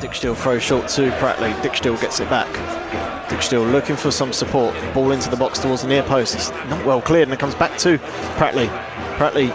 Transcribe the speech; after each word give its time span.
Dick 0.00 0.14
Steele 0.14 0.34
throws 0.34 0.62
short 0.62 0.88
to 0.88 1.10
Pratley. 1.12 1.62
Dick 1.62 1.76
Steele 1.76 1.96
gets 1.98 2.18
it 2.18 2.28
back. 2.28 2.85
Steele 3.40 3.64
looking 3.64 3.96
for 3.96 4.10
some 4.10 4.32
support. 4.32 4.74
Ball 4.94 5.12
into 5.12 5.28
the 5.30 5.36
box 5.36 5.58
towards 5.58 5.82
the 5.82 5.88
near 5.88 6.02
post. 6.02 6.34
It's 6.34 6.50
not 6.70 6.84
well 6.84 7.02
cleared 7.02 7.28
and 7.28 7.34
it 7.34 7.38
comes 7.38 7.54
back 7.54 7.76
to 7.78 7.98
Pratley. 8.38 8.68
Pratley 9.18 9.50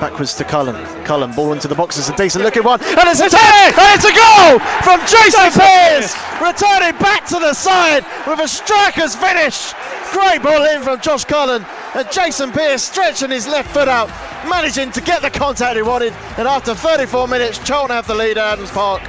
backwards 0.00 0.34
to 0.34 0.44
Cullen. 0.44 0.76
Cullen 1.04 1.32
ball 1.32 1.52
into 1.52 1.68
the 1.68 1.74
box. 1.74 1.98
It's 1.98 2.08
a 2.08 2.16
decent 2.16 2.44
looking 2.44 2.62
one. 2.62 2.80
And 2.82 3.08
it's 3.08 3.20
a 3.20 3.30
tag! 3.30 3.74
And 3.78 3.94
it's 3.94 4.04
a 4.04 4.12
goal 4.12 4.58
from 4.82 5.00
Jason 5.06 5.50
Pearce! 5.52 6.14
Returning 6.40 6.98
back 7.00 7.26
to 7.28 7.38
the 7.38 7.54
side 7.54 8.04
with 8.26 8.40
a 8.40 8.48
striker's 8.48 9.14
finish. 9.14 9.72
Great 10.12 10.42
ball 10.42 10.64
in 10.64 10.82
from 10.82 11.00
Josh 11.00 11.24
Cullen. 11.24 11.64
And 11.94 12.10
Jason 12.10 12.52
Pearce 12.52 12.82
stretching 12.82 13.30
his 13.30 13.46
left 13.46 13.70
foot 13.72 13.88
out, 13.88 14.08
managing 14.48 14.90
to 14.92 15.00
get 15.00 15.22
the 15.22 15.30
contact 15.30 15.76
he 15.76 15.82
wanted. 15.82 16.12
And 16.38 16.46
after 16.48 16.74
34 16.74 17.28
minutes, 17.28 17.58
Charlton 17.58 17.94
have 17.94 18.06
the 18.06 18.14
lead 18.14 18.38
at 18.38 18.54
Adams 18.54 18.70
Park. 18.70 19.02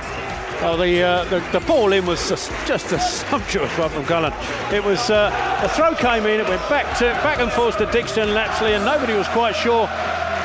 Oh, 0.62 0.78
the, 0.78 1.04
uh, 1.04 1.26
the 1.26 1.40
the 1.52 1.66
ball 1.66 1.94
in 1.94 2.06
was 2.06 2.30
just, 2.30 2.92
a 2.92 3.00
sumptuous 3.00 3.78
one 3.78 3.90
from 3.90 4.06
Cullen. 4.06 4.34
It 4.74 4.84
was 4.84 5.10
uh, 5.10 5.30
the 5.62 5.70
throw 5.70 5.94
came 5.96 6.26
in, 6.26 6.40
it 6.40 6.48
went 6.48 6.62
back 6.70 6.98
to 7.00 7.06
back 7.24 7.40
and 7.40 7.52
forth 7.52 7.78
to 7.78 7.86
Dixon 7.88 8.34
Lapslie, 8.34 8.74
and 8.74 8.84
nobody 8.86 9.14
was 9.14 9.28
quite 9.28 9.56
sure 9.56 9.86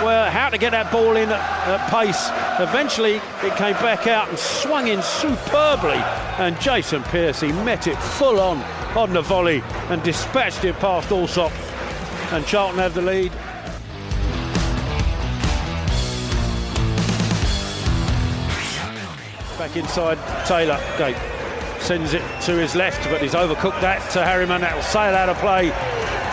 where 0.03 0.31
how 0.31 0.49
to 0.51 0.59
get 0.59 0.71
that 0.71 0.91
ball 0.91 1.17
in 1.17 1.29
at, 1.31 1.41
at 1.69 1.91
pace. 1.91 2.29
Eventually, 2.59 3.17
it 3.43 3.57
came 3.57 3.75
back 3.75 4.07
out 4.07 4.29
and 4.29 4.39
swung 4.39 4.89
in 4.89 5.01
superbly, 5.01 6.01
and 6.39 6.61
Jason 6.61 7.03
Pearce 7.05 7.41
he 7.41 7.53
met 7.53 7.87
it 7.87 7.97
full 7.97 8.41
on 8.41 8.59
on 8.97 9.13
the 9.13 9.23
volley 9.23 9.63
and 9.89 10.03
dispatched 10.03 10.65
it 10.65 10.75
past 10.81 11.11
Allsop, 11.13 11.53
and 12.33 12.45
Charlton 12.47 12.79
have 12.79 12.95
the 12.95 13.03
lead. 13.03 13.33
Back 19.61 19.77
inside 19.77 20.17
Taylor. 20.47 20.81
Okay. 20.95 21.15
Sends 21.81 22.15
it 22.15 22.23
to 22.45 22.53
his 22.53 22.75
left, 22.75 23.07
but 23.11 23.21
he's 23.21 23.35
overcooked 23.35 23.83
that 23.83 24.01
to 24.13 24.25
Harriman. 24.25 24.63
That'll 24.63 24.81
sail 24.81 25.15
out 25.15 25.29
of 25.29 25.37
play 25.37 25.69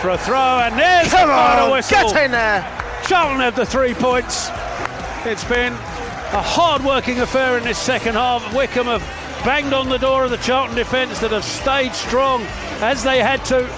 for 0.00 0.08
a 0.08 0.16
throw, 0.16 0.60
and 0.64 0.78
there's 0.78 1.10
Come 1.10 1.28
the 1.28 1.34
final 1.34 1.66
on, 1.66 1.72
whistle. 1.72 2.10
get 2.10 2.24
in 2.24 2.30
there. 2.30 2.62
Charlton 3.06 3.40
have 3.40 3.54
the 3.54 3.66
three 3.66 3.92
points. 3.92 4.48
It's 5.26 5.44
been 5.44 5.74
a 5.74 6.40
hard-working 6.40 7.20
affair 7.20 7.58
in 7.58 7.64
this 7.64 7.76
second 7.76 8.14
half. 8.14 8.54
Wycombe 8.54 8.86
have 8.86 9.44
banged 9.44 9.74
on 9.74 9.90
the 9.90 9.98
door 9.98 10.24
of 10.24 10.30
the 10.30 10.38
Charlton 10.38 10.74
defence 10.74 11.20
that 11.20 11.32
have 11.32 11.44
stayed 11.44 11.92
strong 11.92 12.40
as 12.80 13.04
they 13.04 13.18
had 13.22 13.44
to. 13.46 13.68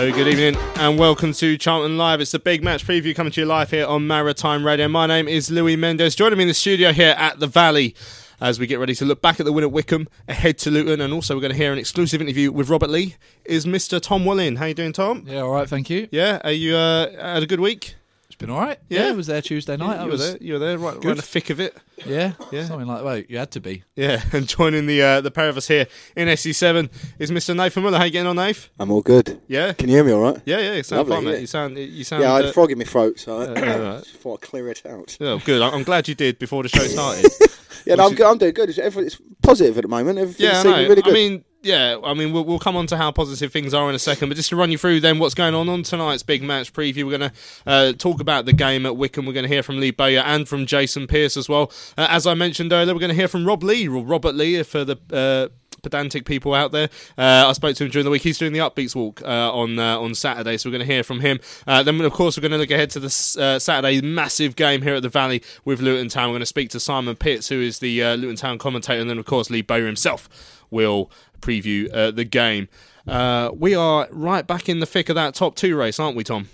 So, 0.00 0.10
good 0.10 0.28
evening 0.28 0.56
and 0.76 0.98
welcome 0.98 1.34
to 1.34 1.58
Charlton 1.58 1.98
Live. 1.98 2.22
It's 2.22 2.32
the 2.32 2.38
big 2.38 2.64
match 2.64 2.86
preview 2.86 3.14
coming 3.14 3.32
to 3.32 3.40
you 3.42 3.46
live 3.46 3.70
here 3.70 3.84
on 3.84 4.06
Maritime 4.06 4.64
Radio. 4.64 4.88
My 4.88 5.06
name 5.06 5.28
is 5.28 5.50
Louis 5.50 5.76
Mendes. 5.76 6.14
Joining 6.14 6.38
me 6.38 6.44
in 6.44 6.48
the 6.48 6.54
studio 6.54 6.90
here 6.90 7.14
at 7.18 7.38
the 7.38 7.46
Valley 7.46 7.94
as 8.40 8.58
we 8.58 8.66
get 8.66 8.78
ready 8.78 8.94
to 8.94 9.04
look 9.04 9.20
back 9.20 9.40
at 9.40 9.44
the 9.44 9.52
win 9.52 9.62
at 9.62 9.72
Wycombe, 9.72 10.08
ahead 10.26 10.56
to 10.60 10.70
Luton, 10.70 11.02
and 11.02 11.12
also 11.12 11.34
we're 11.34 11.42
going 11.42 11.52
to 11.52 11.58
hear 11.58 11.70
an 11.70 11.78
exclusive 11.78 12.22
interview 12.22 12.50
with 12.50 12.70
Robert 12.70 12.88
Lee. 12.88 13.16
Is 13.44 13.66
Mr. 13.66 14.00
Tom 14.00 14.24
Wallin? 14.24 14.56
How 14.56 14.64
you 14.64 14.72
doing, 14.72 14.94
Tom? 14.94 15.24
Yeah, 15.26 15.40
all 15.40 15.50
right, 15.50 15.68
thank 15.68 15.90
you. 15.90 16.08
Yeah, 16.10 16.40
are 16.44 16.50
you 16.50 16.76
uh, 16.76 17.34
had 17.34 17.42
a 17.42 17.46
good 17.46 17.60
week? 17.60 17.96
It's 18.40 18.46
been 18.46 18.54
all 18.56 18.62
right. 18.62 18.78
Yeah. 18.88 19.02
Yeah, 19.02 19.08
I 19.08 19.12
was 19.12 19.26
there 19.26 19.42
Tuesday 19.42 19.76
night. 19.76 19.96
you 19.96 20.00
I 20.00 20.04
were 20.06 20.10
was 20.12 20.30
there. 20.30 20.38
You 20.40 20.52
were 20.54 20.58
there, 20.58 20.78
right, 20.78 20.94
right 20.94 21.02
Good. 21.02 21.10
in 21.10 21.16
the 21.18 21.22
thick 21.22 21.50
of 21.50 21.60
it. 21.60 21.76
Yeah, 22.06 22.32
Yeah. 22.50 22.64
something 22.64 22.88
like 22.88 23.00
that. 23.00 23.04
Well, 23.04 23.18
you 23.18 23.36
had 23.36 23.50
to 23.50 23.60
be. 23.60 23.82
Yeah, 23.96 24.22
and 24.32 24.48
joining 24.48 24.86
the 24.86 25.02
uh, 25.02 25.20
the 25.20 25.30
pair 25.30 25.50
of 25.50 25.58
us 25.58 25.68
here 25.68 25.86
in 26.16 26.26
SC7 26.26 26.88
is 27.18 27.30
Mr. 27.30 27.54
Nathan 27.54 27.82
Muller. 27.82 27.98
How 27.98 28.04
you 28.04 28.10
getting 28.10 28.28
on, 28.28 28.36
Nath? 28.36 28.70
I'm 28.78 28.90
all 28.90 29.02
good. 29.02 29.42
Yeah, 29.46 29.74
Can 29.74 29.90
you 29.90 29.96
hear 29.96 30.04
me 30.04 30.12
all 30.12 30.22
right? 30.22 30.40
yeah, 30.46 30.58
yeah. 30.58 30.72
You 30.76 30.82
sound 30.82 31.00
Lovely, 31.00 31.16
fine, 31.16 31.24
mate. 31.26 31.32
yeah. 31.34 31.38
You 31.40 31.46
sound, 31.46 31.76
you 31.76 32.04
sound. 32.04 32.22
yeah, 32.22 32.32
I 32.32 32.36
had 32.36 32.44
uh, 32.46 32.48
a 32.48 32.52
frog 32.54 32.70
in 32.72 32.78
my 32.78 32.84
throat, 32.84 33.18
so 33.20 33.40
I 33.40 33.44
uh, 33.44 33.48
alright. 33.48 34.04
just 34.04 34.16
thought 34.16 34.42
I'd 34.42 34.48
clear 34.48 34.68
it 34.70 34.86
out. 34.86 35.18
Oh, 35.20 35.38
good. 35.44 35.60
I'm 35.60 35.74
I'm 35.74 35.82
glad 35.82 36.08
you 36.08 36.14
did 36.14 36.38
before 36.38 36.62
the 36.62 36.70
show 36.70 36.84
started. 36.86 37.30
Yeah, 37.86 37.94
no, 37.94 38.08
I'm, 38.08 38.14
good. 38.14 38.26
I'm 38.26 38.36
doing 38.36 38.52
good. 38.52 38.68
It's, 38.68 38.76
it's 38.78 39.18
positive 39.42 39.78
at 39.78 39.82
the 39.82 39.88
moment. 39.88 40.18
Everything's 40.18 40.50
Yeah, 40.50 40.58
I 40.58 40.62
seeming 40.62 40.82
know. 40.82 40.88
really 40.90 41.00
good. 41.02 41.10
I 41.12 41.14
mean, 41.14 41.44
yeah, 41.62 41.98
I 42.02 42.14
mean, 42.14 42.32
we'll, 42.32 42.44
we'll 42.44 42.58
come 42.58 42.76
on 42.76 42.86
to 42.88 42.96
how 42.96 43.10
positive 43.12 43.52
things 43.52 43.74
are 43.74 43.88
in 43.88 43.94
a 43.94 43.98
second, 43.98 44.28
but 44.28 44.36
just 44.36 44.48
to 44.48 44.56
run 44.56 44.70
you 44.70 44.78
through 44.78 45.00
then 45.00 45.18
what's 45.18 45.34
going 45.34 45.54
on 45.54 45.68
on 45.68 45.82
tonight's 45.82 46.22
big 46.22 46.42
match 46.42 46.72
preview, 46.72 47.04
we're 47.04 47.18
going 47.18 47.30
to 47.30 47.32
uh, 47.66 47.92
talk 47.92 48.20
about 48.20 48.46
the 48.46 48.52
game 48.52 48.86
at 48.86 48.96
Wycombe. 48.96 49.26
We're 49.26 49.34
going 49.34 49.44
to 49.46 49.52
hear 49.52 49.62
from 49.62 49.78
Lee 49.78 49.90
Bowyer 49.90 50.20
and 50.20 50.48
from 50.48 50.64
Jason 50.64 51.06
Pearce 51.06 51.36
as 51.36 51.48
well. 51.48 51.70
Uh, 51.98 52.06
as 52.08 52.26
I 52.26 52.34
mentioned 52.34 52.72
earlier, 52.72 52.94
we're 52.94 53.00
going 53.00 53.10
to 53.10 53.16
hear 53.16 53.28
from 53.28 53.46
Rob 53.46 53.62
Lee, 53.62 53.86
or 53.88 54.04
Robert 54.04 54.34
Lee, 54.34 54.62
for 54.62 54.84
the. 54.84 54.98
Uh, 55.12 55.54
Pedantic 55.82 56.26
people 56.26 56.52
out 56.52 56.72
there. 56.72 56.90
Uh, 57.16 57.46
I 57.48 57.52
spoke 57.52 57.74
to 57.76 57.84
him 57.84 57.90
during 57.90 58.04
the 58.04 58.10
week. 58.10 58.20
He's 58.20 58.36
doing 58.36 58.52
the 58.52 58.58
Upbeats 58.58 58.94
walk 58.94 59.22
uh, 59.22 59.50
on 59.50 59.78
uh, 59.78 59.98
on 59.98 60.14
Saturday, 60.14 60.58
so 60.58 60.68
we're 60.68 60.76
going 60.76 60.86
to 60.86 60.92
hear 60.92 61.02
from 61.02 61.20
him. 61.20 61.40
Uh, 61.66 61.82
then, 61.82 61.98
of 62.02 62.12
course, 62.12 62.36
we're 62.36 62.42
going 62.42 62.52
to 62.52 62.58
look 62.58 62.70
ahead 62.70 62.90
to 62.90 63.00
the 63.00 63.06
uh, 63.40 63.58
Saturday 63.58 64.02
massive 64.02 64.56
game 64.56 64.82
here 64.82 64.96
at 64.96 65.02
the 65.02 65.08
Valley 65.08 65.42
with 65.64 65.80
Luton 65.80 66.10
Town. 66.10 66.28
We're 66.28 66.34
going 66.34 66.40
to 66.40 66.46
speak 66.46 66.68
to 66.70 66.80
Simon 66.80 67.16
Pitts, 67.16 67.48
who 67.48 67.62
is 67.62 67.78
the 67.78 68.02
Luton 68.16 68.36
Town 68.36 68.58
commentator, 68.58 69.00
and 69.00 69.08
then, 69.08 69.16
of 69.16 69.24
course, 69.24 69.48
Lee 69.48 69.62
Bowyer 69.62 69.86
himself 69.86 70.28
will 70.70 71.10
preview 71.40 71.92
uh, 71.94 72.10
the 72.10 72.24
game. 72.24 72.68
Uh, 73.06 73.50
we 73.56 73.74
are 73.74 74.06
right 74.10 74.46
back 74.46 74.68
in 74.68 74.80
the 74.80 74.86
thick 74.86 75.08
of 75.08 75.14
that 75.16 75.34
top 75.34 75.56
two 75.56 75.76
race, 75.76 75.98
aren't 75.98 76.16
we, 76.16 76.24
Tom? 76.24 76.48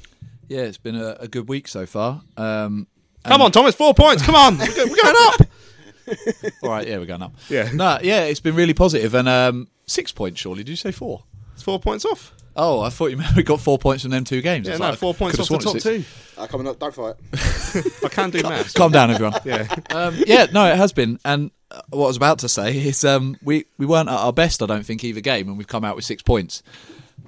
Yeah, 0.49 0.61
it's 0.63 0.79
been 0.79 0.97
a, 0.97 1.17
a 1.21 1.29
good 1.29 1.49
week 1.49 1.69
so 1.69 1.87
far. 1.87 2.23
Um, 2.37 2.87
Come 3.25 3.43
on, 3.43 3.51
Tom, 3.51 3.67
it's 3.67 3.77
four 3.77 3.93
points. 3.95 4.23
Come 4.23 4.37
on, 4.37 4.57
we're 4.59 4.67
going 4.67 5.17
up. 5.19 5.41
all 6.63 6.71
right, 6.71 6.87
yeah, 6.87 6.99
we're 6.99 7.07
going 7.07 7.23
up. 7.23 7.35
Yeah. 7.49 7.71
no, 7.75 7.99
yeah, 8.01 8.21
it's 8.25 8.39
been 8.39 8.55
really 8.55 8.75
positive 8.75 9.15
and 9.15 9.29
um, 9.29 9.69
six 9.87 10.13
points. 10.13 10.41
Surely, 10.41 10.63
did 10.63 10.71
you 10.71 10.77
say 10.77 10.93
four? 10.93 11.25
It's 11.55 11.63
four 11.65 11.81
points 11.81 12.05
off. 12.05 12.33
Oh, 12.55 12.81
I 12.81 12.89
thought 12.91 13.09
you 13.09 13.17
meant 13.17 13.35
we 13.37 13.43
got 13.43 13.61
four 13.61 13.79
points 13.79 14.03
from 14.03 14.13
them 14.13 14.23
two 14.25 14.41
games. 14.41 14.69
I 14.69 14.71
Yeah, 14.71 14.75
was 14.75 14.81
no, 14.81 14.89
like, 14.91 14.99
four 14.99 15.15
points 15.15 15.39
off 15.41 15.49
the 15.49 15.59
top 15.59 15.67
it 15.67 15.75
was 15.75 15.83
two. 15.83 16.03
six. 16.03 16.39
Uh, 16.39 16.47
come 16.47 16.67
on, 16.67 16.77
don't 16.79 16.95
fight. 16.95 17.15
I 18.05 18.09
can 18.09 18.31
do 18.31 18.43
maths. 18.43 18.73
Calm 18.73 18.93
down, 18.93 19.11
everyone. 19.11 19.35
Yeah. 19.45 19.67
um, 19.91 20.17
yeah, 20.27 20.47
no, 20.53 20.65
it 20.71 20.77
has 20.77 20.93
been. 20.93 21.19
And 21.25 21.51
what 21.91 22.05
I 22.05 22.09
was 22.09 22.17
about 22.17 22.39
to 22.41 22.49
say 22.49 22.77
is 22.77 23.05
um, 23.05 23.37
we, 23.43 23.67
we 23.79 23.87
weren't 23.87 24.09
at 24.09 24.17
our 24.17 24.33
best, 24.33 24.63
I 24.63 24.67
don't 24.67 24.85
think, 24.85 25.05
either 25.05 25.21
game, 25.21 25.49
and 25.49 25.59
we've 25.59 25.67
come 25.67 25.85
out 25.85 25.97
with 25.97 26.05
six 26.05 26.23
points. 26.23 26.63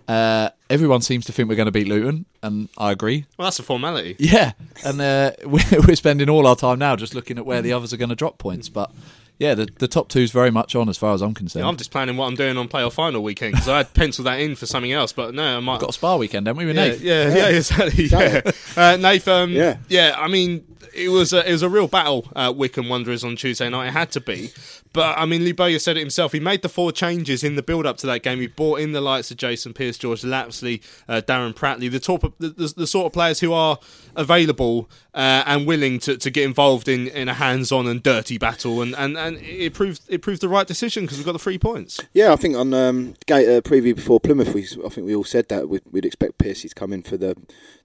Uh, 0.06 0.48
everyone 0.70 1.02
seems 1.02 1.26
to 1.26 1.32
think 1.32 1.48
we're 1.48 1.56
going 1.56 1.66
to 1.66 1.72
beat 1.72 1.88
Luton, 1.88 2.24
and 2.42 2.68
I 2.78 2.92
agree. 2.92 3.26
Well, 3.36 3.46
that's 3.46 3.58
a 3.58 3.62
formality. 3.62 4.16
Yeah, 4.18 4.52
and 4.84 5.00
uh, 5.00 5.32
we're, 5.44 5.80
we're 5.86 5.96
spending 5.96 6.30
all 6.30 6.46
our 6.46 6.56
time 6.56 6.78
now 6.78 6.96
just 6.96 7.14
looking 7.14 7.36
at 7.38 7.44
where 7.44 7.60
the 7.60 7.72
others 7.72 7.92
are 7.92 7.98
going 7.98 8.08
to 8.08 8.14
drop 8.14 8.38
points. 8.38 8.68
But 8.70 8.90
yeah, 9.38 9.54
the, 9.54 9.68
the 9.78 9.88
top 9.88 10.08
two's 10.08 10.30
very 10.30 10.50
much 10.50 10.74
on 10.74 10.88
as 10.88 10.96
far 10.96 11.12
as 11.12 11.20
I'm 11.20 11.34
concerned. 11.34 11.66
I'm 11.66 11.76
just 11.76 11.90
planning 11.90 12.16
what 12.16 12.26
I'm 12.26 12.36
doing 12.36 12.56
on 12.56 12.68
playoff 12.68 12.94
final 12.94 13.22
weekend 13.22 13.52
because 13.52 13.68
I 13.68 13.78
had 13.78 13.92
penciled 13.92 14.26
that 14.26 14.40
in 14.40 14.56
for 14.56 14.66
something 14.66 14.92
else, 14.92 15.12
but 15.12 15.34
no, 15.34 15.58
I 15.58 15.60
might. 15.60 15.80
got 15.80 15.90
a 15.90 15.92
spa 15.92 16.16
weekend, 16.16 16.46
haven't 16.46 16.58
we? 16.58 16.66
With 16.66 16.76
yeah, 16.76 16.88
Nate? 16.88 17.00
yeah, 17.00 17.34
yeah, 17.34 17.48
exactly. 17.56 18.04
Yeah, 18.04 18.50
uh, 18.76 18.96
Nathan. 18.96 19.50
Yeah. 19.50 19.76
yeah. 19.88 20.14
I 20.16 20.28
mean, 20.28 20.64
it 20.94 21.08
was 21.08 21.32
a, 21.32 21.48
it 21.48 21.52
was 21.52 21.62
a 21.62 21.68
real 21.68 21.88
battle. 21.88 22.28
Uh, 22.34 22.52
Wycombe 22.54 22.88
Wanderers 22.88 23.24
on 23.24 23.36
Tuesday 23.36 23.68
night. 23.68 23.88
It 23.88 23.92
had 23.92 24.10
to 24.12 24.20
be, 24.20 24.50
but 24.92 25.18
I 25.18 25.26
mean, 25.26 25.44
Lee 25.44 25.52
Bowyer 25.52 25.78
said 25.78 25.96
it 25.96 26.00
himself. 26.00 26.32
He 26.32 26.40
made 26.40 26.62
the 26.62 26.68
four 26.68 26.92
changes 26.92 27.44
in 27.44 27.56
the 27.56 27.62
build 27.62 27.86
up 27.86 27.96
to 27.98 28.06
that 28.06 28.22
game. 28.22 28.40
He 28.40 28.46
brought 28.46 28.80
in 28.80 28.92
the 28.92 29.00
likes 29.00 29.30
of 29.30 29.36
Jason 29.36 29.72
Pearce, 29.72 29.98
George 29.98 30.24
Lapslie, 30.24 30.82
uh, 31.08 31.20
Darren 31.26 31.54
Pratley, 31.54 31.90
the 31.90 32.00
top, 32.00 32.22
the, 32.38 32.48
the, 32.48 32.74
the 32.76 32.86
sort 32.86 33.06
of 33.06 33.12
players 33.12 33.40
who 33.40 33.52
are 33.52 33.78
available 34.16 34.88
uh, 35.14 35.42
and 35.46 35.66
willing 35.66 35.98
to, 36.00 36.16
to 36.16 36.30
get 36.30 36.44
involved 36.44 36.88
in, 36.88 37.08
in 37.08 37.28
a 37.28 37.34
hands 37.34 37.72
on 37.72 37.86
and 37.86 38.02
dirty 38.02 38.38
battle, 38.38 38.82
and, 38.82 38.94
and, 38.96 39.16
and 39.16 39.36
it 39.38 39.74
proved 39.74 40.02
it 40.08 40.22
proved 40.22 40.40
the 40.40 40.48
right 40.48 40.66
decision 40.66 41.04
because 41.04 41.18
we 41.18 41.24
got 41.24 41.32
the 41.32 41.38
three 41.38 41.58
points. 41.58 42.00
Yeah, 42.12 42.32
I 42.32 42.36
think 42.36 42.56
on 42.56 42.72
um, 42.74 43.14
gate 43.26 43.48
uh, 43.48 43.60
preview 43.60 43.94
before 43.94 44.20
Plymouth, 44.20 44.54
we 44.54 44.66
I 44.84 44.88
think 44.88 45.06
we 45.06 45.14
all 45.14 45.24
said 45.24 45.48
that 45.48 45.68
we'd, 45.68 45.82
we'd 45.90 46.04
expect 46.04 46.38
Pearcey 46.38 46.68
to 46.68 46.74
come 46.74 46.92
in 46.92 47.02
for 47.02 47.16
the 47.16 47.36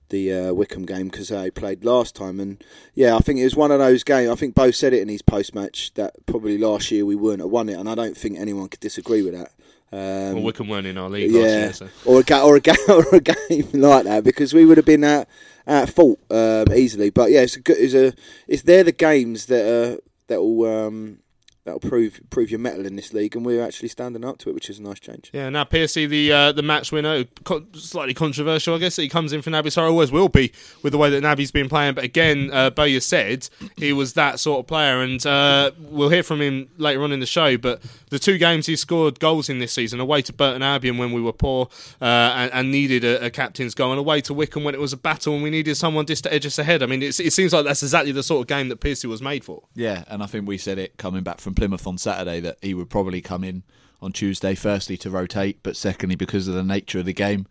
the 0.10 0.34
uh, 0.34 0.54
Wycombe 0.54 0.86
game 0.86 1.08
because 1.08 1.30
they 1.30 1.50
played 1.52 1.84
last 1.86 2.16
time, 2.16 2.40
and 2.40 2.64
yeah, 2.94 3.16
I 3.16 3.20
think 3.20 3.40
it 3.40 3.44
was 3.46 3.56
one 3.56 3.72
of 3.72 3.80
those 3.80 4.04
games. 4.04 4.30
I 4.30 4.36
think 4.36 4.56
Bo 4.56 4.72
said 4.72 4.94
it 4.94 5.02
in 5.02 5.10
his 5.10 5.22
post 5.22 5.56
match 5.56 5.94
that 5.96 6.14
probably 6.26 6.58
last 6.58 6.92
year 6.92 7.06
we 7.06 7.16
wouldn't 7.16 7.42
have 7.42 7.50
won 7.52 7.70
it, 7.70 7.78
and 7.78 7.90
I 7.90 7.96
don't 7.96 8.18
think 8.18 8.38
anyone 8.38 8.68
could 8.70 8.80
disagree 8.80 9.22
with 9.22 9.34
that. 9.34 9.52
Um, 9.92 10.36
Well, 10.36 10.44
Wycombe 10.44 10.70
weren't 10.70 10.88
in 10.88 10.98
our 10.98 11.10
league 11.10 11.32
yeah, 11.32 11.42
last 11.42 11.82
year, 11.82 11.90
so. 11.90 11.90
or 12.06 12.20
a 12.22 12.24
ga- 12.24 12.44
or 12.44 12.56
a 12.56 12.60
ga- 12.60 12.76
or 12.90 13.06
a 13.14 13.20
game 13.20 13.70
like 13.74 14.06
that 14.06 14.24
because 14.24 14.54
we 14.54 14.66
would 14.66 14.78
have 14.78 14.86
been 14.88 15.04
at, 15.04 15.28
at 15.68 15.90
fault 15.90 16.20
um, 16.32 16.66
easily. 16.76 17.10
But 17.12 17.32
yeah, 17.32 17.42
it's 17.42 17.56
a 17.56 17.62
good, 17.62 17.78
it's 17.78 17.94
a 17.94 18.14
it's 18.48 18.64
they're 18.64 18.84
the 18.84 18.92
games 18.92 19.46
that 19.48 19.66
uh, 19.66 20.02
that 20.28 20.42
will 20.42 20.66
um, 20.88 21.20
that'll 21.66 21.80
prove 21.80 22.20
prove 22.30 22.50
your 22.50 22.60
metal 22.60 22.86
in 22.86 22.96
this 22.96 23.14
league, 23.14 23.36
and 23.36 23.46
we're 23.46 23.64
actually 23.64 23.90
standing 23.90 24.26
up 24.26 24.38
to 24.40 24.50
it, 24.50 24.54
which 24.54 24.70
is 24.70 24.80
a 24.80 24.82
nice 24.82 25.00
change. 25.00 25.30
Yeah, 25.34 25.50
now 25.50 25.64
Pearcey, 25.64 26.08
the 26.08 26.32
uh, 26.32 26.52
the 26.52 26.62
match 26.62 26.92
winner, 26.92 27.26
co- 27.44 27.66
slightly 27.74 28.14
controversial, 28.14 28.76
I 28.76 28.80
guess. 28.80 28.96
He 28.96 29.10
comes 29.10 29.34
in 29.34 29.42
for 29.42 29.50
Naby 29.50 29.68
Sarr, 29.68 29.90
always 29.90 30.12
will 30.12 30.30
be 30.30 30.52
with 30.82 30.92
the 30.92 30.98
way 30.98 31.10
that 31.10 31.24
Naby's 31.24 31.52
been 31.52 31.70
playing. 31.70 31.96
But 31.96 32.04
again, 32.04 32.50
uh, 32.52 32.70
Bowyer 32.70 33.00
said 33.00 33.50
he 33.78 33.94
was 33.94 34.14
that 34.14 34.40
sort 34.40 34.60
of 34.60 34.68
player, 34.68 35.02
and 35.02 35.26
uh, 35.26 35.72
we'll 35.80 36.10
hear 36.10 36.24
from 36.24 36.42
him 36.42 36.70
later 36.78 37.04
on 37.04 37.12
in 37.12 37.20
the 37.20 37.26
show. 37.26 37.58
But 37.58 37.82
the 38.10 38.20
two 38.20 38.38
games 38.38 38.66
he 38.66 38.76
scored 38.76 39.20
goals 39.20 39.50
in 39.50 39.60
this 39.60 39.74
season, 39.74 40.00
away 40.00 40.22
to 40.24 40.34
Burton 40.34 40.62
Albion 40.62 40.98
when 40.98 41.12
we 41.12 41.22
were 41.22 41.34
poor 41.34 41.70
uh, 42.02 42.06
and, 42.06 42.52
and 42.54 42.72
needed 42.72 43.04
a, 43.04 43.26
a 43.26 43.30
captain's 43.30 43.74
goal, 43.74 43.92
and 43.92 44.00
away 44.00 44.22
to 44.22 44.34
Wycombe 44.34 44.64
when 44.64 44.76
it 44.76 44.82
was 44.82 44.94
a 44.94 44.98
battle 44.98 45.34
and 45.34 45.44
we 45.44 45.50
needed 45.50 45.76
someone 45.76 46.06
just 46.06 46.24
to 46.24 46.34
edge 46.34 46.46
us 46.46 46.58
ahead. 46.60 46.84
I 46.84 46.86
mean, 46.86 47.02
it's, 47.02 47.20
it 47.20 47.34
seems 47.34 47.54
like 47.54 47.66
that's 47.66 47.84
exactly 47.84 48.12
the 48.12 48.24
sort 48.24 48.42
of 48.42 48.48
game 48.48 48.70
that 48.70 48.80
Pearcey 48.80 49.06
was 49.06 49.22
made 49.22 49.44
for. 49.44 49.64
Yeah, 49.76 50.04
and 50.08 50.22
I 50.22 50.26
think 50.26 50.48
we 50.48 50.58
said 50.58 50.78
it 50.78 50.98
coming 50.98 51.24
back 51.24 51.40
from 51.40 51.53
Plymouth 51.54 51.88
on 51.88 51.98
Saturday 51.98 52.40
that 52.40 52.58
he 52.62 52.74
would 52.74 52.90
probably 52.90 53.22
come 53.22 53.44
in 53.44 53.64
on 54.02 54.12
Tuesday, 54.12 54.56
firstly 54.56 54.98
to 54.98 55.10
rotate, 55.10 55.60
but 55.64 55.76
secondly 55.76 56.16
because 56.16 56.48
of 56.48 56.54
the 56.54 56.64
nature 56.64 57.00
of 57.00 57.06
the 57.06 57.14
game. 57.14 57.48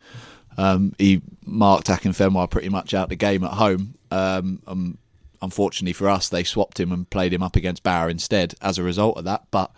Um, 0.59 0.95
he 0.99 1.23
marked 1.45 1.87
Akinfenwa 1.87 2.51
pretty 2.51 2.69
much 2.69 2.93
out 2.93 3.09
the 3.09 3.17
game 3.17 3.43
at 3.43 3.53
home. 3.53 3.95
Um, 4.11 4.63
um, 4.67 4.99
unfortunately 5.41 5.95
for 5.95 6.09
us, 6.09 6.29
they 6.29 6.45
swapped 6.45 6.79
him 6.79 6.93
and 6.93 7.09
played 7.09 7.33
him 7.33 7.43
up 7.43 7.57
against 7.57 7.83
Bauer 7.83 8.11
instead 8.11 8.55
as 8.61 8.79
a 8.79 8.83
result 8.83 9.17
of 9.17 9.25
that. 9.25 9.45
But 9.51 9.73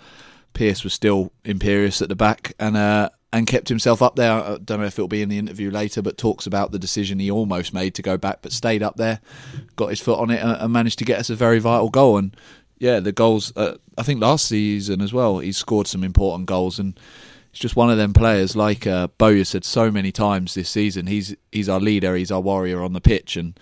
Pierce 0.53 0.85
was 0.85 0.93
still 0.93 1.33
imperious 1.45 2.03
at 2.03 2.09
the 2.09 2.17
back 2.17 2.55
and 2.59 2.77
uh, 2.77 3.11
and 3.33 3.49
kept 3.49 3.69
himself 3.69 4.01
up 4.01 4.15
there. 4.15 4.33
I 4.33 4.59
don't 4.59 4.81
know 4.81 4.87
if 4.87 4.97
it'll 4.97 5.09
be 5.09 5.23
in 5.23 5.29
the 5.29 5.39
interview 5.39 5.71
later, 5.71 6.03
but 6.03 6.17
talks 6.17 6.47
about 6.47 6.71
the 6.71 6.79
decision 6.79 7.19
he 7.19 7.31
almost 7.31 7.75
made 7.75 7.95
to 7.97 8.03
go 8.03 8.17
back, 8.17 8.39
but 8.43 8.53
stayed 8.53 8.83
up 8.83 8.97
there, 8.97 9.21
got 9.75 9.91
his 9.91 10.01
foot 10.01 10.21
on 10.21 10.31
it, 10.31 10.41
and, 10.41 10.53
and 10.53 10.73
managed 10.73 11.01
to 11.01 11.05
get 11.05 11.19
us 11.19 11.31
a 11.31 11.35
very 11.35 11.59
vital 11.59 11.91
goal. 11.91 12.17
And 12.17 12.37
yeah, 12.79 13.01
the 13.01 13.13
goals. 13.13 13.53
Uh, 13.57 13.77
I 13.97 14.03
think 14.03 14.21
last 14.21 14.47
season 14.47 15.01
as 15.01 15.13
well, 15.13 15.39
he 15.39 15.53
scored 15.53 15.87
some 15.87 16.05
important 16.05 16.47
goals, 16.47 16.79
and 16.79 16.99
he's 17.53 17.61
just 17.61 17.77
one 17.77 17.91
of 17.91 17.97
them 17.97 18.13
players. 18.13 18.57
Like 18.57 18.87
uh, 18.87 19.09
Bowyer 19.19 19.45
said 19.45 19.65
so 19.65 19.91
many 19.91 20.13
times 20.13 20.55
this 20.55 20.69
season, 20.69 21.07
he's 21.07 21.37
he's 21.53 21.69
our 21.69 21.81
leader, 21.81 22.15
he's 22.15 22.31
our 22.33 22.41
warrior 22.41 22.83
on 22.83 22.93
the 22.93 23.01
pitch, 23.01 23.37
and 23.37 23.59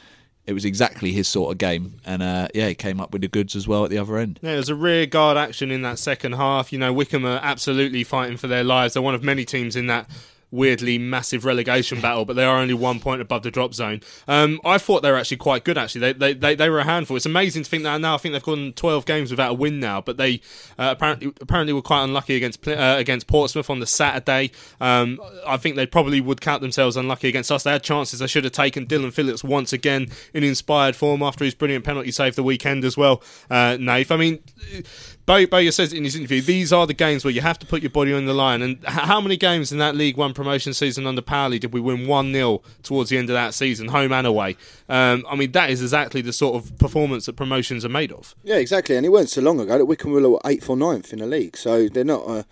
it 0.46 0.52
was 0.52 0.64
exactly 0.64 1.12
his 1.12 1.28
sort 1.28 1.52
of 1.52 1.58
game. 1.58 2.00
And 2.04 2.22
uh, 2.22 2.48
yeah, 2.54 2.68
he 2.68 2.74
came 2.74 3.00
up 3.00 3.12
with 3.12 3.22
the 3.22 3.28
goods 3.28 3.54
as 3.54 3.68
well 3.68 3.84
at 3.84 3.90
the 3.90 3.98
other 3.98 4.16
end. 4.16 4.40
Yeah, 4.42 4.52
there's 4.52 4.68
a 4.68 4.74
rear 4.74 5.06
guard 5.06 5.36
action 5.36 5.70
in 5.70 5.82
that 5.82 5.98
second 5.98 6.32
half. 6.32 6.72
You 6.72 6.78
know, 6.78 6.92
Wycombe 6.92 7.26
are 7.26 7.40
absolutely 7.42 8.04
fighting 8.04 8.36
for 8.36 8.48
their 8.48 8.64
lives. 8.64 8.94
They're 8.94 9.02
one 9.02 9.14
of 9.14 9.22
many 9.22 9.44
teams 9.44 9.76
in 9.76 9.86
that 9.86 10.08
weirdly 10.52 10.98
massive 10.98 11.44
relegation 11.44 12.00
battle, 12.00 12.24
but 12.24 12.36
they 12.36 12.44
are 12.44 12.58
only 12.58 12.74
one 12.74 13.00
point 13.00 13.20
above 13.20 13.42
the 13.42 13.50
drop 13.50 13.74
zone. 13.74 14.00
Um, 14.28 14.60
I 14.64 14.78
thought 14.78 15.02
they 15.02 15.10
were 15.10 15.16
actually 15.16 15.38
quite 15.38 15.64
good. 15.64 15.76
Actually, 15.76 16.00
they, 16.00 16.12
they 16.12 16.34
they 16.34 16.54
they 16.54 16.70
were 16.70 16.78
a 16.78 16.84
handful. 16.84 17.16
It's 17.16 17.26
amazing 17.26 17.64
to 17.64 17.70
think 17.70 17.82
that 17.82 18.00
now. 18.00 18.14
I 18.14 18.18
think 18.18 18.34
they've 18.34 18.42
gone 18.42 18.72
12 18.74 19.06
games 19.06 19.30
without 19.30 19.50
a 19.50 19.54
win 19.54 19.80
now, 19.80 20.00
but 20.00 20.18
they 20.18 20.40
uh, 20.78 20.94
apparently 20.96 21.32
apparently 21.40 21.72
were 21.72 21.82
quite 21.82 22.04
unlucky 22.04 22.36
against 22.36 22.66
uh, 22.68 22.96
against 22.98 23.26
Portsmouth 23.26 23.70
on 23.70 23.80
the 23.80 23.86
Saturday. 23.86 24.52
Um, 24.80 25.18
I 25.46 25.56
think 25.56 25.76
they 25.76 25.86
probably 25.86 26.20
would 26.20 26.40
count 26.40 26.60
themselves 26.60 26.96
unlucky 26.96 27.28
against 27.28 27.50
us. 27.50 27.62
They 27.62 27.72
had 27.72 27.82
chances 27.82 28.20
they 28.20 28.26
should 28.26 28.44
have 28.44 28.52
taken. 28.52 28.86
Dylan 28.86 29.12
Phillips 29.12 29.42
once 29.42 29.72
again 29.72 30.08
in 30.34 30.44
inspired 30.44 30.94
form 30.94 31.22
after 31.22 31.44
his 31.44 31.54
brilliant 31.54 31.84
penalty 31.84 32.10
save 32.10 32.36
the 32.36 32.42
weekend 32.42 32.84
as 32.84 32.96
well. 32.96 33.22
Uh, 33.50 33.76
Nath, 33.80 34.10
I 34.10 34.16
mean. 34.16 34.40
Bay- 35.24 35.44
Bowyer 35.44 35.70
says 35.70 35.92
in 35.92 36.04
his 36.04 36.16
interview, 36.16 36.40
these 36.40 36.72
are 36.72 36.86
the 36.86 36.94
games 36.94 37.24
where 37.24 37.32
you 37.32 37.40
have 37.40 37.58
to 37.60 37.66
put 37.66 37.80
your 37.80 37.90
body 37.90 38.12
on 38.12 38.26
the 38.26 38.34
line. 38.34 38.60
And 38.60 38.84
how 38.84 39.20
many 39.20 39.36
games 39.36 39.70
in 39.70 39.78
that 39.78 39.94
League 39.94 40.16
One 40.16 40.34
promotion 40.34 40.74
season 40.74 41.06
under 41.06 41.22
Powell 41.22 41.50
did 41.50 41.72
we 41.72 41.80
win 41.80 42.06
1 42.06 42.32
0 42.32 42.62
towards 42.82 43.10
the 43.10 43.18
end 43.18 43.30
of 43.30 43.34
that 43.34 43.54
season, 43.54 43.88
home 43.88 44.12
and 44.12 44.26
away? 44.26 44.56
Um, 44.88 45.24
I 45.28 45.36
mean, 45.36 45.52
that 45.52 45.70
is 45.70 45.80
exactly 45.80 46.22
the 46.22 46.32
sort 46.32 46.56
of 46.56 46.76
performance 46.78 47.26
that 47.26 47.36
promotions 47.36 47.84
are 47.84 47.88
made 47.90 48.10
of. 48.10 48.34
Yeah, 48.42 48.56
exactly. 48.56 48.96
And 48.96 49.06
it 49.06 49.10
weren't 49.10 49.30
so 49.30 49.42
long 49.42 49.60
ago 49.60 49.78
that 49.78 49.86
Wycombe 49.86 50.12
were 50.12 50.40
eighth 50.44 50.68
or 50.68 50.76
ninth 50.76 51.12
in 51.12 51.20
the 51.20 51.26
league, 51.26 51.56
so 51.56 51.88
they're 51.88 52.04
not 52.04 52.28
a, 52.28 52.44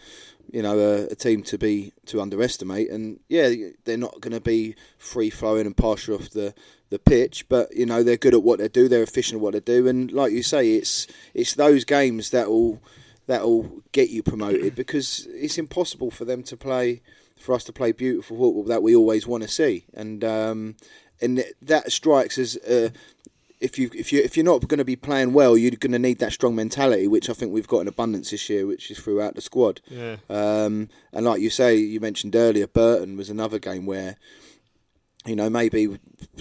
you 0.53 0.63
know, 0.63 0.79
a, 0.79 1.07
a 1.07 1.15
team 1.15 1.43
to 1.45 1.59
be 1.59 1.93
to 2.07 2.21
underestimate. 2.21 2.91
And 2.91 3.19
yeah, 3.29 3.51
they're 3.85 3.97
not 3.97 4.21
going 4.21 4.33
to 4.33 4.41
be 4.41 4.77
free 4.97 5.31
flowing 5.31 5.67
and 5.67 5.77
partial 5.77 6.15
off 6.15 6.31
the 6.31 6.55
the 6.91 6.99
pitch, 6.99 7.49
but 7.49 7.75
you 7.75 7.87
know 7.87 8.03
they're 8.03 8.17
good 8.17 8.35
at 8.35 8.43
what 8.43 8.59
they 8.59 8.69
do. 8.69 8.89
They're 8.89 9.03
efficient 9.03 9.37
at 9.37 9.41
what 9.41 9.55
they 9.55 9.61
do, 9.61 9.89
and 9.89 10.13
like 10.13 10.33
you 10.33 10.43
say, 10.43 10.75
it's 10.75 11.07
it's 11.35 11.55
those 11.55 11.85
games 11.85 12.31
that 12.31 12.49
will 12.49 12.83
that 13.27 13.43
will 13.43 13.83
get 13.93 14.11
you 14.11 14.23
promoted 14.23 14.75
because 14.75 15.27
it's 15.31 15.57
impossible 15.57 16.11
for 16.11 16.25
them 16.25 16.43
to 16.43 16.57
play 16.57 17.01
for 17.39 17.55
us 17.55 17.65
to 17.65 17.73
play 17.73 17.93
beautiful 17.93 18.37
football 18.37 18.65
that 18.65 18.83
we 18.83 18.95
always 18.95 19.27
want 19.27 19.43
to 19.43 19.49
see, 19.49 19.87
and 19.95 20.23
um, 20.25 20.77
and 21.21 21.45
that 21.63 21.91
strikes 21.91 22.39
as. 22.39 22.57
Uh, 22.59 22.91
if 23.61 23.79
you 23.79 23.91
if 23.95 24.11
you 24.11 24.23
if 24.23 24.39
you're 24.39 24.45
not 24.45 24.67
going 24.69 24.79
to 24.79 24.87
be 24.87 24.97
playing 24.97 25.35
well, 25.35 25.55
you're 25.55 25.73
going 25.73 25.93
to 25.93 25.99
need 25.99 26.19
that 26.19 26.33
strong 26.33 26.57
mentality, 26.57 27.07
which 27.07 27.29
I 27.29 27.35
think 27.35 27.53
we've 27.53 27.69
got 27.69 27.81
in 27.81 27.89
abundance 27.89 28.31
this 28.31 28.49
year, 28.49 28.67
which 28.67 28.91
is 28.91 28.99
throughout 28.99 29.35
the 29.35 29.43
squad. 29.43 29.83
Yeah. 29.87 30.17
Um, 30.31 30.89
and 31.13 31.27
like 31.27 31.43
you 31.43 31.51
say, 31.51 31.77
you 31.77 32.01
mentioned 32.01 32.35
earlier, 32.35 32.67
Burton 32.67 33.19
was 33.19 33.29
another 33.29 33.59
game 33.59 33.85
where, 33.85 34.17
you 35.27 35.37
know, 35.37 35.51
maybe 35.51 35.99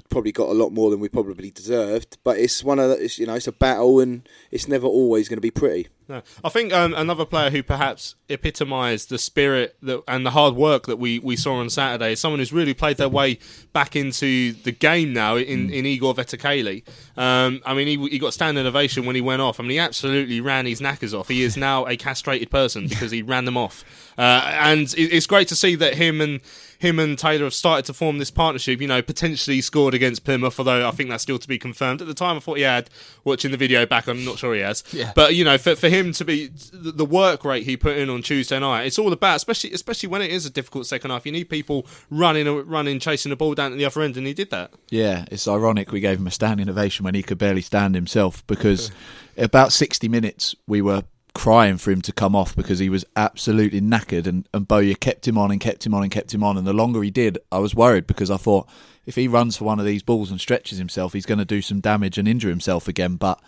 probably 0.10 0.32
got 0.32 0.50
a 0.50 0.54
lot 0.54 0.72
more 0.72 0.90
than 0.90 1.00
we 1.00 1.10
probably 1.10 1.52
deserved, 1.52 2.18
but 2.24 2.38
it's 2.38 2.64
one 2.64 2.80
of 2.80 2.90
the, 2.90 3.04
it's, 3.04 3.20
you 3.20 3.26
know 3.26 3.36
it's 3.36 3.48
a 3.48 3.52
battle 3.52 4.00
and 4.00 4.28
it's 4.52 4.68
never 4.68 4.88
always 4.88 5.28
going 5.28 5.38
to 5.38 5.42
be 5.42 5.52
pretty. 5.52 5.88
No. 6.08 6.24
I 6.44 6.50
think 6.50 6.74
um, 6.74 6.96
another 6.96 7.24
player 7.24 7.52
who 7.52 7.62
perhaps 7.62 8.16
epitomised 8.30 9.10
the 9.10 9.20
spirit 9.20 9.78
that, 9.84 10.02
and 10.08 10.26
the 10.26 10.32
hard 10.32 10.56
work 10.56 10.88
that 10.88 10.98
we, 10.98 11.20
we 11.20 11.36
saw 11.36 11.58
on 11.58 11.70
Saturday 11.70 12.14
is 12.14 12.20
someone 12.20 12.40
who's 12.40 12.52
really 12.52 12.74
played 12.74 12.98
their 12.98 13.10
way 13.10 13.38
back 13.74 13.96
into 13.96 14.54
the 14.54 14.72
game 14.72 15.14
now 15.14 15.36
in, 15.36 15.70
in 15.70 15.86
Igor 15.86 16.16
Vetokele. 16.16 16.84
Um, 17.16 17.62
I 17.64 17.76
mean, 17.76 17.86
he, 17.86 18.10
he 18.10 18.18
got 18.18 18.34
standing 18.34 18.66
ovation 18.66 19.06
when 19.06 19.16
he 19.16 19.22
went 19.22 19.44
off. 19.44 19.60
I 19.60 19.64
mean, 19.64 19.72
he 19.72 19.80
absolutely 19.80 20.42
ran 20.42 20.66
his 20.66 20.82
knackers 20.82 21.14
off. 21.14 21.28
He 21.28 21.44
is 21.44 21.56
now 21.56 21.86
a 21.86 21.96
castrated 21.96 22.50
person 22.50 22.88
because 22.88 23.12
he 23.12 23.22
ran 23.22 23.46
them 23.46 23.58
off. 23.58 23.86
Uh, 24.20 24.52
and 24.60 24.94
it, 24.96 25.14
it's 25.14 25.26
great 25.26 25.48
to 25.48 25.56
see 25.56 25.76
that 25.76 25.94
him 25.94 26.20
and 26.20 26.42
him 26.78 27.00
and 27.00 27.18
Taylor 27.18 27.46
have 27.46 27.54
started 27.54 27.86
to 27.86 27.94
form 27.94 28.18
this 28.18 28.30
partnership. 28.30 28.82
You 28.82 28.88
know, 28.88 29.02
potentially 29.02 29.62
scored 29.62 29.94
against 29.94 30.26
Plymouth, 30.26 30.60
although 30.60 30.86
I 30.86 30.92
think 30.92 31.10
that's 31.10 31.24
still 31.24 31.40
to 31.40 31.48
be 31.48 31.58
confirmed. 31.58 32.02
At 32.02 32.08
the 32.08 32.14
time, 32.14 32.36
I 32.36 32.40
thought 32.42 32.58
he 32.58 32.64
had. 32.64 32.90
Watching 33.24 33.52
the 33.52 33.58
video 33.58 33.86
back, 33.86 34.08
I'm 34.08 34.26
not 34.26 34.38
sure 34.38 34.54
he 34.54 34.62
has. 34.62 34.84
Yeah. 34.92 35.14
But 35.16 35.36
you 35.36 35.46
know, 35.46 35.58
for, 35.58 35.76
for 35.76 35.88
him 35.88 36.12
to 36.14 36.26
be 36.26 36.48
the 36.48 36.92
the 36.92 37.06
work 37.06 37.46
rate 37.46 37.64
he 37.64 37.78
put 37.78 37.98
in 37.98 38.10
on 38.10 38.22
Tuesday 38.22 38.60
night, 38.60 38.84
it's 38.84 39.00
all 39.00 39.14
about, 39.14 39.38
especially 39.38 39.72
especially 39.72 40.10
when 40.10 40.22
it 40.22 40.32
is 40.32 40.46
a 40.46 40.50
difficult 40.50 40.86
second 40.86 41.12
half. 41.12 41.26
You 41.26 41.32
need 41.32 41.46
people 41.46 41.88
running, 42.10 42.48
running, 42.68 43.00
chasing 43.00 43.30
the 43.30 43.38
ball 43.38 43.56
down 43.56 43.72
to 43.72 43.78
the 43.78 43.86
other 43.86 44.02
end, 44.02 44.18
and 44.18 44.28
he 44.28 44.34
did 44.34 44.50
that. 44.50 44.74
Yeah, 44.90 45.26
it's 45.32 45.48
ironic 45.48 45.94
we 45.94 46.02
gave 46.02 46.20
him 46.20 46.28
a 46.28 46.32
standing 46.32 46.68
ovation 46.68 47.06
when 47.06 47.16
he 47.16 47.24
could 47.24 47.38
barely 47.38 47.62
stand 47.62 47.96
himself 47.96 48.46
because 48.48 48.92
about 49.38 49.72
60 49.72 50.10
minutes 50.10 50.56
we 50.68 50.82
were 50.82 51.04
crying 51.34 51.78
for 51.78 51.92
him 51.92 52.02
to 52.02 52.12
come 52.12 52.36
off 52.36 52.56
because 52.56 52.80
he 52.80 52.90
was 52.90 53.06
absolutely 53.16 53.82
knackered 53.82 54.26
and, 54.28 54.48
and 54.54 54.68
Bowyer 54.68 54.96
kept 54.96 55.28
him 55.28 55.38
on 55.38 55.52
and 55.52 55.62
kept 55.62 55.86
him 55.86 55.94
on 55.94 56.04
and 56.04 56.12
kept 56.12 56.34
him 56.34 56.44
on 56.44 56.58
and 56.58 56.66
the 56.66 56.74
longer 56.74 57.02
he 57.04 57.12
did 57.12 57.38
I 57.52 57.60
was 57.60 57.76
worried 57.76 58.08
because 58.08 58.32
I 58.32 58.38
thought 58.38 58.68
if 59.06 59.16
he 59.16 59.28
runs 59.28 59.56
for 59.56 59.66
one 59.66 59.80
of 59.80 59.86
these 59.86 60.04
balls 60.04 60.32
and 60.32 60.42
stretches 60.42 60.78
himself 60.80 61.14
he's 61.14 61.26
going 61.26 61.38
to 61.38 61.46
do 61.46 61.62
some 61.62 61.80
damage 61.80 62.18
and 62.18 62.28
injure 62.28 62.50
himself 62.50 62.88
again 62.88 63.16
but 63.16 63.40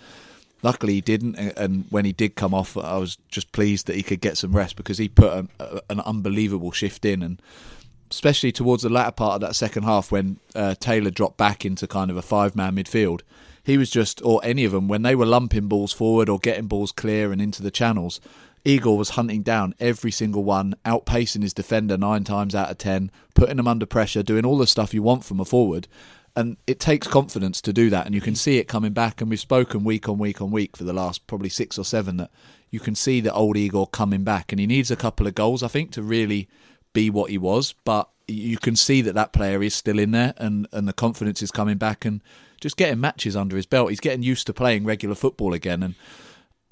luckily 0.61 0.93
he 0.93 1.01
didn't 1.01 1.35
and, 1.35 1.85
when 1.89 2.05
he 2.05 2.13
did 2.13 2.35
come 2.35 2.53
off 2.53 2.77
I 2.77 2.97
was 2.97 3.17
just 3.29 3.51
pleased 3.51 3.87
that 3.87 3.95
he 3.95 4.03
could 4.03 4.21
get 4.21 4.37
some 4.37 4.55
rest 4.55 4.75
because 4.75 4.97
he 4.97 5.09
put 5.09 5.33
an, 5.33 5.49
an 5.89 5.99
unbelievable 6.01 6.71
shift 6.71 7.03
in 7.03 7.23
and 7.23 7.41
especially 8.11 8.51
towards 8.51 8.83
the 8.83 8.89
latter 8.89 9.11
part 9.11 9.35
of 9.35 9.41
that 9.41 9.55
second 9.55 9.83
half 9.83 10.11
when 10.11 10.37
uh, 10.53 10.75
Taylor 10.79 11.09
dropped 11.09 11.37
back 11.37 11.65
into 11.65 11.87
kind 11.87 12.11
of 12.11 12.17
a 12.17 12.21
five 12.21 12.55
man 12.55 12.75
midfield. 12.75 13.21
He 13.63 13.77
was 13.77 13.89
just, 13.89 14.21
or 14.23 14.41
any 14.43 14.65
of 14.65 14.71
them, 14.71 14.87
when 14.87 15.03
they 15.03 15.15
were 15.15 15.25
lumping 15.25 15.67
balls 15.67 15.93
forward 15.93 16.29
or 16.29 16.39
getting 16.39 16.67
balls 16.67 16.91
clear 16.91 17.31
and 17.31 17.41
into 17.41 17.61
the 17.61 17.71
channels, 17.71 18.19
Igor 18.63 18.97
was 18.97 19.11
hunting 19.11 19.41
down 19.41 19.75
every 19.79 20.11
single 20.11 20.43
one, 20.43 20.75
outpacing 20.85 21.41
his 21.41 21.53
defender 21.53 21.97
nine 21.97 22.23
times 22.23 22.53
out 22.53 22.69
of 22.69 22.77
ten, 22.77 23.11
putting 23.33 23.57
them 23.57 23.67
under 23.67 23.85
pressure, 23.85 24.23
doing 24.23 24.45
all 24.45 24.57
the 24.57 24.67
stuff 24.67 24.93
you 24.93 25.01
want 25.01 25.25
from 25.25 25.39
a 25.39 25.45
forward. 25.45 25.87
And 26.35 26.57
it 26.65 26.79
takes 26.79 27.07
confidence 27.07 27.59
to 27.61 27.73
do 27.73 27.89
that, 27.89 28.05
and 28.05 28.15
you 28.15 28.21
can 28.21 28.35
mm. 28.35 28.37
see 28.37 28.57
it 28.57 28.67
coming 28.67 28.93
back. 28.93 29.19
And 29.19 29.29
we've 29.29 29.39
spoken 29.39 29.83
week 29.83 30.07
on 30.07 30.17
week 30.17 30.41
on 30.41 30.51
week 30.51 30.77
for 30.77 30.83
the 30.83 30.93
last 30.93 31.27
probably 31.27 31.49
six 31.49 31.77
or 31.77 31.83
seven 31.83 32.17
that 32.17 32.31
you 32.69 32.79
can 32.79 32.95
see 32.95 33.19
the 33.19 33.33
old 33.33 33.57
Igor 33.57 33.87
coming 33.87 34.23
back, 34.23 34.51
and 34.51 34.59
he 34.59 34.67
needs 34.67 34.91
a 34.91 34.95
couple 34.95 35.27
of 35.27 35.35
goals, 35.35 35.61
I 35.61 35.67
think, 35.67 35.91
to 35.91 36.01
really 36.01 36.47
be 36.93 37.09
what 37.09 37.31
he 37.31 37.37
was. 37.37 37.73
But 37.83 38.09
you 38.31 38.57
can 38.57 38.75
see 38.75 39.01
that 39.01 39.15
that 39.15 39.33
player 39.33 39.61
is 39.61 39.73
still 39.73 39.99
in 39.99 40.11
there, 40.11 40.33
and 40.37 40.67
and 40.71 40.87
the 40.87 40.93
confidence 40.93 41.41
is 41.41 41.51
coming 41.51 41.77
back, 41.77 42.05
and 42.05 42.21
just 42.59 42.77
getting 42.77 42.99
matches 42.99 43.35
under 43.35 43.55
his 43.55 43.65
belt. 43.65 43.89
He's 43.89 43.99
getting 43.99 44.23
used 44.23 44.47
to 44.47 44.53
playing 44.53 44.85
regular 44.85 45.15
football 45.15 45.53
again, 45.53 45.83
and 45.83 45.95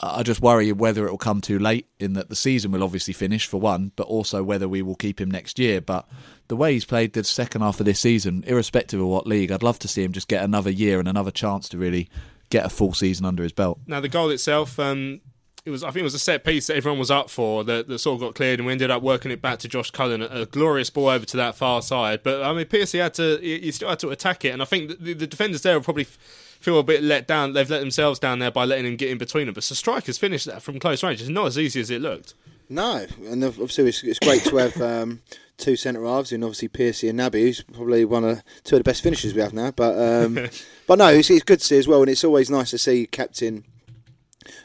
I 0.01 0.23
just 0.23 0.41
worry 0.41 0.71
whether 0.71 1.05
it 1.05 1.11
will 1.11 1.17
come 1.17 1.41
too 1.41 1.59
late 1.59 1.87
in 1.99 2.13
that 2.13 2.29
the 2.29 2.35
season 2.35 2.71
will 2.71 2.83
obviously 2.83 3.13
finish 3.13 3.45
for 3.47 3.59
one, 3.59 3.91
but 3.95 4.07
also 4.07 4.43
whether 4.43 4.67
we 4.67 4.81
will 4.81 4.95
keep 4.95 5.19
him 5.19 5.29
next 5.29 5.59
year. 5.59 5.81
But 5.81 6.07
the 6.47 6.55
way 6.55 6.73
he's 6.73 6.85
played 6.85 7.13
the 7.13 7.23
second 7.23 7.61
half 7.61 7.79
of 7.79 7.85
this 7.85 7.99
season, 7.99 8.43
irrespective 8.47 9.01
of 9.01 9.07
what 9.07 9.27
league, 9.27 9.51
I'd 9.51 9.63
love 9.63 9.79
to 9.79 9.89
see 9.89 10.03
him 10.03 10.13
just 10.13 10.29
get 10.29 10.43
another 10.43 10.69
year 10.69 10.99
and 10.99 11.07
another 11.07 11.31
chance 11.31 11.67
to 11.69 11.77
really 11.77 12.09
get 12.49 12.65
a 12.65 12.69
full 12.69 12.93
season 12.93 13.25
under 13.25 13.43
his 13.43 13.51
belt. 13.51 13.79
Now 13.87 13.99
the 13.99 14.07
goal 14.07 14.29
itself, 14.29 14.79
um, 14.79 15.19
it 15.65 15.71
was 15.71 15.83
I 15.83 15.87
think 15.87 16.01
it 16.01 16.03
was 16.03 16.13
a 16.13 16.19
set 16.19 16.43
piece 16.43 16.67
that 16.67 16.75
everyone 16.75 16.99
was 16.99 17.11
up 17.11 17.29
for 17.29 17.63
that, 17.63 17.87
that 17.87 17.99
sort 17.99 18.15
of 18.15 18.21
got 18.21 18.35
cleared, 18.35 18.59
and 18.59 18.65
we 18.65 18.71
ended 18.71 18.91
up 18.91 19.01
working 19.01 19.31
it 19.31 19.41
back 19.41 19.59
to 19.59 19.67
Josh 19.67 19.91
Cullen, 19.91 20.21
a, 20.21 20.45
glorious 20.45 20.89
ball 20.89 21.09
over 21.09 21.25
to 21.25 21.37
that 21.37 21.55
far 21.55 21.81
side. 21.81 22.21
But 22.23 22.43
I 22.43 22.53
mean, 22.53 22.65
Pearcey 22.65 22.99
had 22.99 23.13
to 23.15 23.37
he, 23.41 23.59
he 23.59 23.71
still 23.71 23.89
had 23.89 23.99
to 23.99 24.09
attack 24.09 24.45
it, 24.45 24.49
and 24.49 24.61
I 24.61 24.65
think 24.65 24.99
the, 24.99 25.13
the 25.13 25.27
defenders 25.27 25.61
there 25.61 25.75
will 25.75 25.83
probably. 25.83 26.03
F- 26.03 26.17
feel 26.59 26.77
a 26.77 26.83
bit 26.83 27.01
let 27.01 27.25
down. 27.25 27.53
They've 27.53 27.69
let 27.69 27.79
themselves 27.79 28.19
down 28.19 28.39
there 28.39 28.51
by 28.51 28.65
letting 28.65 28.85
him 28.85 28.97
get 28.97 29.09
in 29.09 29.17
between 29.17 29.45
them. 29.45 29.53
But 29.53 29.63
the 29.63 29.75
strikers 29.75 30.17
finished 30.17 30.45
that 30.45 30.61
from 30.61 30.77
close 30.77 31.01
range. 31.01 31.21
It's 31.21 31.29
not 31.29 31.47
as 31.47 31.57
easy 31.57 31.79
as 31.79 31.89
it 31.89 32.01
looked. 32.01 32.33
No, 32.69 33.07
and 33.25 33.43
obviously 33.43 33.87
it's, 33.87 34.03
it's 34.03 34.19
great 34.19 34.43
to 34.43 34.57
have 34.57 34.79
um, 34.81 35.21
two 35.57 35.75
centre 35.75 36.03
halves, 36.03 36.31
and 36.31 36.43
obviously 36.43 36.69
Pearcey 36.69 37.09
and 37.09 37.19
Naby, 37.19 37.41
who's 37.41 37.63
probably 37.63 38.05
one 38.05 38.23
of 38.23 38.43
two 38.63 38.75
of 38.75 38.81
the 38.81 38.83
best 38.83 39.01
finishers 39.01 39.33
we 39.33 39.41
have 39.41 39.53
now. 39.53 39.71
But 39.71 39.97
um, 39.97 40.49
but 40.87 40.99
no, 40.99 41.07
it's, 41.07 41.29
it's, 41.29 41.43
good 41.43 41.59
to 41.59 41.65
see 41.65 41.77
as 41.77 41.87
well, 41.87 42.01
and 42.01 42.09
it's 42.09 42.23
always 42.23 42.49
nice 42.49 42.69
to 42.71 42.77
see 42.77 43.07
captain 43.07 43.63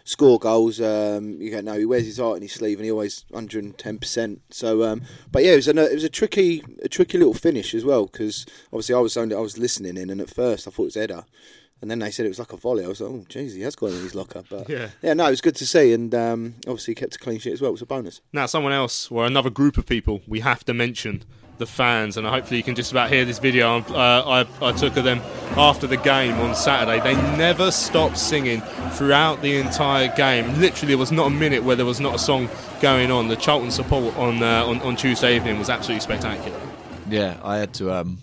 score 0.04 0.38
goals. 0.38 0.80
Um, 0.80 1.40
you 1.40 1.50
don't 1.50 1.64
know 1.64 1.78
he 1.78 1.84
wears 1.84 2.04
his 2.06 2.18
heart 2.18 2.36
in 2.36 2.42
his 2.42 2.52
sleeve, 2.52 2.78
and 2.78 2.84
he 2.84 2.90
always 2.90 3.24
110 3.30 3.98
percent. 3.98 4.42
So, 4.50 4.84
um, 4.84 5.02
but 5.32 5.42
yeah, 5.42 5.52
it 5.52 5.56
was 5.56 5.68
a 5.68 5.90
it 5.90 5.94
was 5.94 6.04
a 6.04 6.08
tricky 6.08 6.62
a 6.82 6.88
tricky 6.88 7.18
little 7.18 7.34
finish 7.34 7.74
as 7.74 7.84
well 7.84 8.06
because 8.06 8.46
obviously 8.66 8.94
I 8.94 9.00
was 9.00 9.16
only 9.16 9.34
I 9.34 9.40
was 9.40 9.58
listening 9.58 9.96
in, 9.96 10.10
and 10.10 10.20
at 10.20 10.30
first 10.30 10.68
I 10.68 10.70
thought 10.70 10.84
it 10.84 10.86
was 10.86 10.94
header. 10.94 11.24
And 11.82 11.90
then 11.90 11.98
they 11.98 12.10
said 12.10 12.24
it 12.24 12.30
was 12.30 12.38
like 12.38 12.52
a 12.54 12.56
volley. 12.56 12.82
I 12.82 12.88
was 12.88 13.02
like, 13.02 13.10
oh, 13.10 13.26
jeez, 13.28 13.54
he 13.54 13.60
has 13.60 13.76
got 13.76 13.90
it 13.90 13.96
in 13.96 14.04
his 14.04 14.14
locker. 14.14 14.42
But 14.48 14.70
yeah, 14.70 14.90
yeah, 15.02 15.12
no, 15.12 15.26
it 15.26 15.30
was 15.30 15.42
good 15.42 15.56
to 15.56 15.66
see, 15.66 15.92
and 15.92 16.14
um, 16.14 16.54
obviously 16.66 16.92
he 16.92 16.94
kept 16.94 17.16
a 17.16 17.18
clean 17.18 17.38
sheet 17.38 17.52
as 17.52 17.60
well. 17.60 17.68
It 17.68 17.72
was 17.72 17.82
a 17.82 17.86
bonus. 17.86 18.22
Now, 18.32 18.46
someone 18.46 18.72
else, 18.72 19.10
or 19.10 19.26
another 19.26 19.50
group 19.50 19.76
of 19.76 19.84
people, 19.84 20.22
we 20.26 20.40
have 20.40 20.64
to 20.64 20.72
mention 20.72 21.24
the 21.58 21.66
fans, 21.66 22.16
and 22.16 22.26
hopefully 22.26 22.56
you 22.56 22.62
can 22.62 22.74
just 22.74 22.90
about 22.90 23.10
hear 23.10 23.24
this 23.24 23.38
video 23.38 23.80
uh, 23.80 24.46
I, 24.60 24.68
I 24.68 24.72
took 24.72 24.96
of 24.96 25.04
them 25.04 25.20
after 25.56 25.86
the 25.86 25.96
game 25.96 26.34
on 26.34 26.54
Saturday. 26.54 27.00
They 27.00 27.14
never 27.36 27.70
stopped 27.70 28.18
singing 28.18 28.60
throughout 28.92 29.42
the 29.42 29.56
entire 29.56 30.14
game. 30.14 30.60
Literally, 30.60 30.94
there 30.94 30.98
was 30.98 31.12
not 31.12 31.28
a 31.28 31.30
minute 31.30 31.62
where 31.62 31.76
there 31.76 31.86
was 31.86 32.00
not 32.00 32.14
a 32.14 32.18
song 32.18 32.48
going 32.80 33.10
on. 33.10 33.28
The 33.28 33.36
Charlton 33.36 33.70
support 33.70 34.16
on 34.16 34.42
uh, 34.42 34.64
on, 34.66 34.80
on 34.82 34.96
Tuesday 34.96 35.36
evening 35.36 35.58
was 35.58 35.70
absolutely 35.70 36.00
spectacular. 36.00 36.58
Yeah, 37.08 37.38
I 37.42 37.58
had 37.58 37.74
to 37.74 37.92
um, 37.92 38.18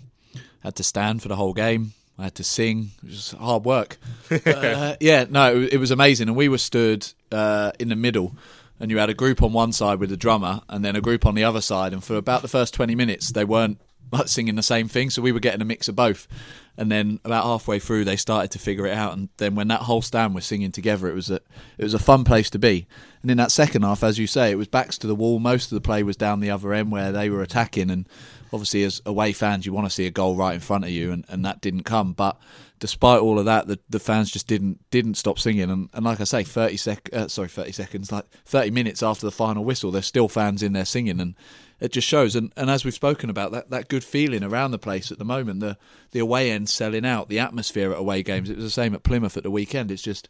had 0.62 0.76
to 0.76 0.84
stand 0.84 1.22
for 1.22 1.28
the 1.28 1.36
whole 1.36 1.52
game. 1.52 1.92
I 2.18 2.24
had 2.24 2.34
to 2.36 2.44
sing. 2.44 2.90
It 3.02 3.10
was 3.10 3.30
hard 3.32 3.64
work. 3.64 3.98
uh, 4.46 4.96
yeah, 5.00 5.24
no, 5.28 5.56
it, 5.56 5.74
it, 5.74 5.78
was 5.78 5.90
amazing. 5.90 6.28
And 6.28 6.36
we 6.36 6.48
were 6.48 6.58
stood 6.58 7.10
uh, 7.32 7.72
in 7.78 7.88
the 7.88 7.96
middle, 7.96 8.36
and 8.82 8.90
you 8.90 8.98
had 8.98 9.08
a 9.08 9.14
group 9.14 9.42
on 9.44 9.52
one 9.52 9.70
side 9.70 10.00
with 10.00 10.10
the 10.10 10.16
drummer, 10.16 10.60
and 10.68 10.84
then 10.84 10.96
a 10.96 11.00
group 11.00 11.24
on 11.24 11.36
the 11.36 11.44
other 11.44 11.60
side. 11.60 11.92
And 11.92 12.02
for 12.02 12.16
about 12.16 12.42
the 12.42 12.48
first 12.48 12.74
twenty 12.74 12.96
minutes, 12.96 13.30
they 13.30 13.44
weren't 13.44 13.80
like, 14.12 14.28
singing 14.28 14.56
the 14.56 14.62
same 14.62 14.88
thing, 14.88 15.10
so 15.10 15.22
we 15.22 15.32
were 15.32 15.40
getting 15.40 15.62
a 15.62 15.64
mix 15.64 15.88
of 15.88 15.96
both. 15.96 16.28
And 16.76 16.90
then 16.90 17.20
about 17.24 17.44
halfway 17.44 17.78
through, 17.78 18.04
they 18.04 18.16
started 18.16 18.50
to 18.52 18.58
figure 18.58 18.86
it 18.86 18.96
out. 18.96 19.12
And 19.12 19.28
then 19.36 19.54
when 19.54 19.68
that 19.68 19.82
whole 19.82 20.00
stand 20.00 20.34
was 20.34 20.46
singing 20.46 20.72
together, 20.72 21.06
it 21.08 21.14
was 21.14 21.30
a 21.30 21.40
it 21.76 21.84
was 21.84 21.92
a 21.92 21.98
fun 21.98 22.24
place 22.24 22.48
to 22.50 22.58
be. 22.58 22.86
And 23.20 23.30
in 23.30 23.36
that 23.36 23.52
second 23.52 23.82
half, 23.82 24.02
as 24.02 24.18
you 24.18 24.26
say, 24.26 24.50
it 24.50 24.56
was 24.56 24.68
backs 24.68 24.96
to 24.98 25.06
the 25.06 25.14
wall. 25.14 25.38
Most 25.38 25.70
of 25.70 25.76
the 25.76 25.82
play 25.82 26.02
was 26.02 26.16
down 26.16 26.40
the 26.40 26.50
other 26.50 26.72
end 26.72 26.90
where 26.90 27.12
they 27.12 27.28
were 27.28 27.42
attacking, 27.42 27.90
and 27.90 28.08
obviously 28.52 28.84
as 28.84 29.00
away 29.06 29.32
fans 29.32 29.64
you 29.64 29.72
want 29.72 29.86
to 29.86 29.90
see 29.90 30.06
a 30.06 30.10
goal 30.10 30.36
right 30.36 30.54
in 30.54 30.60
front 30.60 30.84
of 30.84 30.90
you 30.90 31.10
and, 31.10 31.24
and 31.28 31.44
that 31.44 31.60
didn't 31.60 31.84
come 31.84 32.12
but 32.12 32.38
despite 32.78 33.20
all 33.20 33.38
of 33.38 33.44
that 33.44 33.66
the, 33.66 33.78
the 33.88 33.98
fans 33.98 34.30
just 34.30 34.46
didn't 34.46 34.78
didn't 34.90 35.14
stop 35.14 35.38
singing 35.38 35.70
and, 35.70 35.88
and 35.94 36.04
like 36.04 36.20
I 36.20 36.24
say 36.24 36.44
30 36.44 36.76
sec 36.76 37.08
uh, 37.12 37.28
sorry 37.28 37.48
30 37.48 37.72
seconds 37.72 38.12
like 38.12 38.26
30 38.44 38.70
minutes 38.70 39.02
after 39.02 39.26
the 39.26 39.32
final 39.32 39.64
whistle 39.64 39.90
there's 39.90 40.06
still 40.06 40.28
fans 40.28 40.62
in 40.62 40.74
there 40.74 40.84
singing 40.84 41.20
and 41.20 41.34
it 41.82 41.92
just 41.92 42.08
shows 42.08 42.34
and, 42.34 42.52
and 42.56 42.70
as 42.70 42.84
we've 42.84 42.94
spoken 42.94 43.28
about 43.28 43.52
that 43.52 43.68
that 43.70 43.88
good 43.88 44.04
feeling 44.04 44.42
around 44.42 44.70
the 44.70 44.78
place 44.78 45.12
at 45.12 45.18
the 45.18 45.24
moment 45.24 45.60
the 45.60 45.76
the 46.12 46.18
away 46.18 46.50
end 46.50 46.68
selling 46.68 47.04
out 47.04 47.28
the 47.28 47.38
atmosphere 47.38 47.92
at 47.92 47.98
away 47.98 48.22
games 48.22 48.48
it 48.48 48.56
was 48.56 48.64
the 48.64 48.70
same 48.70 48.94
at 48.94 49.02
Plymouth 49.02 49.36
at 49.36 49.42
the 49.42 49.50
weekend 49.50 49.90
it's 49.90 50.02
just 50.02 50.28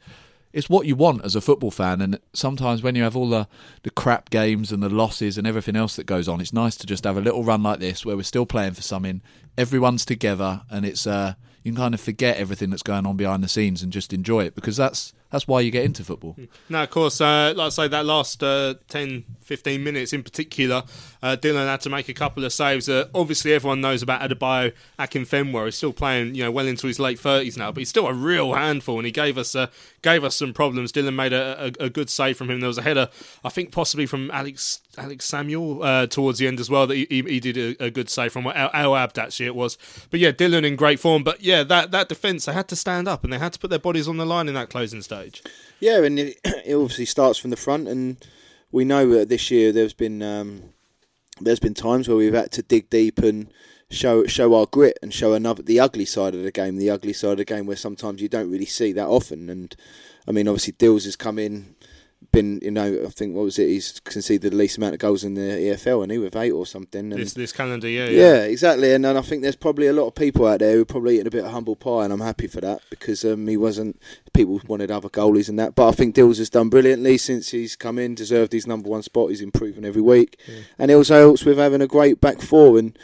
it's 0.52 0.68
what 0.68 0.86
you 0.86 0.94
want 0.94 1.24
as 1.24 1.34
a 1.34 1.40
football 1.40 1.70
fan. 1.70 2.00
And 2.00 2.20
sometimes 2.32 2.82
when 2.82 2.94
you 2.94 3.02
have 3.02 3.16
all 3.16 3.28
the, 3.28 3.48
the 3.82 3.90
crap 3.90 4.30
games 4.30 4.70
and 4.70 4.82
the 4.82 4.88
losses 4.88 5.38
and 5.38 5.46
everything 5.46 5.76
else 5.76 5.96
that 5.96 6.04
goes 6.04 6.28
on, 6.28 6.40
it's 6.40 6.52
nice 6.52 6.76
to 6.76 6.86
just 6.86 7.04
have 7.04 7.16
a 7.16 7.22
little 7.22 7.42
run 7.42 7.62
like 7.62 7.80
this 7.80 8.04
where 8.04 8.16
we're 8.16 8.22
still 8.22 8.46
playing 8.46 8.74
for 8.74 8.82
something. 8.82 9.22
Everyone's 9.56 10.04
together, 10.04 10.62
and 10.70 10.84
it's 10.84 11.06
uh, 11.06 11.34
you 11.62 11.72
can 11.72 11.76
kind 11.76 11.94
of 11.94 12.00
forget 12.00 12.36
everything 12.36 12.70
that's 12.70 12.82
going 12.82 13.06
on 13.06 13.16
behind 13.16 13.42
the 13.42 13.48
scenes 13.48 13.82
and 13.82 13.92
just 13.92 14.12
enjoy 14.12 14.44
it 14.44 14.54
because 14.54 14.76
that's 14.76 15.12
that's 15.32 15.48
why 15.48 15.60
you 15.62 15.70
get 15.70 15.84
into 15.84 16.04
football. 16.04 16.36
Now, 16.68 16.82
of 16.82 16.90
course, 16.90 17.20
uh, 17.20 17.54
like 17.56 17.66
I 17.66 17.68
say, 17.70 17.88
that 17.88 18.04
last 18.04 18.42
uh, 18.42 18.74
10, 18.88 19.24
15 19.40 19.82
minutes 19.82 20.12
in 20.12 20.22
particular, 20.22 20.84
uh, 21.22 21.36
Dylan 21.40 21.66
had 21.66 21.80
to 21.80 21.90
make 21.90 22.08
a 22.10 22.14
couple 22.14 22.44
of 22.44 22.52
saves. 22.52 22.88
Uh, 22.88 23.08
obviously, 23.14 23.54
everyone 23.54 23.80
knows 23.80 24.02
about 24.02 24.20
Adebayo 24.20 24.72
Akinfenwa. 24.98 25.64
He's 25.64 25.76
still 25.76 25.94
playing, 25.94 26.34
you 26.34 26.44
know, 26.44 26.50
well 26.50 26.66
into 26.66 26.86
his 26.86 27.00
late 27.00 27.18
thirties 27.18 27.56
now, 27.56 27.72
but 27.72 27.80
he's 27.80 27.88
still 27.88 28.06
a 28.06 28.14
real 28.14 28.52
handful, 28.52 28.98
and 28.98 29.06
he 29.06 29.12
gave 29.12 29.38
us 29.38 29.56
uh, 29.56 29.68
gave 30.02 30.22
us 30.22 30.36
some 30.36 30.52
problems. 30.52 30.92
Dylan 30.92 31.14
made 31.14 31.32
a, 31.32 31.72
a, 31.80 31.84
a, 31.84 31.90
good 31.90 32.10
save 32.10 32.36
from 32.36 32.50
him. 32.50 32.60
There 32.60 32.68
was 32.68 32.78
a 32.78 32.82
header, 32.82 33.08
I 33.44 33.48
think, 33.48 33.72
possibly 33.72 34.04
from 34.04 34.30
Alex 34.32 34.80
Alex 34.98 35.24
Samuel 35.24 35.82
uh, 35.82 36.06
towards 36.06 36.38
the 36.38 36.46
end 36.46 36.60
as 36.60 36.68
well 36.68 36.86
that 36.86 36.96
he, 36.96 37.06
he 37.08 37.40
did 37.40 37.56
a, 37.56 37.84
a, 37.84 37.90
good 37.90 38.10
save 38.10 38.32
from 38.32 38.46
El, 38.46 38.70
El 38.74 38.96
Abd 38.96 39.18
actually 39.18 39.46
it 39.46 39.54
was. 39.54 39.78
But 40.10 40.20
yeah, 40.20 40.32
Dylan 40.32 40.64
in 40.64 40.76
great 40.76 41.00
form. 41.00 41.24
But 41.24 41.40
yeah, 41.40 41.62
that 41.62 41.92
that 41.92 42.08
defence 42.08 42.44
they 42.44 42.52
had 42.52 42.68
to 42.68 42.76
stand 42.76 43.08
up 43.08 43.24
and 43.24 43.32
they 43.32 43.38
had 43.38 43.52
to 43.54 43.58
put 43.58 43.70
their 43.70 43.78
bodies 43.78 44.08
on 44.08 44.16
the 44.18 44.26
line 44.26 44.48
in 44.48 44.54
that 44.54 44.68
closing 44.68 45.02
stage. 45.02 45.21
Yeah, 45.80 46.02
and 46.02 46.18
it, 46.18 46.38
it 46.44 46.74
obviously 46.74 47.06
starts 47.06 47.38
from 47.38 47.50
the 47.50 47.56
front, 47.56 47.88
and 47.88 48.16
we 48.70 48.84
know 48.84 49.08
that 49.10 49.28
this 49.28 49.50
year 49.50 49.72
there's 49.72 49.94
been. 49.94 50.22
Um, 50.22 50.62
there's 51.40 51.60
been 51.60 51.74
times 51.74 52.08
where 52.08 52.16
we've 52.16 52.34
had 52.34 52.52
to 52.52 52.62
dig 52.62 52.90
deep 52.90 53.18
and 53.18 53.50
show 53.90 54.26
show 54.26 54.54
our 54.54 54.66
grit 54.66 54.98
and 55.02 55.12
show 55.12 55.34
another 55.34 55.62
the 55.62 55.80
ugly 55.80 56.04
side 56.04 56.34
of 56.34 56.42
the 56.42 56.52
game, 56.52 56.76
the 56.76 56.90
ugly 56.90 57.12
side 57.12 57.32
of 57.32 57.36
the 57.38 57.44
game 57.44 57.66
where 57.66 57.76
sometimes 57.76 58.20
you 58.20 58.28
don't 58.28 58.50
really 58.50 58.66
see 58.66 58.92
that 58.92 59.06
often. 59.06 59.48
And 59.48 59.74
I 60.26 60.32
mean, 60.32 60.48
obviously, 60.48 60.74
Dills 60.74 61.04
has 61.04 61.16
come 61.16 61.38
in, 61.38 61.74
been 62.32 62.58
you 62.62 62.70
know, 62.70 63.04
I 63.06 63.08
think 63.10 63.34
what 63.34 63.44
was 63.44 63.58
it? 63.58 63.68
He's 63.68 64.00
conceded 64.00 64.52
the 64.52 64.56
least 64.56 64.78
amount 64.78 64.94
of 64.94 65.00
goals 65.00 65.22
in 65.22 65.34
the 65.34 65.40
EFL, 65.40 66.02
and 66.02 66.10
he 66.10 66.18
with 66.18 66.34
eight 66.34 66.50
or 66.50 66.66
something. 66.66 67.10
This 67.10 67.34
this 67.34 67.52
calendar 67.52 67.88
year, 67.88 68.10
yeah. 68.10 68.20
yeah, 68.20 68.42
exactly. 68.44 68.92
And, 68.92 69.04
and 69.06 69.18
I 69.18 69.22
think 69.22 69.42
there's 69.42 69.56
probably 69.56 69.86
a 69.86 69.92
lot 69.92 70.08
of 70.08 70.14
people 70.14 70.46
out 70.46 70.60
there 70.60 70.74
who 70.74 70.82
are 70.82 70.86
probably 70.86 71.14
eating 71.14 71.26
a 71.26 71.30
bit 71.30 71.44
of 71.44 71.52
humble 71.52 71.76
pie, 71.76 72.04
and 72.04 72.12
I'm 72.12 72.20
happy 72.20 72.46
for 72.46 72.60
that 72.62 72.80
because 72.90 73.24
um, 73.24 73.46
he 73.46 73.56
wasn't. 73.56 74.00
People 74.32 74.60
wanted 74.66 74.90
other 74.90 75.10
goalies 75.10 75.48
and 75.48 75.58
that, 75.58 75.74
but 75.74 75.88
I 75.88 75.92
think 75.92 76.14
Dills 76.14 76.38
has 76.38 76.50
done 76.50 76.70
brilliantly 76.70 77.18
since 77.18 77.50
he's 77.50 77.76
come 77.76 77.98
in, 77.98 78.14
deserved 78.14 78.52
his 78.52 78.66
number 78.66 78.88
one 78.88 79.02
spot. 79.02 79.28
He's 79.28 79.42
improving 79.42 79.84
every 79.84 80.02
week, 80.02 80.40
yeah. 80.48 80.62
and 80.78 80.90
it 80.90 80.94
also 80.94 81.18
helps 81.18 81.44
with 81.44 81.58
having 81.58 81.82
a 81.82 81.86
great 81.86 82.20
back 82.20 82.40
four 82.40 82.78
and 82.78 82.98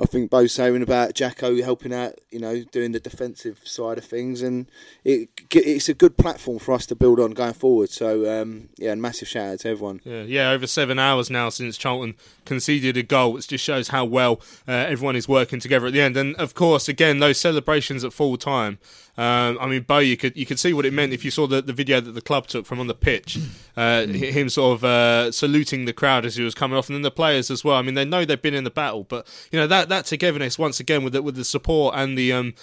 I 0.00 0.06
think 0.06 0.28
Bo's 0.28 0.52
saying 0.52 0.82
about 0.82 1.14
Jacko 1.14 1.62
helping 1.62 1.94
out, 1.94 2.18
you 2.30 2.40
know, 2.40 2.64
doing 2.64 2.92
the 2.92 2.98
defensive 2.98 3.60
side 3.64 3.96
of 3.96 4.04
things, 4.04 4.42
and 4.42 4.66
it 5.04 5.28
it's 5.52 5.88
a 5.88 5.94
good 5.94 6.16
platform 6.16 6.58
for 6.58 6.74
us 6.74 6.84
to 6.86 6.96
build 6.96 7.20
on 7.20 7.30
going 7.30 7.52
forward. 7.52 7.90
So 7.90 8.42
um, 8.42 8.70
yeah, 8.76 8.92
and 8.92 9.00
massive 9.00 9.28
shout 9.28 9.52
out 9.52 9.60
to 9.60 9.68
everyone. 9.68 10.00
Yeah, 10.04 10.22
yeah, 10.22 10.50
over 10.50 10.66
seven 10.66 10.98
hours 10.98 11.30
now 11.30 11.48
since 11.48 11.76
Charlton 11.76 12.14
conceded 12.44 12.96
a 12.96 13.04
goal, 13.04 13.34
which 13.34 13.46
just 13.46 13.64
shows 13.64 13.88
how 13.88 14.04
well 14.04 14.40
uh, 14.66 14.72
everyone 14.72 15.14
is 15.14 15.28
working 15.28 15.60
together 15.60 15.86
at 15.86 15.92
the 15.92 16.00
end. 16.00 16.16
And 16.16 16.34
of 16.36 16.54
course, 16.54 16.88
again, 16.88 17.20
those 17.20 17.38
celebrations 17.38 18.02
at 18.02 18.12
full 18.12 18.36
time. 18.36 18.78
Um, 19.16 19.58
I 19.60 19.68
mean, 19.68 19.82
Bo, 19.82 19.98
you 19.98 20.16
could 20.16 20.36
you 20.36 20.44
could 20.44 20.58
see 20.58 20.72
what 20.72 20.84
it 20.84 20.92
meant 20.92 21.12
if 21.12 21.24
you 21.24 21.30
saw 21.30 21.46
the, 21.46 21.62
the 21.62 21.72
video 21.72 22.00
that 22.00 22.12
the 22.12 22.20
club 22.20 22.48
took 22.48 22.66
from 22.66 22.80
on 22.80 22.88
the 22.88 22.94
pitch, 22.94 23.38
uh, 23.76 24.06
him 24.06 24.48
sort 24.48 24.78
of 24.78 24.84
uh, 24.84 25.30
saluting 25.30 25.84
the 25.84 25.92
crowd 25.92 26.26
as 26.26 26.34
he 26.34 26.42
was 26.42 26.54
coming 26.54 26.76
off, 26.76 26.88
and 26.88 26.96
then 26.96 27.02
the 27.02 27.12
players 27.12 27.48
as 27.48 27.62
well. 27.62 27.76
I 27.76 27.82
mean, 27.82 27.94
they 27.94 28.04
know 28.04 28.24
they've 28.24 28.40
been 28.40 28.54
in 28.54 28.64
the 28.64 28.70
battle, 28.70 29.04
but 29.04 29.24
you 29.52 29.58
know 29.58 29.68
that 29.68 29.83
that 29.88 30.06
togetherness 30.06 30.58
once 30.58 30.80
again 30.80 31.04
with 31.04 31.12
the, 31.12 31.22
with 31.22 31.36
the 31.36 31.44
support 31.44 31.94
and 31.96 32.16
the 32.16 32.32
um, 32.32 32.54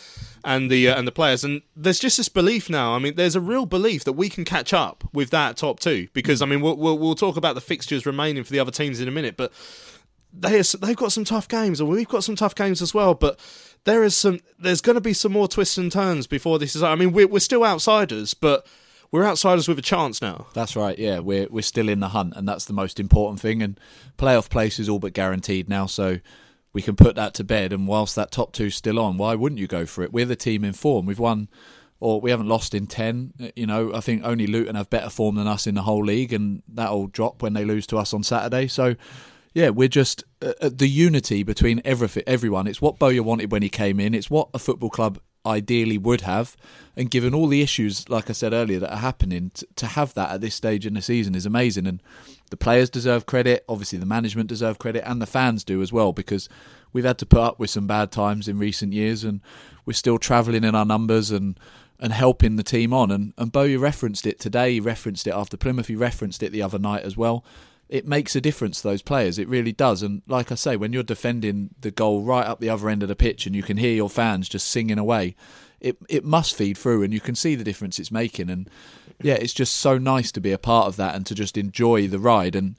and 0.43 0.69
the 0.69 0.89
uh, 0.89 0.97
and 0.97 1.07
the 1.07 1.11
players, 1.11 1.43
and 1.43 1.61
there's 1.75 1.99
just 1.99 2.17
this 2.17 2.29
belief 2.29 2.69
now. 2.69 2.93
I 2.93 2.99
mean, 2.99 3.15
there's 3.15 3.35
a 3.35 3.41
real 3.41 3.65
belief 3.65 4.03
that 4.03 4.13
we 4.13 4.29
can 4.29 4.45
catch 4.45 4.73
up 4.73 5.03
with 5.13 5.29
that 5.31 5.57
top 5.57 5.79
two 5.79 6.07
because 6.13 6.41
I 6.41 6.45
mean, 6.45 6.61
we'll 6.61 6.77
we'll, 6.77 6.97
we'll 6.97 7.15
talk 7.15 7.37
about 7.37 7.55
the 7.55 7.61
fixtures 7.61 8.05
remaining 8.05 8.43
for 8.43 8.51
the 8.51 8.59
other 8.59 8.71
teams 8.71 8.99
in 8.99 9.07
a 9.07 9.11
minute, 9.11 9.37
but 9.37 9.51
they 10.33 10.61
they've 10.61 10.95
got 10.95 11.11
some 11.11 11.25
tough 11.25 11.47
games, 11.47 11.79
and 11.79 11.89
we've 11.89 12.07
got 12.07 12.23
some 12.23 12.35
tough 12.35 12.55
games 12.55 12.81
as 12.81 12.93
well, 12.93 13.13
but 13.13 13.39
there 13.83 14.03
is 14.03 14.15
some 14.15 14.39
there's 14.59 14.81
going 14.81 14.95
to 14.95 15.01
be 15.01 15.13
some 15.13 15.31
more 15.31 15.47
twists 15.47 15.77
and 15.77 15.91
turns 15.91 16.27
before 16.27 16.59
this 16.59 16.75
is. 16.75 16.83
I 16.83 16.95
mean, 16.95 17.11
we're 17.11 17.27
we're 17.27 17.39
still 17.39 17.63
outsiders, 17.63 18.33
but 18.33 18.65
we're 19.11 19.25
outsiders 19.25 19.67
with 19.67 19.77
a 19.77 19.83
chance 19.83 20.21
now. 20.21 20.47
That's 20.53 20.75
right. 20.75 20.97
Yeah, 20.97 21.19
we're 21.19 21.47
we're 21.49 21.61
still 21.61 21.89
in 21.89 21.99
the 21.99 22.09
hunt, 22.09 22.33
and 22.35 22.47
that's 22.47 22.65
the 22.65 22.73
most 22.73 22.99
important 22.99 23.39
thing. 23.39 23.61
And 23.61 23.79
playoff 24.17 24.49
place 24.49 24.79
is 24.79 24.87
all 24.87 24.99
but 24.99 25.13
guaranteed 25.13 25.67
now. 25.67 25.85
So 25.85 26.19
we 26.73 26.81
can 26.81 26.95
put 26.95 27.15
that 27.15 27.33
to 27.35 27.43
bed. 27.43 27.73
And 27.73 27.87
whilst 27.87 28.15
that 28.15 28.31
top 28.31 28.53
two's 28.53 28.75
still 28.75 28.99
on, 28.99 29.17
why 29.17 29.35
wouldn't 29.35 29.59
you 29.59 29.67
go 29.67 29.85
for 29.85 30.03
it? 30.03 30.13
We're 30.13 30.25
the 30.25 30.35
team 30.35 30.63
in 30.63 30.73
form. 30.73 31.05
We've 31.05 31.19
won, 31.19 31.49
or 31.99 32.21
we 32.21 32.31
haven't 32.31 32.47
lost 32.47 32.73
in 32.73 32.87
ten. 32.87 33.33
You 33.55 33.67
know, 33.67 33.93
I 33.93 33.99
think 33.99 34.23
only 34.23 34.47
Luton 34.47 34.75
have 34.75 34.89
better 34.89 35.09
form 35.09 35.35
than 35.35 35.47
us 35.47 35.67
in 35.67 35.75
the 35.75 35.83
whole 35.83 36.03
league, 36.03 36.33
and 36.33 36.63
that'll 36.67 37.07
drop 37.07 37.41
when 37.41 37.53
they 37.53 37.65
lose 37.65 37.87
to 37.87 37.97
us 37.97 38.13
on 38.13 38.23
Saturday. 38.23 38.67
So. 38.67 38.95
Yeah, 39.53 39.71
we're 39.71 39.89
just 39.89 40.23
uh, 40.41 40.53
uh 40.61 40.69
the 40.71 40.87
unity 40.87 41.43
between 41.43 41.81
every, 41.83 42.07
everyone. 42.25 42.67
It's 42.67 42.81
what 42.81 42.97
Bowyer 42.97 43.21
wanted 43.21 43.51
when 43.51 43.61
he 43.61 43.67
came 43.67 43.99
in. 43.99 44.15
It's 44.15 44.29
what 44.29 44.47
a 44.53 44.59
football 44.59 44.89
club 44.89 45.19
ideally 45.45 45.97
would 45.97 46.21
have. 46.21 46.55
And 46.95 47.09
given 47.09 47.33
all 47.33 47.47
the 47.47 47.61
issues, 47.61 48.07
like 48.09 48.29
I 48.29 48.33
said 48.33 48.53
earlier, 48.53 48.79
that 48.79 48.93
are 48.93 48.97
happening, 48.97 49.51
to, 49.55 49.67
to 49.77 49.87
have 49.87 50.13
that 50.13 50.31
at 50.31 50.41
this 50.41 50.55
stage 50.55 50.85
in 50.85 50.93
the 50.93 51.01
season 51.01 51.35
is 51.35 51.45
amazing. 51.45 51.87
And 51.87 52.01
the 52.51 52.57
players 52.57 52.89
deserve 52.89 53.25
credit. 53.25 53.65
Obviously, 53.67 53.97
the 53.97 54.05
management 54.05 54.47
deserve 54.47 54.77
credit, 54.77 55.03
and 55.09 55.19
the 55.19 55.25
fans 55.25 55.63
do 55.63 55.81
as 55.81 55.91
well, 55.91 56.13
because 56.13 56.47
we've 56.93 57.05
had 57.05 57.17
to 57.17 57.25
put 57.25 57.39
up 57.39 57.59
with 57.59 57.71
some 57.71 57.87
bad 57.87 58.11
times 58.11 58.47
in 58.47 58.59
recent 58.59 58.93
years, 58.93 59.23
and 59.23 59.41
we're 59.85 59.93
still 59.93 60.19
travelling 60.19 60.63
in 60.63 60.75
our 60.75 60.85
numbers 60.85 61.31
and 61.31 61.59
and 61.99 62.13
helping 62.13 62.55
the 62.55 62.63
team 62.63 62.93
on. 62.93 63.09
And 63.09 63.33
and 63.37 63.51
Bowyer 63.51 63.79
referenced 63.79 64.27
it 64.27 64.39
today. 64.39 64.73
He 64.73 64.79
referenced 64.79 65.25
it 65.25 65.33
after 65.33 65.57
Plymouth. 65.57 65.87
He 65.87 65.95
referenced 65.95 66.43
it 66.43 66.51
the 66.51 66.61
other 66.61 66.79
night 66.79 67.03
as 67.03 67.17
well 67.17 67.43
it 67.91 68.07
makes 68.07 68.37
a 68.37 68.41
difference 68.41 68.81
to 68.81 68.87
those 68.87 69.01
players. 69.01 69.37
It 69.37 69.49
really 69.49 69.73
does. 69.73 70.01
And 70.01 70.21
like 70.25 70.49
I 70.49 70.55
say, 70.55 70.77
when 70.77 70.93
you're 70.93 71.03
defending 71.03 71.71
the 71.81 71.91
goal 71.91 72.21
right 72.21 72.47
up 72.47 72.61
the 72.61 72.69
other 72.69 72.89
end 72.89 73.03
of 73.03 73.09
the 73.09 73.17
pitch 73.17 73.45
and 73.45 73.53
you 73.53 73.63
can 73.63 73.75
hear 73.75 73.93
your 73.93 74.09
fans 74.09 74.47
just 74.47 74.67
singing 74.67 74.97
away, 74.97 75.35
it 75.81 75.97
it 76.07 76.23
must 76.23 76.55
feed 76.55 76.77
through 76.77 77.03
and 77.03 77.13
you 77.13 77.19
can 77.19 77.35
see 77.35 77.53
the 77.53 77.65
difference 77.65 77.99
it's 77.99 78.09
making. 78.09 78.49
And 78.49 78.69
yeah, 79.23 79.35
it's 79.35 79.53
just 79.53 79.75
so 79.75 79.97
nice 79.97 80.31
to 80.33 80.41
be 80.41 80.51
a 80.51 80.57
part 80.57 80.87
of 80.87 80.95
that 80.97 81.15
and 81.15 81.25
to 81.27 81.35
just 81.35 81.57
enjoy 81.57 82.07
the 82.07 82.19
ride. 82.19 82.55
And 82.55 82.75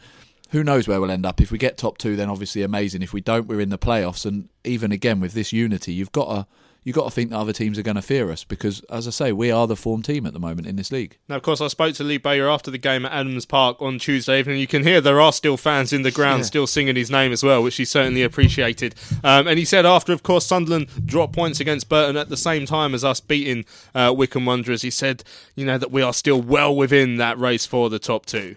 who 0.50 0.62
knows 0.62 0.86
where 0.86 1.00
we'll 1.00 1.10
end 1.10 1.26
up. 1.26 1.40
If 1.40 1.50
we 1.50 1.58
get 1.58 1.76
top 1.76 1.98
two, 1.98 2.16
then 2.16 2.28
obviously 2.28 2.62
amazing. 2.62 3.02
If 3.02 3.12
we 3.12 3.20
don't, 3.20 3.46
we're 3.46 3.60
in 3.60 3.70
the 3.70 3.78
playoffs. 3.78 4.26
And 4.26 4.48
even 4.64 4.92
again 4.92 5.20
with 5.20 5.32
this 5.32 5.52
unity, 5.52 5.92
you've 5.92 6.12
got 6.12 6.34
to 6.34 6.46
you've 6.84 6.96
got 6.96 7.04
to 7.04 7.10
think 7.10 7.30
that 7.30 7.36
other 7.36 7.52
teams 7.52 7.78
are 7.78 7.82
going 7.82 7.96
to 7.96 8.02
fear 8.02 8.30
us 8.30 8.44
because, 8.44 8.80
as 8.90 9.06
I 9.06 9.10
say, 9.10 9.32
we 9.32 9.50
are 9.50 9.66
the 9.66 9.76
form 9.76 10.02
team 10.02 10.26
at 10.26 10.32
the 10.32 10.40
moment 10.40 10.66
in 10.66 10.76
this 10.76 10.90
league. 10.90 11.18
Now, 11.28 11.36
of 11.36 11.42
course, 11.42 11.60
I 11.60 11.68
spoke 11.68 11.94
to 11.96 12.04
Lee 12.04 12.18
Bowyer 12.18 12.48
after 12.48 12.70
the 12.70 12.78
game 12.78 13.04
at 13.04 13.12
Adams 13.12 13.46
Park 13.46 13.80
on 13.80 13.98
Tuesday 13.98 14.38
evening. 14.38 14.58
You 14.58 14.66
can 14.66 14.82
hear 14.82 15.00
there 15.00 15.20
are 15.20 15.32
still 15.32 15.56
fans 15.56 15.92
in 15.92 16.02
the 16.02 16.10
ground 16.10 16.40
yeah. 16.40 16.46
still 16.46 16.66
singing 16.66 16.96
his 16.96 17.10
name 17.10 17.32
as 17.32 17.42
well, 17.42 17.62
which 17.62 17.76
he 17.76 17.84
certainly 17.84 18.22
appreciated. 18.22 18.94
Um, 19.24 19.46
and 19.46 19.58
he 19.58 19.64
said 19.64 19.86
after, 19.86 20.12
of 20.12 20.22
course, 20.22 20.46
Sunderland 20.46 20.88
dropped 21.06 21.34
points 21.34 21.60
against 21.60 21.88
Burton 21.88 22.16
at 22.16 22.28
the 22.28 22.36
same 22.36 22.66
time 22.66 22.94
as 22.94 23.04
us 23.04 23.20
beating 23.20 23.64
uh, 23.94 24.12
Wycombe 24.16 24.46
Wanderers, 24.46 24.82
he 24.82 24.90
said, 24.90 25.24
you 25.54 25.64
know, 25.64 25.78
that 25.78 25.90
we 25.90 26.02
are 26.02 26.12
still 26.12 26.40
well 26.40 26.74
within 26.74 27.16
that 27.16 27.38
race 27.38 27.66
for 27.66 27.90
the 27.90 27.98
top 27.98 28.26
two. 28.26 28.56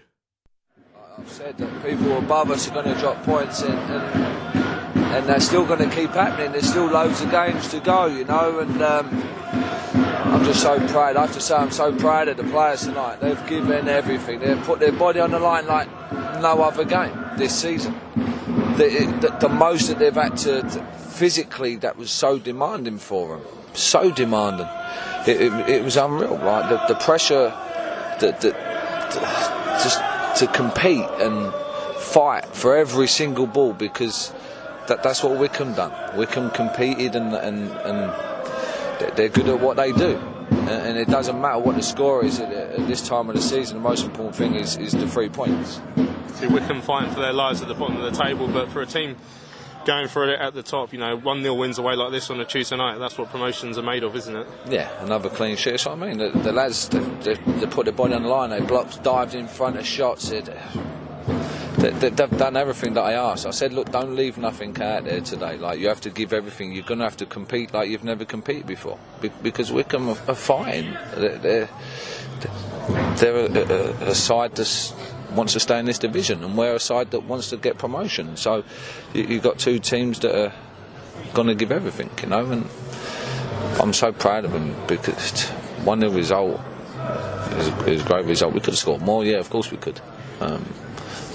I've 1.18 1.30
said 1.30 1.56
that 1.56 1.84
people 1.84 2.18
above 2.18 2.50
us 2.50 2.68
are 2.68 2.74
going 2.74 2.94
to 2.94 3.00
drop 3.00 3.22
points 3.22 3.62
and, 3.62 3.72
and 3.72 4.45
and 5.14 5.26
that's 5.26 5.46
still 5.46 5.64
going 5.64 5.88
to 5.88 5.94
keep 5.94 6.10
happening. 6.10 6.52
There's 6.52 6.68
still 6.68 6.86
loads 6.86 7.20
of 7.20 7.30
games 7.30 7.68
to 7.68 7.80
go, 7.80 8.06
you 8.06 8.24
know, 8.24 8.58
and 8.58 8.82
um, 8.82 9.22
I'm 10.32 10.44
just 10.44 10.60
so 10.62 10.78
proud. 10.88 11.16
I 11.16 11.22
have 11.22 11.32
to 11.34 11.40
say, 11.40 11.54
I'm 11.54 11.70
so 11.70 11.94
proud 11.94 12.28
of 12.28 12.36
the 12.36 12.44
players 12.44 12.82
tonight. 12.82 13.20
They've 13.20 13.46
given 13.46 13.88
everything. 13.88 14.40
They've 14.40 14.60
put 14.62 14.80
their 14.80 14.92
body 14.92 15.20
on 15.20 15.30
the 15.30 15.38
line 15.38 15.66
like 15.66 15.88
no 16.40 16.62
other 16.62 16.84
game 16.84 17.18
this 17.36 17.54
season. 17.54 17.94
The, 18.76 19.16
the, 19.20 19.36
the 19.40 19.48
most 19.48 19.88
that 19.88 19.98
they've 19.98 20.12
had 20.12 20.36
to, 20.38 20.62
to, 20.62 20.84
physically 21.16 21.76
that 21.76 21.96
was 21.96 22.10
so 22.10 22.38
demanding 22.38 22.98
for 22.98 23.38
them, 23.38 23.46
so 23.72 24.10
demanding. 24.10 24.68
It, 25.26 25.40
it, 25.40 25.68
it 25.68 25.84
was 25.84 25.96
unreal, 25.96 26.36
right? 26.38 26.68
The, 26.68 26.94
the 26.94 27.00
pressure 27.00 27.54
that, 28.20 28.40
just 29.82 30.00
to 30.40 30.46
compete 30.52 31.08
and 31.20 31.52
fight 31.98 32.44
for 32.46 32.76
every 32.76 33.06
single 33.06 33.46
ball 33.46 33.72
because 33.72 34.32
that, 34.88 35.02
that's 35.02 35.22
what 35.22 35.38
Wycombe 35.38 35.74
done. 35.74 35.92
Wycombe 36.16 36.50
competed 36.50 37.16
and, 37.16 37.34
and, 37.34 37.70
and 37.70 39.16
they're 39.16 39.28
good 39.28 39.48
at 39.48 39.60
what 39.60 39.76
they 39.76 39.92
do. 39.92 40.16
And, 40.48 40.96
it 40.96 41.08
doesn't 41.08 41.40
matter 41.40 41.58
what 41.58 41.76
the 41.76 41.82
score 41.82 42.24
is 42.24 42.40
at, 42.40 42.52
at, 42.52 42.86
this 42.86 43.06
time 43.06 43.28
of 43.28 43.36
the 43.36 43.42
season. 43.42 43.76
The 43.76 43.82
most 43.82 44.04
important 44.04 44.36
thing 44.36 44.54
is, 44.54 44.76
is 44.76 44.92
the 44.92 45.08
three 45.08 45.28
points. 45.28 45.80
See 46.34 46.46
Wycombe 46.46 46.82
fighting 46.82 47.12
for 47.12 47.20
their 47.20 47.32
lives 47.32 47.62
at 47.62 47.68
the 47.68 47.74
bottom 47.74 47.96
of 47.96 48.02
the 48.02 48.22
table, 48.22 48.48
but 48.48 48.70
for 48.70 48.82
a 48.82 48.86
team 48.86 49.16
going 49.86 50.08
for 50.08 50.28
it 50.28 50.40
at 50.40 50.54
the 50.54 50.62
top, 50.62 50.92
you 50.92 50.98
know, 50.98 51.16
1 51.16 51.42
0 51.42 51.54
wins 51.54 51.78
away 51.78 51.94
like 51.94 52.10
this 52.10 52.28
on 52.30 52.40
a 52.40 52.44
Tuesday 52.44 52.76
night, 52.76 52.98
that's 52.98 53.16
what 53.16 53.30
promotions 53.30 53.78
are 53.78 53.82
made 53.82 54.02
of, 54.02 54.14
isn't 54.16 54.34
it? 54.34 54.46
Yeah, 54.68 54.90
another 55.02 55.30
clean 55.30 55.56
sheet. 55.56 55.70
That's 55.70 55.86
what 55.86 55.98
I 55.98 56.06
mean. 56.06 56.18
The, 56.18 56.30
the 56.30 56.52
lads, 56.52 56.88
they, 56.88 56.98
they, 56.98 57.34
they, 57.34 57.66
put 57.66 57.86
their 57.86 57.94
body 57.94 58.14
on 58.14 58.24
the 58.24 58.28
line, 58.28 58.50
they 58.50 58.60
blocked, 58.60 59.02
dived 59.02 59.34
in 59.34 59.46
front 59.46 59.76
of 59.76 59.86
shots. 59.86 60.30
It, 60.30 60.48
they, 61.90 62.10
have 62.10 62.38
done 62.38 62.56
everything 62.56 62.94
that 62.94 63.02
I 63.02 63.12
asked. 63.12 63.46
I 63.46 63.50
said, 63.50 63.72
look, 63.72 63.90
don't 63.90 64.16
leave 64.16 64.38
nothing 64.38 64.80
out 64.80 65.04
there 65.04 65.20
today. 65.20 65.56
Like 65.56 65.78
you 65.78 65.88
have 65.88 66.00
to 66.02 66.10
give 66.10 66.32
everything. 66.32 66.72
You're 66.72 66.84
going 66.84 66.98
to 66.98 67.04
have 67.04 67.16
to 67.18 67.26
compete 67.26 67.74
like 67.74 67.90
you've 67.90 68.04
never 68.04 68.24
competed 68.24 68.66
before, 68.66 68.98
Be- 69.20 69.30
because 69.42 69.72
Wycombe 69.72 70.10
are, 70.10 70.34
fine. 70.34 70.98
They're, 71.14 71.38
they're, 71.38 71.68
they're 73.16 73.36
a, 73.36 74.04
a, 74.04 74.10
a, 74.10 74.14
side 74.14 74.54
that 74.56 74.94
wants 75.34 75.52
to 75.54 75.60
stay 75.60 75.78
in 75.78 75.86
this 75.86 75.98
division, 75.98 76.44
and 76.44 76.56
we're 76.56 76.74
a 76.74 76.80
side 76.80 77.10
that 77.10 77.24
wants 77.24 77.50
to 77.50 77.56
get 77.56 77.78
promotion. 77.78 78.36
So 78.36 78.64
you, 79.12 79.24
you've 79.24 79.42
got 79.42 79.58
two 79.58 79.78
teams 79.78 80.20
that 80.20 80.38
are 80.38 80.52
going 81.34 81.48
to 81.48 81.54
give 81.54 81.72
everything, 81.72 82.10
you 82.22 82.28
know. 82.28 82.50
And 82.50 82.68
I'm 83.80 83.92
so 83.92 84.12
proud 84.12 84.44
of 84.44 84.52
them 84.52 84.74
because 84.86 85.48
one 85.84 86.00
the 86.00 86.10
result 86.10 86.60
is 87.52 87.68
is 87.86 88.02
a 88.02 88.06
great 88.06 88.24
result. 88.26 88.54
We 88.54 88.60
could 88.60 88.74
have 88.74 88.78
scored 88.78 89.02
more, 89.02 89.24
yeah, 89.24 89.36
of 89.36 89.50
course 89.50 89.70
we 89.70 89.76
could. 89.76 90.00
Um, 90.40 90.64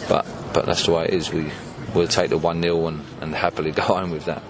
but 0.07 0.25
but 0.53 0.65
that's 0.65 0.85
the 0.85 0.91
way 0.91 1.05
it 1.05 1.13
is. 1.13 1.31
We 1.31 1.51
we'll 1.93 2.07
take 2.07 2.29
the 2.29 2.37
one 2.37 2.61
0 2.61 2.87
and, 2.87 3.03
and 3.21 3.35
happily 3.35 3.71
go 3.71 3.81
home 3.83 4.11
with 4.11 4.25
that. 4.25 4.41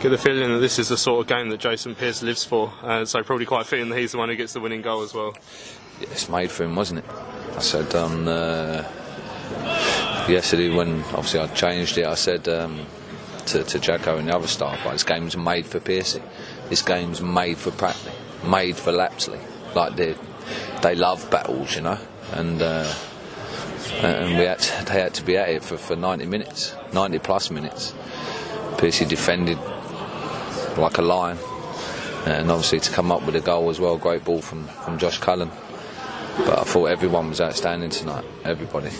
Get 0.00 0.10
the 0.10 0.18
feeling 0.18 0.50
that 0.50 0.60
this 0.60 0.78
is 0.78 0.88
the 0.88 0.96
sort 0.96 1.20
of 1.20 1.26
game 1.26 1.50
that 1.50 1.60
Jason 1.60 1.94
Pearce 1.94 2.22
lives 2.22 2.42
for, 2.42 2.72
uh, 2.82 3.04
so 3.04 3.22
probably 3.22 3.44
quite 3.44 3.66
fitting 3.66 3.90
that 3.90 3.98
he's 3.98 4.12
the 4.12 4.18
one 4.18 4.30
who 4.30 4.36
gets 4.36 4.54
the 4.54 4.60
winning 4.60 4.80
goal 4.80 5.02
as 5.02 5.12
well. 5.12 5.36
Yeah, 6.00 6.08
it's 6.10 6.28
made 6.28 6.50
for 6.50 6.64
him, 6.64 6.74
wasn't 6.74 7.00
it? 7.00 7.04
I 7.54 7.60
said 7.60 7.94
on 7.94 8.26
uh, 8.26 8.90
yesterday 10.28 10.74
when 10.74 11.02
obviously 11.04 11.40
I 11.40 11.48
changed 11.48 11.98
it, 11.98 12.06
I 12.06 12.14
said 12.14 12.48
um, 12.48 12.86
to, 13.46 13.62
to 13.62 13.78
Jacko 13.78 14.16
and 14.16 14.28
the 14.28 14.34
other 14.34 14.46
staff, 14.46 14.84
like, 14.86 14.94
this 14.94 15.04
game's 15.04 15.36
made 15.36 15.66
for 15.66 15.80
Pearcey. 15.80 16.22
This 16.70 16.80
game's 16.80 17.20
made 17.20 17.58
for 17.58 17.70
Pratley, 17.70 18.14
made 18.48 18.76
for 18.76 18.92
Lapslie. 18.92 19.40
Like 19.74 19.96
they 19.96 20.16
they 20.82 20.94
love 20.94 21.30
battles, 21.30 21.76
you 21.76 21.82
know, 21.82 21.98
and. 22.32 22.62
Uh, 22.62 22.92
and 24.04 24.38
we 24.38 24.44
had 24.44 24.58
to, 24.58 24.84
they 24.86 25.00
had 25.00 25.14
to 25.14 25.24
be 25.24 25.36
at 25.36 25.48
it 25.48 25.64
for, 25.64 25.76
for 25.76 25.96
90 25.96 26.26
minutes, 26.26 26.74
90 26.92 27.18
plus 27.18 27.50
minutes. 27.50 27.94
Pearcey 28.76 29.08
defended 29.08 29.58
like 30.78 30.98
a 30.98 31.02
lion, 31.02 31.38
and 32.26 32.50
obviously 32.50 32.80
to 32.80 32.90
come 32.90 33.12
up 33.12 33.24
with 33.24 33.36
a 33.36 33.40
goal 33.40 33.70
as 33.70 33.80
well, 33.80 33.96
great 33.96 34.24
ball 34.24 34.40
from, 34.40 34.66
from 34.66 34.98
Josh 34.98 35.18
Cullen. 35.18 35.50
But 36.38 36.60
I 36.60 36.62
thought 36.62 36.86
everyone 36.86 37.28
was 37.28 37.40
outstanding 37.40 37.90
tonight, 37.90 38.24
everybody. 38.44 38.90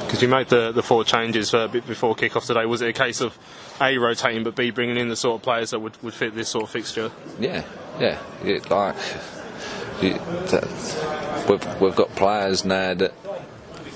Because 0.00 0.22
you 0.22 0.28
made 0.28 0.48
the, 0.48 0.72
the 0.72 0.82
four 0.82 1.04
changes 1.04 1.54
uh, 1.54 1.68
before 1.68 2.14
kick-off 2.14 2.44
today, 2.44 2.66
was 2.66 2.82
it 2.82 2.88
a 2.88 2.92
case 2.92 3.20
of 3.20 3.38
A, 3.80 3.96
rotating, 3.96 4.42
but 4.42 4.56
B, 4.56 4.70
bringing 4.70 4.96
in 4.96 5.08
the 5.08 5.16
sort 5.16 5.36
of 5.36 5.42
players 5.42 5.70
that 5.70 5.78
would, 5.78 6.02
would 6.02 6.14
fit 6.14 6.34
this 6.34 6.48
sort 6.48 6.64
of 6.64 6.70
fixture? 6.70 7.10
Yeah, 7.38 7.64
yeah. 7.98 8.18
It, 8.42 8.68
like, 8.68 8.96
you, 10.02 10.14
that, 10.14 11.46
we've, 11.48 11.80
we've 11.80 11.96
got 11.96 12.10
players 12.16 12.64
now 12.64 12.94
that 12.94 13.14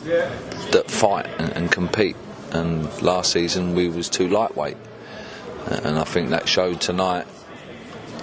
that 0.04 0.84
fight 0.88 1.26
and, 1.38 1.52
and 1.52 1.72
compete. 1.72 2.16
And 2.52 3.02
last 3.02 3.32
season 3.32 3.74
we 3.74 3.88
was 3.88 4.08
too 4.08 4.28
lightweight, 4.28 4.76
and 5.66 5.98
I 5.98 6.04
think 6.04 6.30
that 6.30 6.48
showed 6.48 6.80
tonight 6.80 7.26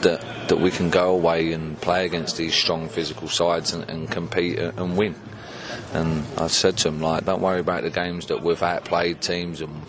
that 0.02 0.48
that 0.48 0.60
we 0.60 0.72
can 0.72 0.90
go 0.90 1.12
away 1.12 1.52
and 1.54 1.80
play 1.82 2.06
against 2.06 2.38
these 2.38 2.54
strong 2.54 2.90
physical 2.90 3.28
sides 3.28 3.74
and, 3.74 3.90
and 3.90 4.10
compete 4.10 4.60
and 4.60 4.98
win. 4.98 5.16
And 5.94 6.26
I 6.38 6.48
said 6.48 6.78
to 6.80 6.90
him, 6.90 7.02
like, 7.02 7.26
don't 7.26 7.42
worry 7.42 7.60
about 7.60 7.84
the 7.84 7.90
games 7.90 8.28
that 8.28 8.42
we've 8.42 8.62
outplayed 8.64 9.22
teams 9.22 9.62
and 9.62 9.82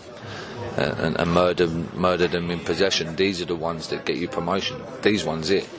and, 0.77 1.19
and 1.19 1.31
murdered 1.31 1.93
murdered 1.93 2.31
them 2.31 2.51
in 2.51 2.59
possession. 2.59 3.15
These 3.15 3.41
are 3.41 3.45
the 3.45 3.55
ones 3.55 3.87
that 3.89 4.05
get 4.05 4.17
you 4.17 4.27
promotion. 4.27 4.81
These 5.01 5.23
ones 5.23 5.49
it, 5.49 5.69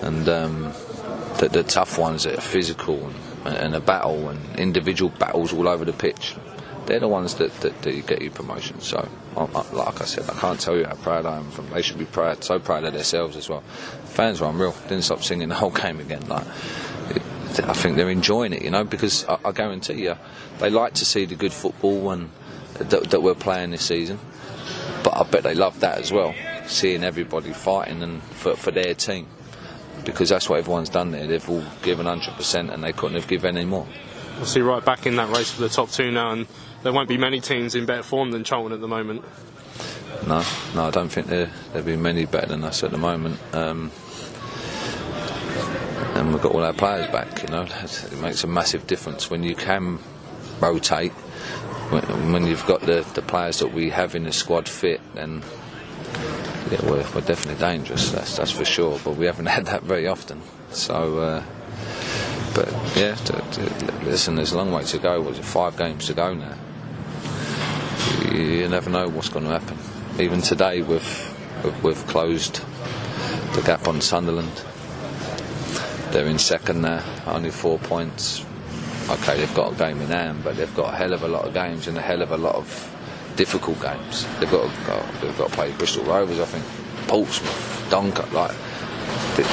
and 0.00 0.28
um, 0.28 0.72
the, 1.38 1.48
the 1.52 1.62
tough 1.62 1.98
ones 1.98 2.24
that 2.24 2.38
are 2.38 2.40
physical 2.40 3.06
and 3.06 3.14
and 3.44 3.74
a 3.74 3.80
battle 3.80 4.28
and 4.28 4.58
individual 4.58 5.10
battles 5.18 5.52
all 5.52 5.68
over 5.68 5.84
the 5.84 5.92
pitch. 5.92 6.34
They're 6.86 7.00
the 7.00 7.08
ones 7.08 7.34
that, 7.36 7.52
that, 7.60 7.82
that 7.82 8.06
get 8.06 8.22
you 8.22 8.30
promotion. 8.30 8.80
So, 8.80 9.08
like 9.36 10.00
I 10.00 10.04
said, 10.04 10.28
I 10.28 10.34
can't 10.34 10.58
tell 10.58 10.76
you 10.76 10.84
how 10.84 10.94
proud 10.94 11.26
I 11.26 11.36
am. 11.36 11.50
From 11.50 11.70
they 11.70 11.82
should 11.82 11.98
be 11.98 12.04
proud, 12.04 12.42
so 12.42 12.58
proud 12.58 12.84
of 12.84 12.92
themselves 12.92 13.36
as 13.36 13.48
well. 13.48 13.60
Fans 14.04 14.40
were 14.40 14.48
unreal. 14.48 14.74
Didn't 14.88 15.02
stop 15.02 15.22
singing 15.22 15.48
the 15.48 15.54
whole 15.54 15.70
game 15.84 16.00
again. 16.00 16.26
Like, 16.28 16.46
it, 17.10 17.22
I 17.60 17.72
think 17.72 17.96
they're 17.96 18.10
enjoying 18.10 18.52
it, 18.52 18.62
you 18.62 18.70
know, 18.70 18.84
because 18.84 19.24
I, 19.26 19.38
I, 19.44 19.52
guarantee 19.52 20.04
you, 20.04 20.16
they 20.58 20.70
like 20.70 20.94
to 20.94 21.04
see 21.04 21.24
the 21.24 21.36
good 21.36 21.52
football 21.52 22.10
and 22.10 22.30
that, 22.74 23.10
that 23.10 23.22
we're 23.22 23.34
playing 23.34 23.70
this 23.70 23.82
season. 23.86 24.18
But 25.04 25.16
I 25.16 25.22
bet 25.24 25.44
they 25.44 25.54
love 25.54 25.80
that 25.80 25.98
as 25.98 26.10
well, 26.10 26.34
seeing 26.66 27.04
everybody 27.04 27.52
fighting 27.52 28.02
and 28.02 28.22
for, 28.22 28.56
for 28.56 28.70
their 28.70 28.94
team 28.94 29.28
because 30.04 30.28
that's 30.28 30.48
what 30.48 30.58
everyone's 30.58 30.88
done 30.88 31.10
there. 31.10 31.26
They've 31.26 31.48
all 31.48 31.64
given 31.82 32.06
100% 32.06 32.72
and 32.72 32.82
they 32.82 32.92
couldn't 32.92 33.16
have 33.16 33.28
given 33.28 33.56
any 33.56 33.66
more. 33.66 33.86
We'll 34.36 34.46
see 34.46 34.60
right 34.60 34.84
back 34.84 35.06
in 35.06 35.16
that 35.16 35.34
race 35.34 35.50
for 35.50 35.60
the 35.60 35.68
top 35.68 35.90
two 35.90 36.10
now, 36.10 36.32
and 36.32 36.46
there 36.82 36.92
won't 36.92 37.08
be 37.08 37.18
many 37.18 37.40
teams 37.40 37.74
in 37.74 37.86
better 37.86 38.02
form 38.02 38.30
than 38.30 38.44
Charlton 38.44 38.72
at 38.72 38.80
the 38.80 38.88
moment. 38.88 39.24
no, 40.26 40.44
no, 40.74 40.84
I 40.84 40.90
don't 40.90 41.08
think 41.08 41.26
there 41.26 41.50
there'll 41.72 41.86
be 41.86 41.96
many 41.96 42.24
better 42.26 42.46
than 42.46 42.64
us 42.64 42.82
at 42.82 42.90
the 42.90 42.98
moment. 42.98 43.38
Um, 43.52 43.92
and 46.14 46.32
we've 46.32 46.42
got 46.42 46.52
all 46.52 46.64
our 46.64 46.72
players 46.72 47.10
back. 47.10 47.42
You 47.42 47.48
know, 47.48 47.62
it 47.62 48.18
makes 48.20 48.44
a 48.44 48.46
massive 48.46 48.86
difference 48.86 49.30
when 49.30 49.42
you 49.42 49.54
can 49.54 49.98
rotate. 50.60 51.12
When, 51.90 52.32
when 52.32 52.46
you've 52.46 52.66
got 52.66 52.80
the, 52.80 53.06
the 53.14 53.22
players 53.22 53.58
that 53.60 53.72
we 53.72 53.90
have 53.90 54.14
in 54.14 54.24
the 54.24 54.32
squad 54.32 54.68
fit, 54.68 55.00
then 55.14 55.42
yeah, 56.70 56.80
we're, 56.84 57.04
we're 57.14 57.20
definitely 57.20 57.60
dangerous. 57.60 58.10
That's 58.10 58.36
that's 58.36 58.52
for 58.52 58.64
sure. 58.64 59.00
But 59.04 59.16
we 59.16 59.26
haven't 59.26 59.46
had 59.56 59.66
that 59.66 59.82
very 59.82 60.06
often. 60.06 60.42
So. 60.70 61.18
Uh, 61.18 61.44
but 62.54 62.68
yeah, 62.96 63.14
to, 63.14 63.32
to, 63.32 63.94
listen, 64.04 64.34
there's 64.34 64.52
a 64.52 64.58
long 64.58 64.72
way 64.72 64.84
to 64.84 64.98
go. 64.98 65.22
Was 65.22 65.38
it 65.38 65.44
five 65.44 65.76
games 65.78 66.06
to 66.08 66.14
go 66.14 66.34
now? 66.34 66.54
You, 68.30 68.68
never 68.68 68.90
know 68.90 69.08
what's 69.08 69.30
going 69.30 69.46
to 69.46 69.58
happen. 69.58 69.78
Even 70.20 70.42
today, 70.42 70.82
we've, 70.82 71.82
we've 71.82 72.06
closed 72.08 72.60
the 73.54 73.62
gap 73.62 73.88
on 73.88 74.02
Sunderland. 74.02 74.62
They're 76.10 76.26
in 76.26 76.38
second 76.38 76.82
now, 76.82 77.02
only 77.26 77.50
four 77.50 77.78
points. 77.78 78.44
Okay, 79.08 79.38
they've 79.38 79.54
got 79.54 79.72
a 79.72 79.76
game 79.76 80.00
in 80.02 80.08
hand, 80.08 80.44
but 80.44 80.56
they've 80.56 80.74
got 80.74 80.92
a 80.92 80.96
hell 80.96 81.14
of 81.14 81.22
a 81.22 81.28
lot 81.28 81.46
of 81.46 81.54
games 81.54 81.88
and 81.88 81.96
a 81.96 82.02
hell 82.02 82.20
of 82.20 82.32
a 82.32 82.36
lot 82.36 82.54
of 82.54 82.91
difficult 83.36 83.80
games. 83.80 84.26
They've 84.38 84.50
got 84.50 84.70
to, 84.70 84.86
got, 84.86 85.20
they've 85.20 85.38
got 85.38 85.50
to 85.50 85.54
play 85.54 85.72
Bristol 85.72 86.04
Rovers, 86.04 86.40
I 86.40 86.44
think, 86.44 86.64
Portsmouth, 87.08 87.86
Dunkirk, 87.90 88.32
like 88.32 88.54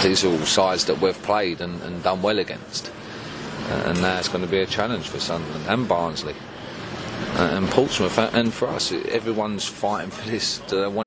these 0.03 0.25
are 0.25 0.29
all 0.29 0.37
sides 0.39 0.85
that 0.85 0.99
we've 1.01 1.21
played 1.23 1.61
and, 1.61 1.81
and 1.83 2.03
done 2.03 2.21
well 2.21 2.39
against. 2.39 2.91
And 3.69 4.01
now 4.01 4.17
it's 4.17 4.27
going 4.27 4.43
to 4.43 4.49
be 4.49 4.59
a 4.59 4.65
challenge 4.65 5.07
for 5.07 5.19
Sunderland 5.19 5.65
and 5.67 5.87
Barnsley 5.87 6.35
and 7.35 7.67
Portsmouth. 7.69 8.17
And 8.17 8.53
for 8.53 8.67
us, 8.67 8.91
everyone's 8.91 9.65
fighting 9.65 10.11
for 10.11 10.29
this. 10.29 10.61
Uh, 10.71 11.03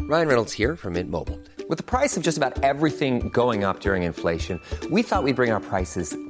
Ryan 0.00 0.28
Reynolds 0.28 0.52
here 0.52 0.76
from 0.76 0.94
Mint 0.94 1.10
Mobile. 1.10 1.38
With 1.68 1.76
the 1.76 1.84
price 1.84 2.16
of 2.16 2.22
just 2.22 2.38
about 2.38 2.62
everything 2.62 3.28
going 3.28 3.64
up 3.64 3.80
during 3.80 4.04
inflation, 4.04 4.60
we 4.90 5.02
thought 5.02 5.22
we'd 5.22 5.36
bring 5.36 5.50
our 5.50 5.60
prices 5.60 6.16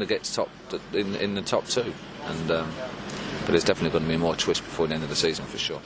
That 0.00 0.08
gets 0.08 0.34
top 0.34 0.48
in, 0.94 1.14
in 1.16 1.34
the 1.34 1.42
top 1.42 1.66
two. 1.66 1.92
And 2.24 2.50
um, 2.50 2.72
but 3.44 3.54
it's 3.54 3.66
definitely 3.66 3.90
going 3.90 4.04
to 4.04 4.08
be 4.08 4.16
more 4.16 4.34
twist 4.34 4.62
before 4.62 4.86
the 4.86 4.94
end 4.94 5.02
of 5.02 5.10
the 5.10 5.14
season 5.14 5.44
for 5.44 5.58
sure. 5.58 5.82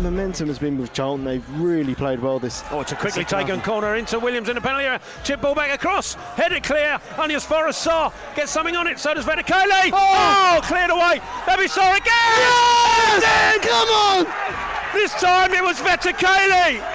Momentum 0.00 0.48
has 0.48 0.58
been 0.58 0.78
with 0.78 0.94
Charlton. 0.94 1.26
They've 1.26 1.60
really 1.60 1.94
played 1.94 2.20
well 2.20 2.38
this. 2.38 2.64
Oh, 2.70 2.80
it's 2.80 2.92
a 2.92 2.96
quickly 2.96 3.26
taken 3.26 3.60
corner 3.60 3.96
into 3.96 4.18
Williams 4.18 4.48
in 4.48 4.54
the 4.54 4.62
penalty 4.62 4.86
area. 4.86 5.00
Chip 5.24 5.42
ball 5.42 5.54
back 5.54 5.74
across. 5.74 6.14
Headed 6.14 6.62
clear. 6.62 6.98
Only 7.18 7.34
as 7.34 7.44
far 7.44 7.68
as 7.68 7.76
Sarr 7.76 8.14
gets 8.34 8.50
something 8.50 8.76
on 8.76 8.86
it. 8.86 8.98
So 8.98 9.12
does 9.12 9.26
Vetokele. 9.26 9.90
Oh! 9.92 10.60
cleared 10.64 10.90
away. 10.90 11.20
Naby 11.44 11.68
Sarr 11.68 11.98
again. 11.98 12.14
Yes! 13.20 13.66
Come 13.66 13.88
on! 13.88 14.74
This 14.94 15.12
time 15.14 15.52
it 15.52 15.62
was 15.62 15.76
Vetokele. 15.80 16.93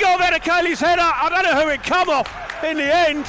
Got 0.00 0.20
Vetokele's 0.20 0.80
header. 0.80 1.02
I 1.02 1.28
don't 1.28 1.44
know 1.44 1.62
who 1.62 1.68
it 1.68 1.82
come 1.82 2.08
off 2.08 2.26
in 2.64 2.78
the 2.78 2.84
end. 2.84 3.24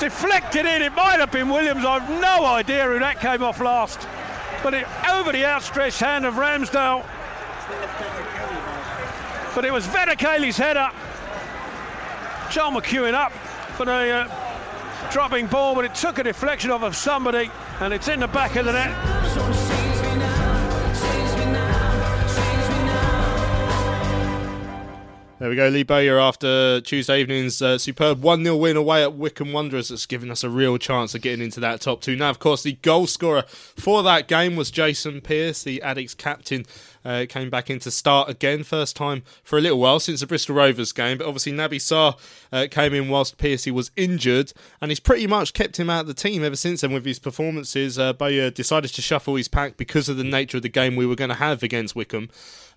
Deflected 0.00 0.66
in. 0.66 0.82
It 0.82 0.92
might 0.94 1.20
have 1.20 1.30
been 1.30 1.48
Williams. 1.48 1.84
I've 1.84 2.08
no 2.20 2.44
idea 2.44 2.84
who 2.84 2.98
that 2.98 3.20
came 3.20 3.42
off 3.42 3.60
last. 3.60 4.08
But 4.62 4.74
it 4.74 4.86
over 5.08 5.30
the 5.30 5.44
outstretched 5.44 6.00
hand 6.00 6.26
of 6.26 6.34
Ramsdale. 6.34 7.04
But 9.54 9.64
it 9.64 9.72
was 9.72 9.86
Vetokele's 9.86 10.56
header. 10.56 10.90
John 12.50 12.74
McEwen 12.74 13.14
up 13.14 13.32
for 13.76 13.84
the 13.84 13.92
uh, 13.92 15.10
dropping 15.12 15.46
ball, 15.46 15.74
but 15.74 15.84
it 15.84 15.94
took 15.94 16.18
a 16.18 16.24
deflection 16.24 16.70
off 16.70 16.82
of 16.82 16.96
somebody, 16.96 17.50
and 17.80 17.92
it's 17.94 18.08
in 18.08 18.20
the 18.20 18.28
back 18.28 18.56
of 18.56 18.66
the 18.66 18.72
net. 18.72 19.67
There 25.38 25.48
we 25.48 25.54
go, 25.54 25.68
Lee 25.68 25.84
Bowyer 25.84 26.18
after 26.18 26.80
Tuesday 26.80 27.20
evening's 27.20 27.62
uh, 27.62 27.78
superb 27.78 28.22
1 28.22 28.42
0 28.42 28.56
win 28.56 28.76
away 28.76 29.04
at 29.04 29.12
Wycombe 29.12 29.52
Wanderers 29.52 29.88
that's 29.88 30.04
given 30.04 30.32
us 30.32 30.42
a 30.42 30.50
real 30.50 30.78
chance 30.78 31.14
of 31.14 31.22
getting 31.22 31.44
into 31.44 31.60
that 31.60 31.80
top 31.80 32.00
two. 32.00 32.16
Now, 32.16 32.30
of 32.30 32.40
course, 32.40 32.64
the 32.64 32.72
goal 32.72 33.06
scorer 33.06 33.44
for 33.46 34.02
that 34.02 34.26
game 34.26 34.56
was 34.56 34.72
Jason 34.72 35.20
Pearce, 35.20 35.62
the 35.62 35.80
Addicts 35.80 36.14
captain. 36.14 36.66
Uh, 37.04 37.24
came 37.28 37.48
back 37.48 37.70
in 37.70 37.78
to 37.78 37.90
start 37.92 38.28
again, 38.28 38.64
first 38.64 38.96
time 38.96 39.22
for 39.44 39.56
a 39.56 39.62
little 39.62 39.78
while 39.78 40.00
since 40.00 40.18
the 40.18 40.26
Bristol 40.26 40.56
Rovers 40.56 40.90
game. 40.90 41.18
But 41.18 41.28
obviously, 41.28 41.52
Naby 41.52 41.76
Sarr 41.76 42.18
uh, 42.52 42.66
came 42.68 42.92
in 42.92 43.08
whilst 43.08 43.38
Pearcey 43.38 43.70
was 43.70 43.92
injured, 43.94 44.52
and 44.80 44.90
he's 44.90 44.98
pretty 44.98 45.28
much 45.28 45.54
kept 45.54 45.78
him 45.78 45.88
out 45.88 46.00
of 46.00 46.06
the 46.08 46.14
team 46.14 46.42
ever 46.42 46.56
since 46.56 46.80
then 46.80 46.92
with 46.92 47.06
his 47.06 47.20
performances. 47.20 47.96
Uh, 47.96 48.12
Bowyer 48.12 48.50
decided 48.50 48.92
to 48.92 49.00
shuffle 49.00 49.36
his 49.36 49.46
pack 49.46 49.76
because 49.76 50.08
of 50.08 50.16
the 50.16 50.24
nature 50.24 50.56
of 50.56 50.64
the 50.64 50.68
game 50.68 50.96
we 50.96 51.06
were 51.06 51.14
going 51.14 51.30
to 51.30 51.36
have 51.36 51.62
against 51.62 51.94
Wycombe. 51.94 52.28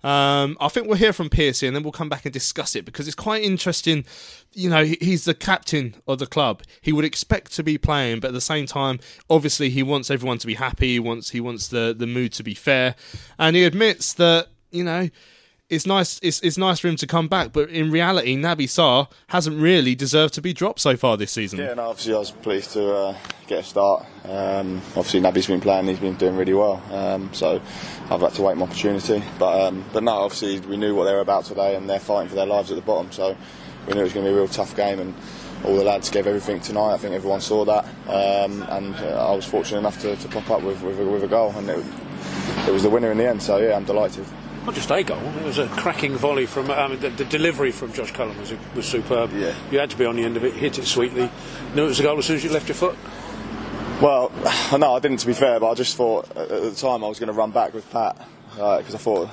Um, 0.02 0.56
I 0.60 0.68
think 0.68 0.86
we'll 0.86 0.96
hear 0.96 1.12
from 1.12 1.30
Pearcey 1.30 1.66
and 1.66 1.76
then 1.76 1.82
we'll 1.82 1.92
come 1.92 2.08
back 2.08 2.24
and 2.24 2.32
discuss 2.32 2.74
it 2.74 2.84
because 2.84 3.06
it's 3.06 3.14
quite 3.14 3.42
interesting. 3.42 4.04
You 4.52 4.70
know, 4.70 4.84
he's 4.84 5.24
the 5.24 5.34
captain 5.34 5.94
of 6.06 6.18
the 6.18 6.26
club. 6.26 6.62
He 6.80 6.92
would 6.92 7.04
expect 7.04 7.52
to 7.54 7.62
be 7.62 7.78
playing, 7.78 8.20
but 8.20 8.28
at 8.28 8.34
the 8.34 8.40
same 8.40 8.66
time, 8.66 8.98
obviously, 9.30 9.70
he 9.70 9.82
wants 9.82 10.10
everyone 10.10 10.38
to 10.38 10.46
be 10.46 10.54
happy. 10.54 10.94
He 10.94 10.98
wants 10.98 11.30
he 11.30 11.40
wants 11.40 11.68
the 11.68 11.94
the 11.96 12.06
mood 12.06 12.32
to 12.34 12.42
be 12.42 12.54
fair, 12.54 12.96
and 13.38 13.56
he 13.56 13.64
admits 13.64 14.12
that 14.14 14.48
you 14.70 14.84
know. 14.84 15.08
It's 15.72 15.86
nice. 15.86 16.20
It's, 16.22 16.38
it's 16.40 16.58
nice 16.58 16.80
for 16.80 16.88
him 16.88 16.96
to 16.96 17.06
come 17.06 17.28
back, 17.28 17.50
but 17.50 17.70
in 17.70 17.90
reality, 17.90 18.36
Naby 18.36 18.64
Sarr 18.64 19.10
hasn't 19.28 19.58
really 19.58 19.94
deserved 19.94 20.34
to 20.34 20.42
be 20.42 20.52
dropped 20.52 20.80
so 20.80 20.98
far 20.98 21.16
this 21.16 21.32
season. 21.32 21.60
Yeah, 21.60 21.72
no, 21.72 21.88
obviously 21.88 22.14
I 22.14 22.18
was 22.18 22.30
pleased 22.30 22.72
to 22.72 22.94
uh, 22.94 23.16
get 23.46 23.60
a 23.60 23.62
start. 23.62 24.04
Um, 24.26 24.82
obviously 24.88 25.20
Naby's 25.20 25.46
been 25.46 25.62
playing, 25.62 25.86
he's 25.86 25.98
been 25.98 26.16
doing 26.16 26.36
really 26.36 26.52
well. 26.52 26.82
Um, 26.92 27.32
so 27.32 27.58
I've 28.10 28.20
had 28.20 28.34
to 28.34 28.42
wait 28.42 28.58
my 28.58 28.64
opportunity. 28.64 29.22
But 29.38 29.62
um, 29.62 29.82
but 29.94 30.02
no, 30.02 30.12
obviously 30.12 30.60
we 30.60 30.76
knew 30.76 30.94
what 30.94 31.04
they 31.04 31.14
were 31.14 31.20
about 31.20 31.46
today, 31.46 31.74
and 31.74 31.88
they're 31.88 31.98
fighting 31.98 32.28
for 32.28 32.34
their 32.34 32.44
lives 32.44 32.70
at 32.70 32.74
the 32.74 32.82
bottom. 32.82 33.10
So 33.10 33.34
we 33.86 33.94
knew 33.94 34.00
it 34.00 34.04
was 34.04 34.12
going 34.12 34.26
to 34.26 34.30
be 34.30 34.36
a 34.36 34.40
real 34.40 34.48
tough 34.48 34.76
game, 34.76 35.00
and 35.00 35.14
all 35.64 35.74
the 35.74 35.84
lads 35.84 36.10
gave 36.10 36.26
everything 36.26 36.60
tonight. 36.60 36.92
I 36.92 36.98
think 36.98 37.14
everyone 37.14 37.40
saw 37.40 37.64
that, 37.64 37.86
um, 38.08 38.62
and 38.68 38.94
uh, 38.96 39.26
I 39.26 39.34
was 39.34 39.46
fortunate 39.46 39.78
enough 39.78 40.02
to, 40.02 40.16
to 40.16 40.28
pop 40.28 40.50
up 40.50 40.62
with 40.62 40.82
with 40.82 40.98
with 40.98 41.24
a 41.24 41.28
goal, 41.28 41.50
and 41.56 41.70
it, 41.70 41.82
it 42.68 42.72
was 42.72 42.82
the 42.82 42.90
winner 42.90 43.10
in 43.10 43.16
the 43.16 43.26
end. 43.26 43.42
So 43.42 43.56
yeah, 43.56 43.74
I'm 43.74 43.84
delighted. 43.84 44.26
Not 44.64 44.74
just 44.74 44.90
a 44.92 45.02
goal, 45.02 45.18
it 45.18 45.44
was 45.44 45.58
a 45.58 45.66
cracking 45.68 46.14
volley 46.14 46.46
from. 46.46 46.70
I 46.70 46.86
mean, 46.86 47.00
the, 47.00 47.10
the 47.10 47.24
delivery 47.24 47.72
from 47.72 47.92
Josh 47.92 48.12
Cullen 48.12 48.38
was 48.38 48.54
was 48.76 48.86
superb. 48.86 49.32
Yeah. 49.32 49.54
You 49.72 49.78
had 49.80 49.90
to 49.90 49.96
be 49.96 50.04
on 50.04 50.16
the 50.16 50.24
end 50.24 50.36
of 50.36 50.44
it, 50.44 50.54
hit 50.54 50.78
it 50.78 50.86
sweetly. 50.86 51.30
Knew 51.74 51.84
it 51.84 51.88
was 51.88 52.00
a 52.00 52.04
goal 52.04 52.18
as 52.18 52.26
soon 52.26 52.36
as 52.36 52.44
you 52.44 52.50
left 52.50 52.68
your 52.68 52.76
foot. 52.76 52.96
Well, 54.02 54.32
no, 54.76 54.96
I 54.96 54.98
didn't 54.98 55.18
to 55.18 55.28
be 55.28 55.32
fair, 55.32 55.60
but 55.60 55.70
I 55.70 55.74
just 55.74 55.96
thought 55.96 56.28
at 56.36 56.48
the 56.48 56.74
time 56.74 57.04
I 57.04 57.08
was 57.08 57.20
going 57.20 57.28
to 57.28 57.32
run 57.32 57.52
back 57.52 57.72
with 57.72 57.88
Pat 57.92 58.16
because 58.50 58.96
I 58.96 58.98
thought 58.98 59.30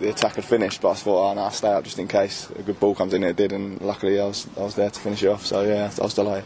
the 0.00 0.10
attack 0.10 0.34
had 0.34 0.44
finished, 0.44 0.82
but 0.82 0.90
I 0.90 0.94
thought, 0.94 1.30
oh 1.30 1.34
no, 1.34 1.40
I'll 1.40 1.50
stay 1.50 1.72
out 1.72 1.84
just 1.84 1.98
in 1.98 2.08
case 2.08 2.50
a 2.50 2.62
good 2.62 2.78
ball 2.78 2.94
comes 2.94 3.14
in. 3.14 3.24
It 3.24 3.36
did, 3.36 3.52
and 3.52 3.80
luckily 3.80 4.20
I 4.20 4.26
was 4.26 4.46
I 4.58 4.60
was 4.60 4.74
there 4.74 4.90
to 4.90 5.00
finish 5.00 5.22
it 5.22 5.28
off. 5.28 5.46
So 5.46 5.62
yeah, 5.62 5.90
I 5.98 6.04
was 6.04 6.12
delighted. 6.12 6.44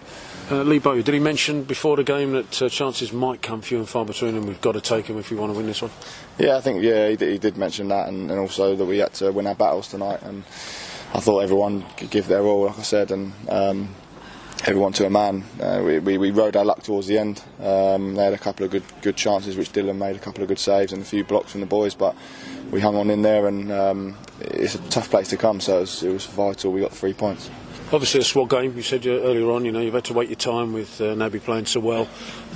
Uh, 0.48 0.62
Lee 0.62 0.78
Bowyer, 0.78 1.02
did 1.02 1.12
he 1.12 1.18
mention 1.18 1.64
before 1.64 1.96
the 1.96 2.04
game 2.04 2.34
that 2.34 2.62
uh, 2.62 2.68
chances 2.68 3.12
might 3.12 3.42
come 3.42 3.62
few 3.62 3.78
and 3.78 3.88
far 3.88 4.04
between 4.04 4.36
and 4.36 4.46
we've 4.46 4.60
got 4.60 4.72
to 4.72 4.80
take 4.80 5.08
them 5.08 5.18
if 5.18 5.32
we 5.32 5.36
want 5.36 5.52
to 5.52 5.56
win 5.56 5.66
this 5.66 5.82
one? 5.82 5.90
Yeah, 6.38 6.56
I 6.56 6.60
think 6.60 6.84
yeah 6.84 7.08
he 7.08 7.16
did, 7.16 7.32
he 7.32 7.38
did 7.38 7.56
mention 7.56 7.88
that, 7.88 8.06
and, 8.06 8.30
and 8.30 8.38
also 8.38 8.76
that 8.76 8.84
we 8.84 8.98
had 8.98 9.12
to 9.14 9.32
win 9.32 9.48
our 9.48 9.56
battles 9.56 9.88
tonight. 9.88 10.22
And 10.22 10.44
I 11.12 11.18
thought 11.18 11.40
everyone 11.40 11.84
could 11.96 12.10
give 12.10 12.28
their 12.28 12.42
all, 12.42 12.66
like 12.66 12.78
I 12.78 12.82
said, 12.82 13.10
and 13.10 13.32
um, 13.48 13.88
everyone 14.64 14.92
to 14.94 15.06
a 15.06 15.10
man. 15.10 15.44
Uh, 15.60 15.82
we, 15.84 15.98
we, 15.98 16.18
we 16.18 16.30
rode 16.30 16.56
our 16.56 16.64
luck 16.64 16.82
towards 16.82 17.06
the 17.06 17.18
end. 17.18 17.42
Um, 17.60 18.14
they 18.14 18.24
had 18.24 18.32
a 18.32 18.38
couple 18.38 18.64
of 18.64 18.70
good 18.70 18.84
good 19.02 19.16
chances, 19.16 19.56
which 19.56 19.72
Dylan 19.72 19.96
made 19.96 20.16
a 20.16 20.18
couple 20.18 20.42
of 20.42 20.48
good 20.48 20.58
saves 20.58 20.92
and 20.92 21.02
a 21.02 21.04
few 21.04 21.24
blocks 21.24 21.52
from 21.52 21.60
the 21.60 21.66
boys, 21.66 21.94
but 21.94 22.16
we 22.70 22.80
hung 22.80 22.96
on 22.96 23.10
in 23.10 23.22
there, 23.22 23.46
and 23.46 23.70
um, 23.70 24.16
it's 24.40 24.74
a 24.74 24.78
tough 24.88 25.10
place 25.10 25.28
to 25.28 25.36
come. 25.36 25.60
So 25.60 25.78
it 25.78 25.80
was, 25.80 26.02
it 26.02 26.12
was 26.12 26.26
vital. 26.26 26.72
We 26.72 26.80
got 26.80 26.92
three 26.92 27.12
points. 27.12 27.50
Obviously, 27.92 28.18
a 28.18 28.24
squad 28.24 28.50
game. 28.50 28.76
You 28.76 28.82
said 28.82 29.06
earlier 29.06 29.48
on, 29.52 29.64
you 29.64 29.70
know, 29.70 29.78
you've 29.78 29.94
had 29.94 30.04
to 30.06 30.12
wait 30.12 30.28
your 30.28 30.36
time 30.36 30.72
with 30.72 31.00
uh, 31.00 31.14
Naby 31.14 31.40
playing 31.40 31.66
so 31.66 31.78
well, 31.78 32.08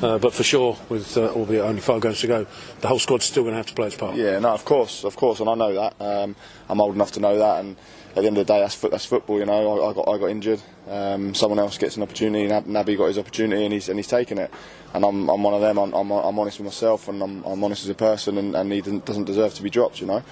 uh, 0.02 0.18
but 0.18 0.34
for 0.34 0.42
sure, 0.42 0.76
with 0.88 1.16
uh, 1.16 1.28
albeit 1.28 1.62
only 1.62 1.80
five 1.80 2.02
games 2.02 2.20
to 2.22 2.26
go, 2.26 2.46
the 2.80 2.88
whole 2.88 2.98
squad's 2.98 3.26
still 3.26 3.44
going 3.44 3.52
to 3.52 3.58
have 3.58 3.66
to 3.66 3.74
play 3.74 3.86
its 3.86 3.96
part. 3.96 4.16
Yeah, 4.16 4.40
no, 4.40 4.48
of 4.48 4.64
course, 4.64 5.04
of 5.04 5.14
course, 5.14 5.38
and 5.38 5.48
I 5.48 5.54
know 5.54 5.72
that. 5.74 5.94
Um, 6.00 6.34
I'm 6.68 6.80
old 6.80 6.96
enough 6.96 7.12
to 7.12 7.20
know 7.20 7.38
that, 7.38 7.60
and 7.60 7.76
at 8.10 8.22
the 8.22 8.26
end 8.26 8.38
of 8.38 8.46
the 8.46 8.52
day, 8.52 8.60
that's, 8.60 8.76
that's 8.76 9.04
football. 9.04 9.38
You 9.38 9.46
know, 9.46 9.82
I, 9.82 9.90
I 9.90 9.92
got 9.92 10.08
I 10.08 10.18
got 10.18 10.30
injured. 10.30 10.60
Um, 10.88 11.32
someone 11.32 11.60
else 11.60 11.78
gets 11.78 11.96
an 11.96 12.02
opportunity. 12.02 12.48
Nab, 12.48 12.64
Naby 12.64 12.98
got 12.98 13.06
his 13.06 13.18
opportunity, 13.18 13.64
and 13.64 13.72
he's 13.72 13.88
and 13.88 13.98
he's 13.98 14.08
taken 14.08 14.38
it. 14.38 14.50
And 14.92 15.04
I'm, 15.04 15.28
I'm 15.28 15.42
one 15.44 15.54
of 15.54 15.60
them. 15.60 15.78
I'm, 15.78 15.92
I'm, 15.94 16.10
I'm 16.10 16.38
honest 16.38 16.58
with 16.58 16.66
myself, 16.66 17.06
and 17.06 17.22
I'm, 17.22 17.44
I'm 17.44 17.62
honest 17.62 17.84
as 17.84 17.90
a 17.90 17.94
person, 17.94 18.36
and, 18.38 18.56
and 18.56 18.72
he 18.72 18.80
doesn't 18.80 19.24
deserve 19.24 19.54
to 19.54 19.62
be 19.62 19.70
dropped. 19.70 20.00
You 20.00 20.08
know, 20.08 20.22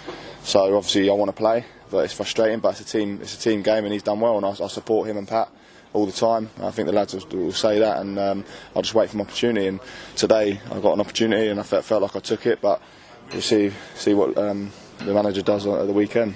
so 0.42 0.76
obviously 0.76 1.08
I 1.08 1.12
want 1.12 1.28
to 1.28 1.36
play, 1.36 1.64
but 1.90 1.98
it's 1.98 2.14
frustrating. 2.14 2.58
But 2.58 2.80
it's 2.80 2.80
a 2.80 2.98
team, 2.98 3.20
it's 3.22 3.36
a 3.36 3.40
team 3.40 3.62
game, 3.62 3.84
and 3.84 3.92
he's 3.92 4.02
done 4.02 4.18
well, 4.18 4.36
and 4.36 4.44
I, 4.44 4.50
I 4.50 4.68
support 4.68 5.08
him 5.08 5.16
and 5.16 5.28
Pat 5.28 5.48
all 5.92 6.04
the 6.04 6.12
time. 6.12 6.50
I 6.60 6.72
think 6.72 6.86
the 6.86 6.92
lads 6.92 7.14
will, 7.14 7.38
will 7.38 7.52
say 7.52 7.78
that, 7.78 7.98
and 7.98 8.18
um, 8.18 8.44
I'll 8.74 8.82
just 8.82 8.94
wait 8.94 9.08
for 9.10 9.18
my 9.18 9.22
opportunity. 9.22 9.68
And 9.68 9.78
today 10.16 10.60
I 10.72 10.80
got 10.80 10.94
an 10.94 11.00
opportunity, 11.00 11.46
and 11.46 11.60
I 11.60 11.62
felt, 11.62 11.84
felt 11.84 12.02
like 12.02 12.16
I 12.16 12.20
took 12.20 12.44
it, 12.44 12.60
but 12.60 12.82
we'll 13.30 13.40
see 13.40 13.70
see 13.94 14.14
what 14.14 14.36
um, 14.36 14.72
the 14.98 15.14
manager 15.14 15.42
does 15.42 15.64
at 15.64 15.86
the 15.86 15.92
weekend 15.92 16.34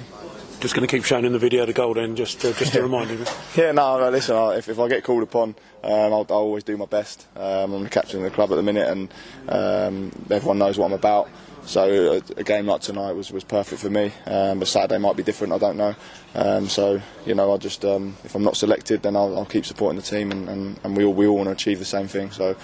just 0.62 0.74
going 0.74 0.86
to 0.86 0.96
keep 0.96 1.04
showing 1.04 1.24
in 1.24 1.32
the 1.32 1.40
video 1.40 1.66
the 1.66 1.72
goal 1.72 1.92
then, 1.92 2.14
just 2.14 2.40
to, 2.40 2.54
just 2.54 2.72
to 2.72 2.82
remind 2.88 3.10
him. 3.10 3.26
Yeah, 3.56 3.72
no, 3.72 3.98
no 3.98 4.10
listen, 4.10 4.36
I, 4.36 4.54
if, 4.54 4.68
if 4.68 4.78
I 4.78 4.88
get 4.88 5.02
called 5.02 5.24
upon, 5.24 5.56
um, 5.82 5.92
I'll, 5.92 6.26
I'll, 6.30 6.36
always 6.36 6.62
do 6.62 6.76
my 6.76 6.86
best. 6.86 7.26
Um, 7.36 7.74
I'm 7.74 7.82
the 7.82 7.90
captain 7.90 8.18
of 8.18 8.24
the 8.24 8.30
club 8.30 8.52
at 8.52 8.54
the 8.54 8.62
minute, 8.62 8.88
and 8.88 9.12
um, 9.48 10.12
everyone 10.30 10.58
knows 10.58 10.78
what 10.78 10.86
I'm 10.86 10.92
about. 10.92 11.28
So 11.64 12.14
a, 12.14 12.40
a, 12.40 12.44
game 12.44 12.66
like 12.66 12.80
tonight 12.80 13.12
was, 13.12 13.32
was 13.32 13.44
perfect 13.44 13.82
for 13.82 13.90
me. 13.90 14.12
Um, 14.26 14.60
but 14.60 14.68
Saturday 14.68 14.98
might 14.98 15.16
be 15.16 15.22
different. 15.22 15.52
I 15.52 15.58
don't 15.58 15.76
know. 15.76 15.94
Um, 16.34 16.68
so 16.68 17.00
you 17.26 17.34
know, 17.34 17.52
I 17.52 17.56
just 17.56 17.84
um, 17.84 18.16
if 18.24 18.34
I'm 18.34 18.42
not 18.44 18.56
selected, 18.56 19.02
then 19.02 19.16
I'll, 19.16 19.36
I'll 19.36 19.44
keep 19.44 19.66
supporting 19.66 19.96
the 19.96 20.06
team, 20.06 20.30
and, 20.30 20.48
and, 20.48 20.80
and, 20.84 20.96
we 20.96 21.04
all 21.04 21.12
we 21.12 21.26
all 21.26 21.36
want 21.36 21.48
to 21.48 21.52
achieve 21.52 21.78
the 21.78 21.84
same 21.84 22.06
thing. 22.06 22.30
So. 22.30 22.56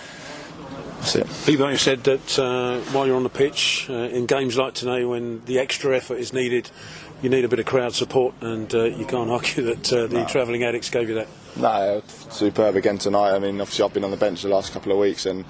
That's 0.99 1.15
it. 1.15 1.29
Libo 1.47 1.77
said 1.77 2.03
that 2.05 2.39
uh, 2.41 2.81
while 2.91 3.07
you're 3.07 3.15
on 3.15 3.23
the 3.23 3.29
pitch, 3.29 3.87
uh, 3.89 3.93
in 3.93 4.27
games 4.27 4.57
like 4.57 4.75
tonight, 4.75 5.05
when 5.05 5.45
the 5.45 5.61
extra 5.61 5.97
effort 5.97 6.17
is 6.17 6.33
needed, 6.33 6.73
you 7.23 7.29
need 7.29 7.45
a 7.45 7.49
bit 7.49 7.59
of 7.59 7.67
crowd 7.67 7.95
support, 7.95 8.35
and 8.41 8.73
uh, 8.75 8.85
you 8.85 9.05
can't 9.05 9.31
argue 9.31 9.65
that 9.65 9.93
uh, 9.93 10.07
the 10.07 10.21
no. 10.21 10.27
travelling 10.27 10.65
addicts 10.65 10.91
gave 10.91 11.09
you 11.09 11.15
that. 11.17 11.29
No, 11.57 12.03
superb 12.07 12.77
again 12.77 12.99
tonight. 12.99 13.35
I 13.35 13.39
mean, 13.39 13.61
obviously 13.61 13.85
I've 13.85 13.93
been 13.93 14.05
on 14.05 14.13
the 14.13 14.17
bench 14.17 14.43
the 14.43 14.49
last 14.49 14.73
couple 14.73 14.93
of 14.93 14.99
weeks, 14.99 15.27
and 15.27 15.45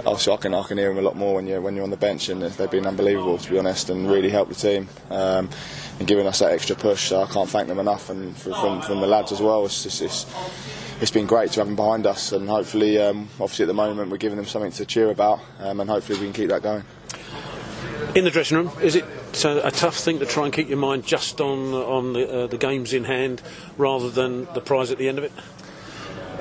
obviously 0.00 0.34
I 0.34 0.36
can 0.36 0.54
I 0.54 0.62
can 0.64 0.76
hear 0.76 0.88
them 0.88 0.98
a 0.98 1.02
lot 1.02 1.16
more 1.16 1.34
when 1.34 1.46
you're 1.46 1.60
when 1.60 1.74
you're 1.74 1.84
on 1.84 1.90
the 1.90 1.96
bench, 1.96 2.28
and 2.28 2.42
they've 2.42 2.70
been 2.70 2.86
unbelievable 2.86 3.38
to 3.38 3.50
be 3.50 3.58
honest, 3.58 3.88
and 3.88 4.10
really 4.10 4.28
helped 4.28 4.50
the 4.50 4.56
team. 4.56 4.88
Um, 5.10 5.48
and 5.98 6.06
giving 6.06 6.26
us 6.26 6.40
that 6.40 6.52
extra 6.52 6.76
push, 6.76 7.08
so 7.08 7.22
I 7.22 7.26
can't 7.26 7.48
thank 7.48 7.68
them 7.68 7.78
enough, 7.78 8.10
and 8.10 8.36
from, 8.36 8.82
from 8.82 9.00
the 9.00 9.06
lads 9.06 9.32
as 9.32 9.40
well. 9.40 9.64
It's, 9.64 9.82
just, 9.82 10.02
it's, 10.02 10.26
it's 11.00 11.10
been 11.10 11.26
great 11.26 11.52
to 11.52 11.60
have 11.60 11.66
them 11.66 11.76
behind 11.76 12.06
us, 12.06 12.32
and 12.32 12.48
hopefully, 12.48 12.98
um, 12.98 13.28
obviously 13.40 13.62
at 13.64 13.68
the 13.68 13.74
moment 13.74 14.10
we're 14.10 14.18
giving 14.18 14.36
them 14.36 14.46
something 14.46 14.72
to 14.72 14.84
cheer 14.84 15.10
about, 15.10 15.40
um, 15.60 15.80
and 15.80 15.88
hopefully 15.88 16.18
we 16.18 16.26
can 16.26 16.34
keep 16.34 16.50
that 16.50 16.62
going. 16.62 16.84
In 18.16 18.24
the 18.24 18.30
dressing 18.30 18.56
room, 18.56 18.72
is 18.80 18.96
it 18.96 19.04
a, 19.44 19.70
tough 19.70 19.96
thing 19.98 20.20
to 20.20 20.24
try 20.24 20.46
and 20.46 20.52
keep 20.52 20.70
your 20.70 20.78
mind 20.78 21.04
just 21.04 21.38
on 21.38 21.74
on 21.74 22.14
the, 22.14 22.44
uh, 22.44 22.46
the 22.46 22.56
games 22.56 22.94
in 22.94 23.04
hand 23.04 23.42
rather 23.76 24.08
than 24.08 24.46
the 24.54 24.62
prize 24.62 24.90
at 24.90 24.96
the 24.96 25.06
end 25.06 25.18
of 25.18 25.24
it? 25.24 25.32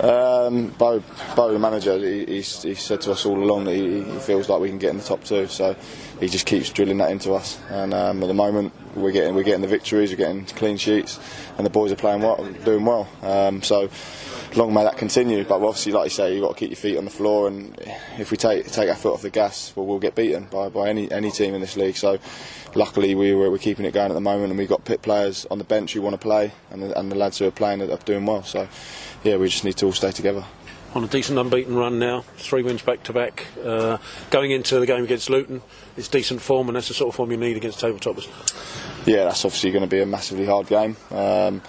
Um, 0.01 0.67
Bo, 0.77 1.03
Bo, 1.35 1.51
the 1.51 1.59
manager, 1.59 1.97
he, 1.97 2.23
he's, 2.23 2.63
he 2.63 2.75
said 2.75 3.01
to 3.01 3.11
us 3.11 3.25
all 3.25 3.43
along 3.43 3.65
that 3.65 3.75
he, 3.75 4.03
he, 4.03 4.19
feels 4.19 4.47
like 4.47 4.61
we 4.61 4.69
can 4.69 4.77
get 4.77 4.91
in 4.91 4.97
the 4.99 5.03
top 5.03 5.25
two. 5.25 5.47
So 5.47 5.75
he 6.21 6.29
just 6.29 6.45
keeps 6.45 6.69
drilling 6.69 6.99
that 6.99 7.11
into 7.11 7.33
us. 7.33 7.59
And 7.69 7.93
um, 7.93 8.23
at 8.23 8.27
the 8.27 8.33
moment, 8.33 8.71
we're 8.95 9.11
getting 9.11 9.35
we're 9.35 9.43
getting 9.43 9.61
the 9.61 9.67
victories, 9.67 10.11
we're 10.11 10.15
getting 10.15 10.45
clean 10.45 10.77
sheets, 10.77 11.19
and 11.57 11.65
the 11.65 11.69
boys 11.69 11.91
are 11.91 11.97
playing 11.97 12.21
well, 12.21 12.41
doing 12.63 12.85
well. 12.85 13.09
Um, 13.21 13.61
so 13.61 13.89
long 14.55 14.73
may 14.73 14.83
that 14.83 14.97
continue. 14.97 15.43
But 15.43 15.55
obviously, 15.55 15.91
like 15.91 16.05
you 16.05 16.09
say, 16.09 16.33
you've 16.33 16.43
got 16.43 16.53
to 16.53 16.59
keep 16.59 16.69
your 16.69 16.77
feet 16.77 16.97
on 16.97 17.05
the 17.05 17.11
floor, 17.11 17.47
and 17.47 17.75
if 18.17 18.31
we 18.31 18.37
take 18.37 18.67
take 18.67 18.89
our 18.89 18.95
foot 18.95 19.13
off 19.13 19.21
the 19.21 19.29
gas, 19.29 19.73
well, 19.75 19.85
we'll 19.85 19.99
get 19.99 20.15
beaten 20.15 20.45
by, 20.45 20.69
by 20.69 20.89
any 20.89 21.11
any 21.11 21.31
team 21.31 21.53
in 21.53 21.61
this 21.61 21.75
league. 21.75 21.97
So, 21.97 22.19
luckily, 22.73 23.15
we 23.15 23.33
were, 23.33 23.49
we're 23.49 23.57
keeping 23.57 23.85
it 23.85 23.93
going 23.93 24.11
at 24.11 24.15
the 24.15 24.21
moment, 24.21 24.51
and 24.51 24.57
we've 24.57 24.69
got 24.69 24.85
pit 24.85 25.01
players 25.01 25.45
on 25.51 25.57
the 25.57 25.63
bench 25.63 25.93
who 25.93 26.01
want 26.01 26.13
to 26.13 26.21
play, 26.21 26.51
and 26.71 26.81
the, 26.81 26.97
and 26.99 27.11
the 27.11 27.15
lads 27.15 27.39
who 27.39 27.47
are 27.47 27.51
playing 27.51 27.81
are 27.81 27.97
doing 27.97 28.25
well. 28.25 28.43
So, 28.43 28.67
yeah, 29.23 29.37
we 29.37 29.49
just 29.49 29.63
need 29.63 29.77
to 29.77 29.87
all 29.87 29.93
stay 29.93 30.11
together 30.11 30.45
on 30.95 31.03
a 31.03 31.07
decent 31.07 31.37
unbeaten 31.37 31.75
run 31.75 31.99
now, 31.99 32.21
three 32.37 32.63
wins 32.63 32.81
back 32.81 33.03
to 33.03 33.11
back. 33.11 33.47
Uh, 33.61 33.97
going 34.29 34.51
into 34.51 34.79
the 34.79 34.85
game 34.85 35.03
against 35.03 35.29
Luton, 35.29 35.61
it's 35.97 36.07
decent 36.07 36.41
form, 36.41 36.67
and 36.67 36.75
that's 36.75 36.87
the 36.87 36.93
sort 36.93 37.09
of 37.09 37.15
form 37.15 37.31
you 37.31 37.37
need 37.37 37.57
against 37.57 37.79
table 37.79 37.99
toppers. 37.99 38.27
Yeah, 39.05 39.25
that's 39.25 39.45
obviously 39.45 39.71
going 39.71 39.83
to 39.83 39.89
be 39.89 40.01
a 40.01 40.05
massively 40.05 40.45
hard 40.45 40.67
game. 40.67 40.97
Um, 41.11 41.61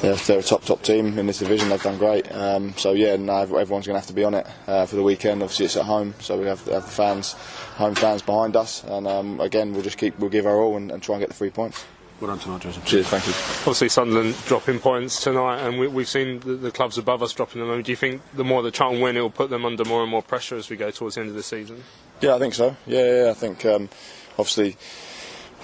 they're, 0.00 0.16
they're, 0.16 0.40
a 0.40 0.42
top 0.42 0.64
top 0.64 0.82
team 0.82 1.18
in 1.18 1.26
this 1.26 1.38
division. 1.38 1.68
They've 1.68 1.82
done 1.82 1.96
great. 1.96 2.30
Um, 2.34 2.74
so 2.76 2.92
yeah, 2.92 3.16
now 3.16 3.42
everyone's 3.42 3.86
going 3.86 3.94
to 3.94 4.00
have 4.00 4.06
to 4.08 4.12
be 4.12 4.24
on 4.24 4.34
it 4.34 4.46
uh, 4.66 4.84
for 4.86 4.96
the 4.96 5.02
weekend. 5.02 5.42
Obviously, 5.42 5.66
it's 5.66 5.76
at 5.76 5.84
home, 5.84 6.14
so 6.18 6.36
we 6.36 6.46
have, 6.46 6.64
have 6.66 6.84
the 6.84 6.90
fans, 6.90 7.34
home 7.76 7.94
fans 7.94 8.20
behind 8.20 8.56
us, 8.56 8.82
and 8.84 9.06
um, 9.06 9.40
again, 9.40 9.72
we'll 9.72 9.82
just 9.82 9.98
keep 9.98 10.18
we'll 10.18 10.30
give 10.30 10.46
our 10.46 10.56
all 10.56 10.76
and, 10.76 10.90
and 10.90 11.02
try 11.02 11.14
and 11.14 11.22
get 11.22 11.28
the 11.28 11.36
three 11.36 11.50
points. 11.50 11.84
Well 12.20 12.30
done 12.30 12.38
tonight, 12.38 12.62
Jason. 12.62 12.82
Cheers, 12.84 13.08
thank 13.08 13.26
you. 13.26 13.32
Obviously, 13.60 13.90
Sunderland 13.90 14.34
dropping 14.46 14.80
points 14.80 15.22
tonight, 15.22 15.60
and 15.60 15.78
we, 15.78 15.86
have 15.86 16.08
seen 16.08 16.40
the, 16.40 16.54
the, 16.54 16.70
clubs 16.70 16.96
above 16.96 17.22
us 17.22 17.32
dropping 17.34 17.60
them. 17.60 17.70
I 17.70 17.74
mean, 17.74 17.82
do 17.82 17.92
you 17.92 17.96
think 17.96 18.22
the 18.32 18.44
more 18.44 18.62
the 18.62 18.70
Charlton 18.70 19.02
win, 19.02 19.18
it 19.18 19.20
will 19.20 19.28
put 19.28 19.50
them 19.50 19.66
under 19.66 19.84
more 19.84 20.00
and 20.00 20.10
more 20.10 20.22
pressure 20.22 20.56
as 20.56 20.70
we 20.70 20.76
go 20.76 20.90
towards 20.90 21.16
the 21.16 21.20
end 21.20 21.28
of 21.28 21.36
the 21.36 21.42
season? 21.42 21.84
Yeah, 22.20 22.34
I 22.34 22.38
think 22.38 22.54
so. 22.54 22.76
Yeah, 22.86 23.24
yeah 23.24 23.30
I 23.30 23.34
think 23.34 23.64
um, 23.66 23.88
obviously 24.38 24.76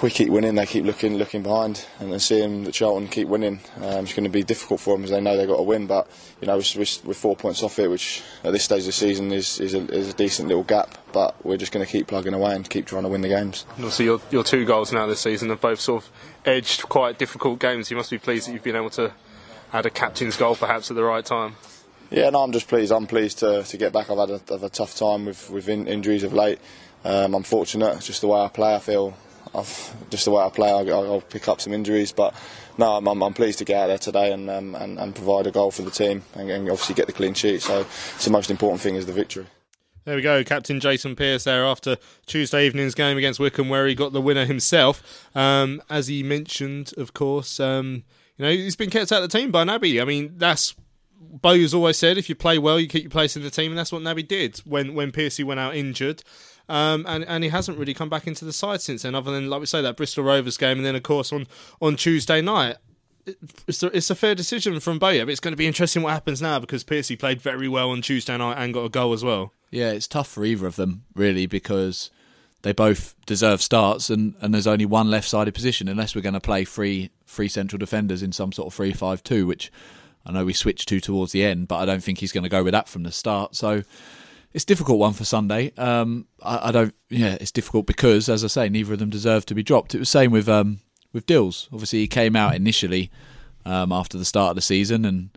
we 0.02 0.10
keep 0.10 0.30
winning, 0.30 0.56
they 0.56 0.66
keep 0.66 0.84
looking 0.84 1.16
looking 1.16 1.42
behind, 1.42 1.86
and 2.00 2.12
then 2.12 2.18
seeing 2.18 2.64
that 2.64 2.72
Charlton 2.74 3.08
keep 3.08 3.28
winning, 3.28 3.60
um, 3.76 4.04
it's 4.04 4.12
going 4.12 4.24
to 4.24 4.30
be 4.30 4.42
difficult 4.42 4.80
for 4.80 4.94
them 4.94 5.02
because 5.02 5.12
they 5.12 5.20
know 5.20 5.36
they've 5.36 5.48
got 5.48 5.58
to 5.58 5.62
win. 5.62 5.86
But 5.86 6.08
you 6.40 6.48
know, 6.48 6.56
we're, 6.56 6.84
we're, 7.04 7.14
four 7.14 7.36
points 7.36 7.62
off 7.62 7.78
it, 7.78 7.88
which 7.88 8.22
at 8.42 8.52
this 8.52 8.64
stage 8.64 8.80
of 8.80 8.86
the 8.86 8.92
season 8.92 9.32
is 9.32 9.60
is 9.60 9.74
a, 9.74 9.86
is 9.92 10.08
a 10.08 10.12
decent 10.12 10.48
little 10.48 10.64
gap. 10.64 10.98
But 11.12 11.34
we're 11.44 11.56
just 11.56 11.72
going 11.72 11.86
to 11.86 11.90
keep 11.90 12.08
plugging 12.08 12.34
away 12.34 12.54
and 12.54 12.68
keep 12.68 12.86
trying 12.86 13.04
to 13.04 13.08
win 13.08 13.20
the 13.20 13.28
games. 13.28 13.64
Also, 13.82 14.02
your 14.02 14.20
your 14.30 14.44
two 14.44 14.64
goals 14.64 14.92
now 14.92 15.06
this 15.06 15.20
season 15.20 15.50
have 15.50 15.60
both 15.60 15.80
sort 15.80 16.02
of 16.02 16.10
edged 16.44 16.82
quite 16.88 17.18
difficult 17.18 17.60
games. 17.60 17.90
You 17.90 17.96
must 17.96 18.10
be 18.10 18.18
pleased 18.18 18.48
that 18.48 18.52
you've 18.52 18.64
been 18.64 18.76
able 18.76 18.90
to 18.90 19.12
add 19.72 19.86
a 19.86 19.90
captain's 19.90 20.36
goal 20.36 20.56
perhaps 20.56 20.90
at 20.90 20.96
the 20.96 21.04
right 21.04 21.24
time. 21.24 21.56
Yeah, 22.12 22.28
no, 22.28 22.42
I'm 22.42 22.52
just 22.52 22.68
pleased. 22.68 22.92
I'm 22.92 23.06
pleased 23.06 23.38
to, 23.38 23.62
to 23.62 23.76
get 23.78 23.94
back. 23.94 24.10
I've 24.10 24.18
had 24.18 24.30
a, 24.30 24.40
have 24.52 24.62
a 24.62 24.68
tough 24.68 24.94
time 24.94 25.24
with 25.24 25.48
with 25.48 25.68
in, 25.68 25.88
injuries 25.88 26.24
of 26.24 26.34
late. 26.34 26.58
Um, 27.04 27.34
I'm 27.34 27.42
fortunate. 27.42 28.00
Just 28.00 28.20
the 28.20 28.26
way 28.26 28.38
I 28.38 28.48
play. 28.48 28.74
I 28.74 28.80
feel 28.80 29.16
I've, 29.54 30.10
just 30.10 30.26
the 30.26 30.30
way 30.30 30.44
I 30.44 30.50
play, 30.50 30.70
I'll, 30.70 30.92
I'll, 30.92 31.20
pick 31.22 31.48
up 31.48 31.60
some 31.62 31.72
injuries. 31.72 32.12
But 32.12 32.34
no, 32.76 32.96
I'm, 32.96 33.22
I'm, 33.22 33.32
pleased 33.32 33.58
to 33.58 33.64
get 33.64 33.82
out 33.82 33.86
there 33.86 33.98
today 33.98 34.32
and, 34.32 34.48
um, 34.50 34.74
and, 34.74 34.98
and, 34.98 35.14
provide 35.14 35.46
a 35.46 35.50
goal 35.50 35.70
for 35.70 35.82
the 35.82 35.90
team 35.90 36.22
and, 36.34 36.50
and, 36.50 36.70
obviously 36.70 36.94
get 36.94 37.06
the 37.06 37.12
clean 37.12 37.34
sheet. 37.34 37.62
So 37.62 37.80
it's 37.80 38.24
the 38.24 38.30
most 38.30 38.50
important 38.50 38.82
thing 38.82 38.94
is 38.94 39.06
the 39.06 39.12
victory. 39.12 39.46
There 40.04 40.16
we 40.16 40.22
go, 40.22 40.42
Captain 40.44 40.80
Jason 40.80 41.16
Pearce 41.16 41.44
there 41.44 41.64
after 41.64 41.96
Tuesday 42.26 42.66
evening's 42.66 42.94
game 42.94 43.16
against 43.16 43.40
Wycombe, 43.40 43.68
where 43.68 43.86
he 43.86 43.94
got 43.94 44.12
the 44.12 44.20
winner 44.20 44.44
himself. 44.44 45.30
Um, 45.34 45.80
as 45.88 46.08
he 46.08 46.22
mentioned, 46.22 46.92
of 46.96 47.14
course, 47.14 47.60
um, 47.60 48.04
you 48.36 48.44
know 48.44 48.50
he's 48.50 48.76
been 48.76 48.90
kept 48.90 49.12
out 49.12 49.22
of 49.22 49.30
the 49.30 49.38
team 49.38 49.50
by 49.50 49.64
Naby. 49.64 50.02
I 50.02 50.04
mean, 50.04 50.34
that's 50.38 50.74
Bo's 51.30 51.74
always 51.74 51.96
said: 51.96 52.18
if 52.18 52.28
you 52.28 52.34
play 52.34 52.58
well, 52.58 52.80
you 52.80 52.88
keep 52.88 53.02
your 53.02 53.10
place 53.10 53.36
in 53.36 53.42
the 53.42 53.50
team, 53.50 53.72
and 53.72 53.78
that's 53.78 53.92
what 53.92 54.02
Naby 54.02 54.26
did 54.26 54.58
when 54.58 54.94
when 54.94 55.12
Pearcey 55.12 55.44
went 55.44 55.60
out 55.60 55.76
injured. 55.76 56.22
Um, 56.68 57.04
and 57.08 57.24
and 57.24 57.44
he 57.44 57.50
hasn't 57.50 57.78
really 57.78 57.94
come 57.94 58.08
back 58.08 58.26
into 58.26 58.44
the 58.44 58.52
side 58.52 58.80
since 58.80 59.02
then, 59.02 59.14
other 59.14 59.32
than 59.32 59.50
like 59.50 59.60
we 59.60 59.66
say 59.66 59.82
that 59.82 59.96
Bristol 59.96 60.24
Rovers 60.24 60.56
game, 60.56 60.78
and 60.78 60.86
then 60.86 60.96
of 60.96 61.02
course 61.02 61.32
on 61.32 61.46
on 61.80 61.96
Tuesday 61.96 62.40
night. 62.40 62.76
It's 63.68 64.10
a, 64.10 64.16
fair 64.16 64.34
decision 64.34 64.80
from 64.80 64.98
Bowyer, 64.98 65.24
but 65.24 65.30
it's 65.30 65.38
going 65.38 65.52
to 65.52 65.56
be 65.56 65.68
interesting 65.68 66.02
what 66.02 66.12
happens 66.12 66.42
now 66.42 66.58
because 66.58 66.82
Pearcey 66.82 67.16
played 67.16 67.40
very 67.40 67.68
well 67.68 67.90
on 67.90 68.02
Tuesday 68.02 68.36
night 68.36 68.56
and 68.58 68.74
got 68.74 68.84
a 68.84 68.88
goal 68.88 69.12
as 69.12 69.22
well. 69.22 69.52
Yeah, 69.70 69.92
it's 69.92 70.08
tough 70.08 70.26
for 70.26 70.44
either 70.44 70.66
of 70.66 70.74
them 70.74 71.04
really 71.14 71.46
because 71.46 72.10
they 72.62 72.72
both 72.72 73.14
deserve 73.24 73.62
starts, 73.62 74.10
and, 74.10 74.34
and 74.40 74.52
there's 74.52 74.66
only 74.66 74.86
one 74.86 75.08
left-sided 75.08 75.54
position 75.54 75.86
unless 75.86 76.16
we're 76.16 76.22
going 76.22 76.34
to 76.34 76.40
play 76.40 76.64
three 76.64 77.10
three 77.24 77.46
central 77.46 77.78
defenders 77.78 78.24
in 78.24 78.32
some 78.32 78.50
sort 78.50 78.66
of 78.66 78.74
three-five-two, 78.74 79.46
which 79.46 79.70
I 80.24 80.32
know 80.32 80.44
we 80.44 80.52
switched 80.52 80.88
to 80.88 81.00
towards 81.00 81.32
the 81.32 81.44
end, 81.44 81.68
but 81.68 81.76
I 81.76 81.86
don't 81.86 82.02
think 82.02 82.18
he's 82.18 82.32
going 82.32 82.44
to 82.44 82.50
go 82.50 82.62
with 82.62 82.72
that 82.72 82.88
from 82.88 83.02
the 83.02 83.12
start. 83.12 83.56
So 83.56 83.82
it's 84.52 84.64
difficult 84.64 84.98
one 84.98 85.12
for 85.12 85.24
Sunday. 85.24 85.72
Um, 85.76 86.26
I, 86.42 86.68
I, 86.68 86.72
don't. 86.72 86.94
Yeah, 87.08 87.36
it's 87.40 87.50
difficult 87.50 87.86
because, 87.86 88.28
as 88.28 88.44
I 88.44 88.48
say, 88.48 88.68
neither 88.68 88.92
of 88.92 88.98
them 88.98 89.10
deserve 89.10 89.46
to 89.46 89.54
be 89.54 89.62
dropped. 89.62 89.94
It 89.94 89.98
was 89.98 90.10
same 90.10 90.30
with 90.30 90.48
um, 90.48 90.80
with 91.12 91.26
Dills. 91.26 91.68
Obviously, 91.72 92.00
he 92.00 92.08
came 92.08 92.36
out 92.36 92.54
initially 92.54 93.10
um, 93.64 93.92
after 93.92 94.18
the 94.18 94.24
start 94.24 94.50
of 94.50 94.56
the 94.56 94.62
season, 94.62 95.04
and 95.04 95.30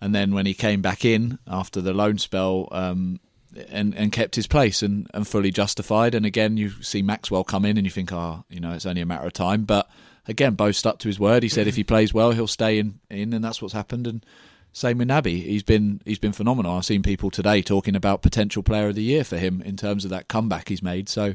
and 0.00 0.14
then 0.14 0.34
when 0.34 0.46
he 0.46 0.54
came 0.54 0.82
back 0.82 1.04
in 1.04 1.38
after 1.46 1.80
the 1.80 1.94
loan 1.94 2.18
spell, 2.18 2.68
um, 2.70 3.20
and 3.68 3.94
and 3.94 4.12
kept 4.12 4.36
his 4.36 4.46
place 4.46 4.82
and, 4.82 5.08
and 5.14 5.26
fully 5.26 5.50
justified. 5.50 6.14
And 6.14 6.26
again, 6.26 6.56
you 6.56 6.70
see 6.82 7.02
Maxwell 7.02 7.44
come 7.44 7.64
in, 7.64 7.76
and 7.76 7.86
you 7.86 7.90
think, 7.90 8.12
oh, 8.12 8.44
you 8.50 8.60
know, 8.60 8.72
it's 8.72 8.86
only 8.86 9.00
a 9.00 9.06
matter 9.06 9.26
of 9.26 9.32
time. 9.32 9.64
But 9.64 9.88
again, 10.26 10.54
both 10.54 10.76
stuck 10.76 10.98
to 11.00 11.08
his 11.08 11.20
word. 11.20 11.42
He 11.42 11.48
said 11.48 11.66
if 11.66 11.76
he 11.76 11.84
plays 11.84 12.14
well, 12.14 12.32
he'll 12.32 12.46
stay 12.46 12.78
in, 12.78 13.00
in 13.08 13.32
and 13.32 13.44
that's 13.44 13.60
what's 13.60 13.74
happened. 13.74 14.06
And 14.06 14.24
same 14.72 14.98
with 14.98 15.08
Naby. 15.08 15.42
He's 15.42 15.62
been 15.62 16.00
he's 16.04 16.18
been 16.18 16.32
phenomenal. 16.32 16.76
I've 16.76 16.84
seen 16.84 17.02
people 17.02 17.30
today 17.30 17.62
talking 17.62 17.96
about 17.96 18.22
potential 18.22 18.62
player 18.62 18.88
of 18.88 18.94
the 18.94 19.02
year 19.02 19.24
for 19.24 19.36
him 19.36 19.60
in 19.62 19.76
terms 19.76 20.04
of 20.04 20.10
that 20.10 20.28
comeback 20.28 20.68
he's 20.68 20.82
made. 20.82 21.08
So 21.08 21.34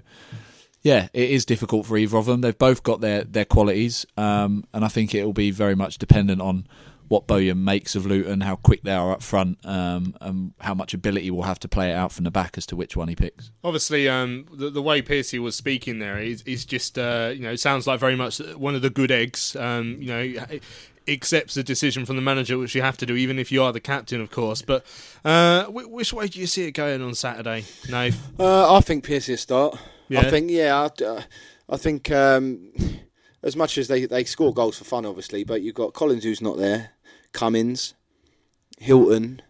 yeah, 0.81 1.07
it 1.13 1.31
is 1.31 1.45
difficult 1.45 1.85
for 1.85 1.97
either 1.97 2.17
of 2.17 2.27
them. 2.27 2.41
They've 2.41 2.57
both 2.57 2.83
got 2.83 3.01
their 3.01 3.23
their 3.23 3.45
qualities, 3.45 4.05
um, 4.17 4.65
and 4.73 4.85
I 4.85 4.87
think 4.87 5.15
it 5.15 5.25
will 5.25 5.33
be 5.33 5.51
very 5.51 5.75
much 5.75 5.97
dependent 5.97 6.41
on 6.41 6.67
what 7.07 7.27
Bowyer 7.27 7.55
makes 7.55 7.95
of 7.95 8.05
Luton, 8.05 8.41
how 8.41 8.55
quick 8.55 8.83
they 8.83 8.93
are 8.93 9.11
up 9.11 9.21
front, 9.21 9.57
um, 9.63 10.15
and 10.21 10.53
how 10.59 10.73
much 10.73 10.93
ability 10.93 11.29
we'll 11.31 11.43
have 11.43 11.59
to 11.59 11.67
play 11.67 11.91
it 11.91 11.95
out 11.95 12.11
from 12.11 12.23
the 12.23 12.31
back 12.31 12.57
as 12.57 12.65
to 12.67 12.75
which 12.75 12.95
one 12.95 13.07
he 13.07 13.15
picks. 13.15 13.51
Obviously, 13.63 14.09
um, 14.09 14.45
the, 14.51 14.69
the, 14.69 14.81
way 14.81 15.01
Pearcey 15.01 15.39
was 15.39 15.55
speaking 15.55 15.99
there 15.99 16.17
is, 16.17 16.41
is 16.43 16.65
just, 16.65 16.97
uh, 16.97 17.31
you 17.33 17.41
know, 17.41 17.55
sounds 17.55 17.87
like 17.87 17.99
very 17.99 18.15
much 18.15 18.39
one 18.55 18.75
of 18.75 18.81
the 18.81 18.89
good 18.89 19.11
eggs. 19.11 19.55
Um, 19.55 19.97
you 19.99 20.07
know, 20.07 20.45
accepts 21.07 21.53
the 21.53 21.63
decision 21.63 22.05
from 22.05 22.15
the 22.15 22.21
manager, 22.21 22.57
which 22.57 22.75
you 22.75 22.81
have 22.81 22.97
to 22.97 23.05
do, 23.05 23.15
even 23.15 23.39
if 23.39 23.51
you 23.51 23.63
are 23.63 23.71
the 23.71 23.79
captain, 23.79 24.21
of 24.21 24.31
course. 24.31 24.61
But 24.61 24.85
uh, 25.23 25.65
which 25.65 26.13
way 26.13 26.27
do 26.27 26.39
you 26.39 26.47
see 26.47 26.67
it 26.67 26.71
going 26.71 27.01
on 27.01 27.15
Saturday, 27.15 27.65
Nave? 27.89 28.17
Uh, 28.39 28.75
I 28.75 28.81
think 28.81 29.05
Pearcey 29.05 29.29
will 29.29 29.37
start. 29.37 29.77
Yeah. 30.07 30.21
I 30.21 30.29
think, 30.29 30.51
yeah, 30.51 30.75
I, 30.75 31.03
uh, 31.03 31.21
I 31.69 31.77
think 31.77 32.11
um, 32.11 32.71
as 33.43 33.55
much 33.55 33.77
as 33.77 33.87
they, 33.87 34.05
they 34.05 34.23
score 34.23 34.53
goals 34.53 34.77
for 34.77 34.83
fun, 34.83 35.05
obviously, 35.05 35.43
but 35.43 35.61
you've 35.61 35.75
got 35.75 35.93
Collins 35.93 36.23
who's 36.23 36.41
not 36.41 36.57
there. 36.57 36.91
Cummins, 37.35 37.93
Hylton, 38.79 39.41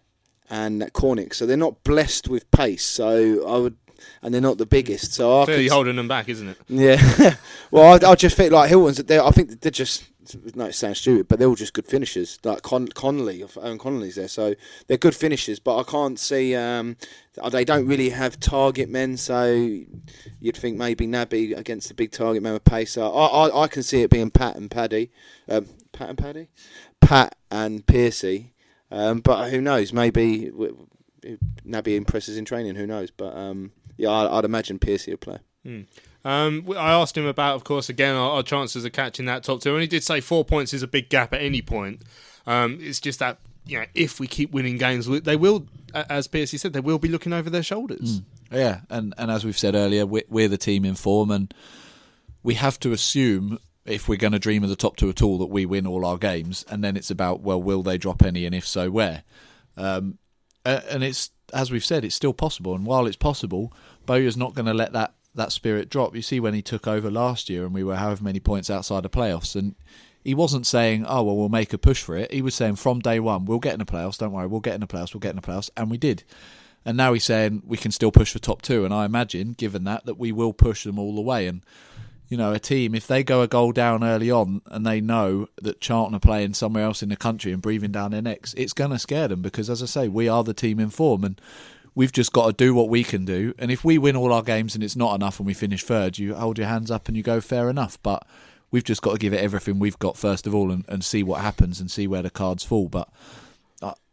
and 0.50 0.82
Cornick. 0.94 1.34
So 1.34 1.46
they're 1.46 1.58
not 1.58 1.84
blessed 1.84 2.28
with 2.28 2.50
pace. 2.52 2.84
So 2.84 3.48
I 3.48 3.58
would, 3.58 3.78
and 4.22 4.34
they're 4.34 4.42
not 4.42 4.58
the 4.58 4.66
biggest. 4.66 5.14
So 5.14 5.42
I 5.42 5.46
clearly 5.46 5.68
holding 5.68 5.96
them 5.96 6.08
back, 6.08 6.28
isn't 6.30 6.48
it? 6.48 6.58
Yeah. 6.68 7.36
well, 7.72 8.04
I, 8.04 8.12
I 8.12 8.16
just 8.16 8.36
think 8.36 8.52
like 8.52 8.70
Hylton's. 8.70 9.00
I 9.10 9.32
think 9.32 9.62
they're 9.62 9.72
just. 9.72 10.06
No, 10.56 10.66
it 10.66 10.74
sounds 10.74 10.98
stupid, 10.98 11.28
but 11.28 11.38
they're 11.38 11.48
all 11.48 11.54
just 11.54 11.74
good 11.74 11.86
finishers. 11.86 12.40
Like 12.44 12.64
Con- 12.64 12.88
Connolly, 12.88 13.46
Owen 13.58 13.78
Connolly's 13.78 14.16
there, 14.16 14.28
so 14.28 14.56
they're 14.88 14.98
good 14.98 15.16
finishers. 15.16 15.60
But 15.60 15.78
I 15.78 15.84
can't 15.84 16.18
see 16.18 16.56
um, 16.56 16.98
they 17.52 17.64
don't 17.64 17.86
really 17.86 18.10
have 18.10 18.40
target 18.40 18.90
men. 18.90 19.18
So 19.18 19.46
you'd 20.40 20.58
think 20.58 20.78
maybe 20.78 21.06
Naby 21.06 21.56
against 21.56 21.90
the 21.90 21.94
big 21.94 22.12
target 22.12 22.42
man 22.42 22.54
with 22.54 22.64
pace. 22.64 22.98
I, 22.98 23.06
I, 23.06 23.64
I 23.66 23.68
can 23.68 23.84
see 23.84 24.02
it 24.02 24.10
being 24.10 24.32
Pat 24.32 24.56
and 24.56 24.72
Paddy, 24.72 25.12
um, 25.48 25.68
Pat 25.92 26.10
and 26.10 26.18
Paddy. 26.18 26.48
Pat 27.06 27.36
and 27.52 27.86
Pearcey. 27.86 28.52
Um, 28.92 29.20
but 29.20 29.50
who 29.50 29.62
knows? 29.62 29.94
Maybe 29.94 30.52
Naby 31.66 31.96
impresses 31.96 32.38
in 32.38 32.46
training. 32.46 32.76
Who 32.76 32.88
knows? 32.88 33.12
But 33.12 33.36
um, 33.36 33.72
yeah, 33.98 34.10
I, 34.10 34.36
would 34.36 34.46
imagine 34.46 34.80
Pearcey 34.80 35.10
would 35.10 35.22
play. 35.22 35.38
Hmm. 35.64 35.82
Um, 36.24 36.66
I 36.72 36.92
asked 36.92 37.16
him 37.16 37.26
about, 37.26 37.56
of 37.56 37.64
course, 37.64 37.88
again 37.88 38.16
our, 38.16 38.32
our, 38.32 38.44
chances 38.44 38.84
of 38.84 38.92
catching 38.94 39.26
that 39.28 39.44
top 39.44 39.62
two, 39.62 39.74
and 39.74 39.82
he 39.82 39.88
did 39.88 40.04
say 40.04 40.22
four 40.22 40.44
points 40.44 40.74
is 40.74 40.82
a 40.82 40.88
big 40.88 41.10
gap 41.10 41.34
at 41.34 41.42
any 41.42 41.62
point. 41.62 42.02
Um, 42.48 42.80
it's 42.82 43.00
just 43.00 43.20
that 43.20 43.38
you 43.68 43.80
know, 43.80 43.86
if 43.94 44.20
we 44.20 44.28
keep 44.28 44.52
winning 44.52 44.78
games, 44.78 45.08
they 45.08 45.36
will, 45.36 45.68
as 45.94 46.28
Pearcey 46.28 46.60
said, 46.60 46.74
they 46.74 46.80
will 46.80 47.00
be 47.00 47.08
looking 47.08 47.34
over 47.34 47.50
their 47.50 47.64
shoulders. 47.64 48.22
Mm. 48.22 48.24
Yeah, 48.52 48.82
and 48.90 49.14
and 49.18 49.30
as 49.30 49.46
we've 49.46 49.58
said 49.58 49.76
earlier, 49.76 50.06
we're, 50.06 50.24
we're 50.30 50.48
the 50.48 50.58
team 50.58 50.86
in 50.86 50.96
form, 50.96 51.32
and 51.32 51.54
we 52.44 52.56
have 52.56 52.80
to 52.82 52.92
assume 52.92 53.60
if 53.86 54.08
we're 54.10 54.18
going 54.18 54.34
to 54.34 54.40
dream 54.40 54.64
of 54.64 54.70
the 54.70 54.76
top 54.76 54.98
two 54.98 55.10
at 55.10 55.22
all, 55.22 55.38
that 55.38 55.46
we 55.46 55.66
win 55.66 55.86
all 55.86 56.06
our 56.06 56.18
games, 56.18 56.66
and 56.70 56.84
then 56.84 56.98
it's 56.98 57.12
about 57.12 57.42
well, 57.42 57.62
will 57.62 57.84
they 57.84 57.98
drop 57.98 58.24
any, 58.24 58.46
and 58.46 58.56
if 58.56 58.68
so, 58.68 58.90
where? 58.90 59.24
Um, 59.78 60.18
and 60.66 61.04
it's 61.04 61.32
as 61.54 61.72
we've 61.72 61.86
said, 61.86 62.04
it's 62.04 62.16
still 62.16 62.34
possible. 62.34 62.76
And 62.76 62.86
while 62.86 63.06
it's 63.06 63.16
possible, 63.16 63.72
Bowyer's 64.06 64.38
not 64.38 64.54
going 64.54 64.66
to 64.66 64.74
let 64.74 64.94
that 64.94 65.14
that 65.36 65.52
spirit 65.52 65.90
drop. 65.90 66.16
You 66.16 66.22
see, 66.22 66.40
when 66.40 66.54
he 66.54 66.62
took 66.62 66.88
over 66.88 67.12
last 67.12 67.50
year, 67.50 67.66
and 67.66 67.74
we 67.74 67.84
were 67.84 67.98
however 67.98 68.24
many 68.24 68.40
points 68.40 68.70
outside 68.70 69.04
the 69.04 69.10
playoffs, 69.10 69.56
and 69.56 69.76
he 70.24 70.34
wasn't 70.34 70.66
saying, 70.66 71.06
"Oh 71.08 71.24
well, 71.24 71.36
we'll 71.38 71.50
make 71.50 71.74
a 71.74 71.78
push 71.78 72.02
for 72.02 72.18
it." 72.18 72.32
He 72.32 72.42
was 72.42 72.56
saying, 72.56 72.78
"From 72.78 73.00
day 73.00 73.20
one, 73.20 73.46
we'll 73.46 73.60
get 73.60 73.74
in 73.74 73.80
the 73.80 73.86
playoffs. 73.86 74.18
Don't 74.18 74.32
worry, 74.32 74.48
we'll 74.48 74.62
get 74.62 74.76
in 74.76 74.82
the 74.82 74.88
playoffs. 74.88 75.14
We'll 75.14 75.20
get 75.20 75.32
in 75.32 75.36
the 75.36 75.42
playoffs," 75.42 75.70
and 75.78 75.92
we 75.92 75.98
did. 75.98 76.24
And 76.88 76.98
now 76.98 77.14
he's 77.14 77.26
saying 77.26 77.64
we 77.66 77.78
can 77.78 77.92
still 77.92 78.12
push 78.12 78.32
for 78.32 78.40
top 78.40 78.62
two. 78.62 78.86
And 78.86 78.94
I 78.94 79.06
imagine, 79.06 79.54
given 79.54 79.86
that, 79.86 80.06
that 80.06 80.20
we 80.20 80.32
will 80.32 80.54
push 80.54 80.84
them 80.84 81.00
all 81.00 81.16
the 81.16 81.22
way. 81.22 81.48
And 81.48 81.64
you 82.28 82.38
know, 82.38 82.54
a 82.54 82.60
team, 82.60 82.96
if 82.96 83.08
they 83.08 83.24
go 83.24 83.42
a 83.42 83.48
goal 83.48 83.72
down 83.72 84.04
early 84.04 84.32
on 84.32 84.62
and 84.68 84.86
they 84.86 85.00
know 85.00 85.48
that 85.62 85.80
Charlton 85.80 86.16
are 86.16 86.20
playing 86.20 86.54
somewhere 86.54 86.84
else 86.84 87.04
in 87.04 87.10
the 87.10 87.16
country 87.16 87.52
and 87.52 87.62
breathing 87.62 87.92
down 87.92 88.12
their 88.12 88.22
necks, 88.22 88.54
it's 88.56 88.74
going 88.74 88.92
to 88.92 89.00
scare 89.00 89.28
them 89.28 89.42
because, 89.42 89.70
as 89.70 89.84
I 89.84 89.86
say, 89.86 90.08
we 90.08 90.28
are 90.28 90.44
the 90.44 90.54
team 90.54 90.80
in 90.80 90.90
form 90.90 91.24
and 91.24 91.40
we've 91.94 92.12
just 92.12 92.34
got 92.34 92.48
to 92.48 92.54
do 92.54 92.74
what 92.74 92.90
we 92.90 93.04
can 93.04 93.26
do. 93.26 93.54
And 93.60 93.72
if 93.72 93.84
we 93.84 93.98
win 93.98 94.16
all 94.16 94.34
our 94.34 94.44
games 94.44 94.76
and 94.76 94.84
it's 94.84 94.96
not 94.96 95.16
enough 95.16 95.40
and 95.40 95.46
we 95.46 95.54
finish 95.54 95.84
third, 95.84 96.18
you 96.18 96.36
hold 96.36 96.58
your 96.58 96.68
hands 96.68 96.90
up 96.90 97.08
and 97.08 97.16
you 97.16 97.24
go, 97.24 97.40
fair 97.42 97.70
enough. 97.70 98.02
But 98.02 98.26
we've 98.72 98.84
just 98.84 99.02
got 99.02 99.14
to 99.14 99.20
give 99.20 99.34
it 99.34 99.40
everything 99.40 99.80
we've 99.80 100.00
got 100.00 100.18
first 100.18 100.48
of 100.48 100.56
all 100.56 100.72
and, 100.72 100.84
and 100.88 101.04
see 101.04 101.24
what 101.24 101.42
happens 101.42 101.80
and 101.80 101.90
see 101.90 102.08
where 102.08 102.22
the 102.24 102.30
cards 102.30 102.64
fall. 102.64 102.90
But 102.90 103.08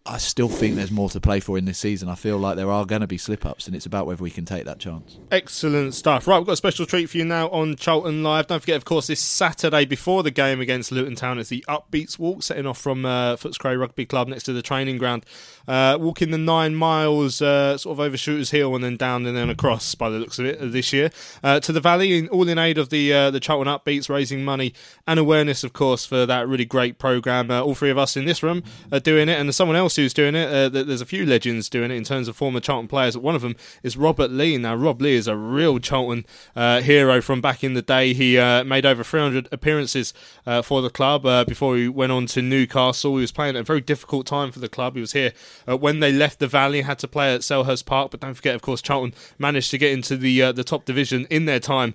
I 0.04 0.18
still 0.18 0.48
think 0.48 0.74
there's 0.74 0.90
more 0.90 1.08
to 1.10 1.20
play 1.20 1.38
for 1.38 1.56
in 1.56 1.64
this 1.64 1.78
season. 1.78 2.08
I 2.08 2.16
feel 2.16 2.36
like 2.36 2.56
there 2.56 2.70
are 2.70 2.84
going 2.84 3.02
to 3.02 3.06
be 3.06 3.18
slip 3.18 3.46
ups, 3.46 3.68
and 3.68 3.76
it's 3.76 3.86
about 3.86 4.04
whether 4.06 4.22
we 4.22 4.30
can 4.30 4.44
take 4.44 4.64
that 4.64 4.80
chance. 4.80 5.20
Excellent 5.30 5.94
stuff. 5.94 6.26
Right, 6.26 6.38
we've 6.38 6.46
got 6.46 6.54
a 6.54 6.56
special 6.56 6.86
treat 6.86 7.08
for 7.08 7.18
you 7.18 7.24
now 7.24 7.48
on 7.50 7.76
Charlton 7.76 8.24
Live. 8.24 8.48
Don't 8.48 8.58
forget, 8.58 8.76
of 8.76 8.84
course, 8.84 9.06
this 9.06 9.20
Saturday 9.20 9.84
before 9.84 10.24
the 10.24 10.32
game 10.32 10.60
against 10.60 10.90
Luton 10.90 11.14
Town 11.14 11.38
is 11.38 11.50
the 11.50 11.64
Upbeats 11.68 12.18
Walk, 12.18 12.42
setting 12.42 12.66
off 12.66 12.78
from 12.78 13.04
uh, 13.04 13.36
Footscray 13.36 13.78
Rugby 13.78 14.04
Club 14.04 14.26
next 14.26 14.42
to 14.44 14.52
the 14.52 14.62
training 14.62 14.98
ground. 14.98 15.24
Uh, 15.68 15.96
walking 16.00 16.30
the 16.30 16.38
nine 16.38 16.74
miles, 16.74 17.40
uh, 17.40 17.76
sort 17.78 17.96
of 17.96 18.00
over 18.00 18.16
Shooters 18.16 18.50
Hill, 18.50 18.74
and 18.74 18.82
then 18.82 18.96
down 18.96 19.26
and 19.26 19.36
then 19.36 19.50
across, 19.50 19.94
by 19.94 20.10
the 20.10 20.18
looks 20.18 20.38
of 20.38 20.46
it, 20.46 20.58
this 20.72 20.92
year 20.92 21.10
uh, 21.42 21.60
to 21.60 21.72
the 21.72 21.80
Valley, 21.80 22.28
all 22.28 22.48
in 22.48 22.58
aid 22.58 22.78
of 22.78 22.90
the 22.90 23.12
uh, 23.12 23.30
the 23.30 23.40
Charlton 23.40 23.72
Upbeats, 23.72 24.08
raising 24.08 24.44
money 24.44 24.74
and 25.06 25.18
awareness, 25.18 25.64
of 25.64 25.72
course, 25.72 26.04
for 26.04 26.26
that 26.26 26.48
really 26.48 26.64
great 26.64 26.98
program. 26.98 27.50
Uh, 27.50 27.62
all 27.62 27.74
three 27.74 27.90
of 27.90 27.98
us 27.98 28.16
in 28.16 28.24
this 28.24 28.42
room 28.42 28.62
are 28.90 29.00
doing 29.00 29.28
it, 29.28 29.38
and 29.38 29.48
there's 29.48 29.56
someone 29.56 29.76
else 29.76 29.96
who's 29.96 30.14
doing 30.14 30.34
it. 30.34 30.52
Uh, 30.52 30.68
there's 30.68 31.00
a 31.00 31.06
few 31.06 31.26
legends 31.26 31.68
doing 31.68 31.90
it 31.90 31.94
in 31.94 32.04
terms 32.04 32.28
of 32.28 32.36
former 32.36 32.60
Charlton 32.60 32.88
players. 32.88 33.16
One 33.16 33.34
of 33.34 33.42
them 33.42 33.56
is 33.82 33.96
Robert 33.96 34.30
Lee. 34.30 34.56
Now, 34.58 34.74
Rob 34.74 35.00
Lee 35.00 35.14
is 35.14 35.28
a 35.28 35.36
real 35.36 35.78
Charlton 35.78 36.26
uh, 36.54 36.80
hero 36.80 37.20
from 37.20 37.40
back 37.40 37.62
in 37.64 37.74
the 37.74 37.82
day. 37.82 38.14
He 38.14 38.38
uh, 38.38 38.64
made 38.64 38.86
over 38.86 39.02
300 39.04 39.48
appearances 39.52 40.14
uh, 40.46 40.62
for 40.62 40.82
the 40.82 40.90
club 40.90 41.26
uh, 41.26 41.44
before 41.44 41.76
he 41.76 41.88
went 41.88 42.12
on 42.12 42.26
to 42.26 42.42
Newcastle. 42.42 43.16
He 43.16 43.20
was 43.20 43.32
playing 43.32 43.56
at 43.56 43.60
a 43.60 43.64
very 43.64 43.80
difficult 43.80 44.26
time 44.26 44.52
for 44.52 44.58
the 44.58 44.68
club. 44.68 44.94
He 44.94 45.00
was 45.00 45.12
here 45.12 45.32
uh, 45.68 45.76
when 45.76 46.00
they 46.00 46.12
left 46.12 46.38
the 46.38 46.46
Valley, 46.46 46.82
had 46.82 46.98
to 47.00 47.08
play 47.08 47.34
at 47.34 47.40
Selhurst 47.40 47.86
Park. 47.86 48.10
But 48.10 48.20
don't 48.20 48.34
forget, 48.34 48.54
of 48.54 48.62
course, 48.62 48.82
Charlton 48.82 49.14
managed 49.38 49.70
to 49.70 49.78
get 49.78 49.92
into 49.92 50.16
the 50.16 50.52
the 50.52 50.64
top 50.64 50.84
division 50.84 51.26
in 51.30 51.44
their 51.44 51.60
time 51.60 51.94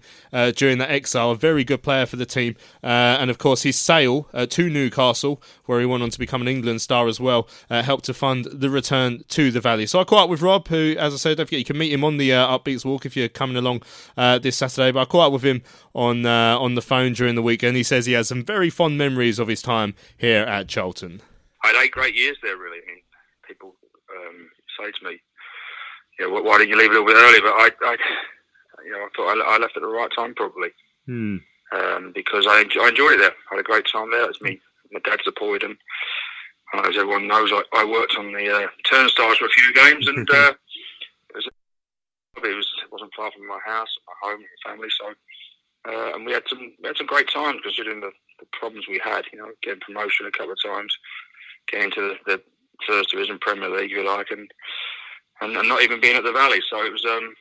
during 0.55 0.77
that 0.77 0.89
exile. 0.89 1.31
A 1.31 1.35
very 1.35 1.63
good 1.63 1.83
player 1.83 2.05
for 2.05 2.15
the 2.15 2.25
team. 2.25 2.55
and 2.81 3.29
of 3.29 3.37
course, 3.37 3.63
his 3.63 3.77
sale 3.77 4.23
to 4.49 4.69
Newcastle, 4.69 5.41
where 5.65 5.79
he 5.79 5.85
went 5.85 6.03
on 6.03 6.09
to 6.09 6.19
become 6.19 6.41
an 6.41 6.47
England 6.47 6.81
star 6.81 7.07
as 7.07 7.19
well, 7.19 7.47
helped 7.69 8.05
to 8.05 8.13
fund 8.13 8.45
the 8.45 8.69
return 8.69 9.23
to 9.29 9.51
the 9.51 9.59
Valley. 9.59 9.85
So 9.85 9.99
I 9.99 10.03
caught 10.03 10.25
up 10.25 10.29
with 10.29 10.41
Rob, 10.41 10.67
who, 10.67 10.95
as 10.97 11.13
I 11.13 11.17
said, 11.17 11.37
don't 11.37 11.45
forget 11.45 11.59
you 11.59 11.65
can 11.65 11.77
meet 11.77 11.91
him 11.91 12.03
on 12.03 12.17
the 12.17 12.33
uh, 12.33 12.57
Upbeats 12.57 12.85
Walk 12.85 13.05
if 13.05 13.15
you're 13.15 13.29
coming 13.29 13.57
along 13.57 13.83
uh, 14.15 14.39
this 14.39 14.57
Saturday. 14.57 14.91
But 14.91 15.01
I 15.01 15.05
caught 15.05 15.27
up 15.27 15.33
with 15.33 15.43
him 15.43 15.61
on 15.93 16.25
uh, 16.25 16.57
on 16.59 16.75
the 16.75 16.81
phone 16.81 17.13
during 17.13 17.35
the 17.35 17.41
week, 17.41 17.63
and 17.63 17.75
he 17.75 17.83
says 17.83 18.05
he 18.05 18.13
has 18.13 18.27
some 18.27 18.43
very 18.43 18.69
fond 18.69 18.97
memories 18.97 19.39
of 19.39 19.47
his 19.47 19.61
time 19.61 19.95
here 20.17 20.43
at 20.43 20.67
Charlton. 20.67 21.21
I 21.63 21.67
had 21.67 21.83
eight 21.83 21.91
great 21.91 22.15
years 22.15 22.37
there, 22.41 22.57
really. 22.57 22.79
People 23.47 23.75
um, 24.15 24.49
say 24.79 24.91
to 24.91 25.05
me, 25.05 25.19
"Yeah, 26.19 26.27
why 26.27 26.57
didn't 26.57 26.69
you 26.69 26.77
leave 26.77 26.91
a 26.91 26.93
little 26.93 27.07
bit 27.07 27.15
early?" 27.15 27.39
But 27.41 27.53
I, 27.53 27.69
I 27.83 27.97
you 28.85 28.91
know, 28.91 28.99
I 28.99 29.09
thought 29.15 29.37
I, 29.37 29.55
I 29.55 29.57
left 29.57 29.77
at 29.77 29.81
the 29.81 29.87
right 29.87 30.11
time, 30.15 30.33
probably. 30.35 30.69
Hmm. 31.05 31.37
Um, 31.73 32.11
because 32.15 32.45
I, 32.47 32.63
I 32.81 32.89
enjoyed 32.89 33.13
it 33.13 33.19
there. 33.19 33.35
I 33.51 33.55
had 33.55 33.59
a 33.59 33.63
great 33.63 33.85
time 33.91 34.11
there. 34.11 34.23
It 34.23 34.27
was 34.27 34.41
me. 34.41 34.59
My 34.91 35.01
dad 35.03 35.19
supported 35.23 35.63
him 35.63 35.77
as 36.73 36.97
everyone 36.97 37.27
knows, 37.27 37.51
I, 37.51 37.63
I 37.73 37.85
worked 37.85 38.15
on 38.17 38.31
the 38.31 38.53
uh, 38.53 38.67
turnstiles 38.89 39.37
for 39.37 39.45
a 39.45 39.49
few 39.49 39.73
games, 39.73 40.07
and 40.07 40.29
uh, 40.29 40.53
it, 41.29 41.35
was, 41.35 41.47
it 42.37 42.55
was 42.55 42.69
it 42.83 42.91
wasn't 42.91 43.13
far 43.15 43.31
from 43.31 43.47
my 43.47 43.59
house, 43.65 43.89
my 44.07 44.29
home, 44.29 44.41
my 44.41 44.71
family. 44.71 44.89
So, 44.99 45.13
uh, 45.89 46.15
and 46.15 46.25
we 46.25 46.33
had 46.33 46.43
some 46.47 46.73
we 46.81 46.87
had 46.87 46.97
some 46.97 47.07
great 47.07 47.29
times 47.31 47.59
considering 47.63 48.01
the, 48.01 48.11
the 48.39 48.45
problems 48.51 48.85
we 48.87 49.01
had. 49.03 49.23
You 49.31 49.39
know, 49.39 49.51
getting 49.61 49.81
promotion 49.81 50.25
a 50.25 50.31
couple 50.31 50.53
of 50.53 50.63
times, 50.63 50.95
getting 51.71 51.91
to 51.91 52.01
the, 52.01 52.15
the 52.25 52.41
First 52.85 53.11
Division 53.11 53.39
Premier 53.39 53.69
League, 53.69 53.91
if 53.91 53.97
you 53.97 54.07
like, 54.07 54.27
and, 54.31 54.49
and 55.41 55.55
and 55.55 55.69
not 55.69 55.81
even 55.81 56.01
being 56.01 56.15
at 56.15 56.23
the 56.23 56.31
Valley. 56.31 56.59
So 56.69 56.85
it 56.85 56.91
was 56.91 57.05
um 57.05 57.33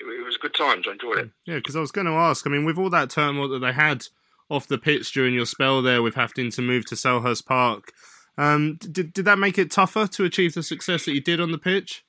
it, 0.00 0.20
it 0.20 0.24
was 0.24 0.36
good 0.36 0.54
times. 0.54 0.86
I 0.88 0.92
enjoyed 0.92 1.18
it. 1.18 1.30
Yeah, 1.46 1.56
because 1.56 1.76
I 1.76 1.80
was 1.80 1.92
going 1.92 2.06
to 2.06 2.12
ask. 2.12 2.46
I 2.46 2.50
mean, 2.50 2.64
with 2.64 2.78
all 2.78 2.90
that 2.90 3.10
turmoil 3.10 3.48
that 3.48 3.58
they 3.60 3.72
had 3.72 4.06
off 4.48 4.66
the 4.66 4.78
pitch 4.78 5.12
during 5.12 5.32
your 5.34 5.46
spell 5.46 5.80
there 5.80 6.02
with 6.02 6.16
having 6.16 6.50
to 6.50 6.62
move 6.62 6.84
to 6.86 6.96
Selhurst 6.96 7.46
Park. 7.46 7.92
Um, 8.36 8.76
did 8.80 9.12
did 9.12 9.24
that 9.24 9.38
make 9.38 9.58
it 9.58 9.70
tougher 9.70 10.06
to 10.06 10.24
achieve 10.24 10.54
the 10.54 10.62
success 10.62 11.04
that 11.04 11.14
you 11.14 11.20
did 11.20 11.40
on 11.40 11.52
the 11.52 11.58
pitch? 11.58 12.04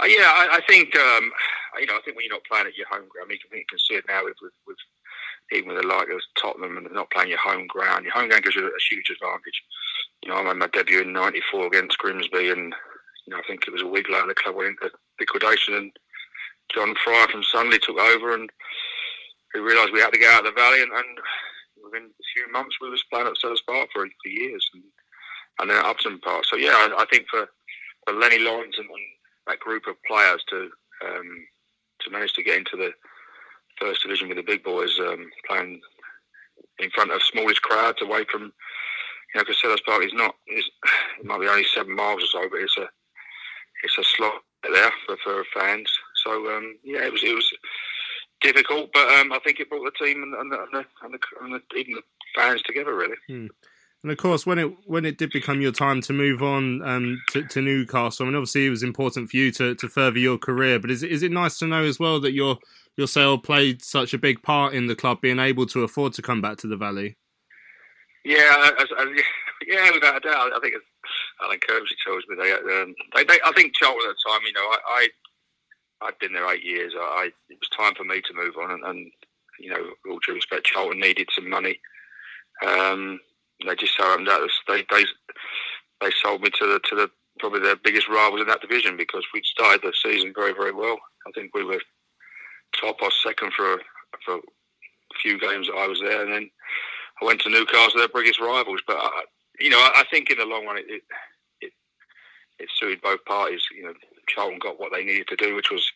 Uh, 0.00 0.06
yeah, 0.06 0.24
I, 0.24 0.58
I 0.58 0.60
think 0.68 0.96
um, 0.96 1.30
you 1.78 1.86
know. 1.86 1.96
I 1.96 2.00
think 2.04 2.16
when 2.16 2.24
you're 2.24 2.34
not 2.34 2.44
playing 2.44 2.66
at 2.66 2.76
your 2.76 2.88
home 2.88 3.08
ground, 3.08 3.24
I 3.24 3.28
mean, 3.28 3.38
you 3.52 3.64
can 3.68 3.78
see 3.78 3.94
it 3.94 4.04
now 4.08 4.24
with, 4.24 4.36
with, 4.42 4.52
with 4.66 4.76
even 5.52 5.68
with 5.68 5.80
the 5.80 5.86
like 5.86 6.08
of 6.08 6.20
Tottenham 6.40 6.76
and 6.76 6.92
not 6.92 7.10
playing 7.10 7.30
your 7.30 7.38
home 7.38 7.66
ground. 7.66 8.04
Your 8.04 8.14
home 8.14 8.28
ground 8.28 8.44
gives 8.44 8.56
you 8.56 8.66
a, 8.66 8.86
huge 8.90 9.10
advantage. 9.10 9.62
You 10.22 10.30
know, 10.30 10.36
I 10.36 10.42
made 10.42 10.56
my 10.56 10.66
debut 10.68 11.02
in 11.02 11.12
'94 11.12 11.66
against 11.66 11.98
Grimsby, 11.98 12.50
and 12.50 12.74
you 13.26 13.30
know, 13.30 13.38
I 13.38 13.42
think 13.46 13.64
it 13.66 13.72
was 13.72 13.82
a 13.82 13.86
week 13.86 14.08
later 14.08 14.26
the 14.28 14.34
club 14.34 14.56
went 14.56 14.70
into 14.70 14.90
liquidation, 15.18 15.74
and 15.74 15.92
John 16.74 16.94
Fry 17.02 17.26
from 17.30 17.42
Sunderland 17.42 17.82
took 17.82 17.98
over, 17.98 18.34
and 18.34 18.50
we 19.54 19.60
realised 19.60 19.92
we 19.92 20.00
had 20.00 20.12
to 20.12 20.18
get 20.18 20.32
out 20.32 20.46
of 20.46 20.54
the 20.54 20.60
valley, 20.60 20.82
and, 20.82 20.92
and, 20.92 21.18
within 21.82 22.04
a 22.04 22.26
few 22.34 22.52
months 22.52 22.76
we 22.78 22.90
was 22.90 23.02
playing 23.10 23.26
at 23.26 23.32
Selhurst 23.42 23.64
Park 23.66 23.88
for, 23.92 24.04
for 24.04 24.28
years. 24.28 24.68
And 24.74 24.82
and 25.60 25.70
then 25.70 25.76
at 25.76 25.84
Upton 25.84 26.18
Park. 26.20 26.44
So 26.46 26.56
yeah, 26.56 26.72
I, 26.72 27.02
I 27.02 27.04
think 27.12 27.26
for, 27.30 27.48
for 28.06 28.14
Lennie 28.14 28.38
Lawrence 28.38 28.76
and, 28.78 28.88
and 28.88 29.06
that 29.46 29.60
group 29.60 29.84
of 29.86 30.02
players 30.06 30.42
to 30.48 30.70
um, 31.04 31.46
to 32.00 32.10
manage 32.10 32.32
to 32.34 32.42
get 32.42 32.58
into 32.58 32.76
the 32.76 32.90
first 33.80 34.02
division 34.02 34.28
with 34.28 34.36
the 34.36 34.42
big 34.42 34.62
boys, 34.62 34.98
um, 35.00 35.30
playing 35.48 35.80
in 36.78 36.90
front 36.90 37.12
of 37.12 37.22
smallest 37.22 37.62
crowds 37.62 38.02
away 38.02 38.24
from 38.30 38.52
you 39.34 39.40
know, 39.40 39.44
because 39.46 39.80
Park 39.86 40.04
is 40.04 40.12
not 40.12 40.34
is 40.48 40.64
it 41.20 41.26
might 41.26 41.40
be 41.40 41.48
only 41.48 41.64
seven 41.64 41.94
miles 41.94 42.22
or 42.22 42.26
so, 42.26 42.48
but 42.50 42.60
it's 42.60 42.76
a 42.78 42.88
it's 43.82 43.98
a 43.98 44.04
slot 44.04 44.42
there 44.62 44.90
for, 45.06 45.16
for 45.22 45.44
fans. 45.54 45.90
So 46.24 46.32
um, 46.56 46.76
yeah, 46.82 47.04
it 47.04 47.12
was 47.12 47.22
it 47.22 47.34
was 47.34 47.50
difficult, 48.40 48.90
but 48.92 49.08
um, 49.18 49.32
I 49.32 49.38
think 49.44 49.60
it 49.60 49.68
brought 49.68 49.84
the 49.84 50.04
team 50.04 50.22
and, 50.22 50.34
and, 50.34 50.52
the, 50.52 50.58
and, 50.62 50.72
the, 50.72 50.84
and, 51.02 51.14
the, 51.14 51.18
and 51.42 51.54
the, 51.54 51.76
even 51.76 51.94
the 51.94 52.02
fans 52.34 52.62
together 52.62 52.94
really. 52.94 53.16
Hmm. 53.28 53.46
And 54.02 54.10
of 54.10 54.16
course, 54.16 54.46
when 54.46 54.58
it 54.58 54.72
when 54.86 55.04
it 55.04 55.18
did 55.18 55.30
become 55.30 55.60
your 55.60 55.72
time 55.72 56.00
to 56.02 56.12
move 56.12 56.42
on 56.42 56.82
um, 56.82 57.20
to, 57.30 57.42
to, 57.42 57.60
Newcastle, 57.60 58.24
I 58.24 58.28
mean, 58.28 58.36
obviously 58.36 58.66
it 58.66 58.70
was 58.70 58.82
important 58.82 59.30
for 59.30 59.36
you 59.36 59.52
to, 59.52 59.74
to 59.74 59.88
further 59.88 60.18
your 60.18 60.38
career. 60.38 60.78
But 60.78 60.90
is 60.90 61.02
is 61.02 61.22
it 61.22 61.30
nice 61.30 61.58
to 61.58 61.66
know 61.66 61.84
as 61.84 62.00
well 62.00 62.18
that 62.20 62.32
your 62.32 62.58
your 62.96 63.06
sale 63.06 63.38
played 63.38 63.82
such 63.82 64.14
a 64.14 64.18
big 64.18 64.42
part 64.42 64.74
in 64.74 64.86
the 64.86 64.96
club 64.96 65.20
being 65.20 65.38
able 65.38 65.66
to 65.66 65.82
afford 65.82 66.12
to 66.14 66.22
come 66.22 66.40
back 66.40 66.58
to 66.58 66.66
the 66.66 66.76
Valley? 66.76 67.16
Yeah, 68.24 68.70
as, 68.78 68.88
as, 68.98 69.08
yeah, 69.66 69.90
without 69.92 70.16
a 70.16 70.20
doubt. 70.20 70.52
I 70.54 70.60
think 70.60 70.74
Alan 71.42 71.58
Curbishley 71.58 71.96
tells 72.04 72.24
me 72.28 72.36
they, 72.36 72.52
um, 72.52 72.94
they, 73.14 73.24
they, 73.24 73.38
I 73.44 73.52
think 73.52 73.74
Charlton 73.74 74.10
at 74.10 74.16
the 74.16 74.30
time, 74.30 74.40
you 74.46 74.52
know, 74.52 74.60
I, 74.60 74.78
I 74.88 75.08
I'd 76.02 76.18
been 76.18 76.32
there 76.32 76.50
eight 76.52 76.64
years. 76.64 76.92
I, 76.96 77.30
it 77.48 77.58
was 77.60 77.68
time 77.76 77.94
for 77.94 78.04
me 78.04 78.20
to 78.22 78.34
move 78.34 78.54
on, 78.56 78.70
and, 78.70 78.84
and 78.84 79.12
you 79.58 79.70
know, 79.70 79.90
all 80.08 80.18
due 80.26 80.34
respect, 80.34 80.66
Charlton 80.66 81.00
needed 81.00 81.28
some 81.32 81.48
money. 81.48 81.78
Um, 82.66 83.20
they 83.66 83.74
just 83.74 83.96
so 83.96 84.04
happened 84.04 84.26
that 84.28 84.48
they 84.68 84.84
they 84.90 85.04
they 86.00 86.10
sold 86.22 86.40
me 86.40 86.48
to 86.58 86.66
the 86.66 86.80
to 86.88 86.96
the 86.96 87.10
probably 87.38 87.60
their 87.60 87.76
biggest 87.76 88.08
rivals 88.08 88.40
in 88.40 88.46
that 88.46 88.60
division 88.60 88.96
because 88.96 89.24
we'd 89.32 89.44
started 89.44 89.82
the 89.82 89.92
season 90.02 90.32
very 90.34 90.52
very 90.52 90.72
well. 90.72 90.98
I 91.26 91.30
think 91.32 91.54
we 91.54 91.64
were 91.64 91.80
top 92.78 92.96
or 93.02 93.10
second 93.10 93.52
for 93.52 93.80
for 94.24 94.36
a 94.36 95.18
few 95.22 95.38
games 95.38 95.66
that 95.66 95.76
I 95.76 95.86
was 95.86 96.00
there, 96.00 96.22
and 96.22 96.32
then 96.32 96.50
I 97.20 97.24
went 97.24 97.40
to 97.42 97.50
Newcastle, 97.50 97.98
their 97.98 98.08
biggest 98.08 98.40
rivals. 98.40 98.80
But 98.86 98.96
I, 98.96 99.24
you 99.58 99.70
know, 99.70 99.78
I, 99.78 100.00
I 100.00 100.04
think 100.10 100.30
in 100.30 100.38
the 100.38 100.44
long 100.44 100.66
run, 100.66 100.78
it, 100.78 100.86
it 100.88 101.02
it 101.60 101.72
it 102.58 102.68
suited 102.74 103.02
both 103.02 103.24
parties. 103.24 103.62
You 103.76 103.84
know, 103.84 103.94
Charlton 104.28 104.58
got 104.58 104.80
what 104.80 104.92
they 104.92 105.04
needed 105.04 105.28
to 105.28 105.36
do, 105.36 105.54
which 105.54 105.70
was 105.70 105.90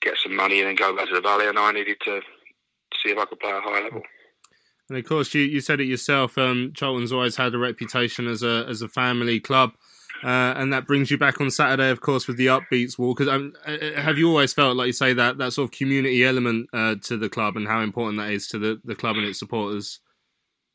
get 0.00 0.16
some 0.16 0.34
money 0.34 0.60
and 0.60 0.68
then 0.68 0.74
go 0.74 0.96
back 0.96 1.08
to 1.08 1.14
the 1.14 1.20
Valley, 1.20 1.48
and 1.48 1.58
I 1.58 1.72
needed 1.72 1.98
to 2.04 2.20
see 3.02 3.10
if 3.10 3.18
I 3.18 3.24
could 3.24 3.40
play 3.40 3.50
at 3.50 3.58
a 3.58 3.60
high 3.60 3.82
level. 3.84 4.02
And 4.88 4.98
of 4.98 5.04
course, 5.06 5.32
you, 5.32 5.42
you 5.42 5.60
said 5.60 5.80
it 5.80 5.86
yourself. 5.86 6.36
Um, 6.36 6.72
Charlton's 6.74 7.12
always 7.12 7.36
had 7.36 7.54
a 7.54 7.58
reputation 7.58 8.26
as 8.26 8.42
a 8.42 8.66
as 8.68 8.82
a 8.82 8.88
family 8.88 9.40
club, 9.40 9.72
uh, 10.22 10.54
and 10.56 10.72
that 10.72 10.86
brings 10.86 11.10
you 11.10 11.18
back 11.18 11.40
on 11.40 11.50
Saturday, 11.50 11.90
of 11.90 12.00
course, 12.00 12.28
with 12.28 12.36
the 12.36 12.46
upbeats 12.46 12.98
wall. 12.98 13.14
Because 13.14 13.28
um, 13.28 13.54
uh, 13.66 13.72
uh, 13.72 14.00
have 14.00 14.18
you 14.18 14.28
always 14.28 14.52
felt 14.52 14.76
like 14.76 14.86
you 14.86 14.92
say 14.92 15.12
that 15.12 15.38
that 15.38 15.52
sort 15.52 15.64
of 15.64 15.76
community 15.76 16.24
element 16.24 16.68
uh, 16.72 16.94
to 17.02 17.16
the 17.16 17.28
club 17.28 17.56
and 17.56 17.66
how 17.66 17.80
important 17.80 18.18
that 18.18 18.30
is 18.30 18.46
to 18.48 18.58
the, 18.58 18.80
the 18.84 18.94
club 18.94 19.16
and 19.16 19.26
its 19.26 19.38
supporters? 19.38 20.00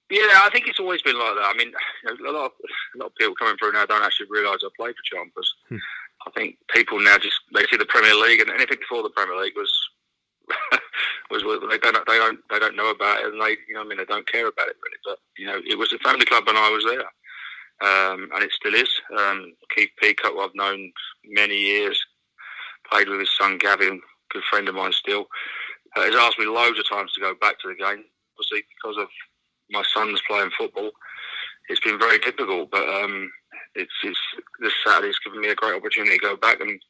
Yeah, 0.09 0.41
I 0.43 0.49
think 0.51 0.67
it's 0.67 0.79
always 0.79 1.01
been 1.01 1.19
like 1.19 1.35
that. 1.35 1.53
I 1.53 1.57
mean, 1.57 1.71
a 2.07 2.31
lot 2.31 2.45
of 2.45 2.51
a 2.95 2.97
lot 2.97 3.07
of 3.07 3.15
people 3.15 3.35
coming 3.35 3.57
through 3.57 3.73
now 3.73 3.85
don't 3.85 4.03
actually 4.03 4.27
realise 4.29 4.59
I 4.63 4.69
played 4.77 4.95
for 4.95 5.03
Charlton. 5.03 5.31
Hmm. 5.67 5.77
I 6.25 6.31
think 6.31 6.57
people 6.73 6.99
now 6.99 7.17
just 7.17 7.35
they 7.53 7.65
see 7.69 7.77
the 7.77 7.85
Premier 7.85 8.15
League 8.15 8.39
and 8.39 8.49
anything 8.49 8.79
before 8.79 9.03
the 9.03 9.09
Premier 9.09 9.37
League 9.39 9.55
was 9.55 9.71
was 11.29 11.43
they 11.69 11.77
don't 11.77 11.97
they 12.07 12.17
don't 12.17 12.39
they 12.49 12.59
don't 12.59 12.75
know 12.75 12.89
about 12.89 13.19
it 13.19 13.33
and 13.33 13.41
they 13.41 13.57
you 13.67 13.75
know 13.75 13.81
I 13.81 13.83
mean 13.83 13.97
they 13.97 14.05
don't 14.05 14.27
care 14.27 14.47
about 14.47 14.67
it 14.67 14.75
really. 14.83 14.99
But 15.03 15.19
you 15.37 15.45
know 15.45 15.59
it 15.65 15.77
was 15.77 15.91
a 15.93 15.99
family 15.99 16.25
club 16.25 16.47
when 16.47 16.57
I 16.57 16.69
was 16.69 16.85
there, 16.85 17.03
um, 17.81 18.29
and 18.33 18.43
it 18.43 18.51
still 18.51 18.73
is. 18.73 18.89
Um, 19.17 19.53
Keith 19.73 19.91
Peacock, 20.01 20.33
I've 20.39 20.55
known 20.55 20.91
many 21.25 21.57
years, 21.57 21.99
played 22.89 23.09
with 23.09 23.19
his 23.19 23.35
son 23.37 23.57
Gavin, 23.57 24.01
good 24.31 24.43
friend 24.49 24.67
of 24.67 24.75
mine 24.75 24.93
still. 24.93 25.27
Uh, 25.95 26.03
has 26.03 26.15
asked 26.15 26.39
me 26.39 26.45
loads 26.45 26.79
of 26.79 26.89
times 26.89 27.13
to 27.13 27.21
go 27.21 27.33
back 27.39 27.59
to 27.59 27.67
the 27.69 27.75
game, 27.75 28.03
obviously 28.33 28.63
because 28.75 28.97
of 28.97 29.07
my 29.69 29.83
son's 29.93 30.21
playing 30.27 30.51
football. 30.57 30.91
It's 31.69 31.81
been 31.81 31.99
very 31.99 32.19
difficult, 32.19 32.71
but 32.71 32.87
um, 32.87 33.29
it's, 33.75 33.91
it's 34.03 34.19
this 34.59 34.73
given 35.25 35.41
me 35.41 35.49
a 35.49 35.55
great 35.55 35.75
opportunity 35.75 36.17
to 36.17 36.21
go 36.21 36.37
back 36.37 36.59
and 36.61 36.81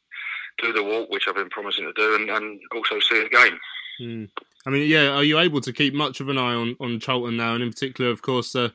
do 0.59 0.73
the 0.73 0.83
walk, 0.83 1.09
which 1.09 1.27
I've 1.27 1.35
been 1.35 1.49
promising 1.49 1.85
to 1.85 1.93
do, 1.93 2.15
and, 2.15 2.29
and 2.29 2.59
also 2.75 2.99
see 2.99 3.23
the 3.23 3.29
game. 3.29 3.59
Mm. 4.01 4.29
I 4.65 4.69
mean, 4.69 4.89
yeah, 4.89 5.09
are 5.09 5.23
you 5.23 5.39
able 5.39 5.61
to 5.61 5.73
keep 5.73 5.93
much 5.93 6.19
of 6.19 6.29
an 6.29 6.37
eye 6.37 6.53
on, 6.53 6.75
on 6.79 6.99
Charlton 6.99 7.37
now, 7.37 7.55
and 7.55 7.63
in 7.63 7.71
particular, 7.71 8.11
of 8.11 8.21
course, 8.21 8.55
uh, 8.55 8.69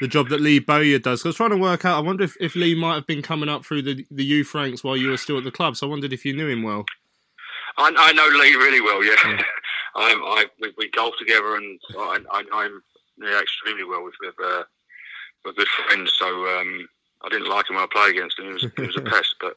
the 0.00 0.08
job 0.08 0.28
that 0.28 0.40
Lee 0.40 0.58
Bowyer 0.58 0.98
does? 0.98 1.24
I 1.24 1.28
was 1.28 1.36
trying 1.36 1.50
to 1.50 1.56
work 1.56 1.84
out. 1.84 1.98
I 1.98 2.00
wonder 2.00 2.24
if, 2.24 2.36
if 2.40 2.54
Lee 2.54 2.74
might 2.74 2.94
have 2.94 3.06
been 3.06 3.22
coming 3.22 3.48
up 3.48 3.64
through 3.64 3.82
the 3.82 4.06
the 4.10 4.24
youth 4.24 4.54
ranks 4.54 4.82
while 4.82 4.96
you 4.96 5.10
were 5.10 5.16
still 5.16 5.38
at 5.38 5.44
the 5.44 5.50
club. 5.50 5.76
So 5.76 5.86
I 5.86 5.90
wondered 5.90 6.12
if 6.12 6.24
you 6.24 6.34
knew 6.34 6.48
him 6.48 6.62
well. 6.62 6.84
I, 7.76 7.92
I 7.96 8.12
know 8.12 8.26
Lee 8.38 8.54
really 8.54 8.80
well. 8.80 9.04
Yeah, 9.04 9.14
yeah. 9.24 9.42
I, 9.96 10.12
I 10.12 10.44
we, 10.60 10.72
we 10.76 10.90
golf 10.90 11.14
together, 11.18 11.56
and 11.56 11.80
I, 11.96 12.18
I 12.30 12.42
know 12.42 12.60
him 12.62 12.82
yeah, 13.18 13.40
extremely 13.40 13.84
well. 13.84 14.02
We've 14.02 14.32
uh, 14.44 14.64
we're 15.44 15.52
good 15.52 15.68
friends, 15.68 16.12
so 16.18 16.26
um, 16.26 16.88
I 17.22 17.28
didn't 17.28 17.48
like 17.48 17.68
him 17.68 17.76
when 17.76 17.84
I 17.84 17.88
played 17.92 18.16
against 18.16 18.38
him. 18.38 18.46
He 18.46 18.52
was, 18.52 18.66
he 18.76 18.86
was 18.86 18.96
a 18.96 19.00
pest, 19.10 19.36
but 19.40 19.54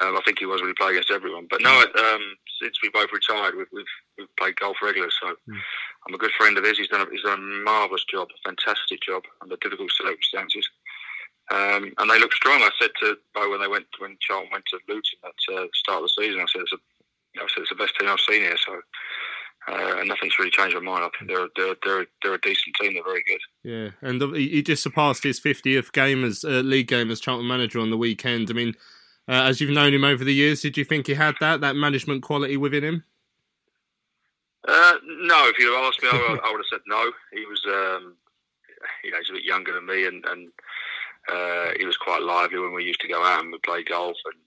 um, 0.00 0.16
I 0.16 0.20
think 0.24 0.38
he 0.38 0.46
was 0.46 0.60
when 0.60 0.70
he 0.70 0.74
played 0.74 0.92
against 0.92 1.10
everyone. 1.10 1.46
But 1.48 1.62
no, 1.62 1.70
um, 1.70 2.22
since 2.60 2.78
we 2.82 2.90
both 2.90 3.12
retired, 3.12 3.54
we've, 3.56 3.70
we've, 3.72 3.94
we've 4.18 4.36
played 4.36 4.56
golf 4.56 4.76
regular. 4.82 5.10
So 5.22 5.28
mm. 5.48 5.58
I'm 6.06 6.14
a 6.14 6.18
good 6.18 6.32
friend 6.36 6.58
of 6.58 6.64
his. 6.64 6.78
He's 6.78 6.88
done 6.88 7.06
a, 7.06 7.10
he's 7.10 7.22
done 7.22 7.38
a 7.38 7.64
marvellous 7.64 8.04
job, 8.04 8.28
a 8.30 8.48
fantastic 8.48 9.00
job 9.02 9.22
under 9.40 9.56
difficult 9.56 9.90
circumstances. 9.92 10.68
Um, 11.52 11.92
and 11.98 12.10
they 12.10 12.18
look 12.18 12.32
strong. 12.32 12.62
I 12.62 12.70
said 12.80 12.90
to 13.00 13.16
Bo 13.34 13.50
when 13.50 13.60
they 13.60 13.68
went 13.68 13.86
when 13.98 14.16
Charlton 14.20 14.50
went 14.50 14.64
to 14.70 14.78
Luton 14.88 15.18
at 15.24 15.54
uh, 15.54 15.62
the 15.62 15.68
start 15.74 16.02
of 16.02 16.08
the 16.08 16.22
season, 16.22 16.40
I 16.40 16.46
said 16.50 16.62
it's 16.62 16.72
a, 16.72 16.78
I 17.36 17.46
said 17.52 17.60
it's 17.60 17.68
the 17.68 17.76
best 17.76 17.94
team 17.98 18.08
I've 18.08 18.20
seen 18.20 18.40
here. 18.40 18.56
So 18.56 18.80
uh, 19.66 19.96
and 19.98 20.08
nothing's 20.08 20.38
really 20.38 20.50
changed 20.50 20.74
my 20.74 20.82
mind. 20.82 21.04
I 21.04 21.18
think 21.18 21.30
they're 21.30 21.48
they're 21.56 21.76
they're, 21.82 22.06
they're 22.22 22.34
a 22.34 22.40
decent 22.40 22.76
team. 22.80 22.94
They're 22.94 23.04
very 23.04 23.24
good. 23.26 23.40
Yeah, 23.62 23.90
and 24.02 24.36
he 24.36 24.62
just 24.62 24.82
surpassed 24.82 25.24
his 25.24 25.40
50th 25.40 25.92
game 25.92 26.24
as 26.24 26.44
uh, 26.44 26.60
league 26.60 26.88
game 26.88 27.10
as 27.10 27.20
Charlton 27.20 27.48
manager 27.48 27.78
on 27.80 27.90
the 27.90 27.96
weekend. 27.96 28.50
I 28.50 28.52
mean, 28.52 28.74
uh, 29.28 29.48
as 29.48 29.60
you've 29.60 29.70
known 29.70 29.94
him 29.94 30.04
over 30.04 30.24
the 30.24 30.34
years, 30.34 30.60
did 30.60 30.76
you 30.76 30.84
think 30.84 31.06
he 31.06 31.14
had 31.14 31.34
that 31.40 31.60
that 31.60 31.76
management 31.76 32.22
quality 32.22 32.56
within 32.56 32.84
him? 32.84 33.04
Uh, 34.66 34.94
no, 35.04 35.48
if 35.48 35.58
you 35.58 35.76
asked 35.76 36.02
me, 36.02 36.08
I, 36.10 36.38
I, 36.42 36.50
would 36.50 36.58
have 36.58 36.66
said 36.70 36.80
no. 36.86 37.12
He 37.32 37.44
was, 37.44 37.60
um, 37.66 38.16
you 39.04 39.10
know, 39.10 39.18
he's 39.18 39.28
a 39.28 39.34
bit 39.34 39.44
younger 39.44 39.74
than 39.74 39.84
me, 39.84 40.06
and, 40.06 40.24
and 40.24 40.48
uh, 41.28 41.72
he 41.78 41.84
was 41.84 41.98
quite 41.98 42.22
lively 42.22 42.58
when 42.58 42.72
we 42.72 42.84
used 42.84 43.00
to 43.00 43.08
go 43.08 43.22
out 43.22 43.42
and 43.42 43.52
we 43.52 43.58
play 43.58 43.84
golf. 43.84 44.16
And 44.24 44.40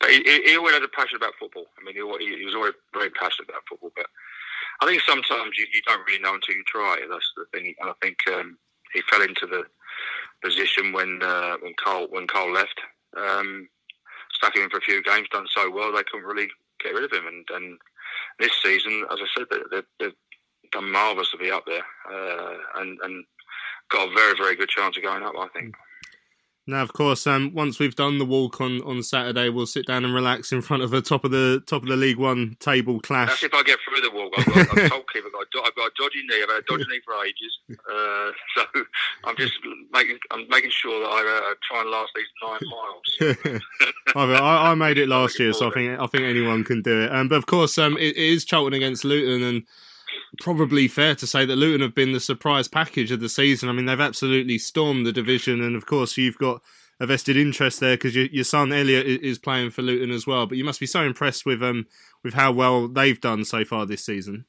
but 0.00 0.10
he, 0.10 0.42
he, 0.44 0.56
always 0.56 0.74
had 0.74 0.82
a 0.82 0.88
passion 0.88 1.16
about 1.16 1.32
football. 1.40 1.66
I 1.78 1.84
mean, 1.84 1.94
he, 1.94 2.36
he 2.36 2.44
was 2.44 2.54
always 2.54 2.74
very 2.92 3.10
passionate 3.10 3.48
about 3.48 3.62
football. 3.68 3.90
But 3.96 4.06
I 4.80 4.86
think 4.86 5.02
sometimes 5.02 5.58
you, 5.58 5.66
you 5.72 5.80
don't 5.86 6.06
really 6.06 6.22
know 6.22 6.34
until 6.34 6.54
you 6.54 6.64
try. 6.66 6.98
That's 7.08 7.32
the 7.36 7.46
thing. 7.52 7.74
And 7.80 7.90
I 7.90 7.94
think 8.00 8.18
um, 8.32 8.58
he 8.92 9.02
fell 9.10 9.22
into 9.22 9.46
the 9.46 9.64
position 10.42 10.92
when 10.92 11.20
uh, 11.22 11.56
when 11.60 11.74
Cole 11.82 12.06
when 12.10 12.26
Cole 12.26 12.52
left. 12.52 12.80
Um, 13.16 13.68
stuck 14.34 14.56
him 14.56 14.68
for 14.70 14.78
a 14.78 14.82
few 14.82 15.02
games, 15.02 15.28
done 15.30 15.46
so 15.50 15.70
well 15.70 15.92
they 15.92 16.04
couldn't 16.04 16.26
really 16.26 16.48
get 16.82 16.94
rid 16.94 17.04
of 17.04 17.12
him. 17.12 17.26
And, 17.26 17.46
and 17.54 17.78
this 18.38 18.52
season, 18.62 19.04
as 19.10 19.18
I 19.20 19.26
said, 19.36 19.46
they, 19.50 19.58
they, 19.70 19.82
they've 19.98 20.14
done 20.72 20.90
marvellous 20.90 21.30
to 21.30 21.38
be 21.38 21.50
up 21.50 21.64
there 21.66 21.84
uh, 22.10 22.56
and, 22.76 22.98
and 23.02 23.24
got 23.90 24.08
a 24.10 24.14
very 24.14 24.36
very 24.36 24.56
good 24.56 24.68
chance 24.68 24.96
of 24.96 25.02
going 25.02 25.22
up. 25.22 25.34
I 25.38 25.48
think. 25.48 25.74
Now, 26.66 26.82
of 26.82 26.94
course, 26.94 27.26
um, 27.26 27.52
once 27.52 27.78
we've 27.78 27.94
done 27.94 28.18
the 28.18 28.24
walk 28.24 28.58
on, 28.58 28.80
on 28.82 29.02
Saturday, 29.02 29.50
we'll 29.50 29.66
sit 29.66 29.86
down 29.86 30.02
and 30.02 30.14
relax 30.14 30.50
in 30.50 30.62
front 30.62 30.82
of 30.82 30.90
the 30.90 31.02
top 31.02 31.22
of 31.22 31.30
the 31.30 31.62
top 31.66 31.82
of 31.82 31.88
the 31.88 31.96
League 31.96 32.16
One 32.16 32.56
table 32.58 33.00
clash. 33.00 33.28
That's 33.28 33.42
if 33.44 33.54
I 33.54 33.62
get 33.62 33.78
through 33.86 34.00
the 34.00 34.10
walk. 34.10 34.32
I've 34.38 34.46
got, 34.46 34.56
I've 34.56 34.90
told 34.90 35.04
I've 35.14 35.52
got, 35.52 35.66
I've 35.66 35.74
got 35.74 35.86
a 35.86 35.92
dodgy 35.98 36.22
knee. 36.26 36.42
I've 36.42 36.48
had 36.48 36.58
a 36.58 36.66
dodgy 36.66 36.84
knee 36.88 37.00
for 37.04 37.22
ages, 37.22 37.58
uh, 37.70 38.30
so 38.56 38.84
I'm 39.24 39.36
just 39.36 39.52
making 39.92 40.18
I'm 40.30 40.48
making 40.48 40.70
sure 40.70 41.00
that 41.00 41.06
I 41.06 41.50
uh, 41.50 41.54
try 41.68 41.82
and 41.82 41.90
last 41.90 42.12
these 42.14 42.26
nine 42.42 43.60
miles. 44.16 44.40
I, 44.40 44.70
I, 44.70 44.74
made 44.74 44.96
it 44.96 45.08
last 45.10 45.38
year, 45.38 45.52
so 45.52 45.68
I 45.68 45.70
think 45.70 46.00
I 46.00 46.06
think 46.06 46.24
anyone 46.24 46.64
can 46.64 46.80
do 46.80 47.02
it. 47.02 47.14
Um, 47.14 47.28
but 47.28 47.36
of 47.36 47.44
course, 47.44 47.76
um, 47.76 47.98
it, 47.98 48.16
it 48.16 48.16
is 48.16 48.46
Charlton 48.46 48.72
against 48.72 49.04
Luton, 49.04 49.42
and 49.42 49.64
probably 50.40 50.88
fair 50.88 51.14
to 51.14 51.26
say 51.26 51.44
that 51.44 51.56
Luton 51.56 51.80
have 51.80 51.94
been 51.94 52.12
the 52.12 52.20
surprise 52.20 52.68
package 52.68 53.10
of 53.10 53.20
the 53.20 53.28
season. 53.28 53.68
I 53.68 53.72
mean, 53.72 53.86
they've 53.86 54.00
absolutely 54.00 54.58
stormed 54.58 55.06
the 55.06 55.12
division, 55.12 55.62
and 55.62 55.76
of 55.76 55.86
course, 55.86 56.16
you've 56.16 56.38
got 56.38 56.62
a 57.00 57.06
vested 57.06 57.36
interest 57.36 57.80
there 57.80 57.96
because 57.96 58.14
your, 58.14 58.26
your 58.26 58.44
son 58.44 58.72
Elliot 58.72 59.06
is 59.06 59.38
playing 59.38 59.70
for 59.70 59.82
Luton 59.82 60.10
as 60.10 60.26
well. 60.26 60.46
But 60.46 60.58
you 60.58 60.64
must 60.64 60.80
be 60.80 60.86
so 60.86 61.02
impressed 61.02 61.44
with 61.44 61.62
um 61.62 61.86
with 62.22 62.34
how 62.34 62.52
well 62.52 62.88
they've 62.88 63.20
done 63.20 63.44
so 63.44 63.64
far 63.64 63.86
this 63.86 64.04
season. 64.04 64.44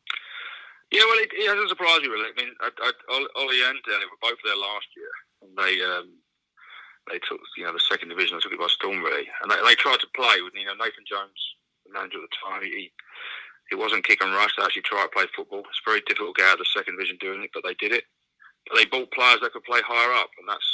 Yeah, 0.91 1.01
well, 1.09 1.19
it, 1.19 1.29
it 1.33 1.49
hasn't 1.49 1.69
surprised 1.69 2.03
me 2.03 2.09
really. 2.09 2.29
I 2.29 2.41
mean, 2.41 2.53
I, 2.61 2.69
I, 2.69 2.91
Ollie 3.35 3.63
and 3.65 3.79
Elliot 3.89 4.09
were 4.11 4.29
both 4.29 4.37
there 4.43 4.55
last 4.55 4.87
year, 4.95 5.11
and 5.41 5.57
they 5.57 5.81
um, 5.83 6.13
they 7.09 7.19
took 7.19 7.41
you 7.57 7.65
know 7.65 7.73
the 7.73 7.79
second 7.79 8.09
division. 8.09 8.37
They 8.37 8.41
took 8.41 8.53
it 8.53 8.59
by 8.59 8.67
storm 8.69 9.01
really, 9.01 9.27
and 9.41 9.49
they, 9.49 9.57
they 9.65 9.75
tried 9.75 9.99
to 10.01 10.15
play 10.15 10.41
with 10.41 10.53
you 10.53 10.65
know 10.65 10.77
Nathan 10.77 11.05
Jones, 11.09 11.41
the 11.85 11.93
manager 11.93 12.21
at 12.21 12.29
the 12.29 12.37
time. 12.37 12.61
He 12.63 12.91
it 13.71 13.75
wasn't 13.75 14.05
kick 14.05 14.23
and 14.23 14.33
rush. 14.33 14.51
They 14.57 14.63
actually 14.63 14.83
tried 14.83 15.03
to 15.03 15.15
play 15.15 15.25
football. 15.35 15.59
It's 15.59 15.81
very 15.85 16.01
difficult 16.05 16.35
to 16.35 16.41
get 16.41 16.49
out 16.49 16.59
of 16.59 16.65
the 16.65 16.73
second 16.73 16.97
division 16.97 17.17
doing 17.19 17.43
it, 17.43 17.51
but 17.53 17.63
they 17.63 17.73
did 17.75 17.91
it. 17.91 18.03
But 18.67 18.77
they 18.77 18.85
bought 18.85 19.11
players 19.11 19.39
that 19.41 19.53
could 19.53 19.63
play 19.63 19.81
higher 19.85 20.13
up, 20.13 20.29
and 20.39 20.47
that's 20.47 20.69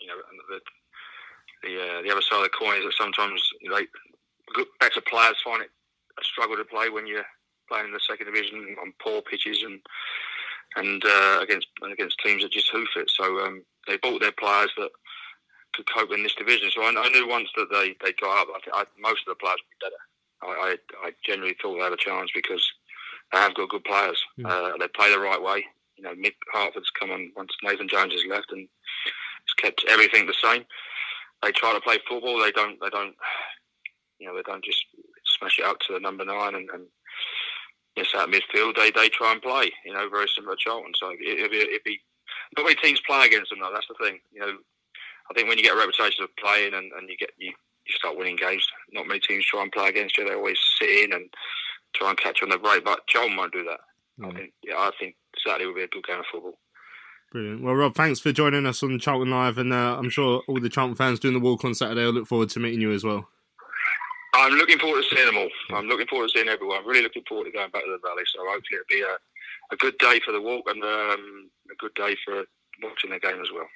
you 0.00 0.06
know, 0.08 0.16
the 0.48 0.60
the 1.62 1.72
uh, 1.76 2.02
the 2.02 2.10
other 2.10 2.22
side 2.22 2.38
of 2.38 2.44
the 2.44 2.58
coin 2.58 2.78
is 2.78 2.84
that 2.84 2.94
sometimes 2.96 3.42
you 3.60 3.70
know, 3.70 3.80
good, 4.54 4.66
better 4.80 5.00
players 5.00 5.36
find 5.44 5.62
it 5.62 5.70
a 6.18 6.24
struggle 6.24 6.56
to 6.56 6.64
play 6.64 6.88
when 6.88 7.06
you're 7.06 7.26
playing 7.68 7.86
in 7.86 7.92
the 7.92 8.00
second 8.00 8.26
division 8.26 8.76
on 8.80 8.92
poor 9.02 9.22
pitches 9.22 9.62
and 9.62 9.80
and 10.76 11.02
uh, 11.04 11.40
against 11.42 11.68
against 11.90 12.20
teams 12.24 12.42
that 12.42 12.52
just 12.52 12.70
hoof 12.70 12.88
it. 12.96 13.10
So 13.10 13.24
um, 13.40 13.64
they 13.86 13.96
bought 13.98 14.20
their 14.20 14.32
players 14.32 14.70
that 14.76 14.90
could 15.74 15.86
cope 15.92 16.12
in 16.12 16.22
this 16.22 16.34
division. 16.34 16.70
So 16.70 16.82
I, 16.82 16.92
I 16.96 17.08
knew 17.10 17.28
once 17.28 17.48
that 17.56 17.68
they 17.70 17.96
they 18.04 18.12
got 18.14 18.42
up, 18.42 18.48
I 18.54 18.80
I, 18.80 18.84
most 18.98 19.26
of 19.26 19.32
the 19.32 19.40
players 19.40 19.58
would 19.60 19.78
be 19.78 19.86
better. 19.86 20.02
I, 20.42 20.46
I, 20.46 20.76
I 21.06 21.10
generally 21.24 21.56
thought 21.60 21.74
they 21.74 21.82
had 21.84 21.92
a 21.92 21.96
chance 21.96 22.30
because 22.34 22.66
they 23.32 23.38
have 23.38 23.54
got 23.54 23.68
good 23.68 23.84
players. 23.84 24.22
Mm. 24.38 24.46
Uh, 24.46 24.76
they 24.78 24.88
play 24.88 25.10
the 25.10 25.20
right 25.20 25.40
way. 25.40 25.64
You 25.96 26.04
know, 26.04 26.14
Mick 26.14 26.34
Harford's 26.52 26.90
come 26.98 27.10
on 27.10 27.30
once 27.36 27.50
Nathan 27.62 27.88
Jones 27.88 28.12
has 28.12 28.24
left 28.28 28.52
and 28.52 28.68
it's 29.42 29.54
kept 29.54 29.84
everything 29.88 30.26
the 30.26 30.34
same. 30.34 30.64
They 31.42 31.52
try 31.52 31.72
to 31.74 31.80
play 31.80 31.98
football. 32.08 32.40
They 32.40 32.52
don't. 32.52 32.78
They 32.80 32.90
don't. 32.90 33.14
You 34.18 34.28
know, 34.28 34.36
they 34.36 34.42
don't 34.42 34.64
just 34.64 34.84
smash 35.38 35.58
it 35.58 35.64
out 35.64 35.80
to 35.86 35.94
the 35.94 36.00
number 36.00 36.24
nine 36.24 36.54
and, 36.54 36.68
and 36.70 36.84
yes, 37.96 38.08
out 38.14 38.28
midfield. 38.28 38.76
They 38.76 38.90
they 38.90 39.08
try 39.08 39.32
and 39.32 39.42
play. 39.42 39.72
You 39.84 39.94
know, 39.94 40.08
very 40.08 40.28
similar 40.28 40.56
to 40.56 40.60
Charlton. 40.60 40.92
So 40.94 41.10
it, 41.10 41.18
it, 41.20 41.52
it'd 41.52 41.84
be 41.84 42.00
not 42.56 42.64
many 42.64 42.76
teams 42.76 43.00
play 43.06 43.26
against 43.26 43.50
them 43.50 43.60
though. 43.60 43.70
That's 43.72 43.88
the 43.88 44.04
thing. 44.04 44.20
You 44.32 44.40
know, 44.40 44.52
I 45.30 45.34
think 45.34 45.48
when 45.48 45.58
you 45.58 45.64
get 45.64 45.74
a 45.74 45.78
reputation 45.78 46.24
of 46.24 46.36
playing 46.36 46.74
and, 46.74 46.92
and 46.92 47.08
you 47.08 47.16
get 47.16 47.30
you, 47.38 47.52
you 47.90 47.98
start 47.98 48.16
winning 48.16 48.36
games, 48.36 48.66
not 48.92 49.06
many 49.06 49.20
teams 49.20 49.44
try 49.44 49.62
and 49.62 49.72
play 49.72 49.88
against 49.88 50.16
you. 50.16 50.24
They 50.24 50.34
always 50.34 50.58
sit 50.80 50.88
in 51.04 51.12
and 51.12 51.28
try 51.94 52.10
and 52.10 52.18
catch 52.18 52.40
you 52.40 52.46
on 52.46 52.50
the 52.50 52.58
break. 52.58 52.84
But 52.84 53.06
Charlton 53.06 53.36
won't 53.36 53.52
do 53.52 53.64
that. 53.64 53.80
Mm. 54.20 54.30
I 54.30 54.36
think 54.36 54.52
yeah, 54.62 54.76
I 54.76 54.90
think 54.98 55.16
Saturday 55.44 55.66
will 55.66 55.74
be 55.74 55.82
a 55.82 55.88
good 55.88 56.06
game 56.06 56.20
of 56.20 56.26
football. 56.30 56.58
Brilliant. 57.32 57.62
Well, 57.62 57.74
Rob, 57.74 57.94
thanks 57.94 58.18
for 58.18 58.32
joining 58.32 58.66
us 58.66 58.82
on 58.82 58.98
Charlton 58.98 59.30
Live, 59.30 59.58
and 59.58 59.72
uh, 59.72 59.96
I'm 59.96 60.10
sure 60.10 60.42
all 60.48 60.58
the 60.58 60.68
Charlton 60.68 60.96
fans 60.96 61.20
doing 61.20 61.34
the 61.34 61.40
walk 61.40 61.64
on 61.64 61.74
Saturday 61.74 62.04
will 62.04 62.12
look 62.12 62.26
forward 62.26 62.50
to 62.50 62.60
meeting 62.60 62.80
you 62.80 62.92
as 62.92 63.04
well. 63.04 63.28
I'm 64.34 64.52
looking 64.54 64.78
forward 64.78 65.02
to 65.02 65.14
seeing 65.14 65.26
them 65.26 65.36
all. 65.36 65.76
I'm 65.76 65.86
looking 65.86 66.06
forward 66.06 66.28
to 66.28 66.32
seeing 66.34 66.48
everyone. 66.48 66.78
I'm 66.78 66.86
really 66.86 67.02
looking 67.02 67.24
forward 67.28 67.44
to 67.44 67.52
going 67.52 67.70
back 67.70 67.84
to 67.84 67.90
the 67.90 68.08
Valley. 68.08 68.22
So 68.34 68.40
hopefully 68.40 68.78
it'll 68.78 68.84
be 68.88 69.02
a, 69.02 69.74
a 69.74 69.76
good 69.76 69.98
day 69.98 70.20
for 70.24 70.32
the 70.32 70.40
walk 70.40 70.64
and 70.68 70.82
um, 70.82 71.50
a 71.70 71.74
good 71.78 71.94
day 71.94 72.16
for 72.24 72.44
watching 72.82 73.10
the 73.10 73.18
game 73.18 73.40
as 73.40 73.50
well. 73.52 73.68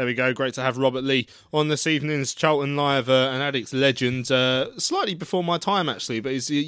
There 0.00 0.06
we 0.06 0.14
go. 0.14 0.32
Great 0.32 0.54
to 0.54 0.62
have 0.62 0.78
Robert 0.78 1.04
Lee 1.04 1.26
on 1.52 1.68
this 1.68 1.86
evening's 1.86 2.32
Charlton 2.32 2.74
Live, 2.74 3.10
uh, 3.10 3.28
an 3.34 3.42
Addicts 3.42 3.74
legend. 3.74 4.32
Uh, 4.32 4.70
slightly 4.78 5.12
before 5.12 5.44
my 5.44 5.58
time, 5.58 5.90
actually, 5.90 6.20
but 6.20 6.48
you, 6.48 6.62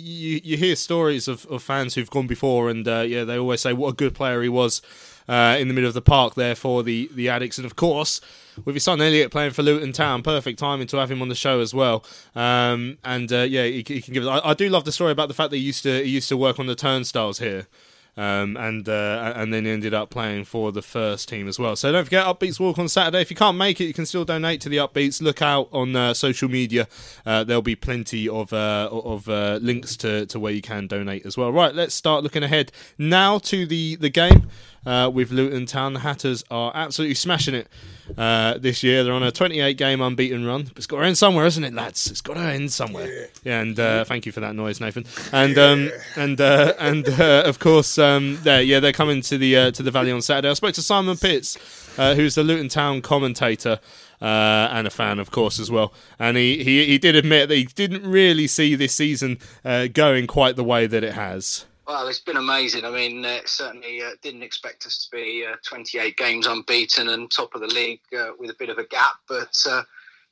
you, 0.44 0.58
hear 0.58 0.76
stories 0.76 1.28
of, 1.28 1.46
of, 1.46 1.62
fans 1.62 1.94
who've 1.94 2.10
gone 2.10 2.26
before, 2.26 2.68
and 2.68 2.86
uh, 2.86 3.00
yeah, 3.00 3.24
they 3.24 3.38
always 3.38 3.62
say 3.62 3.72
what 3.72 3.88
a 3.88 3.92
good 3.94 4.14
player 4.14 4.42
he 4.42 4.50
was 4.50 4.82
uh, 5.30 5.56
in 5.58 5.68
the 5.68 5.72
middle 5.72 5.88
of 5.88 5.94
the 5.94 6.02
park 6.02 6.34
there 6.34 6.54
for 6.54 6.82
the, 6.82 7.08
the 7.14 7.30
Addicts. 7.30 7.56
And 7.56 7.64
of 7.64 7.74
course, 7.74 8.20
with 8.66 8.74
his 8.74 8.84
son 8.84 9.00
Elliot 9.00 9.30
playing 9.30 9.52
for 9.52 9.62
Luton 9.62 9.92
Town, 9.92 10.22
perfect 10.22 10.58
timing 10.58 10.88
to 10.88 10.98
have 10.98 11.10
him 11.10 11.22
on 11.22 11.30
the 11.30 11.34
show 11.34 11.60
as 11.60 11.72
well. 11.72 12.04
Um, 12.34 12.98
and 13.02 13.32
uh, 13.32 13.46
yeah, 13.48 13.64
he, 13.64 13.76
he, 13.76 14.02
can 14.02 14.12
give. 14.12 14.28
I, 14.28 14.42
I, 14.44 14.52
do 14.52 14.68
love 14.68 14.84
the 14.84 14.92
story 14.92 15.10
about 15.10 15.28
the 15.28 15.34
fact 15.34 15.48
that 15.52 15.56
he 15.56 15.62
used 15.62 15.84
to 15.84 16.04
he 16.04 16.10
used 16.10 16.28
to 16.28 16.36
work 16.36 16.58
on 16.58 16.66
the 16.66 16.74
turnstiles 16.74 17.38
here. 17.38 17.66
Um, 18.14 18.58
and 18.58 18.86
uh, 18.90 19.32
and 19.34 19.54
then 19.54 19.66
ended 19.66 19.94
up 19.94 20.10
playing 20.10 20.44
for 20.44 20.70
the 20.70 20.82
first 20.82 21.30
team 21.30 21.48
as 21.48 21.58
well. 21.58 21.76
So 21.76 21.90
don't 21.90 22.04
forget 22.04 22.26
Upbeats 22.26 22.60
Walk 22.60 22.78
on 22.78 22.88
Saturday. 22.90 23.22
If 23.22 23.30
you 23.30 23.36
can't 23.36 23.56
make 23.56 23.80
it, 23.80 23.84
you 23.84 23.94
can 23.94 24.04
still 24.04 24.26
donate 24.26 24.60
to 24.62 24.68
the 24.68 24.76
Upbeats. 24.76 25.22
Look 25.22 25.40
out 25.40 25.70
on 25.72 25.96
uh, 25.96 26.12
social 26.12 26.50
media; 26.50 26.88
uh, 27.24 27.42
there'll 27.44 27.62
be 27.62 27.74
plenty 27.74 28.28
of 28.28 28.52
uh, 28.52 28.90
of 28.92 29.30
uh, 29.30 29.58
links 29.62 29.96
to, 29.98 30.26
to 30.26 30.38
where 30.38 30.52
you 30.52 30.60
can 30.60 30.86
donate 30.88 31.24
as 31.24 31.38
well. 31.38 31.50
Right, 31.52 31.74
let's 31.74 31.94
start 31.94 32.22
looking 32.22 32.42
ahead 32.42 32.70
now 32.98 33.38
to 33.38 33.64
the 33.64 33.96
the 33.96 34.10
game 34.10 34.50
uh, 34.86 35.10
with 35.12 35.30
Luton 35.30 35.66
Town. 35.66 35.92
The 35.92 36.00
Hatters 36.00 36.44
are 36.50 36.72
absolutely 36.74 37.14
smashing 37.14 37.54
it 37.54 37.68
uh, 38.16 38.58
this 38.58 38.82
year. 38.82 39.04
They're 39.04 39.12
on 39.12 39.22
a 39.22 39.30
28 39.30 39.76
game 39.76 40.00
unbeaten 40.00 40.44
run. 40.44 40.64
But 40.64 40.78
it's 40.78 40.86
got 40.86 41.00
to 41.00 41.06
end 41.06 41.18
somewhere, 41.18 41.46
isn't 41.46 41.64
it, 41.64 41.74
lads? 41.74 42.10
It's 42.10 42.20
got 42.20 42.34
to 42.34 42.40
end 42.40 42.72
somewhere. 42.72 43.06
Yeah. 43.06 43.26
yeah 43.44 43.60
and 43.60 43.80
uh, 43.80 44.04
thank 44.04 44.26
you 44.26 44.32
for 44.32 44.40
that 44.40 44.54
noise, 44.54 44.80
Nathan. 44.80 45.04
And 45.32 45.58
um, 45.58 45.90
and 46.16 46.40
uh, 46.40 46.74
and 46.78 47.08
uh, 47.08 47.42
of 47.46 47.58
course, 47.58 47.98
um, 47.98 48.38
they're, 48.42 48.62
yeah, 48.62 48.80
they're 48.80 48.92
coming 48.92 49.20
to 49.22 49.38
the 49.38 49.56
uh, 49.56 49.70
to 49.72 49.82
the 49.82 49.90
Valley 49.90 50.12
on 50.12 50.22
Saturday. 50.22 50.50
I 50.50 50.54
spoke 50.54 50.74
to 50.74 50.82
Simon 50.82 51.16
Pitts, 51.16 51.56
who's 51.96 52.34
the 52.34 52.42
Luton 52.42 52.68
Town 52.68 53.02
commentator. 53.02 53.80
Uh, 54.20 54.68
and 54.70 54.86
a 54.86 54.90
fan, 54.90 55.18
of 55.18 55.32
course, 55.32 55.58
as 55.58 55.68
well. 55.68 55.92
And 56.16 56.36
he, 56.36 56.62
he, 56.62 56.86
he 56.86 56.96
did 56.96 57.16
admit 57.16 57.48
that 57.48 57.56
he 57.56 57.64
didn't 57.64 58.06
really 58.06 58.46
see 58.46 58.76
this 58.76 58.94
season 58.94 59.40
uh, 59.64 59.88
going 59.88 60.28
quite 60.28 60.54
the 60.54 60.62
way 60.62 60.86
that 60.86 61.02
it 61.02 61.14
has. 61.14 61.64
Well, 61.86 62.06
it's 62.06 62.20
been 62.20 62.36
amazing. 62.36 62.84
I 62.84 62.90
mean, 62.90 63.24
uh, 63.24 63.40
certainly 63.44 64.02
uh, 64.02 64.10
didn't 64.22 64.42
expect 64.42 64.86
us 64.86 65.04
to 65.04 65.16
be 65.16 65.44
uh, 65.46 65.56
28 65.66 66.16
games 66.16 66.46
unbeaten 66.46 67.08
and 67.08 67.30
top 67.30 67.54
of 67.54 67.60
the 67.60 67.66
league 67.66 68.00
uh, 68.16 68.30
with 68.38 68.50
a 68.50 68.56
bit 68.58 68.68
of 68.68 68.78
a 68.78 68.86
gap. 68.86 69.14
But 69.28 69.56
uh, 69.68 69.82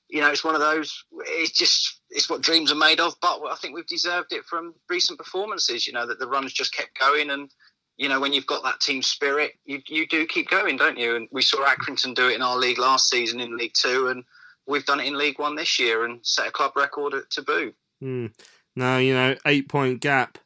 you 0.09 0.21
know, 0.21 0.31
it's 0.31 0.45
one 0.45 0.55
of 0.55 0.61
those. 0.61 1.05
It's 1.27 1.51
just 1.51 2.01
it's 2.11 2.31
what 2.31 2.43
dreams 2.43 2.71
are 2.71 2.77
made 2.77 3.01
of. 3.01 3.15
But 3.21 3.41
I 3.51 3.57
think 3.57 3.75
we've 3.75 3.87
deserved 3.87 4.33
it 4.33 4.45
from 4.45 4.75
recent 4.89 5.19
performances. 5.19 5.87
You 5.87 5.93
know 5.93 6.07
that 6.07 6.19
the 6.19 6.29
runs 6.29 6.53
just 6.53 6.75
kept 6.75 6.99
going, 6.99 7.31
and 7.31 7.51
you 7.97 8.09
know 8.09 8.21
when 8.21 8.33
you've 8.33 8.47
got 8.47 8.63
that 8.63 8.81
team 8.81 9.03
spirit, 9.03 9.53
you 9.65 9.81
you 9.89 10.07
do 10.07 10.27
keep 10.27 10.51
going, 10.51 10.77
don't 10.77 10.99
you? 10.99 11.17
And 11.17 11.29
we 11.33 11.43
saw 11.43 11.65
Accrington 11.65 12.15
do 12.15 12.29
it 12.29 12.37
in 12.37 12.43
our 12.43 12.57
league 12.57 12.79
last 12.79 13.11
season 13.11 13.41
in 13.41 13.57
League 13.57 13.75
Two, 13.75 14.09
and 14.09 14.23
we've 14.67 14.87
done 14.87 15.01
it 15.01 15.07
in 15.07 15.19
League 15.19 15.41
One 15.41 15.57
this 15.57 15.81
year 15.81 16.05
and 16.05 16.25
set 16.25 16.47
a 16.47 16.53
club 16.53 16.73
record 16.77 17.15
to 17.29 17.43
boot. 17.43 17.75
Mm. 18.03 18.33
Now 18.77 18.99
you 18.99 19.15
know 19.15 19.37
eight 19.47 19.69
point 19.69 20.01
gap 20.01 20.39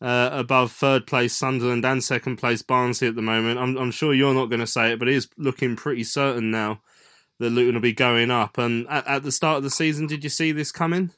uh, 0.00 0.30
above 0.32 0.72
third 0.72 1.06
place 1.06 1.34
Sunderland 1.34 1.84
and 1.84 2.02
second 2.02 2.36
place 2.36 2.62
Barnsley 2.62 3.08
at 3.08 3.14
the 3.14 3.22
moment. 3.22 3.58
I'm, 3.58 3.76
I'm 3.76 3.90
sure 3.90 4.14
you're 4.14 4.34
not 4.34 4.46
going 4.46 4.60
to 4.60 4.66
say 4.66 4.92
it, 4.92 4.98
but 4.98 5.08
it 5.08 5.14
is 5.14 5.28
looking 5.36 5.76
pretty 5.76 6.04
certain 6.04 6.50
now 6.50 6.80
that 7.38 7.50
Luton 7.50 7.74
will 7.74 7.82
be 7.82 7.92
going 7.92 8.30
up. 8.30 8.58
And 8.58 8.86
at, 8.88 9.06
at 9.06 9.22
the 9.22 9.32
start 9.32 9.58
of 9.58 9.62
the 9.62 9.70
season, 9.70 10.06
did 10.06 10.24
you 10.24 10.30
see 10.30 10.52
this 10.52 10.72
coming? 10.72 11.10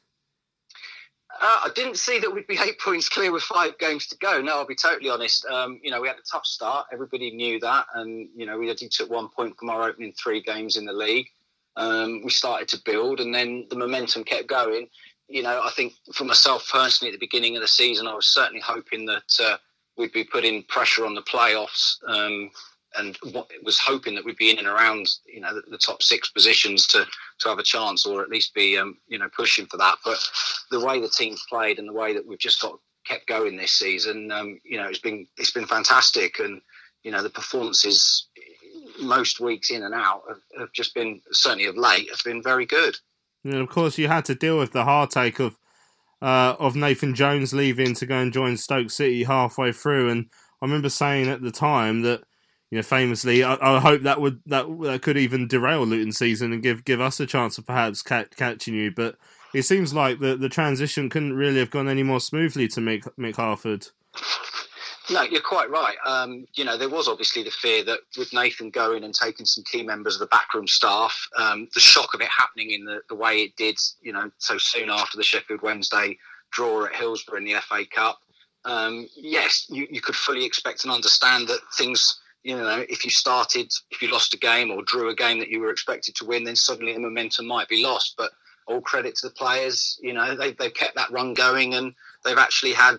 Uh, 1.40 1.62
I 1.64 1.70
didn't 1.74 1.96
see 1.96 2.20
that 2.20 2.32
we'd 2.32 2.46
be 2.46 2.58
eight 2.64 2.78
points 2.84 3.08
clear 3.08 3.32
with 3.32 3.42
five 3.42 3.78
games 3.78 4.06
to 4.08 4.16
go. 4.18 4.40
No, 4.40 4.58
I'll 4.58 4.66
be 4.66 4.76
totally 4.76 5.10
honest. 5.10 5.44
Um, 5.46 5.80
you 5.82 5.90
know, 5.90 6.00
we 6.00 6.08
had 6.08 6.16
a 6.16 6.30
tough 6.30 6.46
start. 6.46 6.86
Everybody 6.92 7.32
knew 7.32 7.58
that, 7.60 7.86
and 7.94 8.28
you 8.34 8.46
know, 8.46 8.58
we 8.58 8.70
only 8.70 8.88
took 8.88 9.10
one 9.10 9.28
point 9.28 9.58
from 9.58 9.70
our 9.70 9.88
opening 9.88 10.12
three 10.12 10.40
games 10.40 10.76
in 10.76 10.84
the 10.84 10.92
league. 10.92 11.26
Um, 11.76 12.22
we 12.22 12.30
started 12.30 12.68
to 12.68 12.82
build, 12.84 13.20
and 13.20 13.34
then 13.34 13.66
the 13.70 13.76
momentum 13.76 14.24
kept 14.24 14.46
going 14.46 14.88
you 15.28 15.42
know, 15.42 15.62
I 15.64 15.70
think 15.70 15.94
for 16.14 16.24
myself 16.24 16.68
personally 16.70 17.12
at 17.12 17.18
the 17.18 17.26
beginning 17.26 17.56
of 17.56 17.62
the 17.62 17.68
season, 17.68 18.06
I 18.06 18.14
was 18.14 18.26
certainly 18.26 18.60
hoping 18.60 19.06
that 19.06 19.40
uh, 19.42 19.56
we'd 19.96 20.12
be 20.12 20.24
putting 20.24 20.64
pressure 20.64 21.06
on 21.06 21.14
the 21.14 21.22
playoffs, 21.22 21.96
um, 22.06 22.50
and 22.96 23.16
was 23.62 23.78
hoping 23.78 24.14
that 24.14 24.24
we'd 24.24 24.36
be 24.36 24.50
in 24.50 24.58
and 24.58 24.66
around, 24.66 25.08
you 25.26 25.40
know, 25.40 25.54
the, 25.54 25.62
the, 25.70 25.78
top 25.78 26.02
six 26.02 26.28
positions 26.28 26.86
to 26.88 27.06
to 27.38 27.48
have 27.48 27.58
a 27.58 27.62
chance, 27.62 28.04
or 28.04 28.22
at 28.22 28.28
least 28.28 28.54
be, 28.54 28.76
um, 28.76 28.98
you 29.08 29.18
know, 29.18 29.28
pushing 29.34 29.66
for 29.66 29.78
that. 29.78 29.96
But 30.04 30.18
the 30.70 30.84
way 30.84 31.00
the 31.00 31.08
team's 31.08 31.44
played 31.48 31.78
and 31.78 31.88
the 31.88 31.94
way 31.94 32.12
that 32.12 32.26
we've 32.26 32.38
just 32.38 32.60
got 32.60 32.78
kept 33.06 33.26
going 33.26 33.56
this 33.56 33.72
season, 33.72 34.30
um, 34.30 34.60
you 34.64 34.76
know, 34.76 34.88
it's 34.88 34.98
been 34.98 35.26
it's 35.38 35.52
been 35.52 35.66
fantastic, 35.66 36.38
and 36.38 36.60
you 37.02 37.10
know, 37.10 37.22
the 37.22 37.30
performances 37.30 38.28
most 39.00 39.40
weeks 39.40 39.70
in 39.70 39.82
and 39.84 39.94
out 39.94 40.22
have, 40.28 40.40
have 40.58 40.72
just 40.72 40.94
been 40.94 41.20
certainly 41.32 41.64
of 41.64 41.76
late 41.76 42.08
have 42.10 42.22
been 42.24 42.42
very 42.42 42.66
good. 42.66 42.96
And 43.44 43.54
of 43.54 43.68
course, 43.68 43.98
you 43.98 44.08
had 44.08 44.24
to 44.26 44.34
deal 44.34 44.58
with 44.58 44.72
the 44.72 44.84
heartache 44.84 45.38
of 45.38 45.56
uh, 46.20 46.54
of 46.58 46.76
Nathan 46.76 47.14
Jones 47.14 47.52
leaving 47.52 47.94
to 47.94 48.06
go 48.06 48.16
and 48.16 48.32
join 48.32 48.56
Stoke 48.56 48.90
City 48.90 49.24
halfway 49.24 49.72
through. 49.72 50.10
And 50.10 50.26
I 50.60 50.66
remember 50.66 50.88
saying 50.88 51.28
at 51.28 51.42
the 51.42 51.50
time 51.50 52.02
that 52.02 52.22
you 52.70 52.78
know, 52.78 52.82
famously, 52.82 53.44
I, 53.44 53.58
I 53.60 53.80
hope 53.80 54.02
that 54.02 54.20
would 54.20 54.40
that, 54.46 54.66
that 54.82 55.02
could 55.02 55.18
even 55.18 55.46
derail 55.46 55.84
Luton 55.84 56.10
season 56.10 56.54
and 56.54 56.62
give 56.62 56.86
give 56.86 57.02
us 57.02 57.20
a 57.20 57.26
chance 57.26 57.58
of 57.58 57.66
perhaps 57.66 58.00
catching 58.00 58.74
you. 58.74 58.90
But 58.90 59.16
it 59.52 59.62
seems 59.62 59.92
like 59.92 60.20
the 60.20 60.36
the 60.36 60.48
transition 60.48 61.10
couldn't 61.10 61.34
really 61.34 61.58
have 61.58 61.70
gone 61.70 61.86
any 61.86 62.02
more 62.02 62.18
smoothly 62.18 62.68
to 62.68 62.80
Mick 62.80 63.06
Mick 63.18 63.36
Harford. 63.36 63.88
No, 65.10 65.22
you're 65.22 65.40
quite 65.40 65.70
right. 65.70 65.96
Um, 66.06 66.46
you 66.54 66.64
know, 66.64 66.76
there 66.76 66.88
was 66.88 67.08
obviously 67.08 67.42
the 67.42 67.50
fear 67.50 67.84
that 67.84 68.00
with 68.16 68.32
Nathan 68.32 68.70
going 68.70 69.02
and 69.04 69.14
taking 69.14 69.46
some 69.46 69.64
key 69.64 69.82
members 69.82 70.14
of 70.14 70.20
the 70.20 70.26
backroom 70.26 70.68
staff, 70.68 71.28
um, 71.36 71.68
the 71.74 71.80
shock 71.80 72.14
of 72.14 72.20
it 72.20 72.28
happening 72.28 72.70
in 72.70 72.84
the, 72.84 73.00
the 73.08 73.14
way 73.14 73.38
it 73.38 73.56
did, 73.56 73.78
you 74.00 74.12
know, 74.12 74.30
so 74.38 74.58
soon 74.58 74.90
after 74.90 75.16
the 75.16 75.24
Sheffield 75.24 75.62
Wednesday 75.62 76.18
draw 76.52 76.84
at 76.84 76.94
Hillsborough 76.94 77.38
in 77.38 77.44
the 77.44 77.54
FA 77.54 77.84
Cup. 77.84 78.20
Um, 78.64 79.08
yes, 79.16 79.66
you, 79.68 79.88
you 79.90 80.00
could 80.00 80.14
fully 80.14 80.44
expect 80.44 80.84
and 80.84 80.92
understand 80.92 81.48
that 81.48 81.60
things, 81.76 82.20
you 82.44 82.56
know, 82.56 82.84
if 82.88 83.04
you 83.04 83.10
started, 83.10 83.72
if 83.90 84.02
you 84.02 84.10
lost 84.10 84.34
a 84.34 84.38
game 84.38 84.70
or 84.70 84.82
drew 84.82 85.08
a 85.10 85.14
game 85.14 85.40
that 85.40 85.48
you 85.48 85.60
were 85.60 85.70
expected 85.70 86.14
to 86.16 86.24
win, 86.24 86.44
then 86.44 86.54
suddenly 86.54 86.92
the 86.92 87.00
momentum 87.00 87.46
might 87.46 87.68
be 87.68 87.82
lost. 87.82 88.14
But 88.16 88.30
all 88.66 88.80
credit 88.80 89.16
to 89.16 89.28
the 89.28 89.34
players, 89.34 89.98
you 90.00 90.12
know, 90.12 90.36
they, 90.36 90.52
they've 90.52 90.72
kept 90.72 90.94
that 90.94 91.10
run 91.10 91.34
going 91.34 91.74
and 91.74 91.92
they've 92.24 92.38
actually 92.38 92.72
had 92.72 92.98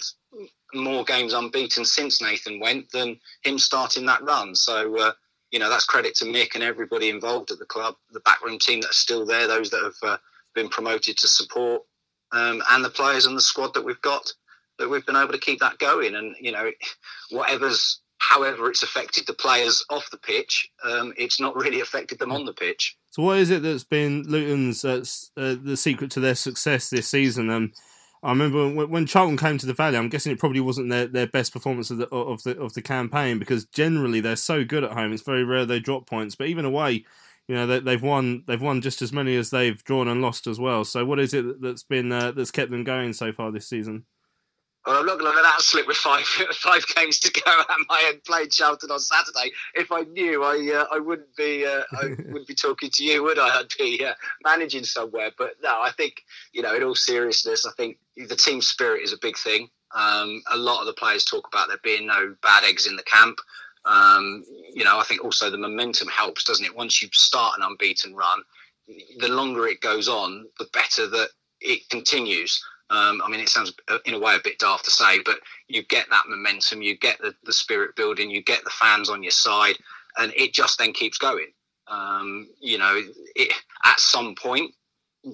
more 0.74 1.04
games 1.04 1.34
unbeaten 1.34 1.86
since 1.86 2.22
Nathan 2.22 2.60
went 2.60 2.92
than 2.92 3.20
him 3.44 3.60
starting 3.60 4.06
that 4.06 4.24
run. 4.24 4.56
So, 4.56 4.98
uh, 4.98 5.12
you 5.52 5.60
know, 5.60 5.70
that's 5.70 5.86
credit 5.86 6.16
to 6.16 6.26
Mick 6.26 6.56
and 6.56 6.64
everybody 6.64 7.10
involved 7.10 7.52
at 7.52 7.60
the 7.60 7.66
club, 7.66 7.96
the 8.12 8.20
backroom 8.22 8.60
team 8.60 8.82
that 8.82 8.90
are 8.90 8.94
still 8.94 9.26
there, 9.26 9.48
those 9.48 9.70
that 9.70 9.84
have 9.84 10.10
uh, 10.10 10.18
been 10.56 10.70
promoted 10.70 11.18
to 11.18 11.28
support, 11.28 11.84
um, 12.32 12.64
and 12.72 12.84
the 12.84 12.90
players 12.90 13.26
and 13.26 13.38
the 13.38 13.42
squad 13.42 13.74
that 13.74 13.86
we've 13.86 14.02
got 14.02 14.32
that 14.80 14.90
we've 14.90 15.06
been 15.06 15.16
able 15.16 15.32
to 15.32 15.40
keep 15.40 15.60
that 15.60 15.78
going. 15.78 16.16
And, 16.16 16.36
you 16.40 16.52
know, 16.52 16.72
whatever's 17.30 18.00
however 18.18 18.70
it's 18.70 18.84
affected 18.84 19.28
the 19.28 19.34
players 19.34 19.86
off 19.90 20.10
the 20.10 20.18
pitch, 20.18 20.70
um, 20.84 21.14
it's 21.18 21.40
not 21.40 21.56
really 21.56 21.82
affected 21.82 22.20
them 22.20 22.32
on 22.32 22.46
the 22.46 22.54
pitch. 22.54 22.96
So, 23.12 23.22
what 23.22 23.38
is 23.38 23.50
it 23.50 23.62
that's 23.62 23.84
been 23.84 24.24
Luton's 24.24 24.84
uh, 24.84 25.04
uh, 25.38 25.56
the 25.62 25.78
secret 25.78 26.10
to 26.12 26.20
their 26.20 26.36
success 26.36 26.90
this 26.90 27.08
season? 27.08 27.50
Um, 27.50 27.74
I 28.24 28.30
remember 28.30 28.70
when, 28.70 28.90
when, 28.90 29.06
Charlton 29.06 29.36
came 29.36 29.58
to 29.58 29.66
the 29.66 29.74
Valley. 29.74 29.98
I'm 29.98 30.08
guessing 30.08 30.32
it 30.32 30.40
probably 30.40 30.62
wasn't 30.62 30.90
their, 30.90 31.08
their 31.08 31.28
best 31.28 31.52
performance 31.52 31.92
of 31.92 31.98
the 31.98 32.08
of 32.08 32.42
the 32.44 32.58
of 32.58 32.74
the 32.74 32.82
campaign 32.82 33.38
because 33.38 33.66
generally 33.66 34.22
they're 34.22 34.38
so 34.38 34.64
good 34.64 34.86
at 34.86 34.94
home. 34.94 35.12
It's 35.12 35.22
very 35.22 35.44
rare 35.44 35.66
they 35.66 35.82
drop 35.82 36.08
points, 36.08 36.34
but 36.34 36.48
even 36.48 36.64
away, 36.64 37.06
you 37.48 37.56
know 37.56 37.68
they, 37.68 37.92
have 37.92 38.02
won 38.02 38.44
they've 38.48 38.62
won 38.62 38.80
just 38.80 39.02
as 39.02 39.12
many 39.12 39.36
as 39.36 39.50
they've 39.50 39.84
drawn 39.84 40.08
and 40.08 40.22
lost 40.22 40.48
as 40.48 40.58
well. 40.58 40.86
So, 40.86 41.04
what 41.04 41.20
is 41.20 41.34
it 41.34 41.62
that's 41.62 41.84
been 41.84 42.12
uh, 42.14 42.32
that's 42.32 42.52
kept 42.52 42.72
them 42.72 42.86
going 42.86 43.12
so 43.12 43.34
far 43.34 43.52
this 43.52 43.68
season? 43.68 44.06
Well, 44.86 45.00
I'm 45.00 45.06
not 45.06 45.18
going 45.18 45.32
to 45.32 45.36
let 45.36 45.44
that 45.44 45.62
slip 45.62 45.88
with 45.88 45.96
five 45.96 46.26
five 46.54 46.86
games 46.96 47.20
to 47.20 47.32
go. 47.32 47.52
Am 47.52 47.86
I 47.90 48.00
had 48.00 48.24
played 48.26 48.52
Charlton 48.52 48.92
on 48.92 49.00
Saturday? 49.00 49.52
If 49.76 49.92
I 49.92 50.02
knew, 50.02 50.44
I 50.44 50.82
uh, 50.82 50.86
I 50.94 51.00
wouldn't 51.00 51.36
be 51.36 51.66
uh, 51.66 51.84
I 51.94 52.06
wouldn't 52.28 52.48
be 52.48 52.56
talking 52.56 52.90
to 52.94 53.04
you, 53.04 53.24
would 53.24 53.40
I? 53.40 53.60
I'd 53.60 53.74
be 53.78 54.04
uh, 54.06 54.14
managing 54.44 54.84
somewhere. 54.84 55.32
But 55.38 55.56
no, 55.64 55.82
I 55.82 55.92
think 55.92 56.24
you 56.52 56.62
know, 56.62 56.76
in 56.76 56.84
all 56.84 56.96
seriousness, 56.96 57.66
I 57.66 57.72
think 57.78 57.98
the 58.18 58.36
team 58.36 58.62
spirit 58.62 59.04
is 59.04 59.14
a 59.14 59.18
big 59.22 59.38
thing. 59.38 59.70
Um, 59.96 60.42
a 60.52 60.58
lot 60.58 60.82
of 60.82 60.88
the 60.88 60.94
players 60.94 61.24
talk 61.24 61.48
about 61.48 61.68
there 61.70 61.78
being 61.84 62.08
no 62.08 62.36
bad 62.42 62.64
eggs 62.64 62.88
in 62.88 62.96
the 62.96 63.04
camp. 63.04 63.38
Um, 63.86 64.44
you 64.74 64.84
know, 64.84 64.98
I 65.00 65.04
think 65.04 65.24
also 65.24 65.50
the 65.50 65.58
momentum 65.58 66.08
helps, 66.08 66.44
doesn't 66.44 66.66
it? 66.66 66.76
Once 66.76 67.02
you 67.02 67.10
start 67.12 67.58
an 67.58 67.66
unbeaten 67.66 68.16
run, 68.16 68.42
the 69.20 69.28
longer 69.28 69.68
it 69.68 69.82
goes 69.82 70.08
on, 70.08 70.46
the 70.58 70.68
better 70.74 71.08
that 71.08 71.30
it 71.62 71.88
continues. 71.90 72.62
Um, 72.90 73.22
I 73.24 73.30
mean, 73.30 73.40
it 73.40 73.50
sounds 73.50 73.74
uh, 73.88 73.98
in 74.06 74.14
a 74.14 74.20
way 74.20 74.36
a 74.36 74.40
bit 74.44 74.60
daft 74.60 74.86
to 74.86 74.92
say, 74.92 75.20
but 75.26 75.40
you 75.68 75.84
get 75.84 76.06
that 76.10 76.28
momentum, 76.28 76.82
you 76.82 76.98
get 76.98 77.18
the, 77.20 77.34
the 77.44 77.54
spirit 77.54 77.96
building, 77.96 78.30
you 78.30 78.44
get 78.44 78.64
the 78.64 78.70
fans 78.70 79.10
on 79.10 79.24
your 79.24 79.32
side, 79.32 79.78
and 80.18 80.34
it 80.36 80.54
just 80.54 80.78
then 80.78 80.94
keeps 80.94 81.18
going. 81.18 81.48
Um, 81.88 82.48
you 82.60 82.78
know, 82.78 83.02
it, 83.36 83.54
at 83.86 84.00
some 84.00 84.36
point, 84.36 84.72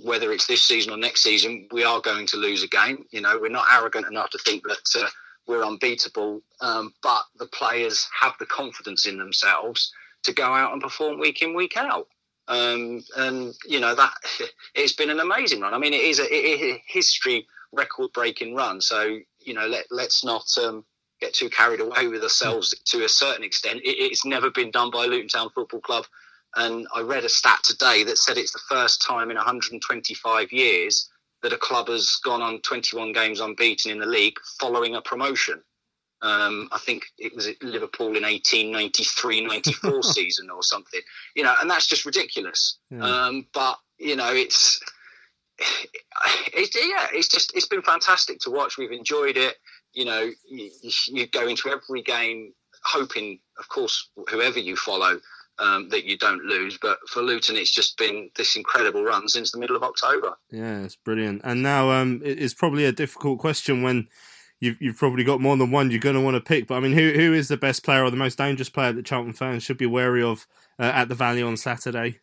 whether 0.04 0.32
it's 0.32 0.48
this 0.48 0.62
season 0.62 0.94
or 0.94 0.98
next 0.98 1.24
season, 1.24 1.68
we 1.72 1.84
are 1.84 2.00
going 2.02 2.28
to 2.28 2.38
lose 2.38 2.64
a 2.64 2.68
game. 2.68 3.06
You 3.12 3.22
know, 3.22 3.38
we're 3.40 3.50
not 3.50 3.66
arrogant 3.72 4.08
enough 4.08 4.30
to 4.32 4.38
think 4.40 4.64
that 4.64 5.04
uh, 5.04 5.10
we're 5.48 5.66
unbeatable, 5.66 6.42
um, 6.62 6.94
but 7.02 7.24
the 7.38 7.48
players 7.48 8.08
have 8.20 8.34
the 8.40 8.46
confidence 8.46 9.06
in 9.06 9.18
themselves 9.18 9.92
to 10.24 10.34
go 10.34 10.54
out 10.54 10.74
and 10.74 10.82
perform 10.82 11.20
week 11.20 11.42
in, 11.42 11.56
week 11.56 11.76
out. 11.76 12.08
Um, 12.50 13.04
and 13.16 13.54
you 13.66 13.80
know 13.80 13.96
that 13.96 14.14
it's 14.76 14.94
been 14.94 15.10
an 15.10 15.20
amazing 15.20 15.62
run. 15.62 15.74
I 15.74 15.78
mean, 15.78 15.94
it 15.94 16.02
is 16.02 16.20
a, 16.20 16.34
a 16.34 16.84
history 16.88 17.48
record-breaking 17.72 18.56
run. 18.56 18.82
So 18.82 19.20
you 19.40 19.54
know, 19.54 19.68
let 19.68 19.86
let's 19.92 20.24
not 20.24 20.46
um, 20.62 20.84
get 21.22 21.34
too 21.34 21.50
carried 21.50 21.80
away 21.80 22.08
with 22.08 22.24
ourselves 22.24 22.76
to 22.86 23.06
a 23.06 23.10
certain 23.10 23.44
extent. 23.44 23.82
It, 23.84 23.98
it's 24.00 24.26
never 24.26 24.50
been 24.50 24.72
done 24.72 24.92
by 24.92 25.06
Luton 25.06 25.30
Town 25.30 25.50
Football 25.54 25.82
Club. 25.82 26.06
And 26.56 26.88
I 26.96 27.02
read 27.02 27.26
a 27.26 27.30
stat 27.30 27.60
today 27.64 28.04
that 28.06 28.18
said 28.18 28.38
it's 28.38 28.54
the 28.54 28.62
first 28.68 29.06
time 29.06 29.30
in 29.30 29.38
125 29.38 30.52
years 30.52 31.08
that 31.44 31.54
a 31.54 31.58
club 31.58 31.88
has 31.88 32.20
gone 32.24 32.42
on 32.42 32.62
21 32.62 33.14
games 33.14 33.40
unbeaten 33.40 33.92
in 33.92 34.00
the 34.00 34.06
league 34.06 34.38
following 34.60 34.96
a 34.96 35.02
promotion. 35.02 35.62
Um, 36.22 36.68
I 36.72 36.80
think 36.80 37.06
it 37.18 37.34
was 37.34 37.48
Liverpool 37.62 38.08
in 38.08 38.24
1893, 38.24 39.46
94 39.46 40.04
season 40.14 40.50
or 40.50 40.62
something, 40.62 41.00
you 41.36 41.44
know, 41.44 41.56
and 41.62 41.70
that's 41.70 41.88
just 41.88 42.06
ridiculous. 42.06 42.78
Yeah. 42.90 43.04
Um, 43.04 43.48
but, 43.54 43.78
you 43.98 44.16
know, 44.16 44.34
it's, 44.34 44.82
it's, 46.54 46.76
yeah, 46.76 47.08
it's 47.14 47.30
just, 47.30 47.56
it's 47.56 47.68
been 47.68 47.82
fantastic 47.82 48.40
to 48.42 48.52
watch. 48.52 48.78
We've 48.78 48.92
enjoyed 48.92 49.38
it. 49.38 49.56
You 49.94 50.06
know, 50.06 50.30
you, 50.48 50.72
you 51.08 51.28
go 51.28 51.48
into 51.48 51.70
every 51.70 52.02
game 52.02 52.54
hoping, 52.84 53.40
of 53.58 53.70
course, 53.70 54.10
whoever 54.30 54.60
you 54.60 54.76
follow, 54.76 55.20
um, 55.60 55.90
that 55.90 56.06
you 56.06 56.18
don't 56.18 56.44
lose. 56.44 56.78
But 56.82 57.00
for 57.08 57.22
Luton, 57.22 57.56
it's 57.56 57.72
just 57.72 57.98
been 57.98 58.30
this 58.36 58.56
incredible 58.56 59.04
run 59.04 59.28
since 59.28 59.52
the 59.52 59.60
middle 59.60 59.76
of 59.76 59.84
October. 59.84 60.34
Yeah, 60.52 60.82
it's 60.82 60.96
brilliant. 60.96 61.42
And 61.44 61.62
now 61.62 61.92
um, 61.92 62.22
it's 62.24 62.54
probably 62.54 62.86
a 62.86 62.92
difficult 62.92 63.40
question 63.40 63.84
when 63.84 64.08
you've 64.60 64.82
you've 64.82 64.98
probably 64.98 65.24
got 65.24 65.42
more 65.42 65.58
than 65.58 65.72
one 65.72 65.92
you're 65.92 66.00
going 66.00 66.16
to 66.16 66.22
want 66.22 66.36
to 66.36 66.42
pick. 66.42 66.68
But 66.68 66.76
I 66.76 66.80
mean, 66.80 66.94
who 66.94 67.12
who 67.12 67.34
is 67.34 67.48
the 67.48 67.58
best 67.58 67.84
player 67.84 68.04
or 68.04 68.12
the 68.12 68.18
most 68.18 68.38
dangerous 68.38 68.70
player 68.70 68.94
that 68.94 69.06
Charlton 69.06 69.34
fans 69.34 69.64
should 69.64 69.78
be 69.78 69.86
wary 69.86 70.24
of 70.24 70.48
uh, 70.78 70.84
at 70.84 71.10
the 71.10 71.16
Valley 71.16 71.42
on 71.42 71.58
Saturday? 71.58 72.20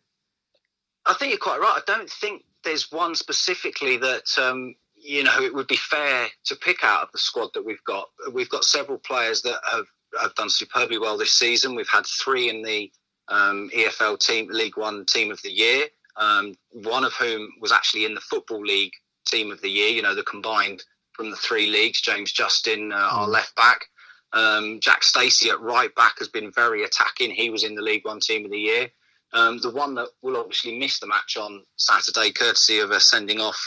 I 1.05 1.13
think 1.13 1.31
you're 1.31 1.39
quite 1.39 1.59
right. 1.59 1.77
I 1.77 1.81
don't 1.85 2.09
think 2.09 2.43
there's 2.63 2.91
one 2.91 3.15
specifically 3.15 3.97
that 3.97 4.37
um, 4.37 4.75
you 4.95 5.23
know 5.23 5.41
it 5.41 5.53
would 5.53 5.67
be 5.67 5.77
fair 5.77 6.27
to 6.45 6.55
pick 6.55 6.83
out 6.83 7.03
of 7.03 7.11
the 7.11 7.19
squad 7.19 7.49
that 7.53 7.65
we've 7.65 7.83
got. 7.85 8.09
We've 8.31 8.49
got 8.49 8.63
several 8.63 8.97
players 8.97 9.41
that 9.43 9.59
have 9.71 9.85
have 10.19 10.35
done 10.35 10.49
superbly 10.49 10.97
well 10.97 11.17
this 11.17 11.33
season. 11.33 11.75
We've 11.75 11.89
had 11.89 12.05
three 12.05 12.49
in 12.49 12.61
the 12.61 12.91
um, 13.29 13.69
EFL 13.75 14.19
team 14.19 14.47
League 14.49 14.77
One 14.77 15.05
Team 15.05 15.31
of 15.31 15.41
the 15.41 15.51
Year. 15.51 15.85
Um, 16.15 16.55
one 16.71 17.03
of 17.03 17.13
whom 17.13 17.49
was 17.61 17.71
actually 17.71 18.05
in 18.05 18.15
the 18.15 18.21
Football 18.21 18.61
League 18.61 18.93
Team 19.25 19.51
of 19.51 19.61
the 19.61 19.69
Year. 19.69 19.89
You 19.89 20.01
know 20.01 20.15
the 20.15 20.23
combined 20.23 20.83
from 21.17 21.31
the 21.31 21.35
three 21.35 21.67
leagues. 21.67 21.99
James 21.99 22.31
Justin, 22.31 22.93
uh, 22.93 23.09
our 23.11 23.25
hmm. 23.25 23.31
left 23.31 23.55
back. 23.55 23.87
Um, 24.33 24.79
Jack 24.79 25.03
Stacey 25.03 25.49
at 25.49 25.59
right 25.59 25.93
back 25.95 26.19
has 26.19 26.27
been 26.27 26.51
very 26.51 26.83
attacking. 26.83 27.31
He 27.31 27.49
was 27.49 27.63
in 27.63 27.75
the 27.75 27.81
League 27.81 28.05
One 28.05 28.19
Team 28.19 28.45
of 28.45 28.51
the 28.51 28.59
Year. 28.59 28.89
Um, 29.33 29.57
the 29.57 29.71
one 29.71 29.95
that 29.95 30.09
will 30.21 30.37
obviously 30.37 30.77
miss 30.77 30.99
the 30.99 31.07
match 31.07 31.35
on 31.37 31.63
Saturday, 31.75 32.31
courtesy 32.31 32.79
of 32.79 32.91
a 32.91 32.99
sending 32.99 33.41
off 33.41 33.59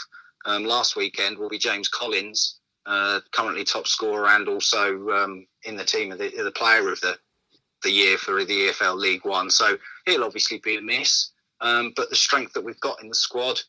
um, 0.45 0.65
last 0.65 0.95
weekend, 0.95 1.37
will 1.37 1.49
be 1.49 1.59
James 1.59 1.87
Collins, 1.87 2.59
uh, 2.85 3.19
currently 3.31 3.63
top 3.63 3.85
scorer 3.85 4.27
and 4.29 4.47
also 4.47 5.09
um, 5.09 5.45
in 5.63 5.75
the 5.75 5.83
team 5.83 6.11
of 6.11 6.17
the, 6.17 6.29
the, 6.29 6.51
player 6.51 6.91
of 6.91 6.99
the 7.01 7.15
the 7.83 7.91
year 7.91 8.17
for 8.17 8.43
the 8.43 8.69
EFL 8.69 8.95
League 8.95 9.25
One. 9.25 9.49
So 9.49 9.77
he'll 10.05 10.23
obviously 10.23 10.59
be 10.59 10.77
a 10.77 10.81
miss. 10.81 11.31
Um, 11.61 11.93
but 11.95 12.09
the 12.09 12.15
strength 12.15 12.53
that 12.53 12.63
we've 12.63 12.79
got 12.79 13.01
in 13.01 13.09
the 13.09 13.15
squad, 13.15 13.59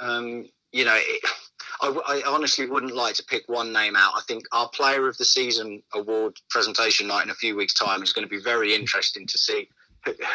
um, 0.00 0.46
you 0.74 0.84
know, 0.84 0.96
it, 0.98 1.24
I, 1.80 1.88
I, 1.88 2.22
honestly 2.26 2.66
wouldn't 2.66 2.94
like 2.94 3.14
to 3.16 3.24
pick 3.24 3.44
one 3.46 3.72
name 3.72 3.96
out. 3.96 4.12
I 4.16 4.22
think 4.26 4.44
our 4.52 4.68
Player 4.68 5.08
of 5.08 5.18
the 5.18 5.24
Season 5.24 5.82
award 5.92 6.36
presentation 6.48 7.08
night 7.08 7.24
in 7.24 7.30
a 7.30 7.34
few 7.34 7.56
weeks' 7.56 7.74
time 7.74 8.02
is 8.02 8.12
going 8.12 8.26
to 8.26 8.30
be 8.30 8.40
very 8.40 8.74
interesting 8.74 9.26
to 9.26 9.38
see 9.38 9.68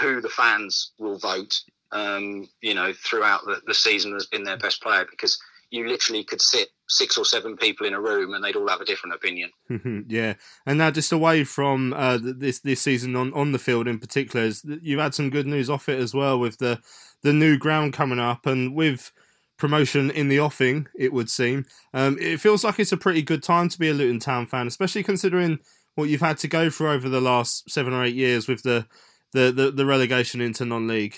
who 0.02 0.22
the 0.22 0.30
fans 0.30 0.92
will 1.00 1.18
vote. 1.18 1.60
Um, 1.92 2.48
you 2.62 2.76
know, 2.76 2.94
throughout 2.94 3.46
the, 3.46 3.62
the 3.66 3.74
season 3.74 4.14
has 4.14 4.28
been 4.28 4.44
their 4.44 4.58
best 4.58 4.84
player 4.84 5.08
because 5.10 5.40
you 5.72 5.88
literally 5.88 6.24
could 6.24 6.42
sit 6.42 6.70
six 6.88 7.18
or 7.18 7.26
seven 7.26 7.58
people 7.58 7.88
in 7.88 7.94
a 7.94 8.02
room 8.02 8.34
and 8.34 8.44
they'd 8.44 8.56
all 8.56 8.68
have 8.68 8.82
a 8.82 8.86
different 8.86 9.16
opinion. 9.16 9.50
yeah, 10.08 10.36
and 10.68 10.78
now 10.78 10.92
just 10.92 11.12
away 11.12 11.44
from 11.46 11.94
uh, 11.94 12.20
this 12.22 12.60
this 12.60 12.82
season 12.82 13.16
on, 13.16 13.34
on 13.34 13.54
the 13.54 13.60
field 13.60 13.88
in 13.88 13.98
particular, 13.98 14.52
you've 14.82 15.00
had 15.00 15.16
some 15.16 15.32
good 15.32 15.48
news 15.48 15.70
off 15.70 15.90
it 15.90 16.00
as 16.00 16.14
well 16.14 16.40
with 16.40 16.58
the 16.60 16.80
the 17.24 17.34
new 17.34 17.58
ground 17.58 17.94
coming 17.94 18.20
up 18.20 18.46
and 18.46 18.76
with 18.76 19.12
promotion 19.60 20.10
in 20.10 20.30
the 20.30 20.40
offing, 20.40 20.88
it 20.96 21.14
would 21.14 21.30
seem. 21.30 21.66
Um, 21.94 22.18
it 22.20 22.40
feels 22.40 22.64
like 22.64 22.80
it's 22.80 22.92
a 22.92 22.98
pretty 22.98 23.22
good 23.22 23.44
time 23.44 23.70
to 23.70 23.78
be 23.78 23.90
a 23.90 23.94
Luton 23.94 24.20
Town 24.20 24.48
fan, 24.48 24.66
especially 24.66 25.04
considering 25.04 25.60
what 25.96 26.10
you've 26.10 26.22
had 26.22 26.38
to 26.40 26.48
go 26.48 26.70
through 26.70 26.92
over 26.92 27.10
the 27.10 27.22
last 27.22 27.70
seven 27.70 27.94
or 27.94 28.04
eight 28.04 28.16
years 28.16 28.48
with 28.48 28.64
the 28.64 28.88
the, 29.32 29.52
the, 29.52 29.70
the 29.70 29.86
relegation 29.86 30.42
into 30.42 30.66
non-league. 30.66 31.16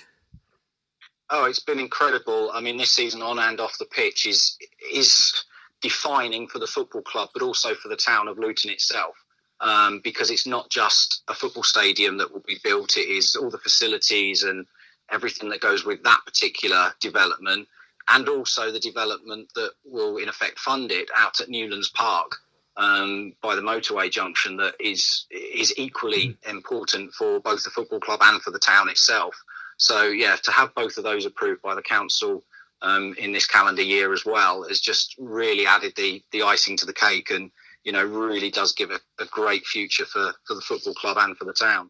Oh, 1.30 1.46
it's 1.46 1.62
been 1.62 1.80
incredible. 1.80 2.52
I 2.54 2.60
mean, 2.60 2.76
this 2.76 2.92
season 2.92 3.22
on 3.22 3.40
and 3.40 3.62
off 3.62 3.78
the 3.78 3.86
pitch 3.86 4.26
is 4.26 4.58
is 4.94 5.46
defining 5.80 6.48
for 6.48 6.60
the 6.60 6.68
football 6.68 7.04
club, 7.04 7.30
but 7.34 7.42
also 7.42 7.74
for 7.74 7.88
the 7.88 7.96
town 7.96 8.28
of 8.28 8.38
Luton 8.38 8.70
itself. 8.70 9.16
Um, 9.62 10.02
because 10.04 10.32
it's 10.32 10.48
not 10.48 10.70
just 10.72 11.22
a 11.28 11.36
football 11.36 11.64
stadium 11.64 12.18
that 12.18 12.34
will 12.34 12.44
be 12.46 12.58
built; 12.64 12.98
it 12.98 13.08
is 13.08 13.36
all 13.36 13.50
the 13.50 13.60
facilities 13.60 14.44
and 14.44 14.66
everything 15.10 15.50
that 15.50 15.62
goes 15.62 15.86
with 15.86 16.04
that 16.04 16.20
particular 16.26 16.94
development 17.00 17.68
and 18.10 18.28
also 18.28 18.72
the 18.72 18.80
development 18.80 19.52
that 19.56 19.72
will 19.86 20.18
in 20.18 20.30
effect 20.30 20.60
fund 20.60 20.92
it 20.92 21.10
out 21.16 21.40
at 21.40 21.50
Newlands 21.50 21.90
Park 21.90 22.36
um, 22.78 23.34
by 23.42 23.56
the 23.56 23.62
motorway 23.62 24.10
junction 24.10 24.58
that 24.58 24.76
is 24.80 25.26
is 25.30 25.78
equally 25.78 26.30
mm. 26.30 26.50
important 26.50 27.14
for 27.14 27.40
both 27.40 27.64
the 27.64 27.70
football 27.70 28.00
club 28.00 28.20
and 28.24 28.42
for 28.42 28.52
the 28.52 28.60
town 28.60 28.90
itself. 28.90 29.36
So 29.78 30.06
yeah, 30.08 30.36
to 30.44 30.52
have 30.52 30.74
both 30.76 30.98
of 30.98 31.04
those 31.04 31.26
approved 31.26 31.62
by 31.62 31.76
the 31.76 31.82
council 31.82 32.44
um, 32.82 33.16
in 33.18 33.32
this 33.32 33.48
calendar 33.48 33.82
year 33.82 34.14
as 34.14 34.26
well 34.26 34.64
has 34.68 34.80
just 34.80 35.16
really 35.18 35.66
added 35.66 35.94
the 35.96 36.24
the 36.32 36.44
icing 36.44 36.78
to 36.78 36.86
the 36.86 36.94
cake, 36.94 37.30
and 37.30 37.52
you 37.84 37.92
know 37.92 38.04
really 38.04 38.52
does 38.52 38.74
give 38.74 38.92
a, 38.92 39.00
a 39.20 39.26
great 39.26 39.66
future 39.66 40.06
for 40.06 40.34
for 40.48 40.56
the 40.56 40.62
football 40.62 40.94
club 40.94 41.18
and 41.20 41.38
for 41.38 41.46
the 41.46 41.54
town. 41.54 41.90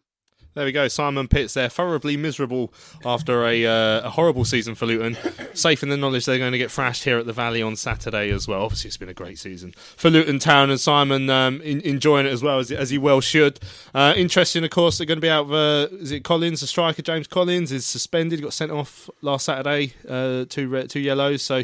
There 0.54 0.66
we 0.66 0.72
go. 0.72 0.86
Simon 0.88 1.28
Pitts 1.28 1.54
there, 1.54 1.70
thoroughly 1.70 2.18
miserable 2.18 2.74
after 3.06 3.46
a, 3.46 3.64
uh, 3.64 4.06
a, 4.06 4.10
horrible 4.10 4.44
season 4.44 4.74
for 4.74 4.84
Luton. 4.84 5.16
Safe 5.54 5.82
in 5.82 5.88
the 5.88 5.96
knowledge 5.96 6.26
they're 6.26 6.36
going 6.36 6.52
to 6.52 6.58
get 6.58 6.70
thrashed 6.70 7.04
here 7.04 7.16
at 7.16 7.24
the 7.24 7.32
Valley 7.32 7.62
on 7.62 7.74
Saturday 7.74 8.30
as 8.30 8.46
well. 8.46 8.62
Obviously, 8.62 8.88
it's 8.88 8.98
been 8.98 9.08
a 9.08 9.14
great 9.14 9.38
season 9.38 9.72
for 9.96 10.10
Luton 10.10 10.38
Town, 10.38 10.68
and 10.68 10.78
Simon 10.78 11.30
um, 11.30 11.62
in, 11.62 11.80
enjoying 11.80 12.26
it 12.26 12.32
as 12.32 12.42
well 12.42 12.58
as, 12.58 12.70
as 12.70 12.90
he 12.90 12.98
well 12.98 13.22
should. 13.22 13.60
Uh, 13.94 14.12
interesting, 14.14 14.62
of 14.62 14.70
course, 14.70 14.98
they're 14.98 15.06
going 15.06 15.16
to 15.16 15.22
be 15.22 15.30
out. 15.30 15.50
Uh, 15.50 15.88
is 15.92 16.12
it 16.12 16.22
Collins, 16.22 16.60
the 16.60 16.66
striker 16.66 17.00
James 17.00 17.26
Collins, 17.26 17.72
is 17.72 17.86
suspended. 17.86 18.42
Got 18.42 18.52
sent 18.52 18.72
off 18.72 19.08
last 19.22 19.46
Saturday, 19.46 19.94
uh, 20.06 20.44
two 20.50 20.86
two 20.86 21.00
yellows. 21.00 21.40
So 21.40 21.62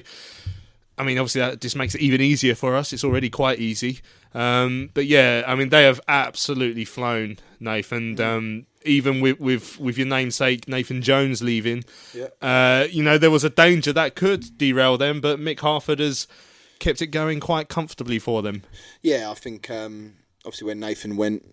I 0.98 1.04
mean, 1.04 1.18
obviously 1.18 1.40
that 1.40 1.60
just 1.60 1.76
makes 1.76 1.94
it 1.94 2.00
even 2.00 2.20
easier 2.20 2.54
for 2.54 2.74
us. 2.74 2.92
It's 2.92 3.04
already 3.04 3.30
quite 3.30 3.60
easy. 3.60 4.00
Um, 4.34 4.90
but 4.94 5.06
yeah, 5.06 5.44
I 5.46 5.54
mean, 5.54 5.68
they 5.68 5.84
have 5.84 6.00
absolutely 6.08 6.84
flown, 6.84 7.38
Nathan. 7.60 7.98
And 8.10 8.20
um, 8.20 8.66
even 8.84 9.20
with, 9.20 9.40
with, 9.40 9.78
with 9.78 9.98
your 9.98 10.06
namesake 10.06 10.68
Nathan 10.68 11.02
Jones 11.02 11.42
leaving, 11.42 11.84
Yeah. 12.14 12.28
uh, 12.40 12.86
you 12.90 13.02
know, 13.02 13.18
there 13.18 13.30
was 13.30 13.44
a 13.44 13.50
danger 13.50 13.92
that 13.92 14.14
could 14.14 14.56
derail 14.58 14.96
them. 14.98 15.20
But 15.20 15.38
Mick 15.38 15.60
Harford 15.60 15.98
has 16.00 16.26
kept 16.78 17.02
it 17.02 17.08
going 17.08 17.40
quite 17.40 17.68
comfortably 17.68 18.18
for 18.18 18.40
them. 18.42 18.62
Yeah, 19.02 19.30
I 19.30 19.34
think 19.34 19.70
um, 19.70 20.14
obviously 20.44 20.66
when 20.66 20.80
Nathan 20.80 21.16
went, 21.16 21.44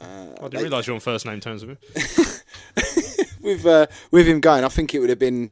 uh, 0.00 0.28
I 0.40 0.48
didn't 0.48 0.62
realise 0.62 0.86
you're 0.86 0.94
on 0.94 1.00
first 1.00 1.26
name 1.26 1.40
terms 1.40 1.64
with 1.66 1.78
him. 1.78 2.40
with 3.40 3.66
uh, 3.66 3.86
with 4.12 4.28
him 4.28 4.40
going, 4.40 4.64
I 4.64 4.68
think 4.68 4.94
it 4.94 5.00
would 5.00 5.10
have 5.10 5.18
been 5.18 5.50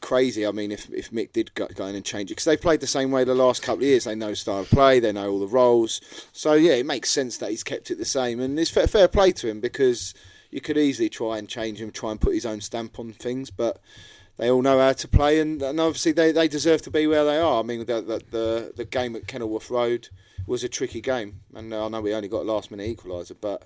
crazy. 0.00 0.46
I 0.46 0.52
mean, 0.52 0.72
if 0.72 0.88
if 0.90 1.10
Mick 1.10 1.32
did 1.32 1.54
go, 1.54 1.66
go 1.74 1.86
in 1.86 1.94
and 1.94 2.04
change 2.04 2.30
it, 2.30 2.34
because 2.34 2.44
they 2.44 2.56
played 2.56 2.80
the 2.80 2.86
same 2.86 3.10
way 3.10 3.24
the 3.24 3.34
last 3.34 3.62
couple 3.62 3.82
of 3.82 3.88
years. 3.88 4.04
They 4.04 4.14
know 4.14 4.34
style 4.34 4.60
of 4.60 4.70
play, 4.70 5.00
they 5.00 5.12
know 5.12 5.30
all 5.30 5.40
the 5.40 5.46
roles. 5.46 6.00
So 6.32 6.54
yeah, 6.54 6.74
it 6.74 6.86
makes 6.86 7.10
sense 7.10 7.38
that 7.38 7.50
he's 7.50 7.64
kept 7.64 7.90
it 7.90 7.98
the 7.98 8.04
same, 8.04 8.40
and 8.40 8.58
it's 8.58 8.70
fair, 8.70 8.86
fair 8.86 9.08
play 9.08 9.32
to 9.32 9.48
him 9.48 9.60
because 9.60 10.14
you 10.50 10.60
could 10.60 10.78
easily 10.78 11.08
try 11.08 11.38
and 11.38 11.48
change 11.48 11.80
him, 11.80 11.90
try 11.90 12.10
and 12.10 12.20
put 12.20 12.34
his 12.34 12.46
own 12.46 12.60
stamp 12.60 12.98
on 12.98 13.12
things, 13.12 13.50
but. 13.50 13.80
They 14.38 14.50
all 14.50 14.60
know 14.60 14.78
how 14.78 14.92
to 14.92 15.08
play, 15.08 15.40
and, 15.40 15.62
and 15.62 15.80
obviously 15.80 16.12
they, 16.12 16.30
they 16.30 16.46
deserve 16.46 16.82
to 16.82 16.90
be 16.90 17.06
where 17.06 17.24
they 17.24 17.38
are. 17.38 17.60
I 17.60 17.62
mean, 17.62 17.86
the 17.86 18.02
the, 18.02 18.22
the, 18.30 18.72
the 18.76 18.84
game 18.84 19.16
at 19.16 19.26
Kenilworth 19.26 19.70
Road 19.70 20.10
was 20.46 20.62
a 20.62 20.68
tricky 20.68 21.00
game, 21.00 21.40
and 21.54 21.74
I 21.74 21.88
know 21.88 22.02
we 22.02 22.12
only 22.12 22.28
got 22.28 22.42
a 22.42 22.52
last 22.52 22.70
minute 22.70 22.98
equaliser, 22.98 23.34
but 23.40 23.62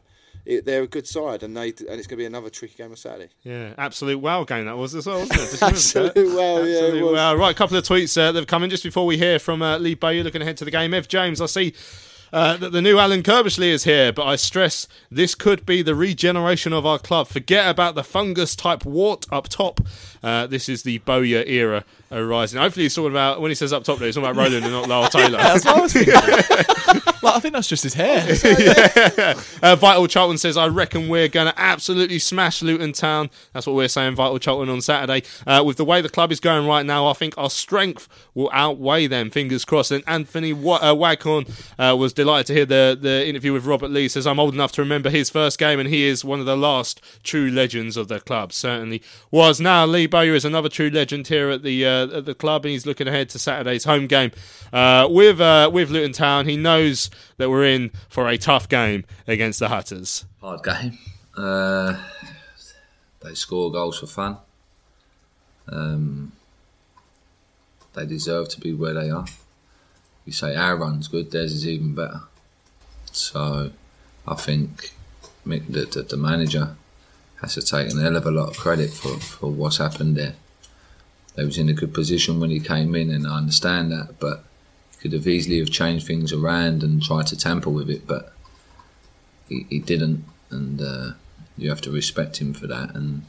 it, 0.46 0.64
they're 0.64 0.82
a 0.82 0.86
good 0.86 1.06
side, 1.06 1.42
and 1.42 1.56
they 1.56 1.68
and 1.68 1.74
it's 1.78 2.06
going 2.06 2.08
to 2.08 2.16
be 2.16 2.24
another 2.24 2.50
tricky 2.50 2.74
game 2.76 2.90
on 2.90 2.96
Saturday. 2.96 3.30
Yeah, 3.42 3.74
absolute 3.78 4.18
wow 4.18 4.44
game 4.44 4.66
that 4.66 4.76
was 4.76 4.94
as 4.94 5.06
well, 5.06 5.20
wasn't 5.20 5.40
it? 5.40 5.62
Absolute 5.62 6.16
wow, 6.16 6.58
yeah, 6.58 6.64
it 6.64 6.84
Absolute 6.84 7.04
was. 7.04 7.12
wow. 7.12 7.34
Right, 7.34 7.50
a 7.50 7.54
couple 7.58 7.76
of 7.76 7.84
tweets 7.84 8.16
uh, 8.16 8.32
that 8.32 8.38
have 8.38 8.46
come 8.46 8.62
in 8.62 8.70
just 8.70 8.84
before 8.84 9.06
we 9.06 9.16
hear 9.18 9.38
from 9.38 9.62
uh, 9.62 9.78
Lee 9.78 9.94
Bowyer 9.94 10.22
looking 10.22 10.42
ahead 10.42 10.56
to 10.58 10.64
the 10.64 10.70
game. 10.70 10.94
Ev 10.94 11.08
James, 11.08 11.40
I 11.40 11.46
see 11.46 11.74
uh, 12.32 12.56
that 12.56 12.72
the 12.72 12.82
new 12.82 12.98
Alan 12.98 13.22
Curbishley 13.22 13.70
is 13.70 13.84
here, 13.84 14.12
but 14.12 14.24
I 14.26 14.36
stress 14.36 14.86
this 15.10 15.34
could 15.34 15.66
be 15.66 15.82
the 15.82 15.94
regeneration 15.94 16.72
of 16.72 16.86
our 16.86 16.98
club. 16.98 17.26
Forget 17.26 17.68
about 17.68 17.94
the 17.94 18.04
fungus 18.04 18.54
type 18.54 18.84
wart 18.84 19.26
up 19.32 19.48
top. 19.48 19.80
Uh, 20.22 20.46
this 20.46 20.68
is 20.68 20.82
the 20.82 20.98
Bowyer 20.98 21.42
era 21.46 21.84
arising. 22.12 22.60
Hopefully, 22.60 22.84
he's 22.84 22.94
talking 22.94 23.10
about 23.10 23.40
when 23.40 23.50
he 23.50 23.54
says 23.54 23.72
up 23.72 23.84
top 23.84 23.98
there, 23.98 24.06
he's 24.06 24.14
talking 24.14 24.30
about 24.30 24.42
Roland 24.42 24.64
and 24.64 24.72
not 24.72 24.88
Lyle 24.88 25.08
Taylor. 25.10 25.38
That's 25.38 25.64
what 25.64 25.76
I 25.76 25.80
was 25.80 25.92
thinking. 25.92 26.14
like, 27.22 27.34
I 27.36 27.40
think 27.40 27.54
that's 27.54 27.68
just 27.68 27.82
his 27.82 27.94
hair. 27.94 28.26
yeah. 28.44 29.40
Uh, 29.62 29.76
Vital 29.76 30.06
Charlton 30.06 30.38
says, 30.38 30.56
I 30.56 30.68
reckon 30.68 31.08
we're 31.08 31.28
going 31.28 31.46
to 31.46 31.58
absolutely 31.60 32.18
smash 32.18 32.62
Luton 32.62 32.92
Town. 32.92 33.30
That's 33.52 33.66
what 33.66 33.76
we're 33.76 33.88
saying, 33.88 34.16
Vital 34.16 34.38
Charlton, 34.38 34.68
on 34.68 34.80
Saturday. 34.80 35.26
Uh, 35.46 35.62
with 35.64 35.76
the 35.76 35.84
way 35.84 36.00
the 36.00 36.08
club 36.08 36.32
is 36.32 36.40
going 36.40 36.66
right 36.66 36.84
now, 36.84 37.06
I 37.06 37.12
think 37.12 37.34
our 37.38 37.50
strength 37.50 38.08
will 38.34 38.50
outweigh 38.52 39.06
them. 39.06 39.30
Fingers 39.30 39.64
crossed. 39.64 39.90
And 39.90 40.04
Anthony 40.06 40.52
uh, 40.52 40.94
Waghorn 40.94 41.46
uh, 41.78 41.96
was 41.98 42.12
delighted 42.12 42.46
to 42.48 42.54
hear 42.54 42.66
the, 42.66 42.98
the 43.00 43.26
interview 43.26 43.52
with 43.52 43.64
Robert 43.64 43.90
Lee. 43.90 44.08
Says, 44.08 44.26
I'm 44.26 44.40
old 44.40 44.54
enough 44.54 44.72
to 44.72 44.82
remember 44.82 45.10
his 45.10 45.30
first 45.30 45.58
game, 45.58 45.78
and 45.78 45.88
he 45.88 46.04
is 46.04 46.24
one 46.24 46.40
of 46.40 46.46
the 46.46 46.56
last 46.56 47.00
true 47.22 47.50
legends 47.50 47.96
of 47.96 48.08
the 48.08 48.20
club. 48.20 48.52
Certainly 48.52 49.02
was. 49.30 49.60
Now, 49.60 49.86
Lee 49.86 50.06
Bowyer 50.10 50.34
is 50.34 50.44
another 50.44 50.68
true 50.68 50.90
legend 50.90 51.28
here 51.28 51.50
at 51.50 51.62
the 51.62 51.86
uh, 51.86 52.18
at 52.18 52.24
the 52.24 52.34
club, 52.34 52.64
and 52.64 52.72
he's 52.72 52.86
looking 52.86 53.08
ahead 53.08 53.28
to 53.30 53.38
Saturday's 53.38 53.84
home 53.84 54.06
game 54.06 54.32
uh, 54.72 55.06
with 55.10 55.40
uh, 55.40 55.70
with 55.72 55.90
Luton 55.90 56.12
Town. 56.12 56.46
He 56.46 56.56
knows 56.56 57.10
that 57.36 57.48
we're 57.50 57.64
in 57.64 57.90
for 58.08 58.28
a 58.28 58.36
tough 58.36 58.68
game 58.68 59.04
against 59.26 59.58
the 59.58 59.68
Hatters. 59.68 60.24
Hard 60.40 60.62
game. 60.62 60.98
Uh, 61.36 61.96
they 63.20 63.34
score 63.34 63.70
goals 63.70 63.98
for 63.98 64.06
fun. 64.06 64.38
Um, 65.68 66.32
they 67.94 68.06
deserve 68.06 68.48
to 68.50 68.60
be 68.60 68.72
where 68.72 68.94
they 68.94 69.10
are. 69.10 69.26
You 70.24 70.32
say 70.32 70.54
our 70.54 70.76
run's 70.76 71.08
good, 71.08 71.30
theirs 71.30 71.52
is 71.52 71.66
even 71.66 71.94
better. 71.94 72.20
So 73.12 73.70
I 74.26 74.34
think 74.34 74.92
the, 75.46 75.58
the, 75.58 76.02
the 76.02 76.16
manager 76.16 76.76
has 77.40 77.54
to 77.54 77.62
take 77.62 77.90
an 77.90 78.00
hell 78.00 78.16
of 78.16 78.26
a 78.26 78.30
lot 78.30 78.50
of 78.50 78.56
credit 78.56 78.90
for, 78.90 79.18
for 79.18 79.50
what's 79.50 79.78
happened 79.78 80.16
there. 80.16 80.34
They 81.34 81.44
was 81.44 81.58
in 81.58 81.68
a 81.68 81.74
good 81.74 81.94
position 81.94 82.40
when 82.40 82.50
he 82.50 82.60
came 82.60 82.94
in, 82.94 83.10
and 83.10 83.26
I 83.26 83.38
understand 83.38 83.90
that, 83.92 84.18
but 84.18 84.44
he 84.90 84.96
could 84.98 85.12
have 85.12 85.26
easily 85.26 85.58
have 85.58 85.70
changed 85.70 86.06
things 86.06 86.32
around 86.32 86.82
and 86.82 87.02
tried 87.02 87.28
to 87.28 87.36
tamper 87.36 87.70
with 87.70 87.88
it, 87.88 88.06
but 88.06 88.32
he, 89.48 89.66
he 89.70 89.78
didn't, 89.78 90.24
and 90.50 90.80
uh, 90.80 91.10
you 91.56 91.70
have 91.70 91.80
to 91.82 91.90
respect 91.90 92.38
him 92.38 92.52
for 92.52 92.66
that. 92.66 92.94
And 92.94 93.24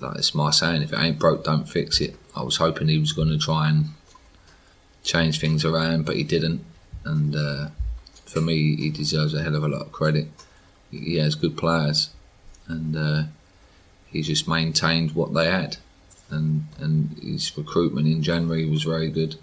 like 0.00 0.16
it's 0.16 0.34
my 0.34 0.50
saying, 0.50 0.82
if 0.82 0.92
it 0.92 0.98
ain't 0.98 1.18
broke, 1.18 1.44
don't 1.44 1.68
fix 1.68 2.00
it. 2.00 2.16
I 2.34 2.42
was 2.42 2.56
hoping 2.56 2.88
he 2.88 2.98
was 2.98 3.12
going 3.12 3.28
to 3.28 3.38
try 3.38 3.68
and 3.68 3.86
change 5.02 5.40
things 5.40 5.64
around, 5.64 6.04
but 6.04 6.16
he 6.16 6.24
didn't. 6.24 6.64
And 7.04 7.34
uh, 7.34 7.68
for 8.26 8.40
me, 8.40 8.76
he 8.76 8.90
deserves 8.90 9.32
a 9.32 9.42
hell 9.42 9.54
of 9.54 9.64
a 9.64 9.68
lot 9.68 9.82
of 9.82 9.92
credit. 9.92 10.28
He 10.90 10.98
he 10.98 11.16
has 11.16 11.34
good 11.34 11.56
players, 11.56 12.10
and 12.68 12.96
uh, 12.96 13.22
he 14.06 14.22
just 14.22 14.48
maintained 14.48 15.12
what 15.12 15.34
they 15.34 15.50
had. 15.50 15.76
And 16.30 16.66
and 16.78 17.18
his 17.22 17.56
recruitment 17.56 18.06
in 18.08 18.22
January 18.22 18.68
was 18.68 18.82
very 18.82 19.10
good. 19.10 19.36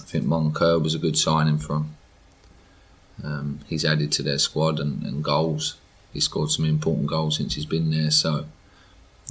I 0.00 0.04
think 0.04 0.24
Moncur 0.24 0.82
was 0.82 0.94
a 0.94 0.98
good 0.98 1.16
signing 1.16 1.58
for 1.58 1.76
him. 1.76 1.96
Um, 3.22 3.60
he's 3.68 3.84
added 3.84 4.10
to 4.12 4.22
their 4.22 4.38
squad 4.38 4.80
and, 4.80 5.02
and 5.04 5.22
goals. 5.22 5.76
He 6.12 6.20
scored 6.20 6.50
some 6.50 6.64
important 6.64 7.06
goals 7.06 7.36
since 7.36 7.54
he's 7.54 7.66
been 7.66 7.90
there. 7.90 8.10
So 8.10 8.46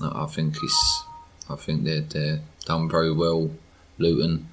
I 0.02 0.24
I 0.24 0.26
think 0.28 0.58
he's, 0.60 1.04
I 1.50 1.56
think 1.56 1.84
they're 1.84 2.02
they're 2.02 2.40
done 2.66 2.90
very 2.90 3.12
well. 3.12 3.52
Luton 3.98 4.48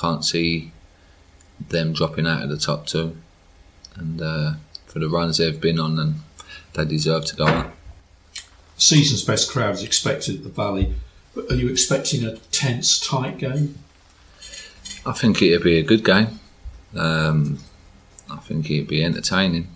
can't 0.00 0.24
see 0.24 0.72
them 1.68 1.92
dropping 1.92 2.26
out 2.26 2.42
of 2.42 2.48
the 2.48 2.56
top 2.56 2.86
two, 2.86 3.16
and 3.96 4.22
uh, 4.22 4.52
for 4.86 5.00
the 5.00 5.08
runs 5.08 5.38
they've 5.38 5.60
been 5.60 5.80
on, 5.80 5.98
and 5.98 6.14
they 6.74 6.84
deserve 6.84 7.24
to 7.26 7.36
go 7.36 7.44
up. 7.44 7.76
Season's 8.80 9.22
best 9.22 9.50
crowd 9.50 9.74
is 9.74 9.82
expected 9.82 10.36
at 10.36 10.42
the 10.42 10.48
Valley. 10.48 10.94
But 11.34 11.52
are 11.52 11.54
you 11.54 11.68
expecting 11.68 12.24
a 12.24 12.36
tense, 12.50 12.98
tight 12.98 13.36
game? 13.36 13.78
I 15.04 15.12
think 15.12 15.42
it'd 15.42 15.62
be 15.62 15.78
a 15.78 15.82
good 15.82 16.02
game. 16.02 16.40
Um, 16.96 17.58
I 18.30 18.38
think 18.38 18.70
it'd 18.70 18.88
be 18.88 19.04
entertaining. 19.04 19.68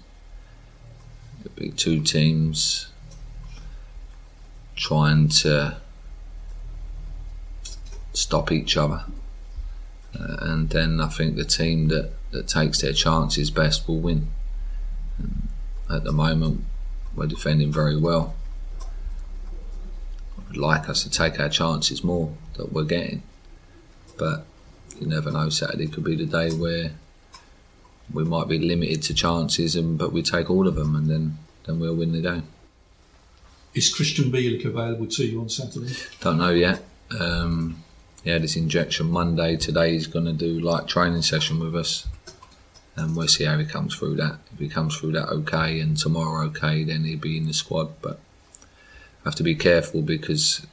It'd 1.41 1.55
be 1.55 1.71
two 1.71 2.03
teams 2.03 2.89
trying 4.75 5.29
to 5.29 5.77
stop 8.15 8.51
each 8.51 8.79
other. 8.79 9.05
Uh, 10.19 10.37
and 10.41 10.71
then 10.71 10.99
I 10.99 11.09
think 11.09 11.37
the 11.37 11.45
team 11.45 11.89
that, 11.89 12.11
that 12.31 12.49
takes 12.49 12.81
their 12.81 12.95
chances 12.95 13.51
best 13.51 13.87
will 13.87 14.01
win. 14.01 14.29
And 15.19 15.49
at 15.91 16.05
the 16.05 16.13
moment, 16.13 16.65
we're 17.15 17.27
defending 17.27 17.71
very 17.71 17.99
well. 17.99 18.35
Like 20.57 20.89
us 20.89 21.03
to 21.03 21.11
take 21.11 21.41
our 21.41 21.49
chances 21.49 22.03
more 22.03 22.33
that 22.57 22.73
we're 22.73 22.85
getting. 22.85 23.23
But 24.17 24.47
you 25.01 25.07
never 25.07 25.31
know, 25.31 25.49
Saturday 25.49 25.89
could 25.89 26.05
be 26.05 26.17
the 26.17 26.27
day 26.27 26.51
where 26.51 26.93
we 28.13 28.25
might 28.25 28.49
be 28.49 28.59
limited 28.59 29.03
to 29.03 29.15
chances, 29.15 29.77
and 29.77 29.99
but 29.99 30.13
we 30.13 30.23
take 30.23 30.51
all 30.51 30.69
of 30.69 30.77
them, 30.77 30.95
and 30.95 31.09
then, 31.09 31.39
then 31.65 31.81
we'll 31.81 31.97
win 31.97 32.13
the 32.13 32.21
game. 32.21 32.45
Is 33.75 33.93
Krystian 33.93 34.31
Bielik 34.31 34.65
available 34.65 35.07
to 35.07 35.25
you 35.25 35.41
on 35.41 35.49
Saturday? 35.49 35.93
Don't 36.21 36.39
know 36.39 36.51
yet. 36.51 36.83
Um, 37.19 37.83
he 38.23 38.31
had 38.31 38.43
his 38.43 38.57
injection 38.57 39.11
Monday. 39.11 39.57
Today 39.57 39.93
he's 39.93 40.07
going 40.07 40.27
to 40.27 40.33
do 40.33 40.61
like 40.61 40.87
training 40.87 41.23
session 41.23 41.59
with 41.59 41.75
us, 41.75 42.07
and 42.95 43.17
we'll 43.17 43.29
see 43.29 43.45
how 43.45 43.59
he 43.59 43.65
comes 43.65 43.97
through 43.97 44.17
that. 44.17 44.39
If 44.53 44.61
he 44.61 44.69
comes 44.69 44.97
through 44.97 45.13
that 45.13 45.29
okay, 45.29 45.81
and 45.81 45.97
tomorrow 45.97 46.47
okay, 46.47 46.85
then 46.85 47.05
he'll 47.05 47.19
be 47.19 47.37
in 47.37 47.47
the 47.47 47.53
squad. 47.53 48.01
But 48.01 48.21
have 49.25 49.35
to 49.37 49.43
be 49.43 49.55
careful 49.55 50.03
because 50.03 50.67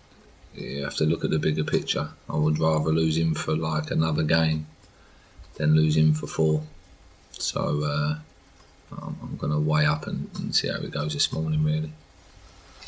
you 0.55 0.83
have 0.83 0.95
to 0.95 1.05
look 1.05 1.23
at 1.23 1.31
the 1.31 1.39
bigger 1.39 1.63
picture. 1.63 2.09
I 2.29 2.35
would 2.35 2.59
rather 2.59 2.91
lose 2.91 3.17
him 3.17 3.33
for 3.33 3.55
like 3.55 3.91
another 3.91 4.23
game 4.23 4.67
than 5.55 5.75
lose 5.75 5.95
him 5.97 6.13
for 6.13 6.27
four. 6.27 6.63
So 7.31 7.83
uh, 7.83 8.15
I'm, 9.01 9.17
I'm 9.21 9.37
going 9.37 9.53
to 9.53 9.59
weigh 9.59 9.85
up 9.85 10.07
and, 10.07 10.29
and 10.35 10.55
see 10.55 10.67
how 10.67 10.75
it 10.75 10.91
goes 10.91 11.13
this 11.13 11.31
morning. 11.31 11.63
Really, 11.63 11.91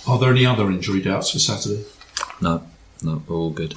Are 0.07 0.19
there 0.19 0.31
any 0.31 0.45
other 0.45 0.69
injury 0.69 1.01
doubts 1.01 1.31
for 1.31 1.39
Saturday? 1.39 1.85
no, 2.41 2.63
no, 3.01 3.23
we're 3.27 3.35
all 3.35 3.49
good. 3.49 3.75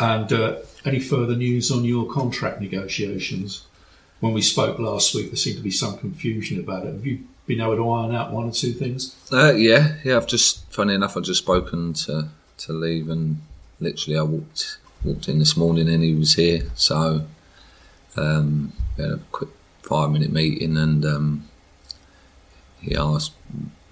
And 0.00 0.32
uh, 0.32 0.56
any 0.84 0.98
further 0.98 1.36
news 1.36 1.70
on 1.70 1.84
your 1.84 2.10
contract 2.10 2.60
negotiations? 2.60 3.64
When 4.20 4.32
we 4.32 4.42
spoke 4.42 4.78
last 4.78 5.14
week, 5.14 5.26
there 5.26 5.36
seemed 5.36 5.58
to 5.58 5.62
be 5.62 5.70
some 5.70 5.98
confusion 5.98 6.58
about 6.58 6.86
it. 6.86 6.92
Have 6.94 7.06
you 7.06 7.24
been 7.46 7.60
able 7.60 7.76
to 7.76 7.90
iron 7.90 8.14
out 8.14 8.32
one 8.32 8.48
or 8.48 8.52
two 8.52 8.72
things? 8.72 9.16
Uh, 9.32 9.52
yeah, 9.52 9.96
yeah. 10.04 10.16
I've 10.16 10.26
just, 10.26 10.70
funny 10.72 10.94
enough, 10.94 11.16
I've 11.16 11.24
just 11.24 11.42
spoken 11.42 11.92
to 11.94 12.28
to 12.56 12.72
leave, 12.72 13.08
and 13.08 13.40
literally, 13.80 14.18
I 14.18 14.22
walked 14.22 14.78
walked 15.04 15.28
in 15.28 15.38
this 15.38 15.56
morning, 15.56 15.88
and 15.88 16.02
he 16.02 16.14
was 16.14 16.34
here. 16.34 16.70
So 16.74 17.26
um, 18.16 18.72
we 18.96 19.04
had 19.04 19.12
a 19.12 19.20
quick 19.32 19.50
five 19.82 20.10
minute 20.10 20.32
meeting, 20.32 20.76
and 20.76 21.04
um, 21.04 21.48
he 22.80 22.96
asked 22.96 23.32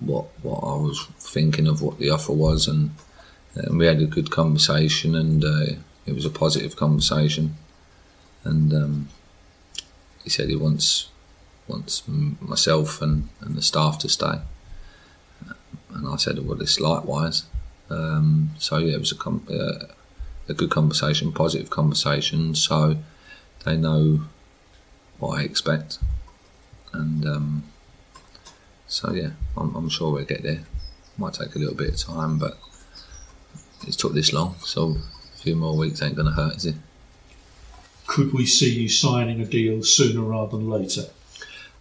what 0.00 0.26
what 0.42 0.58
I 0.58 0.76
was 0.76 1.06
thinking 1.18 1.66
of 1.66 1.82
what 1.82 1.98
the 1.98 2.10
offer 2.10 2.32
was, 2.32 2.66
and, 2.66 2.90
and 3.54 3.78
we 3.78 3.86
had 3.86 4.00
a 4.00 4.06
good 4.06 4.30
conversation, 4.30 5.14
and 5.14 5.44
uh, 5.44 5.74
it 6.06 6.14
was 6.14 6.24
a 6.24 6.30
positive 6.30 6.76
conversation, 6.76 7.56
and 8.44 8.72
um, 8.72 9.08
he 10.24 10.30
said 10.30 10.48
he 10.48 10.56
wants 10.56 11.08
wants 11.68 12.02
myself 12.06 13.00
and, 13.00 13.28
and 13.40 13.54
the 13.56 13.62
staff 13.62 13.98
to 14.00 14.08
stay, 14.08 14.40
and 15.94 16.08
I 16.08 16.16
said, 16.16 16.44
well, 16.46 16.60
it's 16.60 16.80
likewise. 16.80 17.44
Um, 17.90 18.50
so 18.58 18.78
yeah, 18.78 18.94
it 18.94 19.00
was 19.00 19.12
a 19.12 19.16
com- 19.16 19.46
uh, 19.50 19.86
a 20.48 20.54
good 20.54 20.70
conversation, 20.70 21.32
positive 21.32 21.70
conversation. 21.70 22.54
So 22.54 22.96
they 23.64 23.76
know 23.76 24.22
what 25.18 25.38
I 25.38 25.42
expect, 25.42 25.98
and 26.92 27.26
um, 27.26 27.64
so 28.86 29.12
yeah, 29.12 29.30
I'm, 29.56 29.74
I'm 29.74 29.88
sure 29.88 30.12
we'll 30.12 30.24
get 30.24 30.42
there. 30.42 30.64
Might 31.18 31.34
take 31.34 31.54
a 31.54 31.58
little 31.58 31.74
bit 31.74 31.90
of 31.90 31.96
time, 31.96 32.38
but 32.38 32.58
it's 33.86 33.96
took 33.96 34.14
this 34.14 34.32
long, 34.32 34.56
so 34.60 34.96
a 35.34 35.36
few 35.38 35.56
more 35.56 35.76
weeks 35.76 36.02
ain't 36.02 36.16
going 36.16 36.28
to 36.28 36.32
hurt, 36.32 36.56
is 36.56 36.66
it? 36.66 36.76
Could 38.06 38.32
we 38.32 38.46
see 38.46 38.70
you 38.70 38.88
signing 38.88 39.40
a 39.40 39.44
deal 39.44 39.82
sooner 39.82 40.20
rather 40.22 40.56
than 40.56 40.68
later? 40.68 41.04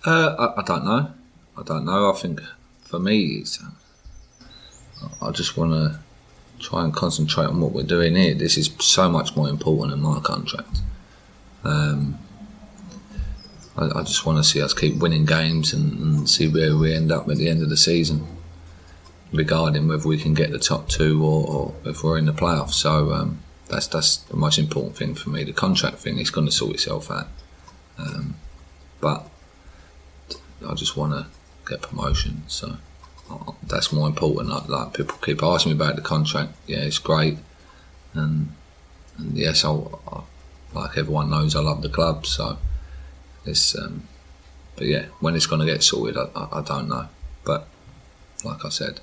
Uh, 0.04 0.54
I, 0.56 0.62
I 0.62 0.64
don't 0.64 0.86
know. 0.86 1.14
I 1.58 1.64
don't 1.64 1.86
know. 1.86 2.12
I 2.12 2.16
think 2.16 2.42
for 2.82 3.00
me, 3.00 3.44
uh, 5.02 5.08
I 5.22 5.32
just 5.32 5.58
want 5.58 5.72
to 5.72 6.00
try 6.60 6.84
and 6.84 6.94
concentrate 6.94 7.46
on 7.46 7.60
what 7.62 7.72
we're 7.72 7.84
doing 7.84 8.16
here. 8.16 8.34
This 8.34 8.58
is 8.58 8.72
so 8.80 9.10
much 9.10 9.36
more 9.36 9.50
important 9.50 9.92
than 9.92 10.02
my 10.02 10.20
contract. 10.20 10.82
Um, 11.64 12.18
I, 13.78 14.00
I 14.00 14.04
just 14.04 14.26
want 14.26 14.38
to 14.38 14.44
see 14.44 14.62
us 14.62 14.74
keep 14.74 14.96
winning 14.98 15.26
games 15.26 15.74
and, 15.74 16.00
and 16.00 16.30
see 16.30 16.48
where 16.48 16.76
we 16.76 16.94
end 16.94 17.12
up 17.12 17.30
at 17.30 17.38
the 17.38 17.48
end 17.48 17.62
of 17.62 17.70
the 17.70 17.78
season, 17.78 18.26
regarding 19.32 19.88
whether 19.88 20.08
we 20.08 20.18
can 20.18 20.34
get 20.34 20.52
the 20.52 20.60
top 20.60 20.90
two 20.90 21.24
or, 21.24 21.48
or 21.48 21.74
if 21.86 22.04
we're 22.04 22.18
in 22.18 22.26
the 22.26 22.34
playoffs. 22.34 22.74
So 22.74 23.14
um, 23.14 23.40
that's 23.70 23.88
that's 23.88 24.18
the 24.18 24.36
most 24.36 24.58
important 24.58 24.98
thing 24.98 25.14
for 25.14 25.30
me. 25.30 25.44
The 25.44 25.54
contract 25.54 25.98
thing 25.98 26.18
is 26.18 26.32
going 26.32 26.48
to 26.48 26.52
sort 26.52 26.74
itself 26.74 27.12
out, 27.12 27.28
um, 27.98 28.36
but 29.00 29.31
I 30.68 30.74
just 30.74 30.98
want 30.98 31.14
to 31.14 31.26
get 31.70 31.82
promotion. 31.82 32.44
So 32.48 32.78
uh, 33.30 33.52
that's 33.64 33.92
more 33.92 34.08
important. 34.08 34.50
Like, 34.50 34.70
like 34.70 34.94
people 34.94 35.18
keep 35.22 35.44
asking 35.44 35.72
me 35.72 35.76
about 35.76 35.96
the 35.96 36.02
contract. 36.02 36.54
Yeah, 36.68 36.80
it's 36.80 37.00
great, 37.00 37.38
and 38.14 38.54
and 39.18 39.38
yes, 39.38 39.64
I, 39.66 39.72
I 39.72 40.22
like 40.74 40.98
everyone 40.98 41.30
knows 41.30 41.56
I 41.56 41.62
love 41.62 41.82
the 41.82 41.90
club. 41.90 42.26
So 42.26 42.58
it's 43.46 43.78
um, 43.78 44.08
but 44.76 44.88
yeah, 44.88 45.06
when 45.20 45.36
it's 45.36 45.46
going 45.46 45.60
to 45.60 45.72
get 45.72 45.84
sorted, 45.84 46.18
I, 46.18 46.28
I, 46.36 46.60
I 46.60 46.62
don't 46.62 46.88
know. 46.88 47.08
But 47.44 47.68
like 48.44 48.66
I 48.66 48.70
said, 48.70 49.00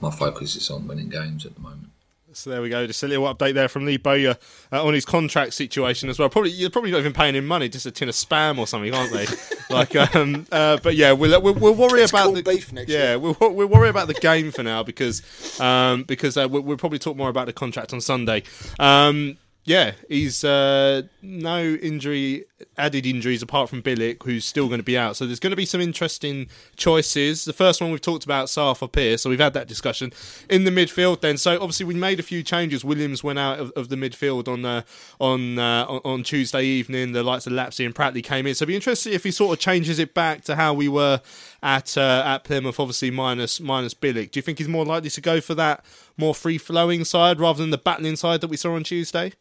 my 0.00 0.10
focus 0.10 0.56
is 0.56 0.70
on 0.70 0.86
winning 0.86 1.08
games 1.08 1.46
at 1.46 1.54
the 1.54 1.60
moment. 1.60 1.90
So 2.36 2.50
there 2.50 2.62
we 2.62 2.68
go. 2.68 2.86
Just 2.86 3.02
a 3.02 3.08
little 3.08 3.32
update 3.32 3.54
there 3.54 3.68
from 3.68 3.84
Lee 3.84 3.96
Bowyer 3.96 4.36
uh, 4.72 4.84
on 4.84 4.94
his 4.94 5.04
contract 5.04 5.54
situation 5.54 6.08
as 6.08 6.18
well. 6.18 6.28
Probably 6.28 6.50
you're 6.50 6.70
probably 6.70 6.90
not 6.90 6.98
even 6.98 7.12
paying 7.12 7.34
him 7.34 7.46
money, 7.46 7.68
just 7.68 7.86
a 7.86 7.90
tin 7.90 8.08
of 8.08 8.14
spam 8.14 8.58
or 8.58 8.66
something, 8.66 8.94
aren't 8.94 9.12
they? 9.12 9.26
like, 9.70 9.94
um, 10.14 10.46
uh, 10.52 10.78
but 10.82 10.96
yeah, 10.96 11.12
we'll, 11.12 11.40
we'll, 11.40 11.54
we'll 11.54 11.74
worry 11.74 12.02
It's 12.02 12.12
about 12.12 12.34
the 12.34 12.42
beef 12.42 12.72
next 12.72 12.90
yeah, 12.90 13.10
year. 13.10 13.18
we'll, 13.18 13.36
we'll 13.40 13.68
worry 13.68 13.88
about 13.88 14.08
the 14.08 14.14
game 14.14 14.50
for 14.50 14.62
now 14.62 14.82
because 14.82 15.22
um, 15.60 16.04
because 16.04 16.36
uh, 16.36 16.48
we'll, 16.50 16.62
we'll 16.62 16.76
probably 16.76 16.98
talk 16.98 17.16
more 17.16 17.28
about 17.28 17.46
the 17.46 17.52
contract 17.52 17.92
on 17.92 18.00
Sunday. 18.00 18.42
Um, 18.78 19.36
yeah, 19.66 19.92
he's 20.10 20.44
uh, 20.44 21.02
no 21.22 21.62
injury, 21.62 22.44
added 22.76 23.06
injuries 23.06 23.40
apart 23.40 23.70
from 23.70 23.82
Bielik, 23.82 24.22
who's 24.22 24.44
still 24.44 24.66
going 24.66 24.78
to 24.78 24.84
be 24.84 24.98
out. 24.98 25.16
So 25.16 25.24
there's 25.24 25.40
going 25.40 25.52
to 25.52 25.56
be 25.56 25.64
some 25.64 25.80
interesting 25.80 26.48
choices. 26.76 27.46
The 27.46 27.54
first 27.54 27.80
one 27.80 27.90
we've 27.90 28.00
talked 28.00 28.24
about, 28.24 28.50
Safa 28.50 28.88
Pierce, 28.88 29.22
so 29.22 29.30
we've 29.30 29.40
had 29.40 29.54
that 29.54 29.66
discussion 29.66 30.12
in 30.50 30.64
the 30.64 30.70
midfield. 30.70 31.22
Then, 31.22 31.38
so 31.38 31.54
obviously 31.54 31.86
we 31.86 31.94
made 31.94 32.20
a 32.20 32.22
few 32.22 32.42
changes. 32.42 32.84
Williams 32.84 33.24
went 33.24 33.38
out 33.38 33.58
of, 33.58 33.70
of 33.70 33.88
the 33.88 33.96
midfield 33.96 34.48
on 34.48 34.66
uh, 34.66 34.82
on, 35.18 35.58
uh, 35.58 35.86
on 35.86 36.24
Tuesday 36.24 36.64
evening. 36.64 37.12
The 37.12 37.22
likes 37.22 37.46
of 37.46 37.54
Lapslie 37.54 37.86
and 37.86 37.94
Pratley 37.94 38.22
came 38.22 38.46
in. 38.46 38.54
So 38.54 38.64
it'd 38.64 38.68
be 38.68 38.76
interesting 38.76 39.14
if 39.14 39.24
he 39.24 39.30
sort 39.30 39.56
of 39.56 39.60
changes 39.60 39.98
it 39.98 40.12
back 40.12 40.44
to 40.44 40.56
how 40.56 40.74
we 40.74 40.88
were 40.88 41.22
at 41.62 41.96
uh, 41.96 42.22
at 42.26 42.44
Plymouth, 42.44 42.78
obviously 42.78 43.10
minus 43.10 43.60
minus 43.60 43.94
Bielik. 43.94 44.32
Do 44.32 44.38
you 44.38 44.42
think 44.42 44.58
he's 44.58 44.68
more 44.68 44.84
likely 44.84 45.08
to 45.08 45.20
go 45.22 45.40
for 45.40 45.54
that 45.54 45.86
more 46.18 46.34
free 46.34 46.58
flowing 46.58 47.06
side 47.06 47.40
rather 47.40 47.62
than 47.62 47.70
the 47.70 47.78
battling 47.78 48.16
side 48.16 48.42
that 48.42 48.48
we 48.48 48.58
saw 48.58 48.74
on 48.74 48.84
Tuesday? 48.84 49.32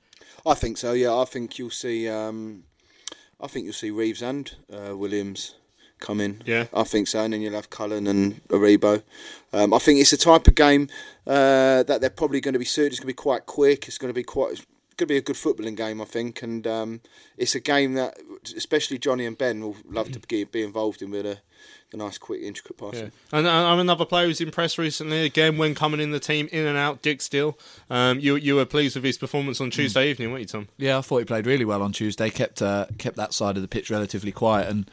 I 0.45 0.53
think 0.53 0.77
so. 0.77 0.93
Yeah, 0.93 1.15
I 1.15 1.25
think 1.25 1.57
you'll 1.57 1.69
see. 1.69 2.09
Um, 2.09 2.63
I 3.39 3.47
think 3.47 3.65
you'll 3.65 3.73
see 3.73 3.91
Reeves 3.91 4.21
and 4.21 4.53
uh, 4.71 4.95
Williams 4.95 5.55
come 5.99 6.19
in. 6.19 6.41
Yeah. 6.45 6.65
I 6.73 6.83
think 6.83 7.07
so, 7.07 7.21
and 7.21 7.33
then 7.33 7.41
you'll 7.41 7.53
have 7.53 7.69
Cullen 7.69 8.07
and 8.07 8.45
Aribo. 8.49 9.03
Um, 9.51 9.73
I 9.73 9.79
think 9.79 9.99
it's 9.99 10.11
the 10.11 10.17
type 10.17 10.47
of 10.47 10.55
game 10.55 10.89
uh, 11.25 11.83
that 11.83 12.01
they're 12.01 12.09
probably 12.09 12.41
going 12.41 12.53
to 12.53 12.59
be 12.59 12.65
suited. 12.65 12.91
It's 12.93 12.99
going 12.99 13.07
to 13.07 13.15
be 13.15 13.23
quite 13.29 13.45
quick. 13.45 13.87
It's 13.87 13.97
going 13.97 14.09
to 14.09 14.13
be 14.13 14.23
quite. 14.23 14.53
It's 14.53 14.65
going 14.97 15.07
to 15.07 15.13
be 15.13 15.17
a 15.17 15.21
good 15.21 15.35
footballing 15.35 15.75
game, 15.75 16.01
I 16.01 16.05
think, 16.05 16.43
and 16.43 16.67
um, 16.67 17.01
it's 17.37 17.55
a 17.55 17.59
game 17.59 17.93
that 17.93 18.17
especially 18.55 18.99
Johnny 18.99 19.25
and 19.25 19.37
Ben 19.37 19.61
will 19.61 19.77
love 19.89 20.11
to 20.11 20.19
be, 20.19 20.43
be 20.43 20.61
involved 20.61 21.01
in 21.01 21.09
with 21.09 21.25
a, 21.25 21.39
the 21.93 21.97
nice, 21.97 22.17
quick, 22.17 22.41
intricate 22.41 22.77
passing. 22.77 23.11
Yeah. 23.31 23.39
And, 23.39 23.47
and 23.47 23.79
another 23.79 24.05
player 24.05 24.25
who's 24.25 24.41
impressed 24.41 24.77
recently, 24.77 25.25
again, 25.25 25.57
when 25.57 25.75
coming 25.75 25.99
in 25.99 26.11
the 26.11 26.19
team, 26.19 26.49
in 26.51 26.65
and 26.65 26.77
out, 26.77 27.01
Dijksteel. 27.01 27.55
Um, 27.89 28.19
you 28.19 28.35
you 28.35 28.55
were 28.55 28.65
pleased 28.65 28.95
with 28.95 29.05
his 29.05 29.17
performance 29.17 29.61
on 29.61 29.69
Tuesday 29.69 30.09
evening, 30.09 30.31
weren't 30.31 30.41
you, 30.41 30.47
Tom? 30.47 30.67
Yeah, 30.77 30.97
I 30.97 31.01
thought 31.01 31.19
he 31.19 31.25
played 31.25 31.45
really 31.45 31.65
well 31.65 31.81
on 31.81 31.93
Tuesday. 31.93 32.29
kept 32.29 32.61
uh, 32.61 32.87
kept 32.97 33.15
that 33.17 33.33
side 33.33 33.55
of 33.55 33.61
the 33.61 33.67
pitch 33.67 33.89
relatively 33.89 34.31
quiet, 34.31 34.69
and 34.69 34.89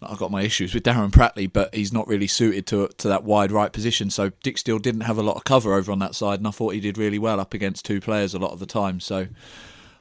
I've 0.00 0.18
got 0.18 0.30
my 0.30 0.42
issues 0.42 0.72
with 0.74 0.84
Darren 0.84 1.10
Pratley, 1.10 1.52
but 1.52 1.74
he's 1.74 1.92
not 1.92 2.06
really 2.06 2.28
suited 2.28 2.66
to 2.68 2.88
to 2.96 3.08
that 3.08 3.24
wide 3.24 3.50
right 3.52 3.72
position. 3.72 4.08
So 4.08 4.30
Dijksteel 4.30 4.80
didn't 4.80 5.02
have 5.02 5.18
a 5.18 5.22
lot 5.22 5.36
of 5.36 5.44
cover 5.44 5.74
over 5.74 5.90
on 5.92 5.98
that 5.98 6.14
side, 6.14 6.38
and 6.38 6.46
I 6.46 6.52
thought 6.52 6.74
he 6.74 6.80
did 6.80 6.96
really 6.96 7.18
well 7.18 7.40
up 7.40 7.52
against 7.52 7.84
two 7.84 8.00
players 8.00 8.32
a 8.32 8.38
lot 8.38 8.52
of 8.52 8.60
the 8.60 8.66
time. 8.66 9.00
So. 9.00 9.26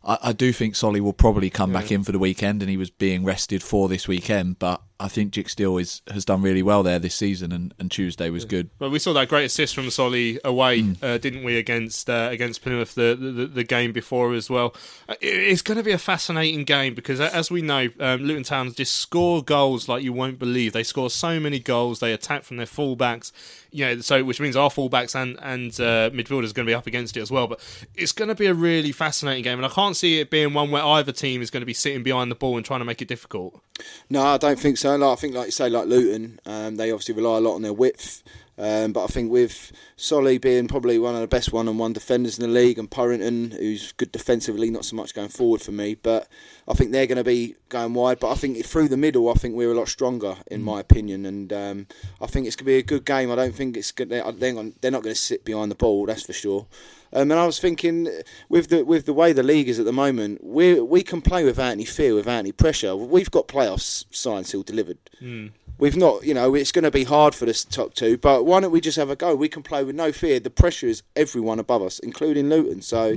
I, 0.06 0.18
I 0.22 0.32
do 0.32 0.54
think 0.54 0.76
Solly 0.76 1.02
will 1.02 1.12
probably 1.12 1.50
come 1.50 1.74
back 1.74 1.92
in 1.92 2.04
for 2.04 2.14
the 2.14 2.20
weekend, 2.20 2.62
and 2.62 2.70
he 2.70 2.78
was 2.78 2.90
being 2.90 3.26
rested 3.26 3.62
for 3.62 3.90
this 3.90 4.08
weekend. 4.08 4.58
But 4.58 4.82
I 5.00 5.08
think 5.10 5.32
Dijksteel 5.32 5.80
is, 5.80 6.02
has 6.12 6.26
done 6.26 6.42
really 6.42 6.64
well 6.64 6.82
there 6.82 6.98
this 6.98 7.14
season, 7.14 7.52
and, 7.52 7.72
and 7.78 7.92
Tuesday 7.92 8.32
was 8.32 8.46
good. 8.46 8.72
Well, 8.80 8.90
we 8.90 8.98
saw 8.98 9.14
that 9.14 9.30
great 9.30 9.46
assist 9.46 9.76
from 9.76 9.92
Solly 9.92 10.40
away, 10.44 10.96
uh, 11.04 11.20
didn't 11.20 11.44
we, 11.44 11.56
against 11.58 12.10
uh, 12.10 12.30
against 12.32 12.64
Plymouth 12.64 12.96
the, 12.96 13.16
the 13.16 13.46
the 13.46 13.64
game 13.64 13.92
before 13.92 14.34
as 14.34 14.50
well. 14.50 14.74
Uh, 15.08 15.14
it- 15.22 15.28
it's 15.48 15.62
going 15.62 15.78
to 15.78 15.84
be 15.84 15.92
a 15.92 16.00
fascinating 16.00 16.64
game 16.64 16.96
because, 16.96 17.20
as 17.22 17.52
we 17.52 17.62
know, 17.62 17.90
um, 18.00 18.22
Luton 18.24 18.42
Towns 18.44 18.74
just 18.74 18.96
score 18.96 19.44
goals 19.44 19.88
like 19.88 20.04
you 20.04 20.14
won't 20.14 20.40
believe. 20.40 20.74
They 20.74 20.84
score 20.84 21.10
so 21.12 21.40
many 21.40 21.60
goals. 21.60 22.00
They 22.00 22.12
attack 22.12 22.44
from 22.44 22.58
their 22.58 22.66
fullbacks, 22.66 23.32
you 23.72 23.86
know, 23.86 24.00
so 24.00 24.24
which 24.24 24.40
means 24.40 24.56
our 24.56 24.70
fullbacks 24.72 25.14
and 25.16 25.38
and 25.44 25.72
uh, 25.80 26.10
midfielders 26.10 26.50
are 26.50 26.54
going 26.54 26.66
to 26.66 26.72
be 26.72 26.74
up 26.74 26.88
against 26.88 27.16
it 27.18 27.22
as 27.22 27.30
well. 27.30 27.46
But 27.46 27.60
it's 27.94 28.12
going 28.14 28.30
to 28.30 28.36
be 28.36 28.48
a 28.48 28.54
really 28.56 28.92
fascinating 28.92 29.44
game, 29.44 29.60
and 29.60 29.66
I 29.66 29.70
can't 29.70 29.96
see 29.96 30.20
it 30.20 30.32
being 30.32 30.54
one 30.56 30.72
where 30.72 30.84
either 30.84 31.12
team 31.12 31.44
is 31.44 31.52
going 31.52 31.62
to 31.62 31.66
be 31.68 31.74
sitting 31.76 32.02
behind 32.02 32.32
the 32.32 32.36
ball 32.36 32.58
and 32.58 32.66
trying 32.66 32.80
to 32.80 32.86
make 32.86 33.02
it 33.04 33.08
difficult. 33.08 33.62
No, 34.10 34.24
I 34.24 34.38
don't 34.38 34.60
think 34.60 34.78
so. 34.80 34.87
Like, 34.96 35.18
I 35.18 35.20
think, 35.20 35.36
like 35.36 35.48
you 35.48 35.52
say, 35.52 35.70
like 35.70 35.88
Luton, 35.88 36.40
um, 36.46 36.78
they 36.78 36.92
obviously 36.92 37.16
rely 37.16 37.38
a 37.38 37.42
lot 37.42 37.56
on 37.56 37.64
their 37.64 37.74
width. 37.74 38.24
Um, 38.60 38.92
but 38.92 39.04
I 39.04 39.08
think 39.08 39.32
with 39.32 39.72
Solly 39.98 40.40
being 40.40 40.68
probably 40.68 40.98
one 40.98 41.14
of 41.14 41.22
the 41.22 41.28
best 41.28 41.54
one-on-one 41.54 41.94
defenders 41.94 42.40
in 42.40 42.42
the 42.42 42.60
league, 42.60 42.80
and 42.80 42.90
Purrington, 42.90 43.52
who's 43.52 43.92
good 43.92 44.12
defensively, 44.12 44.72
not 44.72 44.84
so 44.84 44.96
much 44.96 45.14
going 45.14 45.30
forward 45.30 45.62
for 45.62 45.72
me, 45.72 45.94
but 45.94 46.28
I 46.68 46.74
think 46.74 46.92
they're 46.92 47.06
going 47.06 47.18
to 47.18 47.24
be 47.24 47.56
going 47.70 47.94
wide. 47.94 48.20
But 48.20 48.32
I 48.32 48.36
think 48.36 48.66
through 48.66 48.88
the 48.88 48.98
middle, 48.98 49.30
I 49.30 49.36
think 49.36 49.54
we're 49.54 49.72
a 49.72 49.76
lot 49.76 49.90
stronger, 49.90 50.38
in 50.50 50.64
my 50.64 50.80
opinion, 50.80 51.28
and 51.28 51.54
um, 51.54 51.88
I 52.20 52.26
think 52.26 52.48
it's 52.48 52.56
going 52.56 52.66
to 52.66 52.72
be 52.72 52.78
a 52.78 52.84
good 52.84 53.06
game. 53.06 53.32
I 53.32 53.36
don't 53.36 53.54
think 53.54 53.78
it's 53.78 53.92
good. 53.92 54.10
They're 54.10 54.24
not 54.24 54.40
going 54.40 55.04
to 55.04 55.16
sit 55.16 55.46
behind 55.46 55.70
the 55.70 55.76
ball, 55.76 56.08
that's 56.08 56.24
for 56.26 56.34
sure. 56.34 56.66
Um, 57.14 57.32
and 57.32 57.34
I 57.34 57.46
was 57.46 57.60
thinking, 57.60 58.10
with 58.50 58.70
the 58.70 58.84
with 58.84 59.06
the 59.06 59.14
way 59.14 59.34
the 59.34 59.44
league 59.44 59.70
is 59.70 59.80
at 59.80 59.86
the 59.86 59.94
moment, 59.94 60.44
we 60.44 60.80
we 60.80 61.04
can 61.04 61.22
play 61.22 61.44
without 61.44 61.72
any 61.72 61.86
fear, 61.86 62.14
without 62.14 62.40
any 62.40 62.52
pressure. 62.52 62.96
We've 62.96 63.32
got 63.32 63.48
playoffs 63.48 64.06
signed, 64.12 64.48
sealed, 64.48 64.66
delivered. 64.66 64.98
Mm. 65.22 65.52
We've 65.80 65.96
not, 65.96 66.24
you 66.24 66.34
know, 66.34 66.56
it's 66.56 66.72
going 66.72 66.84
to 66.86 66.92
be 66.92 67.04
hard 67.04 67.36
for 67.36 67.46
this 67.46 67.64
top 67.64 67.94
two, 67.94 68.18
but 68.18 68.46
why 68.46 68.60
don't 68.60 68.72
we 68.72 68.82
just 68.82 68.98
have 68.98 69.10
a 69.12 69.16
go? 69.16 69.36
We 69.36 69.48
can 69.48 69.62
play 69.62 69.84
with 69.84 69.96
no 69.96 70.12
fear. 70.12 70.40
The 70.40 70.50
pressure 70.50 70.88
is 70.88 71.04
everyone 71.16 71.60
above 71.60 71.84
us, 71.84 72.00
including 72.00 72.50
Luton. 72.50 72.82
So 72.82 73.16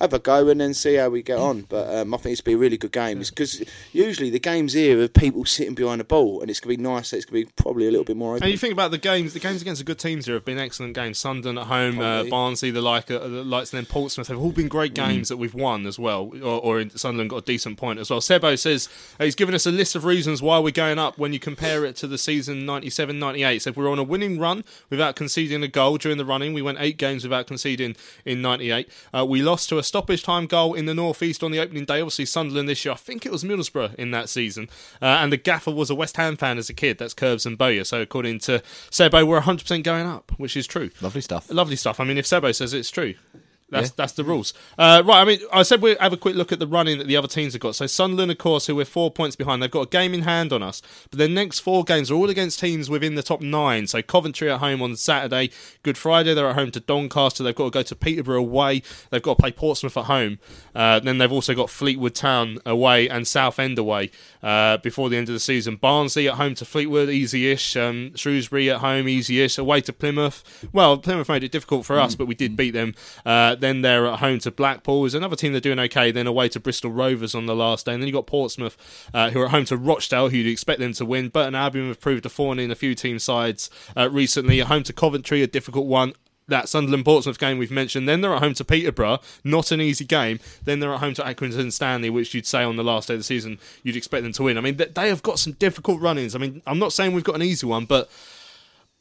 have 0.00 0.12
a 0.12 0.18
go 0.18 0.48
and 0.48 0.60
then 0.60 0.74
see 0.74 0.96
how 0.96 1.08
we 1.08 1.22
get 1.22 1.38
on. 1.38 1.62
But 1.62 1.94
um, 1.94 2.12
I 2.12 2.18
think 2.18 2.32
it's 2.32 2.40
going 2.42 2.54
to 2.54 2.58
be 2.58 2.60
a 2.60 2.64
really 2.66 2.76
good 2.76 2.92
game 2.92 3.18
because 3.20 3.62
usually 3.92 4.28
the 4.30 4.38
games 4.38 4.74
here 4.74 5.00
are 5.00 5.08
people 5.08 5.44
sitting 5.46 5.74
behind 5.74 6.00
the 6.00 6.04
ball, 6.04 6.42
and 6.42 6.50
it's 6.50 6.60
going 6.60 6.76
to 6.76 6.82
be 6.82 6.82
nice. 6.88 7.12
It's 7.14 7.24
going 7.24 7.44
to 7.44 7.46
be 7.46 7.52
probably 7.56 7.88
a 7.88 7.90
little 7.90 8.04
bit 8.04 8.16
more 8.16 8.32
open. 8.34 8.42
And 8.42 8.52
you 8.52 8.58
think 8.58 8.72
about 8.74 8.90
the 8.90 8.98
games, 8.98 9.32
the 9.32 9.40
games 9.40 9.62
against 9.62 9.78
the 9.80 9.84
good 9.86 9.98
teams 9.98 10.26
here 10.26 10.34
have 10.34 10.44
been 10.44 10.58
excellent 10.58 10.94
games. 10.94 11.18
Sunderland 11.18 11.58
at 11.58 11.66
home, 11.68 11.98
uh, 11.98 12.24
Barnsley, 12.24 12.70
the 12.70 12.82
like, 12.82 13.10
uh, 13.10 13.20
the 13.20 13.28
likes, 13.44 13.72
and 13.72 13.78
then 13.78 13.86
Portsmouth 13.86 14.28
have 14.28 14.38
all 14.38 14.52
been 14.52 14.68
great 14.68 14.92
Mm. 14.92 14.96
games 14.96 15.28
that 15.30 15.36
we've 15.38 15.54
won 15.54 15.86
as 15.86 15.98
well. 15.98 16.30
Or, 16.42 16.60
or 16.80 16.88
Sunderland 16.90 17.30
got 17.30 17.36
a 17.36 17.42
decent 17.42 17.78
point 17.78 17.98
as 17.98 18.10
well. 18.10 18.20
Sebo 18.20 18.58
says 18.58 18.88
uh, 19.18 19.24
he's 19.24 19.34
given 19.34 19.54
us 19.54 19.64
a 19.64 19.70
list 19.70 19.94
of 19.94 20.04
reasons 20.04 20.42
why 20.42 20.58
we're 20.58 20.70
going 20.72 20.98
up 20.98 21.16
when 21.16 21.32
you 21.32 21.38
compare 21.38 21.84
it 21.84 21.96
to 21.96 22.01
the 22.06 22.18
season 22.18 22.66
97 22.66 23.18
98. 23.18 23.52
He 23.52 23.58
said 23.58 23.76
we're 23.76 23.90
on 23.90 23.98
a 23.98 24.02
winning 24.02 24.38
run 24.38 24.64
without 24.90 25.16
conceding 25.16 25.62
a 25.62 25.68
goal 25.68 25.98
during 25.98 26.18
the 26.18 26.24
running. 26.24 26.52
We 26.52 26.62
went 26.62 26.78
eight 26.80 26.96
games 26.96 27.22
without 27.22 27.46
conceding 27.46 27.96
in 28.24 28.42
98. 28.42 28.88
Uh, 29.12 29.24
we 29.24 29.42
lost 29.42 29.68
to 29.70 29.78
a 29.78 29.82
stoppage 29.82 30.22
time 30.22 30.46
goal 30.46 30.74
in 30.74 30.86
the 30.86 30.94
northeast 30.94 31.42
on 31.42 31.52
the 31.52 31.60
opening 31.60 31.84
day. 31.84 32.00
Obviously, 32.00 32.26
Sunderland 32.26 32.68
this 32.68 32.84
year, 32.84 32.92
I 32.92 32.96
think 32.96 33.26
it 33.26 33.32
was 33.32 33.44
Middlesbrough 33.44 33.94
in 33.96 34.10
that 34.12 34.28
season. 34.28 34.68
Uh, 35.00 35.06
and 35.06 35.32
the 35.32 35.36
gaffer 35.36 35.70
was 35.70 35.90
a 35.90 35.94
West 35.94 36.16
Ham 36.16 36.36
fan 36.36 36.58
as 36.58 36.68
a 36.68 36.74
kid. 36.74 36.98
That's 36.98 37.14
Curbs 37.14 37.46
and 37.46 37.56
Bowyer. 37.58 37.84
So 37.84 38.00
according 38.00 38.40
to 38.40 38.62
Sebo, 38.90 39.26
we're 39.26 39.40
100% 39.40 39.82
going 39.82 40.06
up, 40.06 40.32
which 40.36 40.56
is 40.56 40.66
true. 40.66 40.90
Lovely 41.00 41.20
stuff. 41.20 41.50
Lovely 41.50 41.76
stuff. 41.76 42.00
I 42.00 42.04
mean, 42.04 42.18
if 42.18 42.26
Sebo 42.26 42.54
says 42.54 42.74
it's 42.74 42.90
true. 42.90 43.14
That's 43.72 43.88
Yeah. 43.88 43.94
that's 43.96 44.12
the 44.12 44.22
rules. 44.24 44.54
Uh, 44.78 45.02
right. 45.04 45.20
I 45.20 45.24
mean, 45.24 45.40
I 45.52 45.62
said 45.62 45.82
we'd 45.82 45.98
have 45.98 46.12
a 46.12 46.16
quick 46.16 46.36
look 46.36 46.52
at 46.52 46.58
the 46.60 46.66
running 46.66 46.98
that 46.98 47.06
the 47.08 47.16
other 47.16 47.26
teams 47.26 47.54
have 47.54 47.60
got. 47.60 47.74
So 47.74 47.86
Sunderland, 47.86 48.30
of 48.30 48.38
course, 48.38 48.66
who 48.66 48.76
we're 48.76 48.84
four 48.84 49.10
points 49.10 49.34
behind, 49.34 49.62
they've 49.62 49.70
got 49.70 49.86
a 49.86 49.90
game 49.90 50.14
in 50.14 50.22
hand 50.22 50.52
on 50.52 50.62
us. 50.62 50.82
But 51.10 51.18
their 51.18 51.28
next 51.28 51.60
four 51.60 51.82
games 51.82 52.10
are 52.10 52.14
all 52.14 52.30
against 52.30 52.60
teams 52.60 52.88
within 52.88 53.14
the 53.16 53.22
top 53.22 53.40
nine. 53.40 53.86
So 53.86 54.02
Coventry 54.02 54.50
at 54.50 54.60
home 54.60 54.82
on 54.82 54.94
Saturday, 54.96 55.50
Good 55.82 55.98
Friday 55.98 56.34
they're 56.34 56.48
at 56.48 56.54
home 56.54 56.70
to 56.72 56.80
Doncaster. 56.80 57.42
They've 57.42 57.54
got 57.54 57.64
to 57.64 57.70
go 57.70 57.82
to 57.82 57.96
Peterborough 57.96 58.38
away. 58.40 58.82
They've 59.10 59.22
got 59.22 59.38
to 59.38 59.40
play 59.42 59.52
Portsmouth 59.52 59.96
at 59.96 60.04
home. 60.04 60.38
Uh, 60.74 61.00
then 61.00 61.18
they've 61.18 61.32
also 61.32 61.54
got 61.54 61.70
Fleetwood 61.70 62.14
Town 62.14 62.58
away 62.66 63.08
and 63.08 63.26
Southend 63.26 63.78
away 63.78 64.10
uh, 64.42 64.76
before 64.78 65.08
the 65.08 65.16
end 65.16 65.28
of 65.28 65.32
the 65.32 65.40
season. 65.40 65.76
Barnsley 65.76 66.28
at 66.28 66.34
home 66.34 66.54
to 66.56 66.64
Fleetwood, 66.64 67.08
easy-ish. 67.08 67.76
Um, 67.76 68.14
Shrewsbury 68.16 68.70
at 68.70 68.78
home, 68.78 69.08
easy-ish. 69.08 69.56
Away 69.58 69.80
to 69.82 69.92
Plymouth. 69.92 70.68
Well, 70.72 70.98
Plymouth 70.98 71.28
made 71.28 71.42
it 71.44 71.52
difficult 71.52 71.86
for 71.86 71.98
us, 71.98 72.14
but 72.14 72.26
we 72.26 72.34
did 72.34 72.56
beat 72.56 72.72
them. 72.72 72.94
Then 73.62 73.82
they're 73.82 74.06
at 74.08 74.18
home 74.18 74.40
to 74.40 74.50
Blackpool. 74.50 75.04
Is 75.04 75.14
another 75.14 75.36
team 75.36 75.52
they're 75.52 75.60
doing 75.60 75.78
okay. 75.78 76.10
Then 76.10 76.26
away 76.26 76.48
to 76.48 76.58
Bristol 76.58 76.90
Rovers 76.90 77.32
on 77.34 77.46
the 77.46 77.54
last 77.54 77.86
day. 77.86 77.94
And 77.94 78.02
then 78.02 78.08
you 78.08 78.12
got 78.12 78.26
Portsmouth, 78.26 78.76
uh, 79.14 79.30
who 79.30 79.40
are 79.40 79.44
at 79.44 79.52
home 79.52 79.64
to 79.66 79.76
Rochdale, 79.76 80.30
who 80.30 80.38
you'd 80.38 80.50
expect 80.50 80.80
them 80.80 80.92
to 80.94 81.04
win. 81.04 81.28
Burton 81.28 81.54
Albion 81.54 81.86
have 81.86 82.00
proved 82.00 82.26
a 82.26 82.28
thorn 82.28 82.58
in 82.58 82.72
a 82.72 82.74
few 82.74 82.96
team 82.96 83.20
sides 83.20 83.70
uh, 83.96 84.10
recently. 84.10 84.60
At 84.60 84.66
home 84.66 84.82
to 84.82 84.92
Coventry, 84.92 85.42
a 85.42 85.46
difficult 85.46 85.86
one 85.86 86.12
that 86.48 86.68
Sunderland 86.68 87.04
Portsmouth 87.04 87.38
game 87.38 87.56
we've 87.56 87.70
mentioned. 87.70 88.08
Then 88.08 88.20
they're 88.20 88.34
at 88.34 88.42
home 88.42 88.54
to 88.54 88.64
Peterborough, 88.64 89.20
not 89.44 89.70
an 89.70 89.80
easy 89.80 90.04
game. 90.04 90.40
Then 90.64 90.80
they're 90.80 90.92
at 90.92 90.98
home 90.98 91.14
to 91.14 91.22
Accrington 91.22 91.72
Stanley, 91.72 92.10
which 92.10 92.34
you'd 92.34 92.46
say 92.46 92.64
on 92.64 92.76
the 92.76 92.82
last 92.82 93.08
day 93.08 93.14
of 93.14 93.20
the 93.20 93.24
season 93.24 93.60
you'd 93.84 93.96
expect 93.96 94.24
them 94.24 94.32
to 94.32 94.42
win. 94.42 94.58
I 94.58 94.60
mean, 94.60 94.76
they 94.76 95.08
have 95.08 95.22
got 95.22 95.38
some 95.38 95.52
difficult 95.52 96.00
run-ins. 96.00 96.34
I 96.34 96.38
mean, 96.38 96.60
I'm 96.66 96.80
not 96.80 96.92
saying 96.92 97.12
we've 97.12 97.22
got 97.22 97.36
an 97.36 97.42
easy 97.42 97.66
one, 97.66 97.84
but 97.84 98.10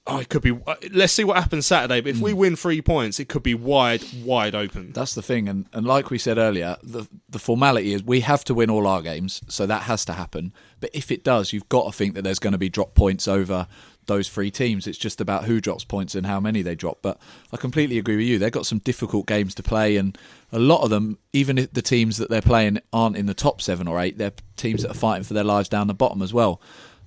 oh, 0.08 0.20
it 0.20 0.30
could 0.30 0.41
be. 0.41 0.52
uh, 0.52 0.76
Let's 0.91 1.14
see 1.14 1.24
what 1.24 1.38
happens 1.38 1.66
Saturday. 1.66 2.02
But 2.02 2.10
if 2.12 2.20
we 2.20 2.34
win 2.34 2.56
three 2.56 2.82
points, 2.82 3.20
it 3.20 3.30
could 3.30 3.43
be 3.43 3.54
wide, 3.54 4.04
wide 4.24 4.56
open. 4.56 4.91
That's 4.93 5.14
the 5.16 5.22
thing, 5.22 5.47
and, 5.47 5.68
and 5.74 5.86
like 5.86 6.10
we 6.10 6.18
said 6.18 6.38
earlier, 6.38 6.78
the 6.84 7.08
the 7.30 7.39
formality 7.39 7.93
is 7.93 8.04
we 8.04 8.22
have 8.22 8.43
to 8.45 8.54
win 8.54 8.70
all 8.70 8.88
our 8.88 9.02
games, 9.02 9.41
so 9.47 9.66
that 9.66 9.84
has 9.84 10.06
to 10.06 10.14
happen. 10.14 10.54
But 10.80 10.89
if 10.93 11.12
it 11.12 11.24
does, 11.24 11.54
you've 11.54 11.70
got 11.70 11.86
to 11.86 11.91
think 11.97 12.16
that 12.16 12.24
there's 12.24 12.39
going 12.39 12.54
to 12.54 12.58
be 12.60 12.70
drop 12.70 12.95
points 12.95 13.28
over 13.28 13.68
those 14.08 14.28
three 14.28 14.49
teams. 14.49 14.88
It's 14.88 14.97
just 14.97 15.22
about 15.22 15.45
who 15.45 15.62
drops 15.62 15.84
points 15.84 16.16
and 16.16 16.26
how 16.26 16.39
many 16.39 16.64
they 16.64 16.74
drop. 16.74 16.97
But 17.04 17.20
I 17.54 17.58
completely 17.58 17.99
agree 17.99 18.18
with 18.18 18.26
you. 18.26 18.39
They've 18.39 18.52
got 18.52 18.66
some 18.66 18.80
difficult 18.80 19.28
games 19.28 19.54
to 19.56 19.64
play, 19.64 19.95
and 19.97 20.18
a 20.52 20.60
lot 20.60 20.82
of 20.82 20.89
them, 20.89 21.20
even 21.34 21.58
if 21.60 21.72
the 21.74 21.84
teams 21.84 22.18
that 22.18 22.30
they're 22.30 22.41
playing 22.41 22.80
aren't 22.91 23.16
in 23.16 23.28
the 23.28 23.36
top 23.36 23.62
seven 23.62 23.88
or 23.88 23.99
eight, 23.99 24.18
they're 24.18 24.34
teams 24.58 24.82
that 24.82 24.91
are 24.91 24.95
fighting 24.95 25.24
for 25.24 25.34
their 25.36 25.43
lives 25.43 25.70
down 25.70 25.88
the 25.88 25.93
bottom 25.93 26.22
as 26.22 26.34
well. 26.34 26.60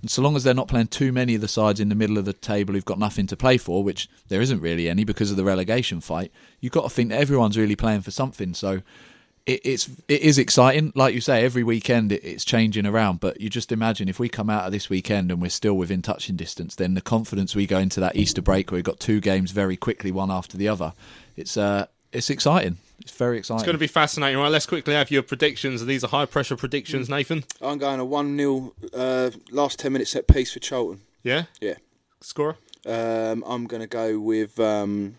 And 0.05 0.11
so 0.11 0.21
long 0.21 0.37
as 0.37 0.45
they're 0.45 0.53
not 0.53 0.69
playing 0.69 0.89
too 0.89 1.13
many 1.13 1.35
of 1.35 1.41
the 1.41 1.49
sides 1.49 1.81
in 1.81 1.89
the 1.89 1.95
middle 1.95 2.19
of 2.19 2.27
the 2.27 2.35
table 2.35 2.75
who've 2.75 2.85
got 2.85 2.99
nothing 2.99 3.27
to 3.29 3.39
play 3.39 3.57
for, 3.57 3.83
which 3.83 4.07
there 4.29 4.43
isn't 4.43 4.61
really 4.61 4.87
any 4.87 5.03
because 5.03 5.31
of 5.31 5.39
the 5.39 5.45
relegation 5.45 5.99
fight, 6.03 6.31
you've 6.61 6.75
got 6.75 6.83
to 6.83 6.91
think 6.91 7.11
everyone's 7.11 7.57
really 7.57 7.75
playing 7.75 8.03
for 8.03 8.11
something. 8.11 8.53
So 8.53 8.83
it, 9.47 9.63
it's 9.65 9.89
it 10.07 10.21
is 10.21 10.37
exciting, 10.37 10.93
like 10.95 11.15
you 11.15 11.23
say. 11.23 11.43
Every 11.43 11.63
weekend 11.63 12.13
it, 12.13 12.23
it's 12.23 12.45
changing 12.45 12.85
around, 12.85 13.21
but 13.21 13.41
you 13.41 13.49
just 13.49 13.73
imagine 13.73 14.11
if 14.11 14.19
we 14.19 14.29
come 14.29 14.51
out 14.51 14.67
of 14.67 14.73
this 14.73 14.91
weekend 14.91 15.31
and 15.31 15.41
we're 15.41 15.49
still 15.49 15.73
within 15.73 16.03
touching 16.03 16.37
distance, 16.37 16.75
then 16.75 16.93
the 16.93 17.01
confidence 17.01 17.57
we 17.57 17.67
go 17.67 17.79
into 17.79 17.99
that 18.01 18.15
Easter 18.15 18.43
break 18.43 18.71
where 18.71 18.77
we've 18.77 18.85
got 18.85 19.01
two 19.01 19.23
games 19.23 19.53
very 19.53 19.79
quickly, 19.79 20.13
one 20.13 20.31
after 20.31 20.59
the 20.59 20.69
other. 20.69 20.93
It's 21.35 21.57
uh, 21.57 21.87
it's 22.13 22.29
exciting. 22.29 22.77
It's 23.05 23.13
very 23.13 23.39
exciting. 23.39 23.59
It's 23.59 23.67
going 23.67 23.75
to 23.75 23.79
be 23.79 23.87
fascinating. 23.87 24.41
Right, 24.41 24.51
let's 24.51 24.67
quickly 24.67 24.95
have 24.95 25.11
your 25.11 25.23
predictions. 25.23 25.85
These 25.85 26.05
are 26.05 26.09
high 26.09 26.25
pressure 26.27 26.57
predictions, 26.57 27.09
Nathan. 27.11 27.45
I'm 27.61 27.79
going 27.79 28.01
a 28.01 28.05
1 28.05 28.37
0 28.37 28.75
uh, 28.95 29.31
last 29.51 29.79
10 29.79 29.93
minutes 29.93 30.11
set 30.13 30.27
piece 30.27 30.53
for 30.53 30.59
Charlton. 30.59 31.03
Yeah? 31.23 31.45
Yeah. 31.61 31.75
Scorer? 32.23 32.57
Um, 32.87 33.45
I'm 33.47 33.67
going 33.67 33.83
to 33.83 33.87
go 33.87 34.19
with 34.19 34.59
um, 34.59 35.17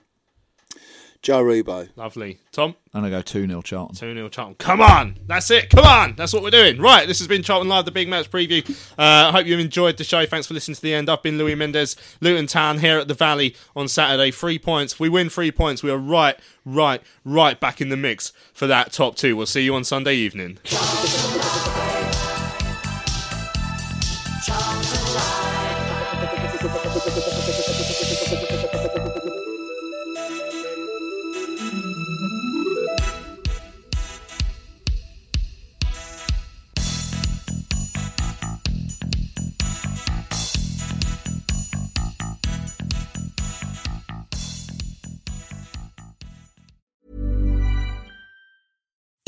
Joe 1.25 1.43
Aribo. 1.43 1.89
Lovely. 1.95 2.37
Tom? 2.51 2.75
And 2.93 3.03
I'm 3.03 3.09
going 3.09 3.23
to 3.23 3.33
go 3.33 3.41
2 3.41 3.47
0 3.47 3.61
Charlton. 3.63 3.95
2 3.95 4.13
0 4.13 4.29
Charlton. 4.29 4.55
Come 4.59 4.79
on! 4.79 5.17
That's 5.25 5.49
it. 5.49 5.71
Come 5.71 5.83
on! 5.83 6.13
That's 6.15 6.31
what 6.31 6.43
we're 6.43 6.51
doing. 6.51 6.79
Right, 6.79 7.07
this 7.07 7.17
has 7.17 7.27
been 7.27 7.41
Charlton 7.41 7.67
Live, 7.67 7.85
the 7.85 7.91
big 7.91 8.07
match 8.07 8.29
preview. 8.29 8.69
Uh, 8.91 9.29
I 9.29 9.31
hope 9.31 9.47
you've 9.47 9.59
enjoyed 9.59 9.97
the 9.97 10.03
show. 10.03 10.23
Thanks 10.27 10.45
for 10.45 10.53
listening 10.53 10.75
to 10.75 10.81
the 10.83 10.93
end. 10.93 11.09
I've 11.09 11.23
been 11.23 11.39
Louis 11.39 11.55
Mendez, 11.55 11.95
Luton 12.21 12.45
Town 12.45 12.77
here 12.77 12.99
at 12.99 13.07
the 13.07 13.15
Valley 13.15 13.55
on 13.75 13.87
Saturday. 13.87 14.29
Three 14.29 14.59
points. 14.59 14.93
If 14.93 14.99
we 14.99 15.09
win 15.09 15.31
three 15.31 15.51
points, 15.51 15.81
we 15.81 15.89
are 15.89 15.97
right, 15.97 16.39
right, 16.63 17.01
right 17.23 17.59
back 17.59 17.81
in 17.81 17.89
the 17.89 17.97
mix 17.97 18.31
for 18.53 18.67
that 18.67 18.91
top 18.91 19.15
two. 19.15 19.35
We'll 19.35 19.47
see 19.47 19.63
you 19.63 19.73
on 19.73 19.83
Sunday 19.83 20.13
evening. 20.13 20.59